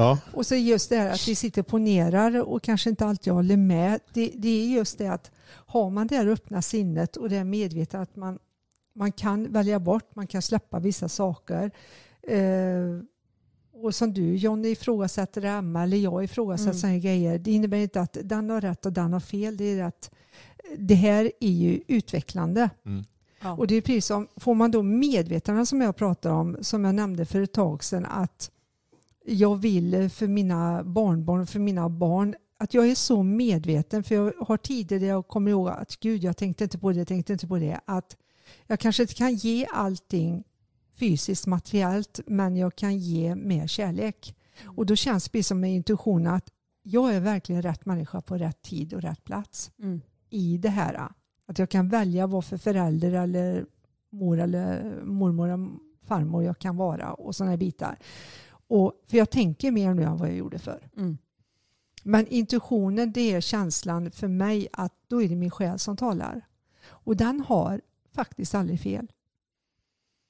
Ja, 0.00 0.18
Och 0.32 0.46
så 0.46 0.54
just 0.54 0.90
det 0.90 0.96
här 0.96 1.10
att 1.10 1.28
vi 1.28 1.34
sitter 1.34 1.60
och 1.60 1.66
ponerar 1.66 2.40
och 2.40 2.62
kanske 2.62 2.90
inte 2.90 3.06
alltid 3.06 3.32
håller 3.32 3.56
med. 3.56 4.00
Det, 4.12 4.32
det 4.36 4.48
är 4.48 4.68
just 4.68 4.98
det 4.98 5.06
att 5.06 5.30
har 5.46 5.90
man 5.90 6.06
det 6.06 6.16
här 6.16 6.26
öppna 6.26 6.62
sinnet 6.62 7.16
och 7.16 7.28
det 7.28 7.36
är 7.36 7.44
medvetet 7.44 8.00
att 8.00 8.16
man, 8.16 8.38
man 8.94 9.12
kan 9.12 9.52
välja 9.52 9.80
bort, 9.80 10.14
man 10.14 10.26
kan 10.26 10.42
släppa 10.42 10.78
vissa 10.78 11.08
saker. 11.08 11.70
Eh, 12.22 13.00
och 13.72 13.94
som 13.94 14.12
du 14.14 14.36
Johnny 14.36 14.68
ifrågasätter 14.68 15.44
Emma 15.44 15.82
eller 15.82 15.96
jag 15.96 16.24
ifrågasätter 16.24 16.70
Mm. 16.70 16.80
sådana 16.80 16.98
grejer. 16.98 17.38
Det 17.38 17.52
innebär 17.52 17.78
inte 17.78 18.00
att 18.00 18.16
den 18.24 18.50
har 18.50 18.60
rätt 18.60 18.86
och 18.86 18.92
den 18.92 19.12
har 19.12 19.20
fel. 19.20 19.56
Det 19.56 19.64
är 19.64 19.84
att 19.84 20.10
det 20.78 20.94
här 20.94 21.32
är 21.40 21.50
ju 21.50 21.80
utvecklande. 21.88 22.70
Ja. 23.42 23.52
Och 23.52 23.66
det 23.66 23.74
är 23.74 23.80
precis 23.80 24.06
som, 24.06 24.28
får 24.36 24.54
man 24.54 24.70
då 24.70 24.82
medvetande 24.82 25.66
som 25.66 25.80
jag 25.80 25.96
pratar 25.96 26.30
om, 26.30 26.56
som 26.60 26.84
jag 26.84 26.94
nämnde 26.94 27.24
för 27.24 27.42
ett 27.42 27.52
tag 27.52 27.84
sedan, 27.84 28.06
att 28.06 28.50
jag 29.24 29.56
vill 29.56 30.10
för 30.10 30.28
mina 30.28 30.84
barnbarn, 30.84 31.46
för 31.46 31.58
mina 31.60 31.88
barn, 31.88 32.34
att 32.58 32.74
jag 32.74 32.88
är 32.90 32.94
så 32.94 33.22
medveten, 33.22 34.04
för 34.04 34.14
jag 34.14 34.32
har 34.40 34.56
tider 34.56 35.00
där 35.00 35.06
jag 35.06 35.28
kommer 35.28 35.50
ihåg 35.50 35.68
att 35.68 36.00
gud, 36.00 36.24
jag 36.24 36.36
tänkte 36.36 36.64
inte 36.64 36.78
på 36.78 36.92
det, 36.92 36.98
jag 36.98 37.08
tänkte 37.08 37.32
inte 37.32 37.46
på 37.48 37.58
det, 37.58 37.80
att 37.84 38.16
jag 38.66 38.80
kanske 38.80 39.02
inte 39.02 39.14
kan 39.14 39.34
ge 39.34 39.66
allting 39.72 40.44
fysiskt, 40.94 41.46
materiellt, 41.46 42.20
men 42.26 42.56
jag 42.56 42.76
kan 42.76 42.98
ge 42.98 43.34
mer 43.34 43.66
kärlek. 43.66 44.36
Och 44.64 44.86
då 44.86 44.96
känns 44.96 45.28
det 45.28 45.42
som 45.42 45.60
med 45.60 45.74
intuition 45.74 46.26
att 46.26 46.50
jag 46.82 47.14
är 47.14 47.20
verkligen 47.20 47.62
rätt 47.62 47.86
människa 47.86 48.20
på 48.20 48.36
rätt 48.36 48.62
tid 48.62 48.94
och 48.94 49.02
rätt 49.02 49.24
plats 49.24 49.70
Mm. 49.78 50.00
i 50.30 50.58
det 50.58 50.68
här. 50.68 51.08
Att 51.46 51.58
jag 51.58 51.70
kan 51.70 51.88
välja 51.88 52.26
vad 52.26 52.44
för 52.44 52.56
förälder 52.56 53.12
eller 53.12 53.66
mor 54.12 54.40
eller 54.40 54.94
mormor 55.04 55.48
eller 55.48 55.68
farmor 56.02 56.44
jag 56.44 56.58
kan 56.58 56.76
vara 56.76 57.12
och 57.12 57.36
sådana 57.36 57.50
här 57.50 57.56
bitar. 57.58 57.98
Och, 58.70 58.92
för 59.06 59.16
jag 59.16 59.30
tänker 59.30 59.70
mer 59.70 59.94
nu 59.94 60.02
än 60.02 60.16
vad 60.16 60.28
jag 60.28 60.36
gjorde 60.36 60.58
förr. 60.58 60.90
Mm. 60.96 61.18
Men 62.02 62.26
intuitionen 62.26 63.12
det 63.12 63.32
är 63.32 63.40
känslan 63.40 64.10
för 64.10 64.28
mig 64.28 64.68
att 64.72 64.92
då 65.08 65.22
är 65.22 65.28
det 65.28 65.36
min 65.36 65.50
själ 65.50 65.78
som 65.78 65.96
talar. 65.96 66.46
Och 66.82 67.16
den 67.16 67.40
har 67.40 67.80
faktiskt 68.12 68.54
aldrig 68.54 68.80
fel. 68.80 69.06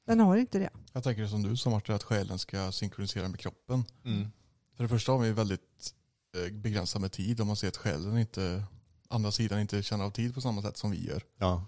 Den 0.06 0.20
har 0.20 0.36
inte 0.36 0.58
det. 0.58 0.70
Jag 0.92 1.04
tänker 1.04 1.26
som 1.26 1.42
du 1.42 1.56
sa 1.56 1.70
Martin, 1.70 1.94
att 1.94 2.02
själen 2.02 2.38
ska 2.38 2.72
synkronisera 2.72 3.28
med 3.28 3.40
kroppen. 3.40 3.84
mm. 4.04 4.30
För 4.76 4.84
det 4.84 4.88
första 4.88 5.12
har 5.12 5.18
vi 5.18 5.32
väldigt 5.32 5.94
eh, 6.36 6.52
begränsad 6.52 7.00
med 7.02 7.12
tid 7.12 7.40
om 7.40 7.46
man 7.46 7.56
ser 7.56 7.68
att 7.68 7.76
själen 7.76 8.18
inte, 8.18 8.64
andra 9.08 9.32
sidan 9.32 9.60
inte 9.60 9.82
känner 9.82 10.04
av 10.04 10.10
tid 10.10 10.34
på 10.34 10.40
samma 10.40 10.62
sätt 10.62 10.76
som 10.76 10.90
vi 10.90 11.06
gör. 11.06 11.22
Ja. 11.38 11.66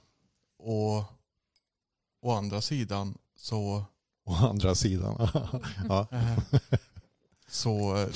Och 0.59 1.05
å 2.23 2.31
andra 2.31 2.61
sidan 2.61 3.19
så, 3.37 3.85
Å 4.31 4.35
andra 4.35 4.75
sidan. 4.75 5.17
ja. 5.89 6.07
så 7.49 7.97
eh, 7.97 8.09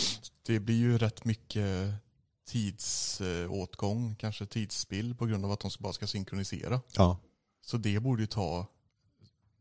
det 0.47 0.61
blir 0.61 0.77
ju 0.77 0.99
rätt 0.99 1.25
mycket 1.25 1.93
tidsåtgång, 2.49 4.15
kanske 4.19 4.47
tidsspill 4.47 5.15
på 5.15 5.27
grund 5.27 5.45
av 5.45 5.53
att 5.53 5.61
de 5.61 5.71
bara 5.79 5.93
ska 5.93 6.07
synkronisera. 6.07 6.81
ja. 6.97 7.19
Så 7.67 7.77
det 7.77 8.01
borde 8.01 8.23
ju 8.23 8.27
ta 8.27 8.67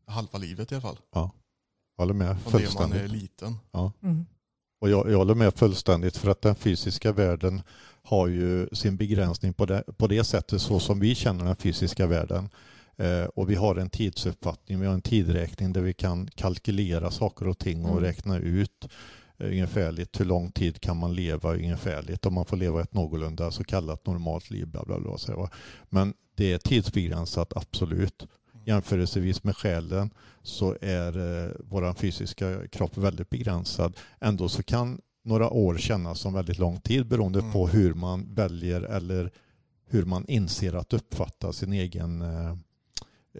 halva 0.06 0.38
livet 0.38 0.72
i 0.72 0.74
alla 0.74 0.82
fall. 0.82 0.98
Jag 1.12 1.30
håller 1.96 2.14
med 2.14 2.40
Från 2.40 2.52
det 2.62 2.74
man 2.74 2.92
är 2.92 2.98
fullständigt. 2.98 3.10
liten. 3.10 3.58
Mm. 4.02 4.26
Och 4.80 4.90
jag, 4.90 5.10
jag 5.10 5.18
håller 5.18 5.34
med 5.34 5.54
fullständigt 5.54 6.16
för 6.16 6.30
att 6.30 6.42
den 6.42 6.54
fysiska 6.54 7.12
världen 7.12 7.62
har 8.02 8.28
ju 8.28 8.68
sin 8.72 8.96
begränsning 8.96 9.52
på 9.52 9.66
det, 9.66 9.84
på 9.96 10.06
det 10.06 10.24
sättet 10.24 10.62
så 10.62 10.80
som 10.80 11.00
vi 11.00 11.14
känner 11.14 11.44
den 11.44 11.56
fysiska 11.56 12.06
världen. 12.06 12.48
Eh, 12.98 13.24
och 13.24 13.50
vi 13.50 13.54
har 13.54 13.76
en 13.76 13.90
tidsuppfattning, 13.90 14.80
vi 14.80 14.86
har 14.86 14.94
en 14.94 15.02
tidräkning 15.02 15.72
där 15.72 15.80
vi 15.80 15.94
kan 15.94 16.26
kalkylera 16.34 17.10
saker 17.10 17.48
och 17.48 17.58
ting 17.58 17.84
och 17.84 17.90
Mm. 17.90 18.02
räkna 18.04 18.38
ut 18.38 18.88
eh, 19.38 19.46
ungefärligt 19.46 20.20
hur 20.20 20.24
lång 20.24 20.50
tid 20.52 20.80
kan 20.80 20.96
man 20.96 21.14
leva 21.14 21.54
ungefärligt 21.54 22.26
om 22.26 22.34
man 22.34 22.44
får 22.46 22.56
leva 22.56 22.82
ett 22.82 22.94
någorlunda 22.94 23.50
så 23.50 23.64
kallat 23.64 24.06
normalt 24.06 24.50
liv. 24.50 24.66
Bla 24.68 24.84
bla 24.84 25.00
bla, 25.00 25.18
så. 25.18 25.48
Men 25.88 26.14
det 26.36 26.52
är 26.52 26.58
tidsbegränsat, 26.58 27.52
absolut. 27.56 28.26
Jämförelsevis 28.64 29.44
med 29.44 29.56
själen 29.56 30.10
så 30.42 30.76
är 30.80 31.44
eh, 31.44 31.50
vår 31.64 31.92
fysiska 31.94 32.68
kropp 32.68 32.96
väldigt 32.96 33.30
begränsad. 33.30 33.96
Ändå 34.20 34.48
så 34.48 34.62
kan 34.62 35.00
några 35.24 35.50
år 35.50 35.76
kännas 35.78 36.20
som 36.20 36.34
väldigt 36.34 36.58
lång 36.58 36.80
tid 36.80 37.06
beroende 37.06 37.38
Mm. 37.38 37.52
på 37.52 37.68
hur 37.68 37.94
man 37.94 38.34
väljer 38.34 38.80
eller 38.82 39.30
hur 39.88 40.04
man 40.04 40.24
inser 40.28 40.72
att 40.74 40.92
uppfatta 40.92 41.52
sin 41.52 41.72
egen, 41.72 42.22
eh, 42.22 42.56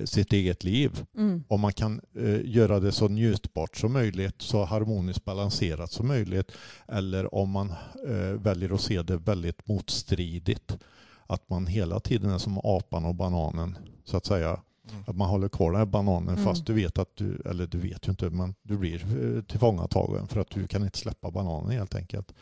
sitt 0.04 0.32
eget 0.32 0.64
liv. 0.64 1.04
Mm. 1.16 1.44
Om 1.48 1.60
man 1.60 1.72
kan 1.72 2.00
eh, 2.14 2.40
göra 2.44 2.80
det 2.80 2.92
så 2.92 3.08
njutbart 3.08 3.76
som 3.76 3.92
möjligt, 3.92 4.42
så 4.42 4.64
harmoniskt 4.64 5.24
balanserat 5.24 5.92
som 5.92 6.06
möjligt. 6.08 6.52
Eller 6.88 7.34
om 7.34 7.50
man 7.50 7.70
eh, 8.08 8.40
väljer 8.42 8.74
att 8.74 8.80
se 8.80 9.02
det 9.02 9.16
väldigt 9.16 9.68
motstridigt. 9.68 10.78
Att 11.26 11.48
man 11.50 11.66
hela 11.66 12.00
tiden 12.00 12.30
är 12.30 12.38
som 12.38 12.58
apan 12.58 13.04
och 13.04 13.14
bananen, 13.14 13.78
så 14.04 14.16
att 14.16 14.26
säga. 14.26 14.60
Mm. 14.90 15.04
Att 15.06 15.16
man 15.16 15.28
håller 15.28 15.48
kvar 15.48 15.70
den 15.70 15.78
här 15.78 15.86
bananen 15.86 16.28
Mm. 16.28 16.44
fast 16.44 16.66
du 16.66 16.72
vet 16.72 16.98
att 16.98 17.16
du, 17.16 17.42
eller 17.44 17.66
du 17.66 17.78
vet 17.78 18.08
ju 18.08 18.10
inte, 18.10 18.30
men 18.30 18.54
du 18.62 18.78
blir 18.78 18.94
eh, 19.36 19.42
tillfångatagen 19.42 20.28
för 20.28 20.40
att 20.40 20.50
du 20.50 20.66
kan 20.66 20.84
inte 20.84 20.98
släppa 20.98 21.30
bananen 21.30 21.70
helt 21.70 21.94
enkelt. 21.94 22.32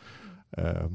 Eh, 0.51 0.89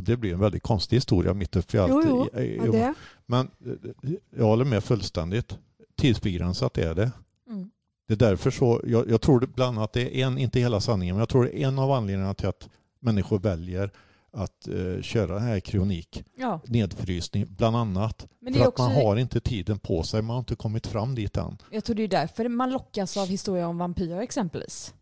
och 0.00 0.04
det 0.06 0.16
blir 0.16 0.32
en 0.32 0.40
väldigt 0.40 0.62
konstig 0.62 0.96
historia 0.96 1.34
mitt 1.34 1.56
uppe 1.56 1.76
i 1.76 1.80
allt. 1.80 1.92
Jo, 1.92 2.28
jo. 2.34 2.40
Eh, 2.40 2.54
Ja, 2.56 2.72
det. 2.72 2.94
Men 3.26 3.50
eh, 3.66 4.10
jag 4.36 4.44
håller 4.44 4.64
med 4.64 4.84
fullständigt. 4.84 5.58
Tidsbegränsat 5.96 6.78
är 6.78 6.94
det. 6.94 7.12
Mm. 7.48 7.70
Det 8.08 8.14
är 8.14 8.18
därför 8.18 8.50
så, 8.50 8.80
jag, 8.86 9.10
jag 9.10 9.20
tror 9.20 9.48
bland 9.54 9.78
annat 9.78 9.92
det 9.92 10.20
är 10.20 10.26
en, 10.26 10.38
inte 10.38 10.60
hela 10.60 10.80
sanningen, 10.80 11.14
men 11.14 11.20
jag 11.20 11.28
tror 11.28 11.44
det 11.44 11.62
är 11.62 11.68
en 11.68 11.78
av 11.78 11.90
anledningarna 11.92 12.34
till 12.34 12.48
att 12.48 12.68
människor 13.00 13.38
väljer 13.38 13.90
att 14.32 14.68
eh, 14.68 15.02
köra 15.02 15.34
den 15.34 15.42
här 15.42 15.60
kryonik, 15.60 16.24
Ja, 16.36 16.60
nedfrysning, 16.66 17.46
bland 17.56 17.76
annat. 17.76 18.26
För 18.54 18.68
att 18.68 18.78
man 18.78 18.92
har 18.92 19.16
inte 19.16 19.40
tiden 19.40 19.78
på 19.78 20.02
sig, 20.02 20.22
man 20.22 20.34
har 20.34 20.38
inte 20.38 20.56
kommit 20.56 20.86
fram 20.86 21.14
dit 21.14 21.36
än. 21.36 21.58
jag 21.70 21.84
tror 21.84 21.96
det 21.96 22.02
är 22.02 22.08
därför 22.08 22.48
man 22.48 22.70
lockas 22.70 23.16
av 23.16 23.26
historier 23.28 23.66
om 23.66 23.78
vampyrer 23.78 24.20
exempelvis. 24.20 24.94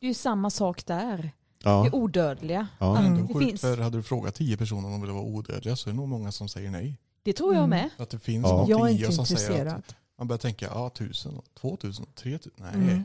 Det 0.00 0.06
är 0.06 0.08
ju 0.08 0.14
samma 0.14 0.50
sak 0.50 0.86
där. 0.86 1.30
Det 1.66 1.70
Ja, 1.72 1.86
är 1.86 1.94
odödliga. 1.94 2.68
ja. 2.78 2.94
Men 2.94 3.02
Mm. 3.06 3.12
ändå 3.18 3.26
Det 3.26 3.34
sjukt, 3.34 3.46
finns- 3.50 3.60
för 3.60 3.76
hade 3.76 3.98
du 3.98 4.02
frågat 4.02 4.34
tio 4.34 4.56
personer 4.56 4.86
om 4.86 4.92
de 4.92 5.00
ville 5.00 5.12
vara 5.12 5.22
odödliga 5.24 5.76
så 5.76 5.88
är 5.88 5.92
det 5.92 5.96
nog 5.96 6.08
många 6.08 6.32
som 6.32 6.48
säger 6.48 6.70
nej. 6.70 6.98
Det 7.22 7.32
tror 7.32 7.54
jag 7.54 7.64
Mm. 7.64 7.70
med. 7.70 7.90
Att 7.98 8.10
det 8.10 8.18
finns 8.18 8.46
Ja. 8.46 8.56
något 8.56 8.68
Jag 8.68 8.80
är 8.88 8.92
i 8.92 8.96
inte 8.96 9.08
oss 9.08 9.16
som 9.16 9.26
säger 9.26 9.40
att 9.50 9.50
intresserad. 9.56 9.82
man 10.18 10.28
börjar 10.28 10.38
tänka, 10.38 10.66
ja 10.66 10.90
tusen, 10.90 11.32
två 11.60 11.76
tusen, 11.76 12.06
tre 12.14 12.38
tusen, 12.38 12.52
nej. 12.56 12.74
Mm. 12.74 13.04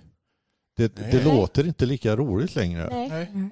Det, 0.77 0.97
Nej. 0.99 1.09
det 1.11 1.23
låter 1.23 1.67
inte 1.67 1.85
lika 1.85 2.15
roligt 2.15 2.55
längre. 2.55 2.89
Nej, 2.91 3.09
nej. 3.09 3.27
Mm. 3.33 3.51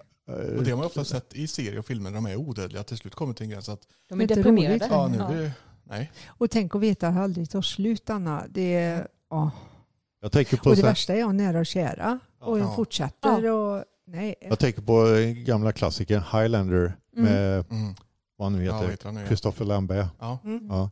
Och 0.58 0.64
det 0.64 0.70
har 0.72 0.78
man 0.78 0.86
ofta 0.86 1.04
sett 1.06 1.34
i 1.36 1.48
serier 1.48 1.80
och 1.80 1.86
filmer 1.86 2.10
när 2.10 2.16
de 2.18 2.26
är 2.26 2.36
odödliga, 2.36 2.82
att 2.82 2.88
till 2.88 2.98
slut 2.98 3.16
kommer 3.16 3.34
till 3.34 3.44
en 3.44 3.50
gräns 3.50 3.70
att, 3.70 3.82
de 4.10 4.20
är 4.20 4.24
inte 4.24 4.36
deprimerade. 4.36 4.88
ja 4.90 5.08
nu 5.08 5.18
är 5.18 5.42
det, 5.44 5.52
nej. 5.84 6.12
Och 6.28 6.52
tänk 6.52 6.76
att 6.76 6.82
veta 6.82 7.08
att 7.08 7.16
det 7.16 7.22
aldrig 7.22 7.50
tar 7.50 7.62
slut 7.62 8.10
Anna. 8.10 8.44
Det 8.50 8.74
är, 8.76 9.08
ja. 9.30 9.52
Jag 10.22 10.32
tänker 10.32 10.58
på, 10.58 10.70
Och 10.70 10.76
det 10.76 10.82
så 10.82 10.86
här, 10.86 10.92
värsta 10.92 11.14
är 11.14 11.20
jag 11.20 11.36
nära 11.36 11.60
och 11.60 11.66
kära. 11.66 12.20
Och 12.40 12.60
Ja. 12.60 12.76
fortsätter 12.76 13.46
och 13.52 13.84
nej. 14.12 14.36
jag 14.42 14.60
tänker 14.60 14.82
på 14.82 15.08
eh, 15.08 15.30
gamla 15.34 15.72
klassikern 15.72 16.24
Highlander 16.32 16.94
Mm. 17.18 17.32
med 17.32 17.66
Mm. 17.72 17.96
vad 18.38 18.46
han 18.46 18.60
nu 18.60 18.66
Ja, 18.66 18.76
heter, 18.76 18.88
vet 18.90 19.04
han 19.04 19.14
nu. 19.14 19.26
Christopher 19.28 19.66
Lambert. 19.66 20.08
Ja. 20.20 20.40
Mm. 20.44 20.68
Ja. 20.70 20.90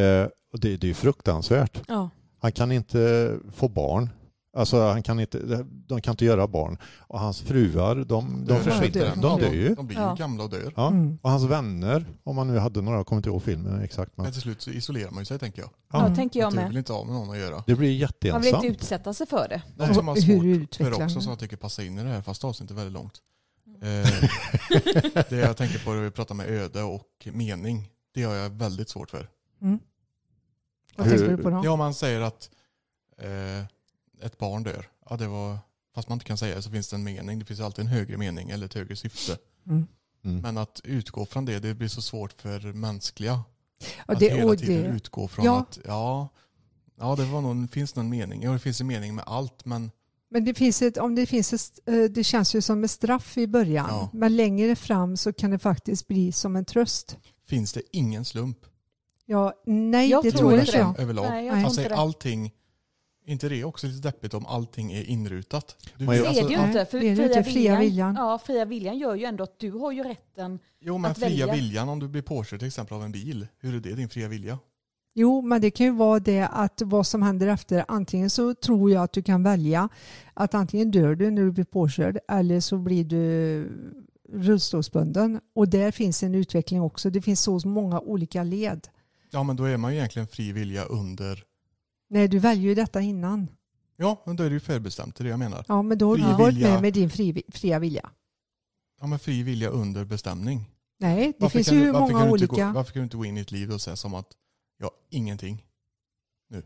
Eh, 0.00 0.28
och 0.52 0.60
det, 0.60 0.76
det 0.76 0.84
är 0.86 0.88
ju 0.88 0.94
fruktansvärt. 0.94 1.82
Ja. 1.88 2.10
Han 2.40 2.52
kan 2.52 2.72
inte 2.72 3.34
få 3.54 3.68
barn. 3.68 4.10
Alltså 4.58 4.82
han 4.88 5.02
kan 5.02 5.20
inte, 5.20 5.64
de 5.86 6.00
kan 6.00 6.12
inte 6.12 6.24
göra 6.24 6.46
barn. 6.46 6.78
Och 6.98 7.20
hans 7.20 7.40
fruar, 7.40 7.96
de, 7.96 8.44
de 8.46 8.60
försvinner. 8.60 9.12
De 9.16 9.40
dör 9.40 9.52
ju. 9.52 9.74
De 9.74 9.86
blir 9.86 9.98
Ja. 9.98 10.10
ju 10.10 10.16
gamla 10.16 10.44
och 10.44 10.50
dör. 10.50 10.72
Ja. 10.76 10.88
Mm. 10.88 11.18
Och 11.22 11.30
hans 11.30 11.44
vänner, 11.44 12.06
om 12.24 12.36
man 12.36 12.46
nu 12.46 12.58
hade 12.58 12.82
några, 12.82 12.98
jag 12.98 13.06
kommer 13.06 13.18
inte 13.18 13.28
ihåg 13.28 13.42
filmen 13.42 13.80
exakt. 13.82 14.16
Men, 14.16 14.24
Men 14.24 14.32
till 14.32 14.42
slut 14.42 14.62
så 14.62 14.70
isolerar 14.70 15.10
man 15.10 15.20
ju 15.20 15.24
sig 15.24 15.38
tänker 15.38 15.62
jag. 15.62 15.70
Ja, 15.92 16.00
Mm. 16.04 16.14
tänker 16.16 16.40
jag 16.40 16.46
Att 16.46 16.52
du 16.54 16.60
med. 16.60 16.68
vill 16.68 16.76
inte 16.78 16.92
ha 16.92 17.04
med 17.04 17.14
någon 17.14 17.30
att 17.30 17.38
göra. 17.38 17.64
det 17.66 17.74
blir 17.74 17.74
Man 17.74 17.80
vill 17.80 18.00
jätteensamt. 18.00 18.46
inte 18.64 18.66
utsätta 18.66 19.14
sig 19.14 19.26
för 19.26 19.48
det. 19.48 19.62
Något 19.76 19.94
som 19.94 20.08
har 20.08 20.14
Hur 20.14 20.58
svårt 20.60 20.74
för 20.76 21.02
också 21.04 21.20
som 21.20 21.30
jag 21.30 21.38
tycker 21.38 21.56
passar 21.56 21.82
in 21.82 21.98
i 21.98 22.02
det 22.02 22.08
här, 22.08 22.22
fast 22.22 22.44
avsnittet 22.44 22.70
är 22.70 22.74
väldigt 22.76 22.92
långt. 22.92 23.14
Mm. 23.82 24.02
Eh, 24.02 24.30
det 25.28 25.36
jag 25.36 25.56
tänker 25.56 25.78
på 25.84 25.90
när 25.92 26.02
vi 26.02 26.10
pratar 26.10 26.34
med 26.34 26.46
öde 26.50 26.82
och 26.82 27.28
mening, 27.32 27.88
det 28.14 28.22
har 28.22 28.34
jag 28.34 28.50
väldigt 28.50 28.88
svårt 28.88 29.10
för. 29.10 29.28
Mm. 29.62 29.78
Vad 30.96 31.08
tänker 31.08 31.28
du 31.28 31.36
på 31.42 31.50
då? 31.50 31.60
Ja, 31.64 31.76
man 31.76 31.94
säger 31.94 32.20
att 32.20 32.50
eh, 33.18 33.64
ett 34.22 34.38
barn 34.38 34.62
dör. 34.62 34.88
Ja, 35.10 35.16
det 35.16 35.26
var, 35.26 35.58
fast 35.94 36.08
man 36.08 36.16
inte 36.16 36.24
kan 36.26 36.38
säga 36.38 36.56
det 36.56 36.62
så 36.62 36.70
finns 36.70 36.88
det 36.88 36.96
en 36.96 37.04
mening. 37.04 37.38
Det 37.38 37.44
finns 37.44 37.60
alltid 37.60 37.84
en 37.84 37.90
högre 37.90 38.16
mening 38.16 38.50
eller 38.50 38.66
ett 38.66 38.74
högre 38.74 38.96
syfte. 38.96 39.38
Mm. 39.66 39.86
Mm. 40.24 40.40
Men 40.40 40.58
att 40.58 40.80
utgå 40.84 41.26
från 41.26 41.44
det, 41.44 41.58
det 41.58 41.74
blir 41.74 41.88
så 41.88 42.02
svårt 42.02 42.32
för 42.32 42.72
mänskliga. 42.72 43.40
Ja, 44.06 44.12
att 44.14 44.18
det, 44.18 44.28
hela 44.34 44.56
tiden 44.56 44.82
det, 44.82 44.88
utgå 44.96 45.28
från 45.28 45.44
Ja. 45.44 45.58
att 45.60 45.78
ja, 45.84 46.28
ja 46.98 47.16
det 47.16 47.24
var 47.24 47.40
någon, 47.40 47.68
finns 47.68 47.96
någon 47.96 48.08
mening. 48.08 48.42
Ja, 48.42 48.52
det 48.52 48.58
finns 48.58 48.80
en 48.80 48.86
mening 48.86 49.14
med 49.14 49.24
allt, 49.26 49.64
men 49.64 49.90
men 50.30 50.44
det 50.44 50.54
finns 50.54 50.82
ett, 50.82 50.96
om 50.98 51.14
det 51.14 51.26
finns 51.26 51.52
ett, 51.52 51.88
eh, 51.88 51.94
det 52.10 52.24
känns 52.24 52.54
ju 52.54 52.60
som 52.62 52.84
ett 52.84 52.90
straff 52.90 53.38
i 53.38 53.46
början. 53.46 53.86
Ja. 53.90 54.10
Men 54.12 54.36
längre 54.36 54.76
fram 54.76 55.16
så 55.16 55.32
kan 55.32 55.50
det 55.50 55.58
faktiskt 55.58 56.08
bli 56.08 56.32
som 56.32 56.56
en 56.56 56.64
tröst. 56.64 57.16
finns 57.48 57.72
det 57.72 57.82
ingen 57.92 58.24
slump 58.24 58.58
Ja, 59.26 59.52
nej, 59.66 60.10
Jag 60.10 60.22
det 60.24 60.30
tror 60.30 60.38
tror 60.50 60.60
inte 60.60 60.76
jag. 60.76 60.98
överlag? 60.98 61.26
Nej, 61.30 61.46
jag 61.46 61.64
Alltså 61.64 61.80
inte 61.80 61.84
är 61.92 61.96
det. 61.96 62.00
allting, 62.02 62.52
inte 63.28 63.48
det 63.48 63.64
också 63.64 63.86
lite 63.86 64.08
deppigt 64.08 64.34
om 64.34 64.46
allting 64.46 64.92
är 64.92 65.02
inrutat? 65.04 65.76
Du, 65.96 66.06
Det 66.06 66.10
alltså, 66.12 66.24
är 66.24 66.48
det 66.48 66.54
ju 66.54 66.66
inte. 66.66 66.86
För 66.86 67.00
det 67.00 67.08
är 67.08 67.16
det 67.16 67.16
fria, 67.16 67.38
inte. 67.38 67.50
Fria 67.50 67.52
viljan, 67.52 67.80
viljan. 67.80 68.14
Ja, 68.14 68.38
fria 68.46 68.64
viljan 68.64 68.98
gör 68.98 69.14
ju 69.14 69.24
ändå 69.24 69.44
att 69.44 69.58
du 69.58 69.70
har 69.70 69.92
ju 69.92 70.02
rätten. 70.02 70.58
jo 70.80 70.98
men 70.98 71.10
att 71.10 71.18
fria 71.18 71.46
välja. 71.46 71.62
viljan 71.62 71.88
om 71.88 71.98
du 71.98 72.08
blir 72.08 72.22
påkörd 72.22 72.58
till 72.58 72.68
exempel 72.68 72.96
av 72.96 73.02
en 73.04 73.12
bil, 73.12 73.46
hur 73.58 73.74
är 73.76 73.80
det 73.80 73.94
din 73.94 74.08
fria 74.08 74.28
vilja? 74.28 74.58
Jo, 75.14 75.42
men 75.42 75.60
det 75.60 75.70
kan 75.70 75.86
ju 75.86 75.92
vara 75.92 76.20
det 76.20 76.46
att 76.46 76.82
vad 76.84 77.06
som 77.06 77.22
händer 77.22 77.46
efter, 77.46 77.84
antingen 77.88 78.30
så 78.30 78.54
tror 78.54 78.90
jag 78.90 79.02
att 79.02 79.12
du 79.12 79.22
kan 79.22 79.42
välja 79.42 79.88
att 80.34 80.54
antingen 80.54 80.90
dör 80.90 81.14
du 81.14 81.30
när 81.30 81.42
du 81.42 81.52
blir 81.52 81.64
påkörd 81.64 82.18
eller 82.28 82.60
så 82.60 82.78
blir 82.78 83.04
du 83.04 83.68
rullstolsbunden. 84.32 85.40
Och 85.54 85.68
där 85.68 85.90
finns 85.90 86.22
en 86.22 86.34
utveckling 86.34 86.82
också. 86.82 87.10
Det 87.10 87.22
finns 87.22 87.40
så 87.40 87.60
många 87.64 88.00
olika 88.00 88.42
led. 88.42 88.88
Ja 89.30 89.42
men 89.42 89.56
då 89.56 89.64
är 89.64 89.76
man 89.76 89.92
ju 89.92 89.98
egentligen 89.98 90.28
fri 90.28 90.52
vilja 90.52 90.84
under, 90.84 91.44
Nej, 92.08 92.28
du 92.28 92.38
väljer 92.38 92.64
ju 92.68 92.74
detta 92.74 93.00
innan. 93.00 93.48
ja 93.96 94.22
men 94.26 94.36
då 94.36 94.42
är 94.44 94.48
det 94.50 94.54
ju 94.54 94.60
förbestämt, 94.60 95.16
det 95.16 95.22
är 95.22 95.24
det 95.24 95.30
jag 95.30 95.38
menar. 95.38 95.64
Ja, 95.68 95.82
men 95.82 95.98
då 95.98 96.08
har 96.08 96.16
du 96.16 96.22
varit 96.22 96.54
vilja. 96.54 96.72
med 96.72 96.82
med 96.82 96.92
din 96.92 97.10
fri, 97.10 97.42
fria 97.48 97.78
vilja. 97.78 98.10
Ja 99.00 99.06
men 99.06 99.18
fri 99.18 99.42
vilja 99.42 99.68
under 99.68 100.04
bestämning. 100.04 100.70
Nej, 101.00 101.26
det 101.26 101.34
Varför 101.38 101.58
finns 101.58 101.68
kan 101.68 101.76
ju 101.76 101.80
du- 101.80 101.86
hur 101.86 101.92
många 101.92 102.12
kan 102.20 102.28
olika. 102.30 102.66
Gå, 102.66 102.72
varför 102.72 102.92
kan 102.92 103.00
du 103.00 103.04
inte 103.04 103.16
gå 103.16 103.24
in 103.24 103.38
i 103.38 103.40
ett 103.40 103.50
liv 103.52 103.72
och 103.72 103.80
säga 103.80 103.96
som 103.96 104.14
att, 104.14 104.26
ja 104.78 104.90
ingenting. 105.10 105.64
Jag 106.48 106.62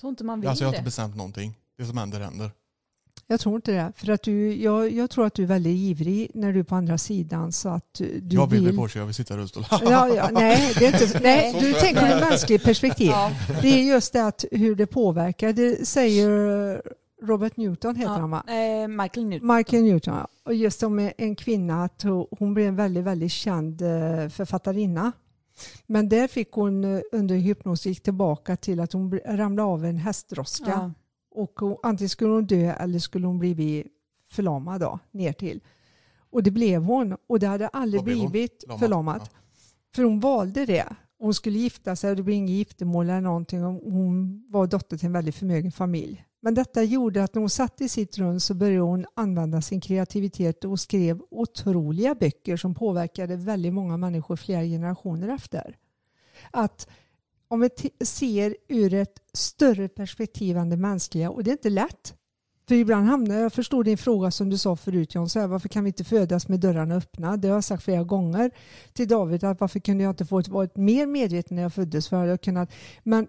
tror 0.00 0.10
inte 0.10 0.24
man 0.24 0.40
vill 0.40 0.48
Alltså 0.48 0.64
jag 0.64 0.68
har 0.68 0.72
inte 0.74 0.80
det. 0.80 0.84
bestämt 0.84 1.16
någonting. 1.16 1.58
Det 1.78 1.84
som 1.84 1.98
händer 1.98 2.20
händer. 2.20 2.50
Jag 3.26 3.40
tror 3.40 3.56
inte 3.56 3.72
det. 3.72 3.92
För 3.96 4.10
att 4.12 4.22
du, 4.22 4.54
jag, 4.54 4.92
jag 4.92 5.10
tror 5.10 5.26
att 5.26 5.34
du 5.34 5.42
är 5.42 5.46
väldigt 5.46 5.76
ivrig 5.76 6.30
när 6.34 6.52
du 6.52 6.58
är 6.58 6.64
på 6.64 6.74
andra 6.74 6.98
sidan 6.98 7.52
så 7.52 7.68
att 7.68 7.94
du 7.94 8.20
jag 8.30 8.46
vill 8.50 8.62
bli 8.62 8.76
påkörd, 8.76 9.00
jag 9.02 9.06
vill 9.06 9.14
sitta 9.14 9.34
i 9.34 9.36
rullstol. 9.36 9.64
Ja, 9.70 10.08
ja, 10.08 10.28
nej, 10.32 10.72
det 10.78 10.86
är 10.86 11.02
inte, 11.02 11.20
nej, 11.20 11.56
du 11.60 11.72
tänker 11.72 12.16
ur 12.16 12.20
mänskligt 12.20 12.64
perspektiv. 12.64 13.10
Ja, 13.10 13.32
Det 13.62 13.68
är 13.68 13.82
just 13.82 14.12
det 14.12 14.26
att 14.26 14.44
hur 14.50 14.74
det 14.74 14.86
påverkar. 14.86 15.52
Det 15.52 15.88
säger 15.88 16.82
Robert 17.22 17.56
Newton 17.56 17.96
heter 17.96 18.10
han 18.12 18.30
va? 18.30 18.44
ja. 18.46 18.52
Eh, 18.54 18.88
Michael 18.88 19.26
Newton. 19.26 19.56
Michael 19.56 19.82
Newton. 19.82 20.14
ja. 20.14 20.28
Och 20.44 20.54
just 20.54 20.82
om 20.82 21.10
en 21.18 21.36
kvinna 21.36 21.84
att 21.84 22.02
hon 22.38 22.54
blev 22.54 22.68
en 22.68 22.76
väldigt, 22.76 23.04
väldigt 23.04 23.32
känd 23.32 23.82
eh, 23.82 24.28
författarinna. 24.28 25.12
Men 25.86 26.08
där 26.08 26.28
fick 26.28 26.52
hon 26.52 26.84
eh, 26.84 27.00
under 27.12 27.36
hypnos 27.36 27.86
gick 27.86 28.02
tillbaka 28.02 28.56
till 28.56 28.80
att 28.80 28.92
hon 28.92 29.20
ramlade 29.26 29.68
av 29.68 29.84
en 29.84 29.96
hästdroska. 29.96 30.64
Ja. 30.70 30.92
Och 31.30 31.60
hon, 31.60 31.76
antingen 31.82 32.08
skulle 32.08 32.32
hon 32.32 32.46
dö 32.46 32.72
eller 32.72 32.98
skulle 32.98 33.26
hon 33.26 33.38
bli 33.38 33.86
förlamad 34.30 34.80
då, 34.80 34.98
ner 35.10 35.32
till. 35.32 35.60
Och 36.30 36.42
det 36.42 36.50
blev 36.50 36.82
hon. 36.82 37.16
Och 37.26 37.38
det 37.38 37.46
hade 37.46 37.68
aldrig 37.68 38.04
blivit 38.04 38.64
Förlamad? 38.66 38.80
förlamat. 38.80 39.30
För 39.94 40.02
hon 40.02 40.20
valde 40.20 40.66
det. 40.66 40.86
Hon 41.18 41.34
skulle 41.34 41.58
gifta 41.58 41.96
sig 41.96 42.10
och 42.10 42.16
det 42.16 42.22
blev 42.22 42.36
inget 42.36 42.50
giftermål 42.50 43.10
eller 43.10 43.20
någonting. 43.20 43.62
Hon 43.62 44.44
var 44.48 44.66
dotter 44.66 44.96
till 44.96 45.06
en 45.06 45.12
väldigt 45.12 45.34
förmögen 45.34 45.72
familj. 45.72 46.24
Men 46.40 46.54
detta 46.54 46.82
gjorde 46.82 47.24
att 47.24 47.34
när 47.34 47.40
hon 47.40 47.50
satt 47.50 47.80
i 47.80 47.88
sitt 47.88 48.18
rum 48.18 48.40
så 48.40 48.54
började 48.54 48.80
hon 48.80 49.06
använda 49.14 49.62
sin 49.62 49.80
kreativitet 49.80 50.64
och 50.64 50.80
skrev 50.80 51.20
otroliga 51.30 52.14
böcker 52.14 52.56
som 52.56 52.74
påverkade 52.74 53.36
väldigt 53.36 53.72
många 53.72 53.96
människor 53.96 54.36
flera 54.36 54.62
generationer 54.62 55.28
efter. 55.28 55.76
Att 56.50 56.88
om 57.50 57.60
vi 57.60 57.70
ser 58.04 58.56
ur 58.68 58.94
ett 58.94 59.22
större 59.32 59.88
perspektiv 59.88 60.56
än 60.56 60.70
det 60.70 60.76
mänskliga, 60.76 61.30
och 61.30 61.44
det 61.44 61.50
är 61.50 61.52
inte 61.52 61.70
lätt. 61.70 62.14
För 62.68 62.74
ibland 62.74 63.06
hamnar 63.06 63.34
jag, 63.34 63.52
förstår 63.52 63.84
din 63.84 63.98
fråga 63.98 64.30
som 64.30 64.50
du 64.50 64.58
sa 64.58 64.76
förut 64.76 65.14
John, 65.14 65.28
så 65.28 65.40
här, 65.40 65.46
varför 65.46 65.68
kan 65.68 65.84
vi 65.84 65.88
inte 65.88 66.04
födas 66.04 66.48
med 66.48 66.60
dörrarna 66.60 66.94
öppna? 66.94 67.36
Det 67.36 67.48
har 67.48 67.54
jag 67.54 67.64
sagt 67.64 67.82
flera 67.82 68.04
gånger 68.04 68.50
till 68.92 69.08
David, 69.08 69.44
att 69.44 69.60
varför 69.60 69.80
kunde 69.80 70.04
jag 70.04 70.12
inte 70.12 70.26
få 70.26 70.42
varit 70.48 70.76
mer 70.76 71.06
medveten 71.06 71.56
när 71.56 71.62
jag 71.62 71.74
föddes? 71.74 72.08
För 72.08 72.24
jag 72.24 72.40
kunnat, 72.40 72.72
men 73.02 73.26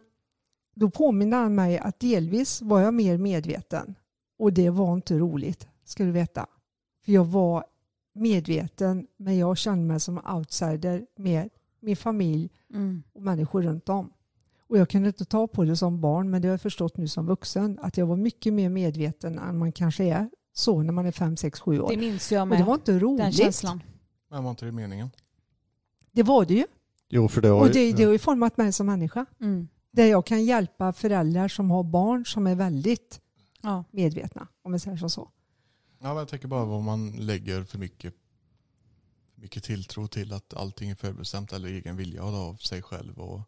då 0.75 0.89
påminner 0.89 1.37
han 1.37 1.55
mig 1.55 1.77
att 1.77 1.99
delvis 1.99 2.61
var 2.61 2.81
jag 2.81 2.93
mer 2.93 3.17
medveten 3.17 3.95
och 4.39 4.53
det 4.53 4.69
var 4.69 4.93
inte 4.93 5.17
roligt, 5.17 5.67
ska 5.85 6.03
du 6.03 6.11
veta. 6.11 6.47
För 7.05 7.11
jag 7.11 7.25
var 7.25 7.63
medveten, 8.15 9.07
men 9.17 9.37
jag 9.37 9.57
kände 9.57 9.85
mig 9.85 9.99
som 9.99 10.21
outsider 10.35 11.05
med 11.17 11.49
min 11.81 11.95
familj 11.95 12.49
Mm. 12.73 13.03
och 13.13 13.21
människor 13.21 13.61
runt 13.61 13.89
om. 13.89 14.13
Och 14.67 14.77
jag 14.77 14.89
kunde 14.89 15.07
inte 15.07 15.25
ta 15.25 15.47
på 15.47 15.63
det 15.63 15.75
som 15.77 16.01
barn, 16.01 16.29
men 16.29 16.41
det 16.41 16.47
har 16.47 16.53
jag 16.53 16.61
förstått 16.61 16.97
nu 16.97 17.07
som 17.07 17.25
vuxen, 17.25 17.79
att 17.81 17.97
jag 17.97 18.05
var 18.05 18.15
mycket 18.15 18.53
mer 18.53 18.69
medveten 18.69 19.39
än 19.39 19.57
man 19.57 19.71
kanske 19.71 20.03
är 20.03 20.29
så 20.53 20.81
när 20.83 20.93
man 20.93 21.05
är 21.05 21.11
fem, 21.11 21.37
sex, 21.37 21.59
sju 21.59 21.79
år. 21.79 21.89
Det 21.89 21.97
minns 21.97 22.31
jag 22.31 22.41
och 22.41 22.47
det 22.49 22.57
med. 22.57 22.65
var 22.65 22.73
inte 22.73 22.91
Den 22.91 22.99
roligt. 22.99 23.35
känslan. 23.35 23.83
Men 24.29 24.43
var 24.43 24.49
inte 24.51 24.65
det 24.65 24.71
meningen? 24.71 25.09
Det 26.11 26.23
var 26.23 26.45
det 26.45 26.53
ju. 26.53 26.65
Jo, 27.09 27.27
för 27.27 27.41
det 27.41 27.47
har 27.47 27.59
Och 27.61 27.67
ju- 27.67 27.73
det, 27.73 27.93
det 27.93 28.03
har 28.03 28.11
ju 28.11 28.19
format 28.19 28.57
mig 28.57 28.73
som 28.73 28.85
människa. 28.85 29.25
Mm. 29.41 29.67
Där 29.91 30.05
jag 30.05 30.25
kan 30.25 30.45
hjälpa 30.45 30.93
föräldrar 30.93 31.47
som 31.47 31.71
har 31.71 31.83
barn 31.83 32.25
som 32.25 32.47
är 32.47 32.55
väldigt 32.55 33.21
Ja. 33.61 33.83
medvetna, 33.91 34.47
om 34.63 34.71
jag 34.71 34.81
säger 34.81 35.07
så. 35.07 35.29
Ja, 35.99 36.07
men 36.07 36.17
jag 36.17 36.27
tänker 36.27 36.47
bara 36.47 36.65
vad 36.65 36.81
man 36.83 37.11
lägger 37.11 37.63
för 37.63 37.77
mycket, 37.77 38.13
mycket 39.41 39.63
tilltro 39.63 40.07
till 40.07 40.33
att 40.33 40.53
allting 40.53 40.89
är 40.89 40.95
förbestämt 40.95 41.53
eller 41.53 41.69
egen 41.69 41.95
vilja 41.95 42.23
av 42.23 42.55
sig 42.55 42.81
själv 42.81 43.19
och 43.19 43.41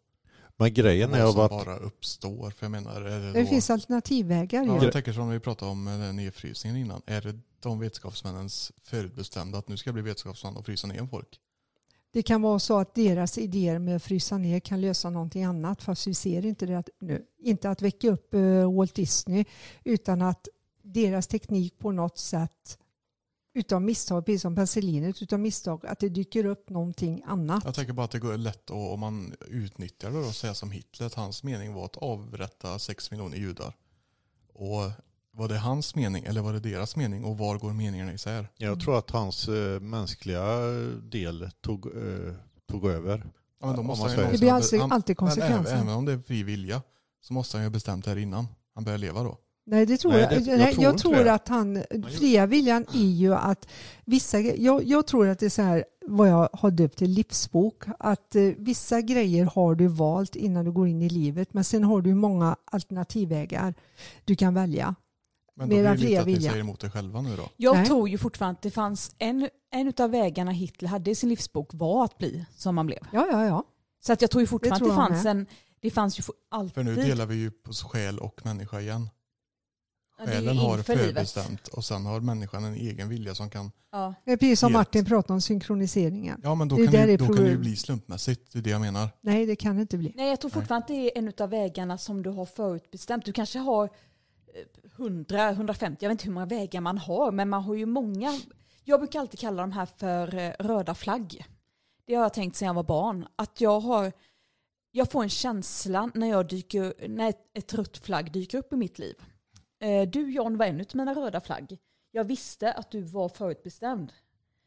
Men 0.56 0.74
grejen 0.74 1.14
är 1.14 1.28
att 1.28 1.34
bara 1.34 1.76
uppstår. 1.76 2.50
För 2.50 2.66
jag 2.66 2.70
menar, 2.70 3.00
är 3.00 3.20
det, 3.20 3.32
Det 3.32 3.42
då, 3.42 3.46
finns 3.46 3.70
alternativvägar. 3.70 4.64
ja, 4.64 4.82
jag 4.84 4.92
tänker 4.92 5.12
som 5.12 5.28
vi 5.28 5.40
pratade 5.40 5.70
om 5.70 5.84
med 5.84 6.00
den 6.00 6.16
nedfrysningen 6.16 6.76
innan. 6.76 7.02
Är 7.06 7.20
det 7.20 7.38
de 7.60 7.78
vetenskapsmännens 7.78 8.72
förutbestämda 8.82 9.58
att 9.58 9.68
nu 9.68 9.76
ska 9.76 9.88
jag 9.88 9.94
bli 9.94 10.02
vetenskapsman 10.02 10.56
och 10.56 10.64
frysa 10.64 10.86
ner 10.86 11.06
folk? 11.06 11.40
Det 12.12 12.22
kan 12.22 12.42
vara 12.42 12.58
så 12.58 12.78
att 12.78 12.94
deras 12.94 13.38
idéer 13.38 13.78
med 13.78 13.96
att 13.96 14.02
frysa 14.02 14.38
ner 14.38 14.60
kan 14.60 14.80
lösa 14.80 15.10
någonting 15.10 15.44
annat 15.44 15.82
fast 15.82 16.06
vi 16.06 16.14
ser 16.14 16.46
inte 16.46 16.66
det 16.66 16.82
nu. 17.00 17.24
Inte 17.38 17.70
att 17.70 17.82
väcka 17.82 18.10
upp 18.10 18.34
eh, 18.34 18.74
Walt 18.74 18.94
Disney 18.94 19.44
utan 19.84 20.22
att 20.22 20.48
deras 20.82 21.26
teknik 21.26 21.78
på 21.78 21.92
något 21.92 22.18
sätt 22.18 22.78
utav 23.54 23.82
misstag, 23.82 24.26
precis 24.26 24.42
som 24.42 24.54
penicillinet, 24.54 25.22
utav 25.22 25.40
misstag, 25.40 25.86
att 25.86 25.98
det 25.98 26.08
dyker 26.08 26.44
upp 26.44 26.70
någonting 26.70 27.22
annat. 27.26 27.64
Jag 27.64 27.74
tänker 27.74 27.92
bara 27.92 28.04
att 28.04 28.10
det 28.10 28.18
går 28.18 28.36
lätt 28.36 28.70
och 28.70 28.92
om 28.92 29.00
man 29.00 29.34
utnyttjar 29.48 30.10
det 30.10 30.18
och 30.18 30.34
säger 30.34 30.54
som 30.54 30.70
Hitler 30.70 31.06
att 31.06 31.14
hans 31.14 31.42
mening 31.42 31.74
var 31.74 31.84
att 31.84 31.96
avrätta 31.96 32.78
sex 32.78 33.10
miljoner 33.10 33.36
judar. 33.36 33.74
Och 34.54 34.90
var 35.30 35.48
det 35.48 35.58
hans 35.58 35.94
mening 35.94 36.24
eller 36.24 36.40
var 36.42 36.52
det 36.52 36.60
deras 36.60 36.96
mening 36.96 37.24
och 37.24 37.38
var 37.38 37.58
går 37.58 37.72
meningarna 37.72 38.12
isär? 38.12 38.48
jag 38.56 38.80
tror 38.80 38.98
att 38.98 39.10
hans 39.10 39.48
eh, 39.48 39.80
mänskliga 39.80 40.56
del 41.02 41.50
tog, 41.60 41.86
eh, 41.86 42.34
tog 42.68 42.86
över. 42.86 43.26
Ja, 43.60 43.66
men 43.66 43.76
då 43.76 43.82
måste 43.82 44.08
han 44.22 44.32
Det 44.32 44.38
blir 44.38 44.52
alltid, 44.52 44.80
han- 44.80 44.92
alltid 44.92 45.16
men 45.20 45.28
även, 45.28 45.36
konsekvenser. 45.36 45.74
även 45.76 45.88
om 45.94 46.04
det 46.04 46.12
är 46.12 46.18
fri 46.18 46.42
vilja 46.42 46.82
så 47.20 47.32
måste 47.34 47.56
han 47.56 47.64
ju 47.64 47.68
ha 47.68 47.72
bestämt 47.72 48.04
det 48.04 48.10
här 48.10 48.18
innan 48.18 48.46
han 48.74 48.84
börjar 48.84 48.98
leva 48.98 49.22
då. 49.22 49.38
Nej, 49.66 49.86
det 49.86 49.96
tror 49.96 50.12
Nej, 50.12 50.20
jag. 50.20 50.30
det- 50.30 50.50
jag 50.50 50.58
Nej, 50.58 50.72
tror 50.72 50.84
jag 50.84 50.92
inte 50.92 51.02
tror 51.02 51.28
att 51.28 51.48
han, 51.48 51.82
fria 52.18 52.46
viljan 52.46 52.86
är 52.94 53.10
ju 53.10 53.34
att 53.34 53.68
vissa, 54.04 54.40
jag, 54.40 54.84
jag 54.84 55.06
tror 55.06 55.28
att 55.28 55.38
det 55.38 55.46
är 55.46 55.50
så 55.50 55.62
här 55.62 55.84
vad 56.06 56.28
jag 56.28 56.48
har 56.52 56.70
döpt 56.70 56.98
till 56.98 57.10
livsbok, 57.10 57.84
att 57.98 58.34
eh, 58.36 58.42
vissa 58.42 59.00
grejer 59.00 59.44
har 59.44 59.74
du 59.74 59.86
valt 59.86 60.36
innan 60.36 60.64
du 60.64 60.72
går 60.72 60.88
in 60.88 61.02
i 61.02 61.08
livet, 61.08 61.54
men 61.54 61.64
sen 61.64 61.84
har 61.84 62.00
du 62.00 62.14
många 62.14 62.56
alternativvägar 62.64 63.74
du 64.24 64.36
kan 64.36 64.54
välja. 64.54 64.94
Men 65.56 65.68
då 65.68 65.74
blir 65.74 65.84
det 65.84 65.98
fria 65.98 66.08
lite 66.08 66.20
att 66.20 66.26
ni 66.26 66.48
säger 66.48 66.60
emot 66.60 66.84
er 66.84 66.88
själva 66.88 67.20
nu 67.20 67.36
då. 67.36 67.48
Jag 67.56 67.76
Nej. 67.76 67.86
tror 67.86 68.08
ju 68.08 68.18
fortfarande 68.18 68.56
att 68.58 68.62
det 68.62 68.70
fanns 68.70 69.14
en, 69.18 69.48
en 69.70 69.92
av 69.98 70.10
vägarna 70.10 70.50
Hitler 70.50 70.88
hade 70.88 71.10
i 71.10 71.14
sin 71.14 71.28
livsbok 71.28 71.70
var 71.72 72.04
att 72.04 72.18
bli 72.18 72.44
som 72.56 72.74
man 72.74 72.86
blev. 72.86 72.98
Ja, 73.12 73.26
ja, 73.32 73.46
ja. 73.46 73.64
Så 74.06 74.12
att 74.12 74.20
jag 74.20 74.30
tror 74.30 74.40
ju 74.42 74.46
fortfarande 74.46 74.84
Det 74.86 74.92
att 74.92 74.96
det 74.96 75.02
jag 75.02 75.08
fanns 75.14 75.26
en, 75.26 75.46
det 75.80 75.90
fanns 75.90 76.18
ju 76.18 76.22
alltid. 76.50 76.74
För 76.74 76.82
nu 76.82 76.94
delar 76.94 77.26
vi 77.26 77.34
ju 77.34 77.50
på 77.50 77.72
själ 77.72 78.18
och 78.18 78.40
människa 78.44 78.80
igen. 78.80 79.00
Ja, 79.00 79.08
det 79.08 79.08
är 79.08 80.03
ju 80.03 80.03
Själen 80.18 80.58
har 80.58 80.70
livet. 80.70 80.86
förbestämt 80.86 81.68
och 81.68 81.84
sen 81.84 82.06
har 82.06 82.20
människan 82.20 82.64
en 82.64 82.74
egen 82.74 83.08
vilja 83.08 83.34
som 83.34 83.50
kan, 83.50 83.70
Ja. 83.92 84.14
Det 84.24 84.32
är 84.32 84.36
precis 84.36 84.60
som. 84.60 84.72
Martin 84.72 85.04
pratade 85.04 85.32
om 85.32 85.40
synkroniseringen. 85.40 86.40
ja 86.42 86.54
men 86.54 86.68
då 86.68 86.76
Det 86.76 86.82
kan, 86.84 86.92
det, 86.92 87.06
det 87.06 87.16
då 87.16 87.26
kan 87.26 87.44
det 87.44 87.50
ju 87.50 87.58
bli 87.58 87.76
slumpmässigt, 87.76 88.52
det 88.52 88.58
är 88.58 88.62
det 88.62 88.70
jag 88.70 88.80
menar. 88.80 89.08
Nej, 89.20 89.46
det 89.46 89.56
kan 89.56 89.76
det 89.76 89.82
inte 89.82 89.98
bli. 89.98 90.12
Nej, 90.16 90.28
jag 90.28 90.40
tror 90.40 90.50
fortfarande 90.50 90.84
att 90.84 90.88
det 90.88 90.94
är 90.94 91.18
en 91.18 91.32
av 91.40 91.50
vägarna 91.50 91.98
som 91.98 92.22
du 92.22 92.30
har 92.30 92.46
förutbestämt. 92.46 93.24
Du 93.24 93.32
kanske 93.32 93.58
har 93.58 93.84
eh, 93.84 94.90
100, 94.98 95.50
150, 95.50 96.04
jag 96.04 96.08
vet 96.08 96.14
inte 96.14 96.24
hur 96.24 96.32
många 96.32 96.46
vägar 96.46 96.80
man 96.80 96.98
har, 96.98 97.32
men 97.32 97.48
man 97.48 97.62
har 97.62 97.74
ju 97.74 97.86
många. 97.86 98.40
Jag 98.84 99.00
brukar 99.00 99.20
alltid 99.20 99.40
kalla 99.40 99.62
de 99.62 99.72
här 99.72 99.86
för 99.96 100.34
eh, 100.34 100.50
röda 100.58 100.94
flagg. 100.94 101.46
Det 102.06 102.14
har 102.14 102.22
jag 102.22 102.34
tänkt 102.34 102.56
sedan 102.56 102.66
jag 102.66 102.74
var 102.74 102.82
barn. 102.82 103.26
Att 103.36 103.60
jag 103.60 103.80
har, 103.80 104.12
jag 104.90 105.10
får 105.10 105.22
en 105.22 105.28
känsla 105.28 106.10
när, 106.14 106.26
jag 106.26 106.48
dyker, 106.48 107.08
när 107.08 107.28
ett, 107.28 107.50
ett 107.54 107.74
rött 107.74 107.96
flagg 107.98 108.32
dyker 108.32 108.58
upp 108.58 108.72
i 108.72 108.76
mitt 108.76 108.98
liv. 108.98 109.14
Eh, 109.84 110.08
Du 110.08 110.30
John 110.32 110.56
var 110.56 110.66
en 110.66 110.80
av 110.80 110.86
mina 110.94 111.14
röda 111.14 111.40
flagg. 111.40 111.78
Jag 112.10 112.24
visste 112.24 112.72
att 112.72 112.90
du 112.90 113.02
var 113.02 113.28
förutbestämd. 113.28 114.12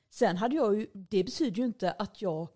Sen 0.09 0.37
hade 0.37 0.55
jag 0.55 0.75
ju, 0.75 0.87
det 0.93 1.23
betyder 1.23 1.57
ju 1.57 1.65
inte 1.65 1.91
att 1.91 2.21
jag, 2.21 2.47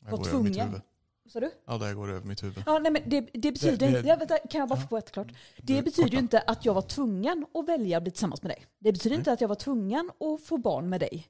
Det 0.00 0.10
Var 0.10 0.18
mitt 0.18 0.28
tvungen. 0.28 0.80
sa 1.28 1.40
du? 1.40 1.50
Ja 1.66 1.78
det 1.78 1.94
går 1.94 2.10
över 2.10 2.26
mitt 2.26 2.42
huvud. 2.42 2.62
Ja, 2.66 2.78
nej, 2.78 2.92
men 2.92 3.02
det, 3.06 3.20
det 3.20 3.52
betyder 3.52 3.76
Det- 3.76 3.86
det- 3.90 3.96
inte, 3.98 4.08
ja, 4.08 4.16
vänta, 4.16 4.38
kan 4.38 4.58
jag 4.58 4.68
bara 4.68 4.80
få 4.80 4.96
ett 4.96 5.10
klart? 5.10 5.26
Det 5.56 5.76
Du, 5.76 5.82
betyder 5.82 6.10
ju 6.10 6.18
inte 6.18 6.40
att 6.40 6.64
jag 6.64 6.74
var 6.74 6.82
tvungen 6.82 7.46
att 7.54 7.68
välja 7.68 7.96
att 7.96 8.02
bli 8.02 8.12
tillsammans 8.12 8.42
med 8.42 8.50
dig. 8.50 8.66
Det 8.78 8.92
betyder 8.92 9.10
Nej. 9.16 9.18
inte 9.20 9.32
att 9.32 9.40
jag 9.40 9.48
var 9.48 9.54
tvungen 9.54 10.10
att 10.20 10.42
få 10.46 10.56
barn 10.58 10.88
med 10.88 11.00
dig. 11.00 11.26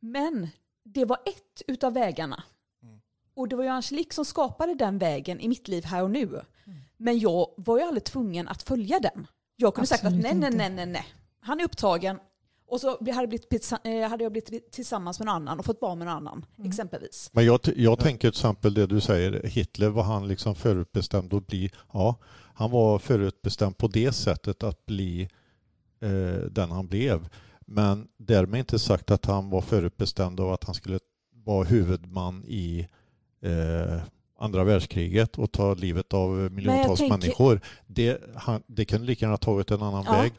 Men 0.00 0.48
det 0.84 1.04
var 1.04 1.18
ett 1.26 1.62
utav 1.66 1.92
vägarna. 1.94 2.42
Mm. 2.82 3.00
Och 3.34 3.48
det 3.48 3.56
var 3.56 3.64
ju 3.64 3.70
Angelique 3.70 4.14
som 4.14 4.24
skapade 4.24 4.74
den 4.74 4.98
vägen 4.98 5.40
i 5.40 5.48
mitt 5.48 5.68
liv 5.68 5.84
här 5.84 6.02
och 6.02 6.10
nu. 6.10 6.24
Mm. 6.26 6.42
Men 6.96 7.18
jag 7.18 7.46
var 7.56 7.78
ju 7.78 7.84
aldrig 7.84 8.04
tvungen 8.04 8.48
att 8.48 8.62
följa 8.62 9.00
den. 9.00 9.26
Jag 9.56 9.74
kunde 9.74 9.86
sagt 9.86 10.04
att 10.04 10.06
Absolut 10.06 10.22
nej, 10.24 10.34
nej, 10.34 10.50
nej, 10.50 10.70
nej, 10.70 10.86
nej. 10.86 11.04
Han 11.40 11.60
är 11.60 11.64
upptagen. 11.64 12.18
Och 12.66 12.80
så 12.80 12.90
hade 12.90 13.10
jag 13.10 13.28
blivit, 13.28 13.72
eh, 13.84 14.08
hade 14.08 14.24
jag 14.24 14.32
blivit 14.32 14.72
tillsammans 14.72 15.18
med 15.18 15.26
någon 15.26 15.34
annan 15.34 15.58
och 15.58 15.64
fått 15.64 15.80
barn 15.80 15.98
med 15.98 16.06
någon 16.06 16.16
annan, 16.16 16.46
Mm. 16.58 16.68
exempelvis. 16.70 17.30
Men 17.32 17.44
jag, 17.44 17.60
jag 17.76 17.98
tänker 17.98 18.20
till 18.30 18.38
exempel 18.38 18.74
det 18.74 18.86
du 18.86 19.00
säger, 19.00 19.42
Hitler 19.46 19.88
var 19.88 20.02
han 20.02 20.28
liksom 20.28 20.54
förutbestämd 20.54 21.34
att 21.34 21.46
bli, 21.46 21.70
ja, 21.92 22.16
han 22.54 22.70
var 22.70 22.98
förutbestämd 22.98 23.78
på 23.78 23.88
det 23.88 24.12
sättet 24.12 24.62
att 24.62 24.86
bli 24.86 25.28
eh, 26.00 26.40
den 26.50 26.70
han 26.70 26.86
blev. 26.86 27.28
Men 27.66 28.08
därmed 28.16 28.58
inte 28.58 28.78
sagt 28.78 29.10
att 29.10 29.24
han 29.26 29.50
var 29.50 29.60
förutbestämd 29.60 30.40
av 30.40 30.52
att 30.52 30.64
han 30.64 30.74
skulle 30.74 30.98
vara 31.34 31.64
huvudman 31.64 32.44
i 32.46 32.88
eh, 33.42 34.00
andra 34.42 34.64
världskriget 34.64 35.38
och 35.38 35.52
ta 35.52 35.74
livet 35.74 36.14
av 36.14 36.30
miljontals 36.52 36.98
tänker- 36.98 37.16
människor. 37.18 37.60
Det, 37.86 38.20
han, 38.36 38.62
det 38.66 38.84
kunde 38.84 39.06
lika 39.06 39.24
gärna 39.24 39.32
ha 39.32 39.38
tagit 39.38 39.70
en 39.70 39.82
annan 39.82 40.04
Ja. 40.06 40.12
väg, 40.12 40.32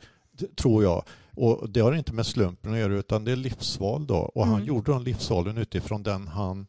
tror 0.55 0.83
jag. 0.83 1.03
Och 1.35 1.69
det 1.69 1.79
har 1.79 1.93
inte 1.93 2.13
med 2.13 2.25
slumpen 2.25 2.73
att 2.73 2.79
göra 2.79 2.93
utan 2.93 3.25
det 3.25 3.31
är 3.31 3.35
livsval 3.35 4.07
då. 4.07 4.15
Och 4.17 4.45
han 4.45 4.55
Mm. 4.55 4.67
gjorde 4.67 4.91
de 4.91 5.03
livsvalen 5.03 5.57
utifrån 5.57 6.03
den 6.03 6.27
han 6.27 6.67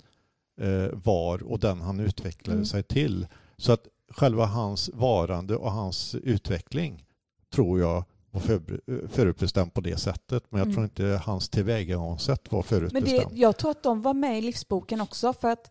eh, 0.61 0.89
var 0.93 1.43
och 1.43 1.59
den 1.59 1.81
han 1.81 2.01
utvecklade 2.01 2.57
Mm. 2.57 2.67
sig 2.67 2.83
till. 2.83 3.27
Så 3.57 3.73
att 3.73 3.87
själva 4.11 4.47
hans 4.47 4.91
varande 4.95 5.57
och 5.57 5.73
hans 5.73 6.15
utveckling 6.15 7.05
tror 7.55 7.81
jag 7.81 8.05
var 8.31 8.41
för, 8.41 8.61
förutbestämt 9.09 9.75
på 9.75 9.81
det 9.81 9.97
sättet. 9.97 10.45
Men 10.49 10.59
jag 10.59 10.67
Mm. 10.67 10.75
tror 10.75 10.85
inte 10.85 11.23
hans 11.25 11.49
tillvägagångssätt 11.49 12.53
var 12.53 12.59
Men 12.59 12.63
det, 12.63 12.69
förutbestämt. 12.91 13.33
jag 13.39 13.57
tror 13.57 13.71
att 13.71 13.83
de 13.83 14.03
var 14.03 14.15
med 14.15 14.39
i 14.39 14.41
livsboken 14.41 15.01
också 15.01 15.33
för 15.33 15.49
att 15.49 15.71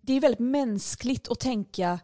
det 0.00 0.12
är 0.12 0.20
väldigt 0.20 0.40
mänskligt 0.40 1.28
att 1.28 1.40
tänka 1.40 2.00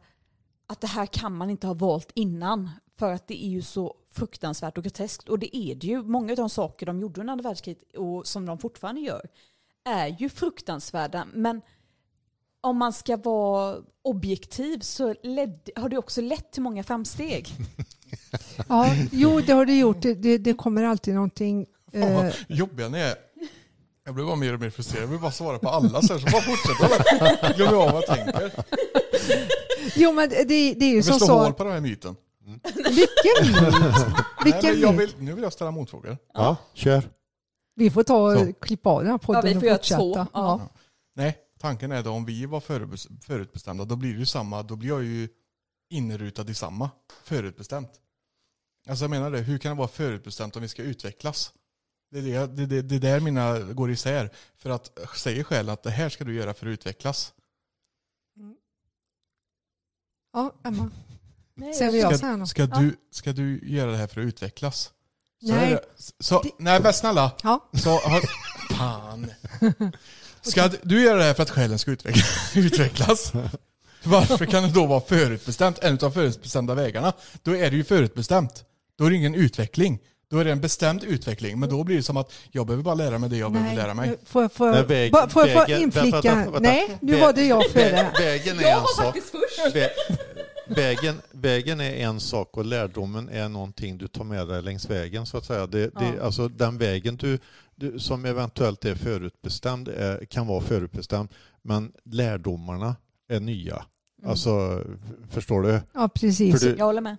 att 0.67 0.81
det 0.81 0.87
här 0.87 1.07
kan 1.07 1.37
man 1.37 1.51
inte 1.51 1.67
ha 1.67 1.75
valt 1.75 2.11
innan 2.15 2.71
för 2.99 3.13
att 3.13 3.29
det 3.29 3.45
är 3.45 3.49
ju 3.49 3.63
så 3.63 3.95
fruktansvärt 4.11 4.79
och 4.79 4.85
groteskt 4.85 5.29
och 5.29 5.39
det 5.39 5.57
är 5.57 5.75
det 5.75 5.87
ju. 5.87 6.03
Många 6.03 6.33
av 6.33 6.37
de 6.37 6.51
saker 6.51 6.87
de 6.87 7.01
gjorde 7.01 7.21
under 7.21 7.33
andra 7.33 7.49
världskriget 7.49 7.97
och 7.97 8.27
som 8.27 8.47
de 8.47 8.59
fortfarande 8.59 9.01
gör 9.01 9.29
är 9.85 10.17
ju 10.19 10.29
fruktansvärda 10.29 11.27
men 11.33 11.61
om 12.61 12.77
man 12.77 12.93
ska 12.93 13.17
vara 13.17 13.77
objektiv 14.03 14.81
så 14.81 15.15
led, 15.23 15.71
har 15.77 15.89
det 15.89 15.99
också 15.99 16.21
lett 16.21 16.53
till 16.53 16.63
många 16.63 16.83
framsteg. 16.85 17.49
Ja, 18.69 18.87
jo, 19.13 19.41
det 19.41 19.53
har 19.53 19.67
det 19.67 19.79
gjort. 19.79 20.03
Det, 20.03 20.15
det, 20.15 20.39
det 20.39 20.55
kommer 20.55 20.83
alltid 20.83 21.15
någonting. 21.15 21.67
Fan 21.93 22.03
Eh, 22.03 22.35
jobbiga 22.49 22.89
ni 22.89 22.99
är. 22.99 23.15
Jag 24.09 24.15
blir 24.15 24.25
bara 24.25 24.37
mer 24.37 24.55
och 24.55 24.61
mer 24.61 24.71
frustrerad. 24.71 25.03
Jag 25.05 25.09
vill 25.09 25.19
bara 25.21 25.33
svara 25.33 25.59
på 25.59 25.69
alla 25.69 26.03
så 26.03 26.13
här, 26.13 26.21
så 26.21 26.27
bara 26.31 26.43
fortsätta. 26.43 27.47
Jag 27.49 27.57
glömmer 27.57 27.77
av 27.77 27.93
vad 27.93 28.03
jag 28.03 28.07
tänker. 28.17 28.53
Jo 29.97 30.13
men 30.13 30.29
det, 30.29 30.45
det 30.45 30.55
är 30.55 30.61
ju 30.65 30.85
Jag 30.87 30.95
vill 30.95 31.05
som 31.05 31.19
slå 31.19 31.27
så, 31.27 31.39
hål 31.39 31.53
på 31.55 31.65
den 31.65 31.73
här 31.73 31.81
myten. 31.81 32.17
vilken 32.75 33.53
myt? 33.65 33.73
Nej, 33.73 34.25
Vilken 34.45 34.81
jag 34.81 34.95
myt? 34.95 35.01
vill, 35.15 35.23
nu 35.25 35.33
vill 35.33 35.43
jag 35.43 35.53
ställa 35.53 35.71
motfrågor. 35.71 36.17
Ja, 36.35 36.57
kör. 36.75 37.03
Vi 37.75 37.91
får 37.91 38.03
ta 38.03 38.37
Så. 38.37 38.53
klippa 38.53 38.91
av 38.91 39.01
den 39.03 39.11
här 39.11 39.19
podden 39.19 39.43
Ja, 39.43 39.49
vi 39.49 39.55
får 39.55 39.61
och 39.61 39.67
göra 39.67 39.77
fortsätta. 39.77 39.99
två. 40.01 40.17
Ja. 40.17 40.27
Ja. 40.33 40.69
Nej, 41.17 41.37
tanken 41.61 41.93
är 41.93 42.03
då 42.03 42.11
om 42.11 42.25
vi 42.25 42.47
var 42.47 42.61
förutbes- 42.61 43.21
förutbestämda, 43.23 43.85
då 43.85 43.97
blir 43.97 44.13
det 44.13 44.19
ju 44.19 44.27
samma, 44.27 44.63
då 44.63 44.77
blir 44.77 44.89
jag 44.89 45.05
ju 45.05 45.29
inrutad 45.91 46.51
i 46.51 46.55
samma. 46.55 46.91
Förutbestämt. 47.25 47.91
Alltså 48.89 49.05
jag 49.05 49.11
menar 49.11 49.31
det, 49.31 49.39
hur 49.39 49.59
kan 49.59 49.71
det 49.73 49.79
vara 49.79 49.89
förutbestämt 49.89 50.57
om 50.57 50.63
vi 50.63 50.69
ska 50.69 50.83
utvecklas? 50.83 51.53
Det 52.11 52.19
är, 52.35 52.47
det, 52.47 52.47
det, 52.47 52.67
det, 52.67 52.83
det 52.83 52.95
är 52.97 53.01
där 53.01 53.21
mina 53.21 53.59
går 53.59 53.91
isär. 53.91 54.31
För 54.57 54.71
att 54.71 54.99
säger 55.17 55.43
själv 55.45 55.71
att 55.71 55.83
det 55.83 55.91
här 55.91 56.09
ska 56.09 56.25
du 56.25 56.35
göra 56.35 56.55
för 56.55 56.67
att 56.67 56.71
utvecklas. 56.71 57.33
ja, 60.33 60.55
Emma. 60.65 60.91
Nej, 61.55 61.75
Säger 61.75 61.93
jag- 62.01 62.13
jag 62.13 62.39
nu? 62.39 62.47
Ska, 62.47 62.67
ska, 62.67 62.79
du, 62.81 62.97
ska 63.11 63.33
du 63.33 63.61
göra 63.69 63.91
det 63.91 63.97
här 63.97 64.07
för 64.07 64.21
att 64.21 64.25
utvecklas? 64.27 64.93
Så 65.41 65.53
Nej. 65.55 65.71
Det, 65.71 65.85
så, 66.25 66.43
Det- 66.43 66.51
nej 66.59 66.81
men 66.83 66.93
snälla. 66.93 67.33
Ja. 67.43 67.69
Så, 67.73 67.91
har, 67.91 68.23
fan. 68.75 69.31
Ska 70.43 70.69
du 70.83 71.03
göra 71.03 71.19
det 71.19 71.25
här 71.25 71.35
för 71.35 71.43
att 71.43 71.51
själen 71.51 71.79
ska 71.79 71.91
utveckla, 71.91 72.23
utvecklas? 72.61 73.33
Varför 74.05 74.47
kan 74.47 74.63
det 74.63 74.71
då 74.73 74.87
vara 74.87 75.01
förutbestämt? 75.01 75.79
En 75.79 75.99
av 76.03 76.11
förutbestämda 76.11 76.75
vägarna. 76.75 77.13
Då 77.43 77.57
är 77.57 77.71
det 77.71 77.77
ju 77.77 77.85
förutbestämt. 77.85 78.65
Då 78.97 79.05
är 79.05 79.11
det 79.11 79.17
ingen 79.17 79.35
utveckling. 79.35 79.99
Då 80.31 80.39
är 80.39 80.45
det 80.45 80.53
en 80.53 80.61
bestämd 80.61 81.05
utveckling. 81.05 81.61
Men 81.61 81.69
då 81.69 81.85
blir 81.85 81.97
det 81.97 82.03
som 82.03 82.17
att 82.17 82.33
jag 82.51 82.67
behöver 82.67 82.83
bara 82.85 82.95
lära 82.95 83.19
mig 83.19 83.31
det 83.31 83.37
jag 83.37 83.53
behöver 83.53 83.75
lära 83.77 83.95
mig. 83.95 84.09
nu 84.09 84.17
Får 84.25 84.43
jag, 84.43 84.53
får 84.53 84.69
jag, 84.69 84.85
väg- 84.85 85.13
bara- 85.13 85.29
får 85.29 85.49
jag 85.49 85.53
få 85.53 85.61
vägen- 85.61 85.83
inflika? 85.83 86.11
vänta, 86.11 86.35
vänta, 86.35 86.51
vänta. 86.51 86.61
Nej, 86.71 86.99
nu 87.01 87.13
Väg- 87.13 87.21
var 87.21 87.33
det 87.33 87.45
jag 87.47 87.71
före. 87.71 87.83
Vä- 88.15 88.19
Vägen 88.21 88.59
är 88.59 88.63
Jag 88.63 88.73
en 88.73 88.81
var 88.81 88.87
sak. 88.97 89.05
faktiskt 89.05 89.31
först. 89.31 89.77
Vä- 89.77 89.89
Vägen, 90.75 91.21
vägen 91.31 91.81
är 91.81 91.93
en 91.93 92.21
sak 92.21 92.57
och 92.57 92.65
lärdomen 92.65 93.29
är 93.29 93.49
någonting 93.49 93.99
du 93.99 94.09
tar 94.09 94.25
med 94.25 94.49
dig 94.49 94.63
längs 94.63 94.91
vägen 94.91 95.27
så 95.27 95.37
att 95.39 95.45
säga. 95.45 95.67
Det, 95.67 95.79
det, 95.87 95.91
Ja. 96.17 96.23
alltså, 96.25 96.49
den 96.49 96.79
vägen 96.79 97.17
du, 97.17 97.39
du, 97.77 97.99
som 97.99 98.25
eventuellt 98.25 98.85
är 98.85 98.95
förutbestämd 98.95 99.89
är, 99.89 100.25
kan 100.25 100.47
vara 100.47 100.61
förutbestämd 100.61 101.29
men 101.63 101.93
lärdomarna 102.05 102.97
är 103.29 103.41
nya. 103.41 103.75
Mm. 103.75 104.31
Alltså, 104.31 104.83
förstår 105.31 105.63
du? 105.63 105.81
Ja, 105.95 106.09
precis. 106.15 106.61
Du- 106.61 106.75
Jag 106.79 106.85
håller 106.87 107.01
med. 107.01 107.17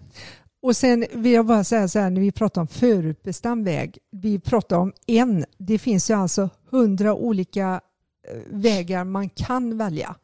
Och 0.62 0.76
sen 0.76 1.06
vill 1.14 1.32
jag 1.32 1.46
bara 1.46 1.64
säga 1.64 1.88
så 1.88 2.00
här 2.00 2.10
när 2.10 2.22
vi 2.22 2.32
pratar 2.32 2.62
om 2.62 2.68
förutbestämd 2.68 3.66
väg. 3.66 3.98
Vi 4.12 4.40
pratar 4.40 4.78
om 4.78 4.94
en. 5.08 5.46
Det 5.58 5.80
finns 5.80 6.10
ju 6.10 6.14
alltså 6.14 6.50
hundra 6.70 7.14
olika 7.14 7.82
eh, 8.28 8.38
vägar 8.50 9.04
man 9.04 9.30
kan 9.30 9.78
välja. 9.78 10.16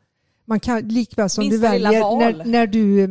Man 0.45 0.59
kan 0.59 0.87
likväl 0.87 1.29
som 1.29 1.41
Minsta 1.41 1.55
du 1.55 1.61
väljer 1.61 2.17
när, 2.17 2.45
när 2.45 2.67
du 2.67 3.03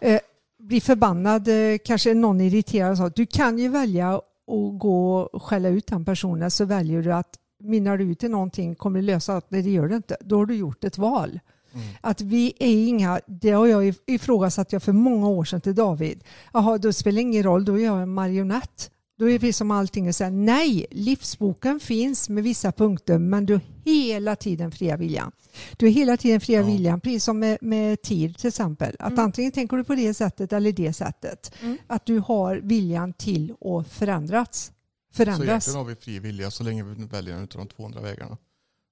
eh, 0.00 0.20
blir 0.58 0.80
förbannad, 0.80 1.48
eh, 1.48 1.78
kanske 1.84 2.14
någon 2.14 2.40
irriterar 2.40 2.90
och 2.90 2.96
så. 2.96 3.08
Du 3.08 3.26
kan 3.26 3.58
ju 3.58 3.68
välja 3.68 4.14
att 4.14 4.78
gå 4.78 5.18
och 5.18 5.42
skälla 5.42 5.68
ut 5.68 5.86
den 5.86 6.04
personen 6.04 6.50
så 6.50 6.64
väljer 6.64 7.02
du 7.02 7.12
att 7.12 7.38
minnar 7.60 7.98
du 7.98 8.04
ut 8.04 8.18
till 8.18 8.30
någonting 8.30 8.74
kommer 8.74 9.00
det 9.00 9.06
lösa 9.06 9.34
allt. 9.34 9.46
Nej 9.48 9.62
det 9.62 9.70
gör 9.70 9.88
det 9.88 9.96
inte. 9.96 10.16
Då 10.20 10.36
har 10.36 10.46
du 10.46 10.56
gjort 10.56 10.84
ett 10.84 10.98
val. 10.98 11.40
Mm. 11.74 11.86
Att 12.00 12.20
vi 12.20 12.52
är 12.58 12.88
inga, 12.88 13.20
det 13.26 13.50
har 13.50 13.66
jag 13.66 13.84
if- 13.84 14.00
ifrågasatt 14.06 14.72
jag 14.72 14.82
för 14.82 14.92
många 14.92 15.28
år 15.28 15.44
sedan 15.44 15.60
till 15.60 15.74
David. 15.74 16.24
Jaha, 16.52 16.78
då 16.78 16.92
spelar 16.92 17.14
det 17.16 17.20
ingen 17.20 17.42
roll, 17.42 17.64
då 17.64 17.78
är 17.80 17.84
jag 17.84 18.02
en 18.02 18.14
marionett. 18.14 18.90
Då 19.18 19.30
är 19.30 19.38
vi 19.38 19.52
som 19.52 19.70
allting 19.70 20.08
och 20.08 20.14
säger 20.14 20.30
nej, 20.30 20.86
livsboken 20.90 21.80
finns 21.80 22.28
med 22.28 22.44
vissa 22.44 22.72
punkter 22.72 23.18
men 23.18 23.46
du 23.46 23.52
har 23.52 23.60
hela 23.84 24.36
tiden 24.36 24.70
fria 24.72 24.96
viljan. 24.96 25.32
Du 25.76 25.86
har 25.86 25.92
hela 25.92 26.16
tiden 26.16 26.40
fria 26.40 26.60
Ja. 26.60 26.66
viljan, 26.66 27.00
precis 27.00 27.24
som 27.24 27.38
med, 27.38 27.58
med 27.60 28.02
tid 28.02 28.36
till 28.38 28.48
exempel. 28.48 28.96
Att 28.98 29.12
Mm. 29.12 29.24
antingen 29.24 29.52
tänker 29.52 29.76
du 29.76 29.84
på 29.84 29.94
det 29.94 30.14
sättet 30.14 30.52
eller 30.52 30.72
det 30.72 30.92
sättet. 30.92 31.52
Mm. 31.62 31.78
Att 31.86 32.06
du 32.06 32.18
har 32.18 32.56
viljan 32.56 33.12
till 33.12 33.54
att 33.60 33.88
förändras. 33.92 34.72
Så 35.10 35.16
förändras. 35.16 35.48
egentligen 35.48 35.78
har 35.78 35.84
vi 35.84 35.94
fri 35.96 36.18
vilja 36.18 36.50
så 36.50 36.64
länge 36.64 36.82
vi 36.84 37.04
väljer 37.04 37.34
en 37.34 37.40
av 37.42 37.48
de 37.48 37.66
200 37.68 38.00
vägarna 38.00 38.36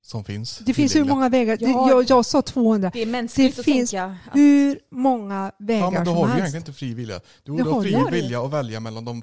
som 0.05 0.24
finns. 0.24 0.59
Det 0.59 0.74
finns 0.74 0.97
hur 0.97 1.05
många 1.05 1.29
vägar, 1.29 1.57
det- 1.57 1.65
Ja. 1.65 1.89
jag, 1.91 2.11
jag 2.11 2.27
sa 2.27 2.43
200. 2.43 2.91
Det 2.95 3.03
är 3.03 3.07
mänskligt 3.07 3.57
Det 3.57 3.61
att 3.61 3.65
finns 3.65 3.91
tänka 3.91 4.05
att 4.05 4.37
Hur 4.37 4.79
många 4.91 5.53
vägar 5.59 5.81
Ja 5.85 5.91
men 5.91 6.05
då 6.05 6.11
som 6.11 6.16
har 6.16 6.23
du 6.27 6.33
helst. 6.33 6.39
egentligen 6.41 6.61
inte 6.62 6.73
fri 6.73 6.95
vilja. 6.95 7.20
Du, 7.43 7.53
Det 7.53 7.59
du 7.59 7.65
har 7.65 7.73
har 7.73 7.83
fri 7.83 8.20
vilja 8.20 8.43
att 8.45 8.51
välja 8.51 8.81
mellan 8.81 9.05
de 9.05 9.23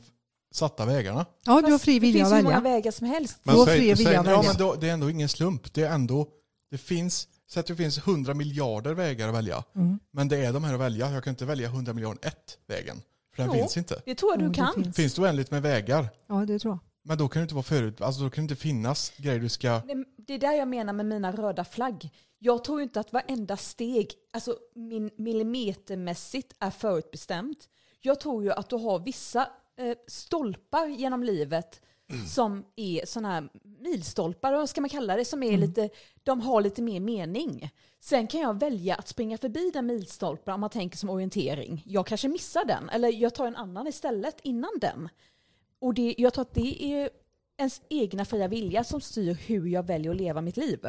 satta 0.54 0.86
vägarna. 0.86 1.26
Ja, 1.46 1.62
du 1.62 1.72
har 1.72 1.80
fri 1.80 2.00
vilja 2.00 2.24
Det 2.24 2.26
att 2.26 2.30
finns 2.32 2.40
hur 2.40 2.44
många 2.44 2.62
välja. 2.62 2.76
vägar 2.76 2.92
som 2.92 3.08
helst. 3.08 3.40
Men 3.44 3.56
Du 3.56 3.60
har 3.60 3.66
fri 3.68 3.76
säg- 3.78 3.94
vilja 4.06 4.20
att 4.20 4.26
Ja 4.26 4.36
välja. 4.38 4.50
men 4.54 4.58
då, 4.60 4.76
det 4.76 4.90
är 4.90 4.94
ändå 4.94 5.10
ingen 5.10 5.30
slump. 5.30 5.74
Det 5.74 5.84
är 5.84 5.92
ändå, 5.92 6.28
det 6.72 6.78
finns, 6.78 7.28
så 7.50 7.60
att 7.60 7.66
det 7.66 7.76
finns 7.76 7.98
100 7.98 8.34
miljarder 8.34 8.94
vägar 8.94 9.28
att 9.30 9.36
välja. 9.36 9.64
Mm. 9.76 10.00
Men 10.14 10.28
det 10.28 10.38
är 10.46 10.54
de 10.54 10.64
här 10.64 10.74
att 10.74 10.80
välja. 10.80 11.12
Jag 11.12 11.24
kan 11.24 11.32
inte 11.32 11.46
välja 11.46 11.68
100 11.70 11.94
miljarder 11.94 12.28
ett 12.28 12.58
vägen. 12.68 13.02
För 13.36 13.44
den 13.44 13.52
Jo. 13.54 13.60
finns 13.60 13.78
inte. 13.78 14.02
Det 14.06 14.16
tror 14.16 14.32
jag 14.32 14.40
du 14.40 14.48
det 14.48 14.54
kan. 14.56 14.74
finns. 14.84 14.96
Finns 14.96 15.14
det 15.14 15.22
oändligt 15.22 15.52
med 15.52 15.62
vägar. 15.62 16.10
Ja, 16.30 16.36
det 16.36 16.60
tror 16.60 16.74
jag. 16.74 16.80
Men 17.10 17.18
då 17.18 17.28
kan 17.28 17.40
det 17.40 17.44
inte 17.44 17.56
vara 17.56 17.64
förut, 17.64 18.02
alltså 18.02 18.24
då 18.24 18.30
kan 18.30 18.48
det 18.48 18.52
inte 18.52 18.62
finnas 18.62 19.14
grejer 19.18 19.40
du 19.40 19.50
ska... 19.50 19.70
Det, 19.70 20.06
det 20.18 20.34
är 20.34 20.40
där 20.40 20.54
jag 20.54 20.68
menar 20.68 20.94
med 20.94 21.06
mina 21.06 21.32
röda 21.32 21.66
flagg. 21.66 22.10
Jag 22.40 22.64
tror 22.64 22.82
inte 22.82 23.00
att 23.00 23.14
varenda 23.14 23.58
steg, 23.58 24.12
alltså 24.34 24.58
min 24.76 25.10
millimetermässigt, 25.18 26.56
är 26.60 26.72
förutbestämt. 26.72 27.70
Jag 28.02 28.20
tror 28.20 28.44
ju 28.44 28.52
att 28.52 28.70
du 28.70 28.76
har 28.76 29.00
vissa 29.00 29.50
eh, 29.78 29.98
stolpar 30.08 30.88
genom 30.88 31.24
livet 31.24 31.82
som 32.28 32.66
är 32.76 33.06
sådana 33.06 33.34
här 33.34 33.50
milstolpar, 33.64 34.54
vad 34.54 34.70
ska 34.70 34.82
man 34.82 34.90
kalla 34.90 35.16
det, 35.16 35.26
som 35.26 35.44
är 35.44 35.58
lite, 35.58 35.90
de 36.24 36.42
har 36.42 36.62
lite 36.62 36.82
mer 36.82 37.00
mening. 37.00 37.70
Sen 38.00 38.28
kan 38.28 38.42
jag 38.42 38.60
välja 38.60 38.96
att 38.96 39.08
springa 39.08 39.38
förbi 39.38 39.72
den 39.74 39.86
milstolpen 39.86 40.54
om 40.54 40.62
man 40.62 40.70
tänker 40.70 40.98
som 40.98 41.10
orientering. 41.10 41.84
Jag 41.86 42.08
kanske 42.08 42.28
missar 42.28 42.66
den, 42.66 42.90
eller 42.90 43.14
jag 43.14 43.36
tar 43.36 43.48
en 43.48 43.56
annan 43.56 43.88
istället 43.88 44.40
innan 44.44 44.72
den. 44.82 45.10
Och 45.82 45.94
det, 45.94 46.16
jag 46.18 46.34
tror 46.34 46.42
att 46.42 46.54
det 46.54 46.84
är 46.94 47.10
ens 47.58 47.82
egna 47.90 48.26
fria 48.26 48.48
vilja 48.48 48.84
som 48.84 49.02
styr 49.02 49.34
hur 49.34 49.68
jag 49.68 49.84
väljer 49.84 50.12
att 50.12 50.18
leva 50.18 50.42
mitt 50.42 50.58
liv. 50.58 50.80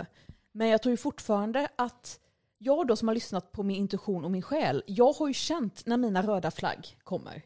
Men 0.53 0.69
jag 0.69 0.83
tror 0.83 0.91
ju 0.91 0.97
fortfarande 0.97 1.69
att 1.77 2.21
jag 2.59 2.87
då 2.87 2.97
som 2.97 3.09
har 3.09 3.15
lyssnat 3.15 3.53
på 3.53 3.63
min 3.63 3.77
intuition 3.77 4.25
och 4.25 4.31
min 4.31 4.43
själ, 4.43 4.83
jag 4.87 5.13
har 5.13 5.29
ju 5.29 5.35
känt 5.35 5.87
när 5.87 5.97
mina 5.97 6.23
röda 6.23 6.51
flagg 6.51 6.99
kommer. 7.05 7.43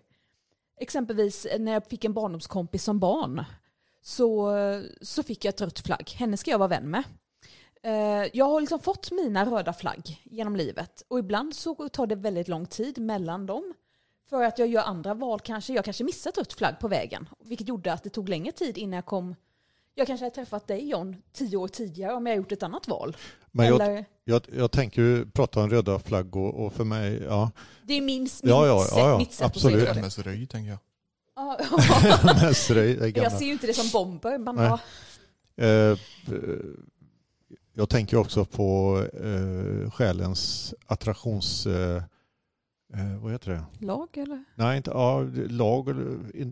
Exempelvis 0.81 1.47
när 1.59 1.73
jag 1.73 1.87
fick 1.87 2.05
en 2.05 2.15
barndomskompis 2.15 2.85
som 2.85 2.99
barn 2.99 3.45
så, 4.03 4.53
så 5.01 5.23
fick 5.23 5.45
jag 5.45 5.55
ett 5.55 5.61
rött 5.61 5.79
flagg. 5.79 6.11
Henne 6.11 6.37
ska 6.37 6.51
jag 6.51 6.59
vara 6.59 6.69
vän 6.69 6.91
med. 6.91 7.05
Eh, 7.83 8.31
jag 8.33 8.45
har 8.45 8.61
liksom 8.61 8.81
fått 8.81 9.11
mina 9.11 9.45
röda 9.45 9.73
flagg 9.73 10.23
genom 10.25 10.57
livet 10.57 11.03
och 11.09 11.19
ibland 11.19 11.55
så 11.55 11.89
tar 11.89 12.07
det 12.07 12.15
väldigt 12.15 12.49
lång 12.49 12.67
tid 12.67 12.99
mellan 12.99 13.47
dem. 13.47 13.75
För 14.31 14.45
att 14.45 14.59
jag 14.59 14.69
gör 14.69 14.83
andra 14.83 15.15
val 15.15 15.41
kanske. 15.41 15.73
Jag 15.73 15.85
kanske 15.85 16.05
missade 16.05 16.31
ett 16.31 16.39
rött 16.39 16.53
flagg 16.53 16.79
på 16.81 16.89
vägen. 16.89 17.29
Vilket 17.45 17.69
gjorde 17.69 17.93
att 17.93 18.03
det 18.03 18.11
tog 18.11 18.29
längre 18.29 18.53
tid 18.53 18.79
innan 18.79 18.95
jag 18.95 19.07
kom. 19.07 19.35
Jag 19.95 20.07
kanske 20.07 20.25
hade 20.27 20.35
träffat 20.35 20.67
dig 20.67 20.89
John 20.89 21.17
tio 21.33 21.57
år 21.57 21.69
tidigare 21.69 22.15
om 22.15 22.27
jag 22.27 22.37
gjort 22.37 22.53
ett 22.53 22.63
annat 22.63 22.89
val. 22.89 23.17
Men 23.51 23.67
jag, 23.67 23.81
Eller, 23.81 24.05
jag, 24.25 24.43
jag 24.57 24.71
tänker 24.71 25.03
ju 25.03 25.31
prata 25.31 25.61
om 25.61 25.71
röda 25.71 25.99
flaggor 25.99 26.55
och 26.55 26.73
för 26.73 26.85
mig, 26.85 27.23
ja. 27.23 27.51
det 27.83 27.95
är 27.95 28.01
min, 28.01 28.23
min 28.23 28.31
Ja, 28.43 28.67
ja, 28.67 28.85
sätt, 28.85 28.99
ja, 28.99 29.09
ja, 29.09 29.19
mitt 29.19 29.33
sätt 29.33 29.47
absolut. 29.47 29.89
att 29.89 29.95
se. 29.95 30.01
MS-röj 30.01 30.47
tänker 30.47 30.71
jag. 30.71 30.79
Jag 33.15 33.33
ser 33.33 33.45
ju 33.45 33.53
inte 33.53 33.67
det 33.67 33.75
som 33.75 33.89
bomber. 33.93 34.39
Men 34.39 34.57
ja, 34.57 34.79
Eh, 35.57 35.99
jag 37.73 37.89
tänker 37.89 38.17
också 38.17 38.45
på 38.45 38.99
eh, 39.13 39.91
själens 39.91 40.75
attraktions... 40.87 41.67
Eh, 41.67 42.03
eh, 42.95 43.17
vad 43.23 43.33
heter 43.33 43.51
det? 43.51 43.87
lag 43.87 44.09
eller? 44.17 44.45
Nej, 44.55 44.77
inte 44.77 44.91
ja, 44.91 45.23
lag, 45.49 45.89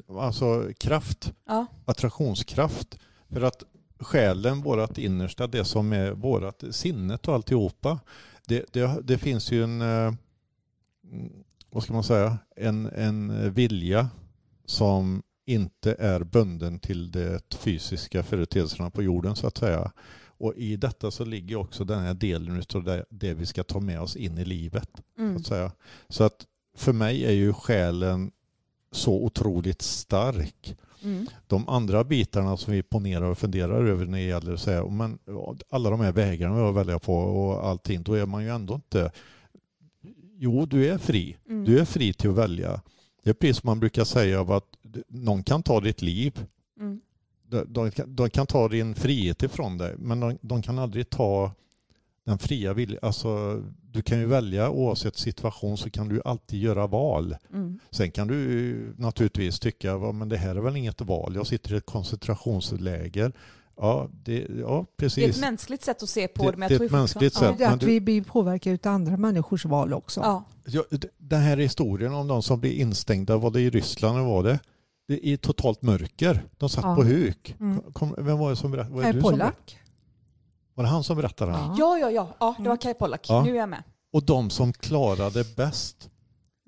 alltså 0.08 0.70
kraft, 0.80 1.32
Ja. 1.46 1.66
attraktionskraft. 1.84 2.98
För 3.28 3.40
att 3.42 3.62
själen, 4.00 4.62
vårt 4.62 4.98
innersta, 4.98 5.46
det 5.46 5.64
som 5.64 5.92
är 5.92 6.12
vårt 6.12 6.62
sinnet 6.70 7.28
och 7.28 7.34
alltihopa, 7.34 8.00
det, 8.46 8.72
det, 8.72 9.00
det 9.02 9.18
finns 9.18 9.52
ju 9.52 9.64
en, 9.64 9.80
eh, 9.82 10.12
vad 11.70 11.82
ska 11.82 11.92
man 11.92 12.04
säga, 12.04 12.38
en, 12.56 12.86
en 12.86 13.52
vilja 13.52 14.08
som 14.64 15.22
inte 15.44 15.96
är 15.98 16.24
bunden 16.24 16.78
till 16.78 17.10
det 17.10 17.54
fysiska 17.54 18.22
företeelserna 18.22 18.90
på 18.90 19.02
jorden 19.02 19.36
så 19.36 19.46
att 19.46 19.58
säga. 19.58 19.92
Och 20.42 20.54
i 20.56 20.76
detta 20.76 21.10
så 21.10 21.24
ligger 21.24 21.56
också 21.56 21.84
den 21.84 22.00
här 22.00 22.14
delen 22.14 22.62
av 22.74 23.02
det, 23.10 23.34
vi 23.34 23.46
ska 23.46 23.64
ta 23.64 23.80
med 23.80 24.00
oss 24.00 24.16
in 24.16 24.38
i 24.38 24.44
livet. 24.44 24.90
Så 25.16 25.22
Mm. 25.22 25.36
att 25.36 25.46
säga. 25.46 25.72
Så 26.08 26.24
att 26.24 26.46
för 26.76 26.92
mig 26.92 27.24
är 27.24 27.32
ju 27.32 27.52
själen 27.52 28.30
så 28.92 29.24
otroligt 29.24 29.82
stark. 29.82 30.76
Mm. 31.02 31.26
De 31.46 31.68
andra 31.68 32.04
bitarna 32.04 32.56
som 32.56 32.72
vi 32.72 32.82
ponerar 32.82 33.22
och 33.22 33.38
funderar 33.38 33.84
över 33.86 34.06
när 34.06 34.18
det 34.18 34.24
gäller 34.24 34.52
att 34.54 34.60
säga, 34.60 34.86
men, 34.86 35.18
alla 35.70 35.90
de 35.90 36.00
här 36.00 36.12
vägarna 36.12 36.54
vi 36.54 36.60
har 36.60 36.68
att 36.68 36.74
välja 36.76 36.98
på 36.98 37.14
och 37.16 37.66
allting, 37.66 38.02
då 38.02 38.14
är 38.14 38.26
man 38.26 38.42
ju 38.42 38.48
ändå 38.50 38.74
inte... 38.74 39.12
Jo, 40.38 40.66
du 40.66 40.88
är 40.88 40.98
fri. 40.98 41.36
Mm. 41.48 41.64
Du 41.64 41.78
är 41.78 41.84
fri 41.84 42.12
till 42.12 42.30
att 42.30 42.36
välja. 42.36 42.80
Det 43.22 43.30
är 43.30 43.34
precis 43.34 43.56
som 43.60 43.66
man 43.68 43.80
brukar 43.80 44.04
säga 44.04 44.40
att 44.40 44.64
någon 45.08 45.42
kan 45.42 45.62
ta 45.62 45.80
ditt 45.80 46.02
liv. 46.02 46.46
Mm. 46.80 47.00
De, 47.52 47.64
de, 47.72 47.90
kan- 47.90 48.16
de 48.16 48.30
kan 48.30 48.46
ta 48.46 48.68
din 48.68 48.94
frihet 48.94 49.42
ifrån 49.42 49.78
dig 49.78 49.94
men 49.98 50.20
de, 50.20 50.38
de 50.40 50.62
kan 50.62 50.78
aldrig 50.78 51.10
ta 51.10 51.52
den 52.26 52.38
fria 52.38 52.72
viljan. 52.72 52.98
Alltså, 53.02 53.62
du 53.90 54.02
kan 54.02 54.18
ju 54.18 54.26
välja 54.26 54.70
oavsett 54.70 55.16
situation 55.16 55.78
så 55.78 55.90
kan 55.90 56.08
du 56.08 56.22
alltid 56.24 56.60
göra 56.60 56.86
val. 56.86 57.36
Mm. 57.52 57.78
Sen 57.90 58.10
kan 58.10 58.28
du 58.28 58.94
naturligtvis 58.98 59.60
tycka 59.60 59.98
men 59.98 60.28
det 60.28 60.36
här 60.36 60.56
är 60.56 60.60
väl 60.60 60.76
inget 60.76 61.00
val. 61.00 61.32
Jag 61.34 61.46
sitter 61.46 61.74
i 61.74 61.76
ett 61.76 61.86
koncentrationsläger. 61.86 63.32
Ja, 63.76 64.08
det, 64.24 64.32
ja 64.38 64.46
Det 64.48 64.54
är 64.74 64.80
ett 64.80 64.96
precis. 64.96 65.40
mänskligt 65.40 65.82
sätt 65.84 66.02
att 66.02 66.08
se 66.08 66.28
på 66.28 66.42
Det- 66.44 66.50
det. 66.50 66.56
men 66.56 66.68
det 66.68 66.74
är 66.74 66.78
tror 66.78 66.86
ett 66.86 66.92
mänskligt 66.92 67.34
sätt. 67.34 67.58
Det 67.58 67.64
är 67.64 67.68
men 67.68 67.74
att 67.74 67.80
du- 67.80 67.86
vi 67.86 68.00
blir 68.00 68.22
påverkade 68.22 68.78
av 68.88 68.94
andra 68.94 69.16
människors 69.16 69.64
val 69.64 69.94
också. 69.94 70.20
Ja. 70.20 70.44
Ja, 70.66 70.82
den 71.18 71.40
här 71.40 71.56
historien 71.56 72.14
om 72.14 72.28
de 72.28 72.42
som 72.42 72.60
blir 72.60 72.72
instängda, 72.72 73.36
var 73.36 73.50
det 73.50 73.60
i 73.60 73.70
Ryssland 73.70 74.18
eller 74.18 74.26
var 74.28 74.42
det? 74.42 74.58
Det 75.08 75.28
är 75.28 75.36
totalt 75.36 75.82
mörker. 75.82 76.44
De 76.58 76.68
satt 76.68 76.84
Ja. 76.84 76.94
på 76.96 77.02
huk. 77.04 77.56
Mm. 77.60 77.92
Kom, 77.92 78.14
vem 78.18 78.38
var 78.38 78.50
det 78.50 78.56
som 78.56 78.70
berättade? 78.70 78.94
Var, 78.94 79.12
det? 79.12 79.20
Pollak. 79.22 79.78
var 80.74 80.84
det 80.84 80.90
han 80.90 81.04
som 81.04 81.16
berättade? 81.16 81.52
Ja. 81.52 81.74
Ja, 81.78 81.98
ja, 81.98 82.10
ja, 82.10 82.28
ja. 82.40 82.54
Det 82.58 82.62
var 82.62 82.66
Mm. 82.70 82.78
Kaj 82.78 82.94
Pollak. 82.94 83.26
Ja. 83.28 83.42
Nu 83.44 83.50
är 83.50 83.56
jag 83.60 83.68
med. 83.68 83.82
Och 84.12 84.22
de 84.24 84.50
som 84.50 84.72
klarade 84.72 85.44
bäst. 85.56 86.10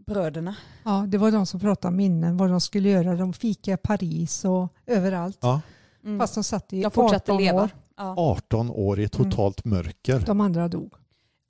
Bröderna. 0.07 0.57
Ja, 0.85 1.05
det 1.09 1.19
var 1.19 1.31
de 1.31 1.47
som 1.47 1.61
pratade 1.61 1.97
minnen, 1.97 2.37
vad 2.37 2.51
de 2.51 2.61
skulle 2.61 2.89
göra. 2.89 3.17
De 3.17 3.33
fikade 3.33 3.75
i 3.75 3.77
Paris 3.77 4.45
och 4.45 4.69
överallt. 4.87 5.39
Ja, 5.41 5.61
Mm. 6.05 6.19
Fast 6.19 6.35
de 6.35 6.45
satt 6.45 6.73
i 6.73 6.83
de 6.83 6.91
fortsatte 6.91 7.33
18 7.33 7.43
leva. 7.45 7.63
år. 7.63 7.71
Ja. 7.97 8.15
18 8.19 8.71
år 8.71 9.01
i 9.01 9.09
totalt 9.09 9.65
mörker. 9.65 10.21
De 10.27 10.41
andra 10.41 10.69
dog. 10.69 10.93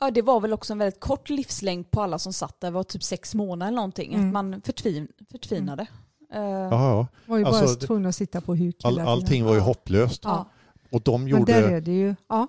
ja, 0.00 0.10
det 0.10 0.22
var 0.22 0.40
väl 0.40 0.52
också 0.52 0.72
en 0.72 0.78
väldigt 0.78 1.00
kort 1.00 1.30
livslängd 1.30 1.90
på 1.90 2.02
alla 2.02 2.18
som 2.18 2.32
satt 2.32 2.60
där. 2.60 2.68
Det 2.68 2.74
var 2.74 2.82
typ 2.82 3.02
sex 3.02 3.34
månader 3.34 3.68
eller 3.68 3.76
någonting. 3.76 4.14
Mm. 4.14 4.26
Att 4.26 4.32
man 4.32 4.62
förtvin, 4.62 5.08
förtvinade. 5.30 5.82
Eh, 5.82 5.88
Ja, 6.34 6.68
ja. 6.70 7.06
var 7.26 7.38
ju 7.38 7.44
Alltså, 7.44 7.64
bara 7.64 7.74
det- 7.74 7.86
tvungna 7.86 8.08
att 8.08 8.14
sitta 8.14 8.40
på 8.40 8.54
huk 8.56 8.76
All, 8.84 8.98
allting 9.00 9.44
var 9.44 9.54
ju 9.54 9.60
hopplöst. 9.60 10.24
Och 10.90 11.00
de 11.02 11.20
Men 11.24 11.28
gjorde... 11.30 11.52
där 11.52 11.62
är 11.68 11.80
det 11.80 11.92
ju, 11.92 12.14
ja, 12.28 12.46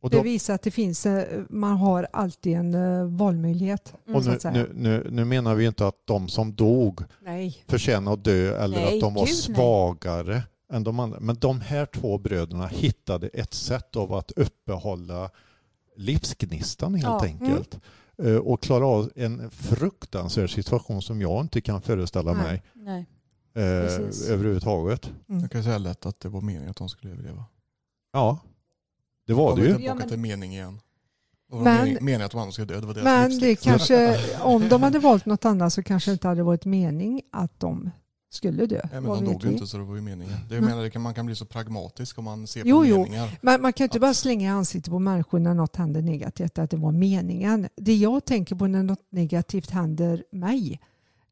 och 0.00 0.10
det 0.10 0.16
de, 0.16 0.22
visar 0.22 0.54
att 0.54 0.62
det 0.62 0.70
finns, 0.70 1.06
eh, 1.06 1.40
man 1.50 1.76
har 1.76 2.08
alltid 2.12 2.56
en 2.56 2.74
eh, 2.74 3.04
valmöjlighet. 3.04 3.94
Mm. 4.06 4.16
och 4.16 4.24
nu, 4.26 4.38
nu, 4.52 4.70
nu, 4.74 5.06
nu 5.10 5.24
menar 5.24 5.54
vi 5.54 5.66
inte 5.66 5.86
att 5.86 5.96
de 6.04 6.28
som 6.28 6.54
dog 6.54 7.00
Nej. 7.24 7.62
förtjänar 7.68 8.12
att 8.12 8.24
dö 8.24 8.58
eller 8.64 8.76
Nej, 8.78 8.94
att 8.94 9.00
de 9.00 9.14
var 9.14 9.26
gud, 9.26 9.34
nej. 9.48 9.56
svagare 9.56 10.42
än 10.72 10.84
de 10.84 11.00
andra. 11.00 11.20
Men 11.20 11.36
de 11.40 11.60
här 11.60 11.86
två 11.86 12.18
bröderna 12.18 12.66
hittade 12.66 13.28
ett 13.28 13.54
sätt 13.54 13.96
av 13.96 14.14
att 14.14 14.30
uppehålla 14.30 15.30
livsgnistan 15.96 16.94
helt 16.94 17.04
Ja. 17.06 17.24
enkelt. 17.24 17.74
Eh, 17.74 17.80
Och 18.44 18.62
klara 18.62 18.86
av 18.86 19.10
en 19.16 19.50
fruktansvärd 19.50 20.50
situation 20.50 21.02
som 21.02 21.20
jag 21.20 21.40
inte 21.44 21.60
kan 21.60 21.82
föreställa 21.82 22.32
Nej. 22.32 22.42
mig 22.42 22.62
Nej. 22.74 23.06
eh, 23.54 24.32
överhuvudtaget. 24.32 25.10
Mm. 25.28 25.40
Jag 25.40 25.50
kan 25.50 25.62
säga 25.64 25.78
lätt 25.78 26.06
att 26.06 26.20
det 26.20 26.28
var 26.28 26.40
meningen 26.40 26.70
att 26.70 26.76
de 26.76 26.88
skulle 26.88 27.12
överleva. 27.12 27.44
Ja, 28.12 28.38
det 29.26 29.32
var 29.32 29.56
det 29.56 29.62
ju. 29.62 29.66
tillbaka 29.66 29.84
Ja, 29.86 29.94
men- 29.94 30.08
till 30.08 30.18
mening 30.18 30.52
igen. 30.52 30.80
Och 31.50 31.62
Men- 31.62 31.76
mening, 31.84 31.94
meningen 32.04 32.22
att 32.26 32.30
de 32.30 32.40
andra 32.40 32.52
skulle 32.52 32.66
dö, 32.66 32.80
det 32.80 32.86
var 32.86 32.94
deras 32.94 33.04
Men 33.04 33.38
det 33.38 33.56
kanske, 33.56 34.18
om 34.42 34.68
de 34.68 34.82
hade 34.82 34.98
valt 34.98 35.26
något 35.26 35.44
annat 35.44 35.72
så 35.72 35.82
kanske 35.82 36.10
det 36.10 36.12
inte 36.12 36.28
hade 36.28 36.42
varit 36.42 36.64
mening 36.64 37.22
att 37.32 37.60
de 37.60 37.90
skulle 38.30 38.66
dö. 38.66 38.80
Nej, 38.92 39.00
men 39.00 39.10
vet 39.12 39.24
dog 39.24 39.44
ju 39.44 39.50
inte 39.52 39.66
så 39.66 39.76
det 39.78 39.84
var 39.84 39.94
ju 39.96 40.00
meningen. 40.02 40.34
Det 40.48 40.54
jag 40.54 40.64
menar, 40.64 40.82
det 40.82 40.90
kan, 40.90 41.02
man 41.02 41.14
kan 41.14 41.26
bli 41.26 41.34
så 41.34 41.44
pragmatisk 41.44 42.18
om 42.18 42.24
man 42.24 42.46
ser 42.46 42.62
på 42.62 42.68
Jo, 42.68 42.84
jo. 42.84 42.96
meningar. 43.02 43.38
Men 43.42 43.62
man 43.62 43.72
kan 43.72 43.84
inte 43.84 43.96
Att- 43.96 44.00
bara 44.00 44.14
slänga 44.14 44.52
ansiktet 44.52 44.90
på 44.90 44.98
människor 44.98 45.38
när 45.38 45.54
något 45.54 45.76
händer 45.76 46.02
negativt 46.02 46.58
att 46.58 46.70
det 46.70 46.76
var 46.76 46.92
meningen. 46.92 47.68
Det 47.76 47.94
jag 47.96 48.24
tänker 48.24 48.54
på 48.56 48.66
när 48.66 48.82
något 48.82 49.06
negativt 49.10 49.70
händer 49.70 50.24
mig 50.32 50.80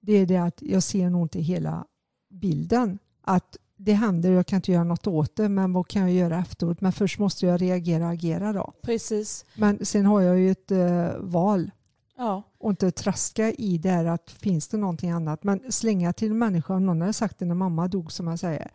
det 0.00 0.12
är 0.12 0.26
det 0.26 0.36
att 0.36 0.62
jag 0.62 0.82
ser 0.82 1.10
nog 1.10 1.24
inte 1.24 1.40
hela 1.40 1.84
bilden. 2.30 2.98
Att 3.22 3.56
det 3.76 3.92
händer 3.92 4.30
och 4.30 4.36
jag 4.36 4.46
kan 4.46 4.56
inte 4.56 4.72
göra 4.72 4.84
något 4.84 5.06
åt 5.06 5.36
det 5.36 5.48
men 5.48 5.72
vad 5.72 5.88
kan 5.88 6.02
jag 6.02 6.12
göra 6.12 6.38
efteråt? 6.38 6.80
Men 6.80 6.92
först 6.92 7.18
måste 7.18 7.46
jag 7.46 7.62
reagera 7.62 8.04
och 8.06 8.12
agera 8.12 8.52
då. 8.52 8.72
Precis. 8.82 9.44
Men 9.54 9.86
sen 9.86 10.06
har 10.06 10.20
jag 10.20 10.38
ju 10.38 10.50
ett 10.50 10.70
eh, 10.70 11.08
val 11.20 11.70
Ja. 12.16 12.42
och 12.58 12.70
inte 12.70 12.90
traska 12.90 13.50
i 13.52 13.78
det 13.78 13.90
här 13.90 14.04
att 14.04 14.30
finns 14.30 14.68
det 14.68 14.76
någonting 14.76 15.10
annat. 15.10 15.44
Men 15.44 15.72
slänga 15.72 16.12
till 16.12 16.30
en 16.30 16.38
människa, 16.38 16.74
om 16.74 16.86
någon 16.86 17.00
hade 17.00 17.12
sagt 17.12 17.38
det 17.38 17.44
när 17.44 17.54
mamma 17.54 17.88
dog 17.88 18.12
som 18.12 18.26
jag 18.26 18.38
säger, 18.38 18.70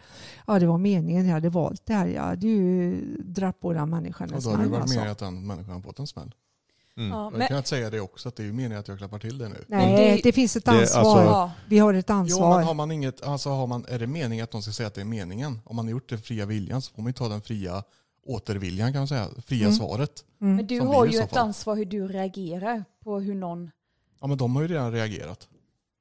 ja 0.47 0.59
det 0.59 0.65
var 0.65 0.77
meningen, 0.77 1.25
jag 1.25 1.33
hade 1.33 1.49
valt 1.49 1.85
det 1.85 1.93
här, 1.93 2.07
jag 2.07 2.21
hade 2.23 2.47
ju 2.47 3.01
dratt 3.23 3.59
på 3.59 3.73
den 3.73 3.89
människan 3.89 4.33
Och 4.33 4.41
då 4.43 4.49
har 4.49 4.57
det 4.57 4.67
varit 4.67 4.81
alltså. 4.81 4.95
meningen 4.95 5.11
att 5.11 5.17
den 5.19 5.47
människan 5.47 5.73
har 5.73 5.81
fått 5.81 5.99
en 5.99 6.07
smäll. 6.07 6.35
Mm. 6.97 7.11
Ja, 7.11 7.23
Jag 7.23 7.37
men, 7.37 7.47
kan 7.47 7.57
inte 7.57 7.69
säga 7.69 7.89
det 7.89 7.99
också, 7.99 8.29
att 8.29 8.35
det 8.35 8.43
är 8.43 8.47
ju 8.47 8.53
meningen 8.53 8.79
att 8.79 8.87
jag 8.87 8.97
klappar 8.97 9.19
till 9.19 9.37
det 9.37 9.49
nu. 9.49 9.65
Nej, 9.67 10.15
det- 10.15 10.21
det, 10.23 10.31
finns 10.31 10.55
ett 10.55 10.65
det- 10.65 10.71
ansvar. 10.71 10.99
alltså- 11.01 11.23
ja. 11.23 11.51
Vi 11.67 11.79
har 11.79 11.93
ett 11.93 12.05
Jo, 12.09 12.15
ansvar. 12.15 12.57
men 12.57 12.67
har 12.67 12.73
man 12.73 12.91
inget, 12.91 13.23
alltså 13.23 13.49
har 13.49 13.67
man, 13.67 13.85
är 13.89 13.99
det 13.99 14.07
meningen 14.07 14.43
att 14.43 14.51
de 14.51 14.61
ska 14.61 14.71
säga 14.71 14.87
att 14.87 14.93
det 14.93 15.01
är 15.01 15.05
meningen? 15.05 15.59
Om 15.65 15.75
man 15.75 15.85
har 15.85 15.91
gjort 15.91 16.09
den 16.09 16.19
fria 16.19 16.45
viljan 16.45 16.81
så 16.81 16.93
får 16.93 17.01
man 17.01 17.09
ju 17.09 17.13
ta 17.13 17.27
den 17.27 17.41
fria 17.41 17.83
återviljan 18.23 18.93
kan 18.93 18.99
man 18.99 19.07
säga, 19.07 19.29
fria 19.45 19.65
Mm. 19.65 19.77
svaret. 19.77 20.25
Mm. 20.41 20.55
men 20.55 20.67
du 20.67 20.79
har 20.79 21.05
ju 21.05 21.19
ett 21.19 21.29
fall. 21.29 21.39
ansvar 21.39 21.75
hur 21.75 21.85
du 21.85 22.07
reagerar 22.07 22.85
på 23.03 23.19
hur 23.19 23.35
någon... 23.35 23.71
Ja 24.21 24.27
men 24.27 24.37
de 24.37 24.55
har 24.55 24.61
ju 24.61 24.67
redan 24.67 24.91
reagerat. 24.91 25.47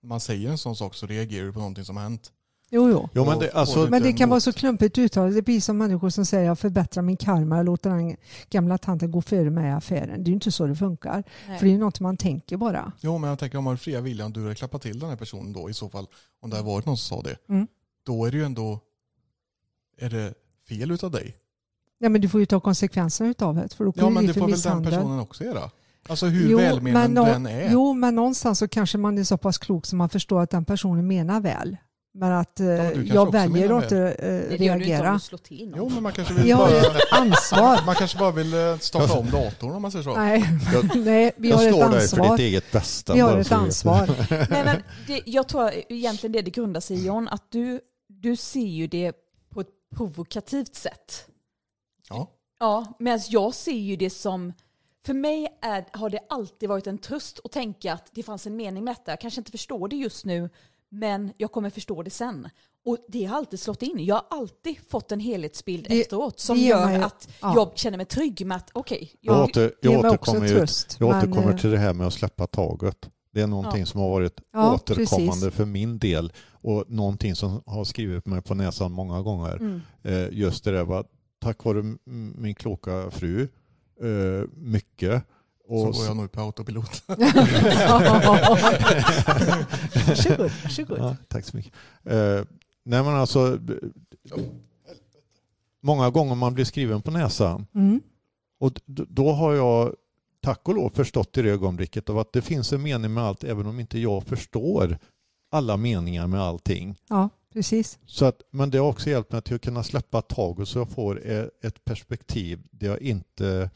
Man 0.02 0.20
säger 0.20 0.50
en 0.50 0.58
sån 0.58 0.76
sak 0.76 0.94
så 0.94 1.06
reagerar 1.06 1.46
du 1.46 1.52
på 1.52 1.58
någonting 1.58 1.84
som 1.84 1.96
har 1.96 2.02
hänt. 2.02 2.32
Jo, 2.70 2.90
jo. 2.90 3.08
Jo, 3.14 3.24
men 3.24 3.34
Och 3.34 3.42
det, 3.42 3.52
alltså, 3.52 3.90
Men 3.90 4.02
det 4.02 4.12
kan 4.12 4.28
vara 4.28 4.40
så 4.40 4.52
klumpigt 4.52 4.98
uttalat. 4.98 5.34
Det 5.34 5.42
blir 5.42 5.60
som 5.60 5.78
människor 5.78 6.10
som 6.10 6.26
säger 6.26 6.44
jag 6.46 6.58
förbättrar 6.58 7.02
min 7.02 7.16
karma, 7.16 7.56
jag 7.56 7.66
låter 7.66 7.90
den 7.90 8.16
gamla 8.50 8.78
tanten 8.78 9.10
gå 9.10 9.22
före 9.22 9.50
mig 9.50 9.66
i 9.68 9.70
affären. 9.72 10.24
Det 10.24 10.28
är 10.28 10.30
ju 10.30 10.34
inte 10.34 10.52
så 10.52 10.66
det 10.66 10.76
funkar. 10.76 11.24
Nej. 11.48 11.58
För 11.58 11.66
det 11.66 11.70
är 11.70 11.72
ju 11.72 11.78
något 11.78 12.00
man 12.00 12.16
tänker 12.16 12.56
bara. 12.56 12.92
Jo 13.00 13.18
men 13.18 13.30
jag 13.30 13.38
tänker 13.38 13.58
om 13.58 13.64
man 13.64 13.70
har 13.72 13.76
fria 13.76 14.00
viljan, 14.00 14.32
du 14.32 14.42
hade 14.42 14.54
klappat 14.54 14.82
till 14.82 14.98
den 14.98 15.08
här 15.08 15.16
personen 15.16 15.52
då 15.52 15.70
i 15.70 15.74
så 15.74 15.88
fall, 15.88 16.06
om 16.40 16.50
det 16.50 16.56
hade 16.56 16.68
varit 16.68 16.86
någon 16.86 16.96
som 16.96 17.16
sa 17.16 17.22
det. 17.22 17.36
Mm. 17.48 17.66
Då 18.02 18.24
är 18.24 18.30
det 18.30 18.36
ju 18.36 18.44
ändå, 18.44 18.80
är 19.98 20.10
det 20.10 20.34
fel 20.68 20.90
utav 20.90 21.10
dig? 21.10 21.36
Ja, 21.98 22.08
men 22.08 22.20
du 22.20 22.28
får 22.28 22.40
ju 22.40 22.46
ta 22.46 22.60
konsekvenserna 22.60 23.30
utav 23.30 23.54
det. 23.54 23.74
För 23.74 23.84
då 23.84 23.92
Ja 23.96 24.10
men 24.10 24.26
det 24.26 24.32
för 24.32 24.40
får 24.40 24.48
väl 24.48 24.60
den 24.60 24.84
personen 24.84 25.20
också 25.20 25.44
göra? 25.44 25.70
Alltså 26.08 26.26
hur 26.26 26.50
Jo, 26.50 26.58
välmenande 26.58 27.20
den 27.24 27.46
är. 27.46 27.70
Jo, 27.72 27.92
men 27.94 28.14
någonstans 28.14 28.58
så 28.58 28.68
kanske 28.68 28.98
man 28.98 29.18
är 29.18 29.24
så 29.24 29.36
pass 29.36 29.58
klok 29.58 29.86
som 29.86 29.98
man 29.98 30.08
förstår 30.08 30.40
att 30.42 30.50
den 30.50 30.64
personen 30.64 31.06
menar 31.06 31.40
väl. 31.40 31.76
Men 32.14 32.32
att 32.32 32.60
eh, 32.60 32.66
men 32.66 32.86
du 32.88 32.92
kanske 32.94 33.14
jag 33.14 33.32
väljer 33.32 33.72
att 33.78 33.82
inte 33.82 33.98
eh, 33.98 34.58
Det 34.58 34.64
gör 34.64 34.76
du 34.76 34.84
inte 34.84 35.02
reagera. 35.02 35.12
någon. 35.12 35.74
Jo 35.76 35.88
men 35.94 36.02
man 36.02 36.12
kanske 36.12 36.34
vill 36.34 36.44
Vi 36.44 36.50
har 36.50 36.68
bara, 36.70 36.78
ett 36.78 37.12
ansvar. 37.12 37.80
man 37.86 37.94
kanske 37.94 38.18
bara 38.18 38.30
vill 38.30 38.54
eh, 38.54 38.78
starta 38.78 39.18
om 39.18 39.30
datorn 39.30 39.70
om 39.70 39.82
man 39.82 39.92
säger 39.92 40.02
så. 40.02 40.16
Nej, 40.16 40.44
Jag- 40.72 40.96
nej 41.04 41.32
vi 41.36 41.50
har 41.50 41.62
jag 41.62 41.68
ett 41.68 41.74
slår 41.76 41.90
dig 41.90 42.08
för 42.08 42.16
ditt 42.16 42.20
ansvar. 42.20 42.38
eget 42.38 42.72
bästa. 42.72 43.14
Vi 43.14 43.20
har 43.20 43.38
ett 43.38 43.46
så 43.46 43.54
ansvar. 43.54 44.10
Nej, 44.50 44.64
men 44.64 44.82
det, 45.06 45.22
jag 45.24 45.48
tror 45.48 45.70
egentligen 45.88 46.32
det 46.32 46.42
det 46.42 46.50
grundar 46.50 46.80
sig 46.80 46.96
i 46.96 47.06
John, 47.06 47.28
att 47.28 47.44
du, 47.50 47.80
du 48.08 48.36
ser 48.36 48.60
ju 48.60 48.86
det 48.86 49.12
på 49.54 49.60
ett 49.60 49.68
provokativt 49.96 50.74
sätt. 50.74 51.24
Ja. 52.10 52.30
Ja, 52.60 52.84
medan 52.98 53.20
jag 53.28 53.54
ser 53.54 53.72
ju 53.72 53.96
det 53.96 54.10
som, 54.10 54.52
för 55.06 55.14
mig 55.14 55.48
är, 55.62 55.84
har 55.92 56.10
det 56.10 56.20
alltid 56.28 56.68
varit 56.68 56.86
en 56.86 56.98
tröst 56.98 57.40
att 57.44 57.52
tänka 57.52 57.92
att 57.92 58.10
det 58.12 58.22
fanns 58.22 58.46
en 58.46 58.56
mening 58.56 58.84
med 58.84 58.90
detta. 58.94 59.12
Jag 59.12 59.20
kanske 59.20 59.40
inte 59.40 59.50
förstår 59.50 59.88
det 59.88 59.96
just 59.96 60.24
nu, 60.24 60.50
men 60.88 61.32
jag 61.36 61.52
kommer 61.52 61.70
förstå 61.70 62.02
det 62.02 62.10
sen. 62.10 62.48
Och 62.84 62.98
det 63.08 63.24
har 63.24 63.36
alltid 63.36 63.60
slått 63.60 63.82
in. 63.82 64.04
Jag 64.04 64.14
har 64.14 64.24
alltid 64.30 64.76
fått 64.90 65.12
en 65.12 65.20
helhetsbild 65.20 65.86
Det- 65.88 66.00
efteråt 66.00 66.40
som 66.40 66.56
gör 66.56 66.86
mig- 66.86 67.02
att 67.02 67.28
ja. 67.42 67.52
jag 67.56 67.78
känner 67.78 67.96
mig 67.96 68.06
trygg 68.06 68.46
med 68.46 68.56
att 68.56 68.70
okej, 68.72 69.12
Jag, 69.20 69.36
jag, 69.36 69.44
åter, 69.48 69.72
jag 69.82 69.98
återkommer, 70.06 70.48
tröst. 70.48 70.96
jag 71.00 71.08
men, 71.08 71.18
återkommer 71.18 71.52
eh, 71.52 71.58
till 71.58 71.70
det 71.70 71.78
här 71.78 71.94
med 71.94 72.06
att 72.06 72.12
släppa 72.12 72.46
taget. 72.46 73.10
Det 73.32 73.40
är 73.40 73.46
någonting 73.46 73.80
Ja. 73.80 73.86
som 73.86 74.00
har 74.00 74.08
varit 74.10 74.40
Ja, 74.52 74.74
återkommande 74.74 75.40
precis. 75.40 75.54
för 75.54 75.64
min 75.64 75.98
del 75.98 76.32
och 76.50 76.84
någonting 76.88 77.34
som 77.34 77.62
har 77.66 77.84
skrivit 77.84 78.26
mig 78.26 78.42
på 78.42 78.54
näsan 78.54 78.92
många 78.92 79.22
gånger. 79.22 79.56
mm, 79.56 79.80
Eh, 80.02 80.28
just 80.32 80.64
det 80.64 80.70
där 80.70 80.84
var 80.84 81.04
tack 81.38 81.64
vare 81.64 81.96
min 82.34 82.54
kloka 82.54 83.10
fru 83.10 83.48
eh, 84.02 84.48
mycket. 84.56 85.22
Så 85.68 85.74
Och 85.74 85.92
går 85.94 86.04
jag 86.06 86.16
nog 86.16 86.32
på 86.32 86.40
autopilot. 86.40 87.02
Varsågod, 90.08 90.50
varsågod. 90.64 90.98
Ja, 90.98 91.16
tack 91.28 91.44
så 91.44 91.56
mycket. 91.56 91.72
Eh, 92.04 92.42
nej 92.84 93.02
men 93.02 93.06
alltså, 93.14 93.58
många 95.82 96.10
gånger 96.10 96.34
man 96.34 96.54
blir 96.54 96.64
skriven 96.64 97.02
på 97.02 97.10
näsan 97.10 97.66
Mm. 97.74 98.00
och 98.60 98.72
då 98.86 99.32
har 99.32 99.54
jag 99.54 99.94
tack 100.40 100.68
och 100.68 100.74
lov 100.74 100.90
förstått 100.90 101.38
i 101.38 101.42
det 101.42 101.50
ögonblicket 101.50 102.10
av 102.10 102.18
att 102.18 102.32
det 102.32 102.42
finns 102.42 102.72
en 102.72 102.82
mening 102.82 103.14
med 103.14 103.24
allt 103.24 103.44
även 103.44 103.66
om 103.66 103.80
inte 103.80 103.98
jag 103.98 104.24
förstår 104.24 104.98
alla 105.50 105.76
meningar 105.76 106.26
med 106.26 106.40
allting. 106.40 106.96
Ja, 107.08 107.28
precis. 107.52 107.98
Så 108.06 108.24
att, 108.24 108.42
men 108.50 108.70
det 108.70 108.78
har 108.78 108.88
också 108.88 109.10
hjälpt 109.10 109.32
mig 109.32 109.42
till 109.42 109.54
att 109.54 109.60
kunna 109.62 109.82
släppa 109.82 110.22
taget 110.22 110.68
så 110.68 110.78
jag 110.78 110.88
får 110.90 111.22
ett 111.62 111.84
perspektiv 111.84 112.60
där 112.70 112.86
jag 112.88 113.00
inte 113.02 113.70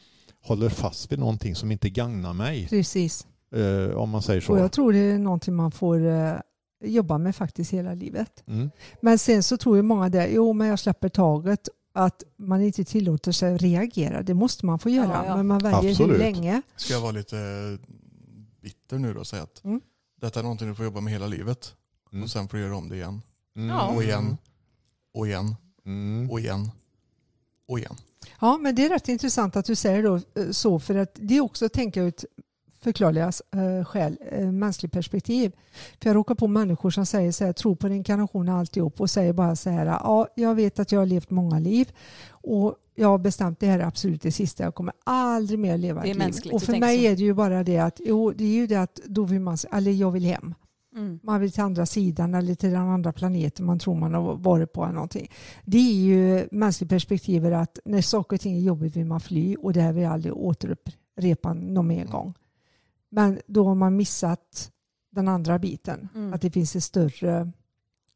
håller 0.45 0.69
fast 0.69 1.13
vid 1.13 1.19
någonting 1.19 1.55
som 1.55 1.73
inte 1.73 1.91
gagnar 1.91 2.33
mig. 2.33 2.69
precis. 2.69 3.27
Eh, 3.55 3.97
om 3.97 4.11
man 4.11 4.23
säger 4.23 4.41
så. 4.41 4.53
Och 4.53 4.59
jag 4.59 4.73
tror 4.73 4.93
det 4.93 4.99
är 4.99 5.19
någonting 5.19 5.55
man 5.55 5.73
får 5.73 6.07
eh, 6.07 6.35
jobba 6.85 7.19
med 7.19 7.37
faktiskt 7.37 7.73
hela 7.73 7.95
livet. 7.95 8.45
Mm. 8.47 8.71
Men 9.01 9.19
sen 9.19 9.43
så 9.43 9.57
tror 9.57 9.77
ju 9.77 9.83
många 9.83 10.09
det, 10.09 10.27
jo 10.29 10.53
men 10.53 10.69
jag 10.69 10.79
släpper 10.79 11.09
taget, 11.09 11.69
att 11.95 12.23
man 12.37 12.63
inte 12.63 12.85
tillåter 12.85 13.33
sig 13.33 13.55
att 13.55 13.63
reagera. 13.63 14.23
Det 14.23 14.35
måste 14.35 14.67
man 14.67 14.79
få 14.79 14.91
göra, 14.91 15.07
Ja, 15.13 15.25
ja. 15.27 15.37
men 15.37 15.47
man 15.47 15.59
väljer 15.59 15.91
Absolut. 15.91 16.15
hur 16.15 16.19
länge. 16.19 16.63
Ska 16.77 16.93
jag 16.93 17.01
vara 17.01 17.13
lite 17.13 17.39
eh, 17.39 17.89
bitter 18.63 18.99
nu 18.99 19.15
då 19.15 19.21
och 19.21 19.27
säga 19.27 19.43
att 19.43 19.65
Mm. 19.65 19.81
detta 20.21 20.39
är 20.39 20.43
någonting 20.43 20.69
du 20.69 20.75
får 20.75 20.85
jobba 20.85 21.01
med 21.01 21.13
hela 21.13 21.27
livet. 21.27 21.75
Mm. 22.13 22.25
Och 22.25 22.31
sen 22.31 22.49
får 22.49 22.57
du 22.57 22.63
göra 22.65 22.77
om 22.77 22.89
det 22.89 22.97
igen. 22.97 23.23
Mm. 23.57 23.69
Ja. 23.69 23.89
Och 23.89 24.03
igen. 24.03 24.37
Och 25.15 25.27
igen. 25.27 25.55
Mm. 25.87 26.31
Och 26.31 26.41
igen. 26.41 26.71
Och 27.69 27.79
igen. 27.79 27.97
Ja, 28.41 28.59
men 28.59 28.75
det 28.75 28.85
är 28.85 28.89
rätt 28.89 29.09
intressant 29.09 29.57
att 29.57 29.65
du 29.65 29.75
säger 29.75 30.03
då 30.03 30.15
eh, 30.15 30.51
så 30.51 30.79
för 30.79 30.95
att 30.95 31.11
det 31.15 31.37
är 31.37 31.41
också 31.41 31.67
att 31.67 31.73
tänka 31.73 32.03
ut 32.03 32.25
förklarliga 32.83 33.33
eh, 33.55 33.85
skäl, 33.85 34.19
eh, 34.31 34.53
mänskligt 34.53 34.93
perspektiv. 34.93 35.53
För 36.01 36.09
jag 36.09 36.17
råkar 36.17 36.35
på 36.35 36.47
människor 36.49 36.91
som 36.91 37.07
säger 37.07 37.33
så 37.33 37.45
här, 37.45 37.53
tror 37.53 37.75
på 37.75 37.89
reinkarnation 37.89 38.49
och 38.49 38.55
alltihop 38.55 39.01
och 39.01 39.11
säger 39.11 39.33
bara 39.33 39.57
så 39.57 39.71
här, 39.71 39.87
ja, 39.87 40.29
jag 40.35 40.55
vet 40.55 40.79
att 40.79 40.93
jag 40.93 41.01
har 41.01 41.07
levt 41.07 41.31
många 41.31 41.59
liv 41.59 41.93
och 42.29 42.77
jag 42.95 43.09
har 43.09 43.19
bestämt 43.19 43.61
det 43.61 43.67
här 43.67 43.79
är 43.79 43.85
absolut 43.85 44.23
det 44.23 44.33
sista, 44.33 44.65
jag 44.65 44.75
kommer 44.75 44.95
aldrig 45.05 45.59
mer 45.59 45.79
leva 45.79 46.03
Det 46.03 46.11
är 46.11 46.29
ett 46.29 46.45
liv. 46.45 46.55
Och 46.55 46.63
för 46.63 46.79
mig 46.79 46.99
så. 46.99 47.05
är 47.05 47.17
det 47.17 47.23
ju 47.23 47.35
bara 47.35 47.63
det 47.63 47.79
att, 47.79 48.01
jo, 48.05 48.33
det 48.33 48.45
är 48.45 48.55
ju 48.55 48.67
det 48.67 48.77
att 48.77 49.01
då 49.05 49.25
vill 49.25 49.41
man, 49.41 49.57
eller 49.73 49.93
jag 49.93 50.11
vill 50.11 50.25
hem. 50.25 50.55
Mm. 50.97 51.21
Man 51.23 51.41
vill 51.41 51.53
till 51.53 51.63
andra 51.63 51.87
sidan 51.87 52.35
eller 52.35 52.55
till 52.55 52.71
den 52.71 52.89
andra 52.89 53.13
planeten 53.13 53.67
man 53.67 53.79
tror 53.79 53.95
man 53.95 54.15
har 54.15 54.37
varit 54.37 54.73
på. 54.73 54.85
Eller 54.85 54.95
någonting. 54.95 55.31
Det 55.65 55.79
är 55.79 55.95
ju 55.95 56.49
mänskligt 56.51 56.91
perspektiv 56.91 57.55
att 57.55 57.79
när 57.85 58.03
saker 58.03 58.37
och 58.37 58.41
ting 58.41 58.57
är 58.57 58.61
jobbigt 58.61 58.97
vill 58.97 59.07
man 59.07 59.21
fly 59.21 59.57
och 59.57 59.73
det 59.73 59.81
här 59.81 59.93
vill 59.93 60.03
jag 60.03 60.13
aldrig 60.13 60.35
återupprepa 60.35 61.55
någon 61.55 61.87
mer 61.87 62.05
gång. 62.05 62.35
Men 63.09 63.41
då 63.47 63.65
har 63.65 63.75
man 63.75 63.97
missat 63.97 64.71
den 65.11 65.29
andra 65.29 65.59
biten. 65.59 66.09
Mm. 66.15 66.33
Att 66.33 66.41
det 66.41 66.51
finns 66.51 66.77
ett 66.77 66.85
större 66.85 67.53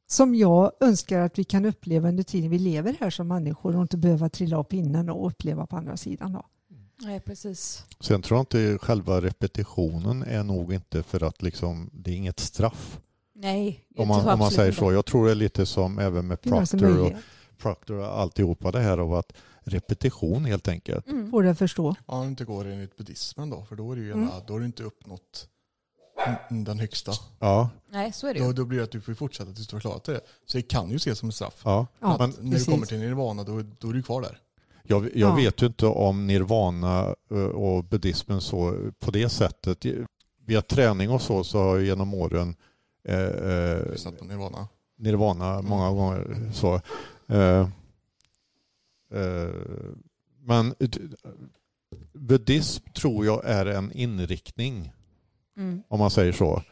som 0.07 0.35
jag 0.35 0.73
önskar 0.81 1.21
att 1.21 1.39
vi 1.39 1.45
kan 1.45 1.65
uppleva 1.65 2.09
under 2.09 2.23
tiden 2.23 2.51
vi 2.51 2.59
lever 2.59 2.97
här 3.01 3.11
som 3.11 3.29
människor 3.29 3.77
och 3.77 3.83
inte 3.83 3.97
behöva 3.97 4.29
trilla 4.29 4.59
av 4.59 4.65
pinnen 4.65 5.11
och 5.11 5.27
uppleva 5.27 5.67
på 5.67 5.77
andra 5.77 5.97
sidan. 5.97 6.33
Då. 6.33 6.47
Nej, 6.99 7.21
precis. 7.21 7.85
Sen 8.01 8.23
tror 8.23 8.37
jag 8.39 8.43
inte 8.43 8.79
själva 8.87 9.21
repetitionen 9.21 10.23
är 10.23 10.43
nog 10.43 10.73
inte 10.75 11.03
för 11.03 11.23
att 11.23 11.43
liksom, 11.43 11.91
det 11.93 12.11
är 12.11 12.15
inget 12.15 12.41
straff. 12.41 13.01
Nej, 13.35 13.85
jag 13.89 14.03
Om 14.03 14.09
man, 14.09 14.21
tror 14.23 14.33
om 14.33 14.39
man 14.39 14.51
säger 14.51 14.69
inte. 14.69 14.79
så. 14.79 14.93
Jag 14.93 15.07
tror 15.07 15.25
det 15.27 15.31
är 15.31 15.35
lite 15.35 15.67
som 15.67 15.99
även 15.99 16.27
med 16.27 16.41
Proctor 16.43 17.01
och. 17.01 17.13
Proctor 17.59 17.97
och 17.99 18.19
alltihopa 18.21 18.71
det 18.73 18.81
här 18.81 18.99
av 18.99 19.15
att 19.15 19.33
repetition 19.65 20.45
helt 20.45 20.69
enkelt. 20.69 21.07
Mm. 21.07 21.31
Får 21.31 21.43
det 21.43 21.55
förstå. 21.55 21.95
Ja, 22.07 22.15
om 22.15 22.23
det 22.23 22.29
inte 22.29 22.45
går 22.45 22.65
enligt 22.67 22.97
buddhismen 22.97 23.51
då, 23.51 23.65
för 23.65 23.77
då 23.77 23.93
är 23.93 23.97
det 23.97 24.03
ju 24.03 24.13
Mm. 24.13 24.29
då 24.47 24.55
har 24.55 24.61
du 24.61 24.67
inte 24.67 24.83
uppnått 24.83 25.49
den 26.51 26.79
högsta. 26.79 27.13
Ja, 27.39 27.71
Nej, 27.91 28.13
så 28.13 28.27
är 28.27 28.35
det 28.35 28.41
Då, 28.41 28.47
ju. 28.47 28.53
då 28.53 28.65
blir 28.65 28.79
det 28.79 28.85
att 28.85 28.91
du 28.91 29.01
får 29.01 29.15
fortsätta 29.15 29.53
tills 29.53 29.67
du 29.69 29.77
har 29.77 29.81
klarat 29.81 30.05
det. 30.05 30.21
Så 30.47 30.57
det 30.59 30.63
kan 30.63 30.91
ju 30.91 30.97
ses 30.97 31.19
som 31.19 31.29
ett 31.29 31.35
straff. 31.35 31.61
ja. 31.65 31.87
Ja, 32.01 32.17
Men 32.19 32.31
När 32.41 32.51
precis. 32.51 32.67
du 32.67 32.73
kommer 32.73 32.87
till 32.87 32.99
nirvana 32.99 33.45
då, 33.45 33.63
då 33.79 33.89
är 33.89 33.93
du 33.93 34.03
kvar 34.03 34.23
där. 34.23 34.39
Jag, 34.89 35.05
jag 35.05 35.11
Ja. 35.31 35.35
vet 35.35 35.63
ju 35.63 35.67
inte 35.67 35.87
om 35.87 36.27
nirvana 36.27 37.15
eh, 37.31 37.37
och 37.39 37.85
buddhismen 37.85 38.41
så 38.41 38.91
på 38.99 39.11
det 39.11 39.29
sättet. 39.29 39.85
Via 40.47 40.63
träning 40.63 41.11
och 41.11 41.23
så 41.23 41.45
så 41.45 41.59
har 41.59 41.77
jag 41.77 41.85
genom 41.85 42.15
åren 42.15 42.55
eh, 43.05 43.19
eh, 43.21 43.91
Lyssnat 43.91 44.19
på 44.19 44.25
nirvana. 44.25 44.69
nirvana 44.97 45.63
många 45.63 45.91
gånger. 45.91 46.51
Så. 46.55 46.75
Eh, 47.29 47.69
eh, 49.21 49.51
men 50.41 50.75
buddhism 52.13 52.85
tror 52.95 53.27
jag 53.27 53.45
är 53.45 53.67
en 53.67 53.93
inriktning 53.93 54.93
Mm. 55.57 55.83
om 55.89 55.99
man 55.99 56.11
säger 56.11 56.33
så. 56.33 56.63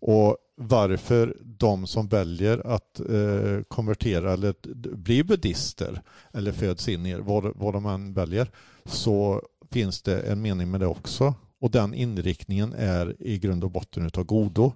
Och 0.00 0.36
varför 0.62 1.36
de 1.42 1.86
som 1.86 2.08
väljer 2.08 2.66
att 2.66 3.00
eh, 3.00 3.62
konvertera 3.68 4.32
eller 4.32 4.54
bli 4.96 5.24
buddhister 5.24 6.02
eller 6.32 6.52
föds 6.52 6.88
in 6.88 7.06
i 7.06 7.14
vad, 7.14 7.56
vad 7.56 7.74
de 7.74 7.86
än 7.86 8.12
väljer 8.14 8.50
så 8.84 9.42
finns 9.70 10.02
det 10.02 10.20
en 10.20 10.42
mening 10.42 10.70
med 10.70 10.80
det 10.80 10.86
också. 10.86 11.34
Och 11.60 11.70
den 11.70 11.94
inriktningen 11.94 12.72
är 12.72 13.16
i 13.22 13.38
grund 13.38 13.64
och 13.64 13.70
botten 13.70 14.06
utav 14.06 14.24
godo. 14.24 14.72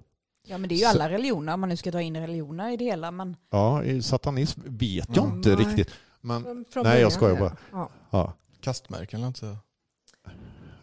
Ja, 0.47 0.57
men 0.57 0.69
det 0.69 0.75
är 0.75 0.79
ju 0.79 0.85
alla 0.85 1.09
religioner, 1.09 1.53
om 1.53 1.59
man 1.59 1.69
nu 1.69 1.77
ska 1.77 1.91
dra 1.91 2.01
in 2.01 2.17
religioner 2.17 2.71
i 2.73 2.77
det 2.77 2.85
hela. 2.85 3.11
Men 3.11 3.35
Ja, 3.51 3.83
i 3.83 4.01
satanism 4.01 4.61
vet 4.65 5.15
jag 5.15 5.25
Mm. 5.25 5.37
inte 5.37 5.49
Nej. 5.55 5.65
riktigt. 5.65 5.89
Men 6.21 6.43
Från- 6.43 6.65
från 6.69 6.83
Nej, 6.83 7.01
jag 7.01 7.11
skojar 7.11 7.39
bara. 7.39 7.57
Ja. 7.71 7.89
ja. 8.09 8.33
Kastmärken 8.61 9.19
eller 9.19 9.27
inte? 9.27 9.45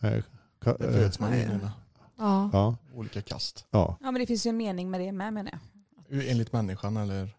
eh, 0.00 0.08
ka- 0.64 0.76
Det 0.78 0.84
eh, 0.86 0.92
föds 0.92 1.18
man 1.20 1.30
nej. 1.30 1.42
in 1.42 1.50
i. 1.50 1.58
Ja. 2.18 2.50
Ja, 2.52 2.76
Olika 2.94 3.22
kast. 3.22 3.64
ja. 3.70 3.96
ja, 4.00 4.10
men 4.10 4.20
det 4.20 4.26
finns 4.26 4.46
ju 4.46 4.48
en 4.50 4.56
mening 4.56 4.90
med 4.90 5.00
det 5.00 5.12
med 5.12 5.32
menar 5.32 5.50
jag. 5.52 6.28
Enligt 6.28 6.52
människan 6.52 6.96
eller? 6.96 7.30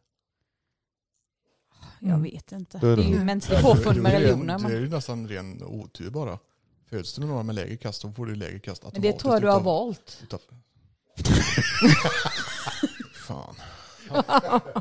Jag 2.00 2.10
Mm. 2.10 2.24
vet 2.24 2.52
inte. 2.52 2.78
Det 2.78 2.88
är 2.88 2.98
ju 2.98 3.24
mänskligt 3.24 3.62
påfund 3.62 4.02
med 4.02 4.12
det 4.12 4.16
är 4.16 4.20
ju- 4.22 4.26
religioner. 4.28 4.60
Det 4.70 4.76
är 4.76 4.80
ju 4.80 4.90
nästan 4.90 5.28
ren 5.28 5.64
otur 5.64 6.10
bara. 6.10 6.40
Föds 6.90 7.14
du 7.14 7.22
med 7.22 7.30
några 7.30 7.44
med 7.44 7.56
lägre 7.56 7.78
kast 7.78 8.02
så 8.02 8.12
får 8.12 8.26
du 8.26 8.36
lägre 8.36 8.60
kast 8.60 8.84
men 8.94 9.02
det 9.02 9.14
tror 9.14 9.34
jag 9.34 9.42
du 9.42 9.48
har 9.48 9.60
valt. 9.62 10.20
utav- 10.24 10.42
Fan. 13.28 13.56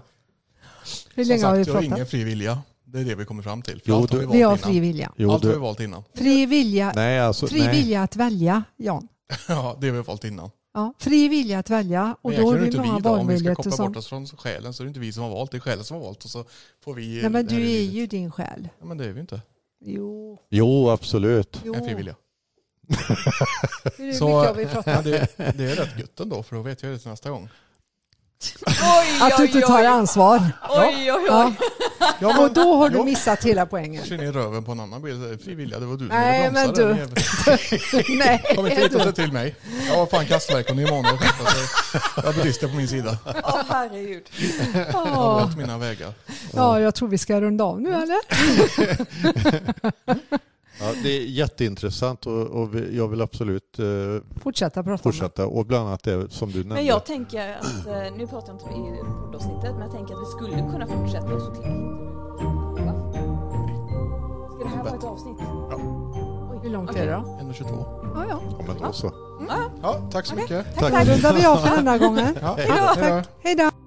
Hur 1.15 1.24
länge 1.24 1.44
har 1.44 1.57
vi 1.57 1.65
sagt, 1.65 1.69
jag 1.69 1.74
har 1.74 1.81
pratat? 1.82 1.85
ingen 1.97 2.07
fri 2.07 2.24
vilja. 2.24 2.62
Det 2.85 3.01
är 3.01 3.05
det 3.05 3.15
vi 3.15 3.24
kommer 3.24 3.43
fram 3.43 3.62
till. 3.62 3.81
För 3.82 3.89
Jo, 3.90 3.97
allt 3.97 4.11
har 4.12 4.19
vi 4.19 4.27
Vi 4.27 4.43
har 4.43 4.51
valt 4.51 4.62
fri 4.62 4.81
vilja. 4.81 5.12
Jo, 5.16 5.31
Allt 5.31 5.44
har 5.44 5.51
vi 5.53 5.59
valt 5.59 5.81
innan. 5.81 6.03
Fri 6.15 6.47
vilja, 6.47 6.93
nej, 6.97 7.20
alltså, 7.20 7.47
fri 7.47 7.59
nej. 7.61 7.77
vilja 7.77 8.03
att 8.03 8.16
välja, 8.16 8.62
Jan. 8.77 9.09
Ja, 9.49 9.77
det 9.81 9.86
har 9.89 9.94
vi 9.97 10.03
valt 10.03 10.24
innan. 10.24 10.51
Ja, 10.74 10.94
fri 10.99 11.28
vilja 11.28 11.59
att 11.59 11.70
välja 11.70 12.16
och 12.23 12.32
då 12.32 12.36
har 12.36 12.43
egentligen 12.43 12.55
är 12.57 12.59
vi 12.59 12.61
det 12.61 12.66
inte 12.66 12.78
många 12.78 12.97
vi 12.97 13.03
då. 13.03 13.09
Om 13.11 13.16
vi 13.28 13.39
ska 13.39 13.49
valmöjligheter 13.49 13.70
koppla 13.70 13.86
bort 13.86 13.97
oss 13.97 14.07
från 14.09 14.27
själen 14.27 14.74
så 14.74 14.82
är 14.82 14.85
det 14.85 14.89
inte 14.89 15.01
vi 15.01 15.12
som 15.12 15.23
har 15.23 15.31
valt. 15.31 15.51
Det 15.51 15.57
är 15.57 15.61
själen 15.61 15.85
som 15.85 15.97
har 15.97 16.05
valt 16.05 16.24
och 16.24 16.31
så 16.31 16.44
får 16.85 16.94
vi... 16.94 17.20
Nej 17.20 17.31
men 17.31 17.47
du 17.47 17.70
är 17.70 17.82
ju 17.82 18.07
din 18.07 18.31
själ. 18.31 18.69
Ja, 18.81 18.85
men 18.86 18.99
det 18.99 19.05
är 19.05 19.12
vi 19.12 19.20
inte. 19.20 19.40
Jo. 19.85 20.39
Jo, 20.51 20.90
absolut. 20.90 21.61
jo. 21.65 21.74
En 21.74 21.85
fri 21.85 21.94
vilja. 21.94 22.16
Hur 23.99 24.12
Så- 24.19 24.27
mycket 24.27 24.49
har 24.49 24.55
vi 24.55 24.66
pratat? 24.66 25.05
Det, 25.05 25.28
det 25.36 25.65
är 25.65 25.77
rätt 25.77 25.99
gött 25.99 26.20
ändå 26.20 26.43
för 26.43 26.57
då 26.57 26.62
vet 26.62 26.82
jag 26.82 26.93
det 26.93 26.99
till 26.99 27.11
nästa 27.11 27.31
gång. 27.31 27.49
Oj, 28.66 28.74
Att 29.20 29.36
du 29.36 29.47
inte 29.47 29.60
tar 29.60 29.85
ansvar. 29.85 30.51
Oj, 30.70 30.94
oj, 30.97 31.12
oj. 31.12 31.24
Ja. 31.28 31.52
Ja, 32.20 32.39
Och 32.44 32.52
då 32.52 32.74
har 32.77 32.89
du 32.89 32.97
Jo. 32.97 33.05
missat 33.05 33.44
hela 33.44 33.66
poängen. 33.66 34.05
Kör 34.05 34.16
ner 34.16 34.32
röven 34.32 34.64
på 34.64 34.73
en 34.73 34.81
annan 34.81 35.02
bil. 35.02 35.39
Fri 35.44 35.55
vilja, 35.55 35.78
det 35.81 35.86
var 35.86 35.93
du 35.97 35.98
som 35.98 36.09
Nej, 36.16 36.51
bromsa 36.51 36.66
men 36.66 36.74
du. 36.74 36.94
Nej. 38.19 38.44
Kom 38.56 38.66
inte 38.66 38.81
hit 38.81 38.94
och 38.94 39.02
säg 39.02 39.12
till 39.12 39.32
mig. 39.32 39.55
Jag 39.89 39.97
var 39.97 40.06
fan 40.06 40.27
kastverk 40.27 40.70
och 40.70 40.77
så 40.77 40.82
jag 42.16 42.23
har 42.23 42.32
bilister 42.32 42.69
på 42.69 42.74
min 42.77 42.89
sida. 42.89 43.19
Åh 43.44 43.60
herregud. 43.69 44.23
Jag 44.74 44.93
har 44.93 45.35
valt 45.35 45.56
mina 45.56 45.78
vägar. 45.78 46.12
ja, 46.52 46.81
jag 46.81 46.94
tror 46.94 47.09
vi 47.09 47.19
ska 47.19 47.40
runda 47.40 47.64
av 47.64 47.81
nu 47.81 47.94
eller? 47.94 48.19
Ja, 50.82 50.92
det 51.02 51.09
är 51.09 51.20
jätteintressant 51.20 52.26
och, 52.26 52.46
och 52.46 52.68
jag 52.92 53.09
vill 53.09 53.20
absolut 53.20 53.78
eh, 53.78 53.84
Fortsätta 54.42 54.82
prata 54.82 54.92
om 54.92 54.98
fortsätta. 54.98 55.46
Och 55.46 55.66
bland 55.66 55.88
annat 55.88 56.02
det 56.02 56.32
som 56.32 56.50
du 56.50 56.59
nämnde. 56.59 56.74
Men 56.74 56.86
jag 56.86 57.06
tänker 57.06 57.56
att, 57.60 57.86
eh, 57.86 58.16
nu 58.16 58.26
pratar 58.26 58.48
jag 58.48 58.56
inte 58.56 58.98
i 58.98 59.00
poddavsnittet, 59.24 59.72
men 59.72 59.80
jag 59.80 59.92
tänker 59.92 60.14
att 60.14 60.20
vi 60.20 60.26
skulle 60.26 60.70
kunna 60.72 60.86
fortsätta 60.86 61.34
och 61.34 61.42
så. 61.42 61.50
Va? 61.50 62.94
Ska 64.54 64.64
det 64.64 64.70
här 64.76 64.84
vara 64.84 64.94
ett 64.96 65.04
avsnitt? 65.04 65.38
det. 65.38 66.59
Hur 66.62 66.70
långt 66.70 66.96
är 66.96 67.06
det 67.06 67.12
då? 67.12 67.18
1,22. 67.18 67.84
Ja, 68.14 68.24
ja. 68.28 68.40
Ja, 68.59 68.64
men 68.66 68.76
då 68.78 68.92
så. 68.92 69.12
Ja, 69.82 70.09
tack 70.12 70.26
så 70.26 70.34
mycket. 70.34 70.66
Då 70.80 70.86
rundar 70.86 71.34
vi 71.34 71.46
av 71.46 71.56
för 71.56 71.76
denna 71.76 71.98
gången. 71.98 72.36
Ja, 72.40 72.56
då. 72.96 73.22
Hej 73.42 73.54
då. 73.54 73.81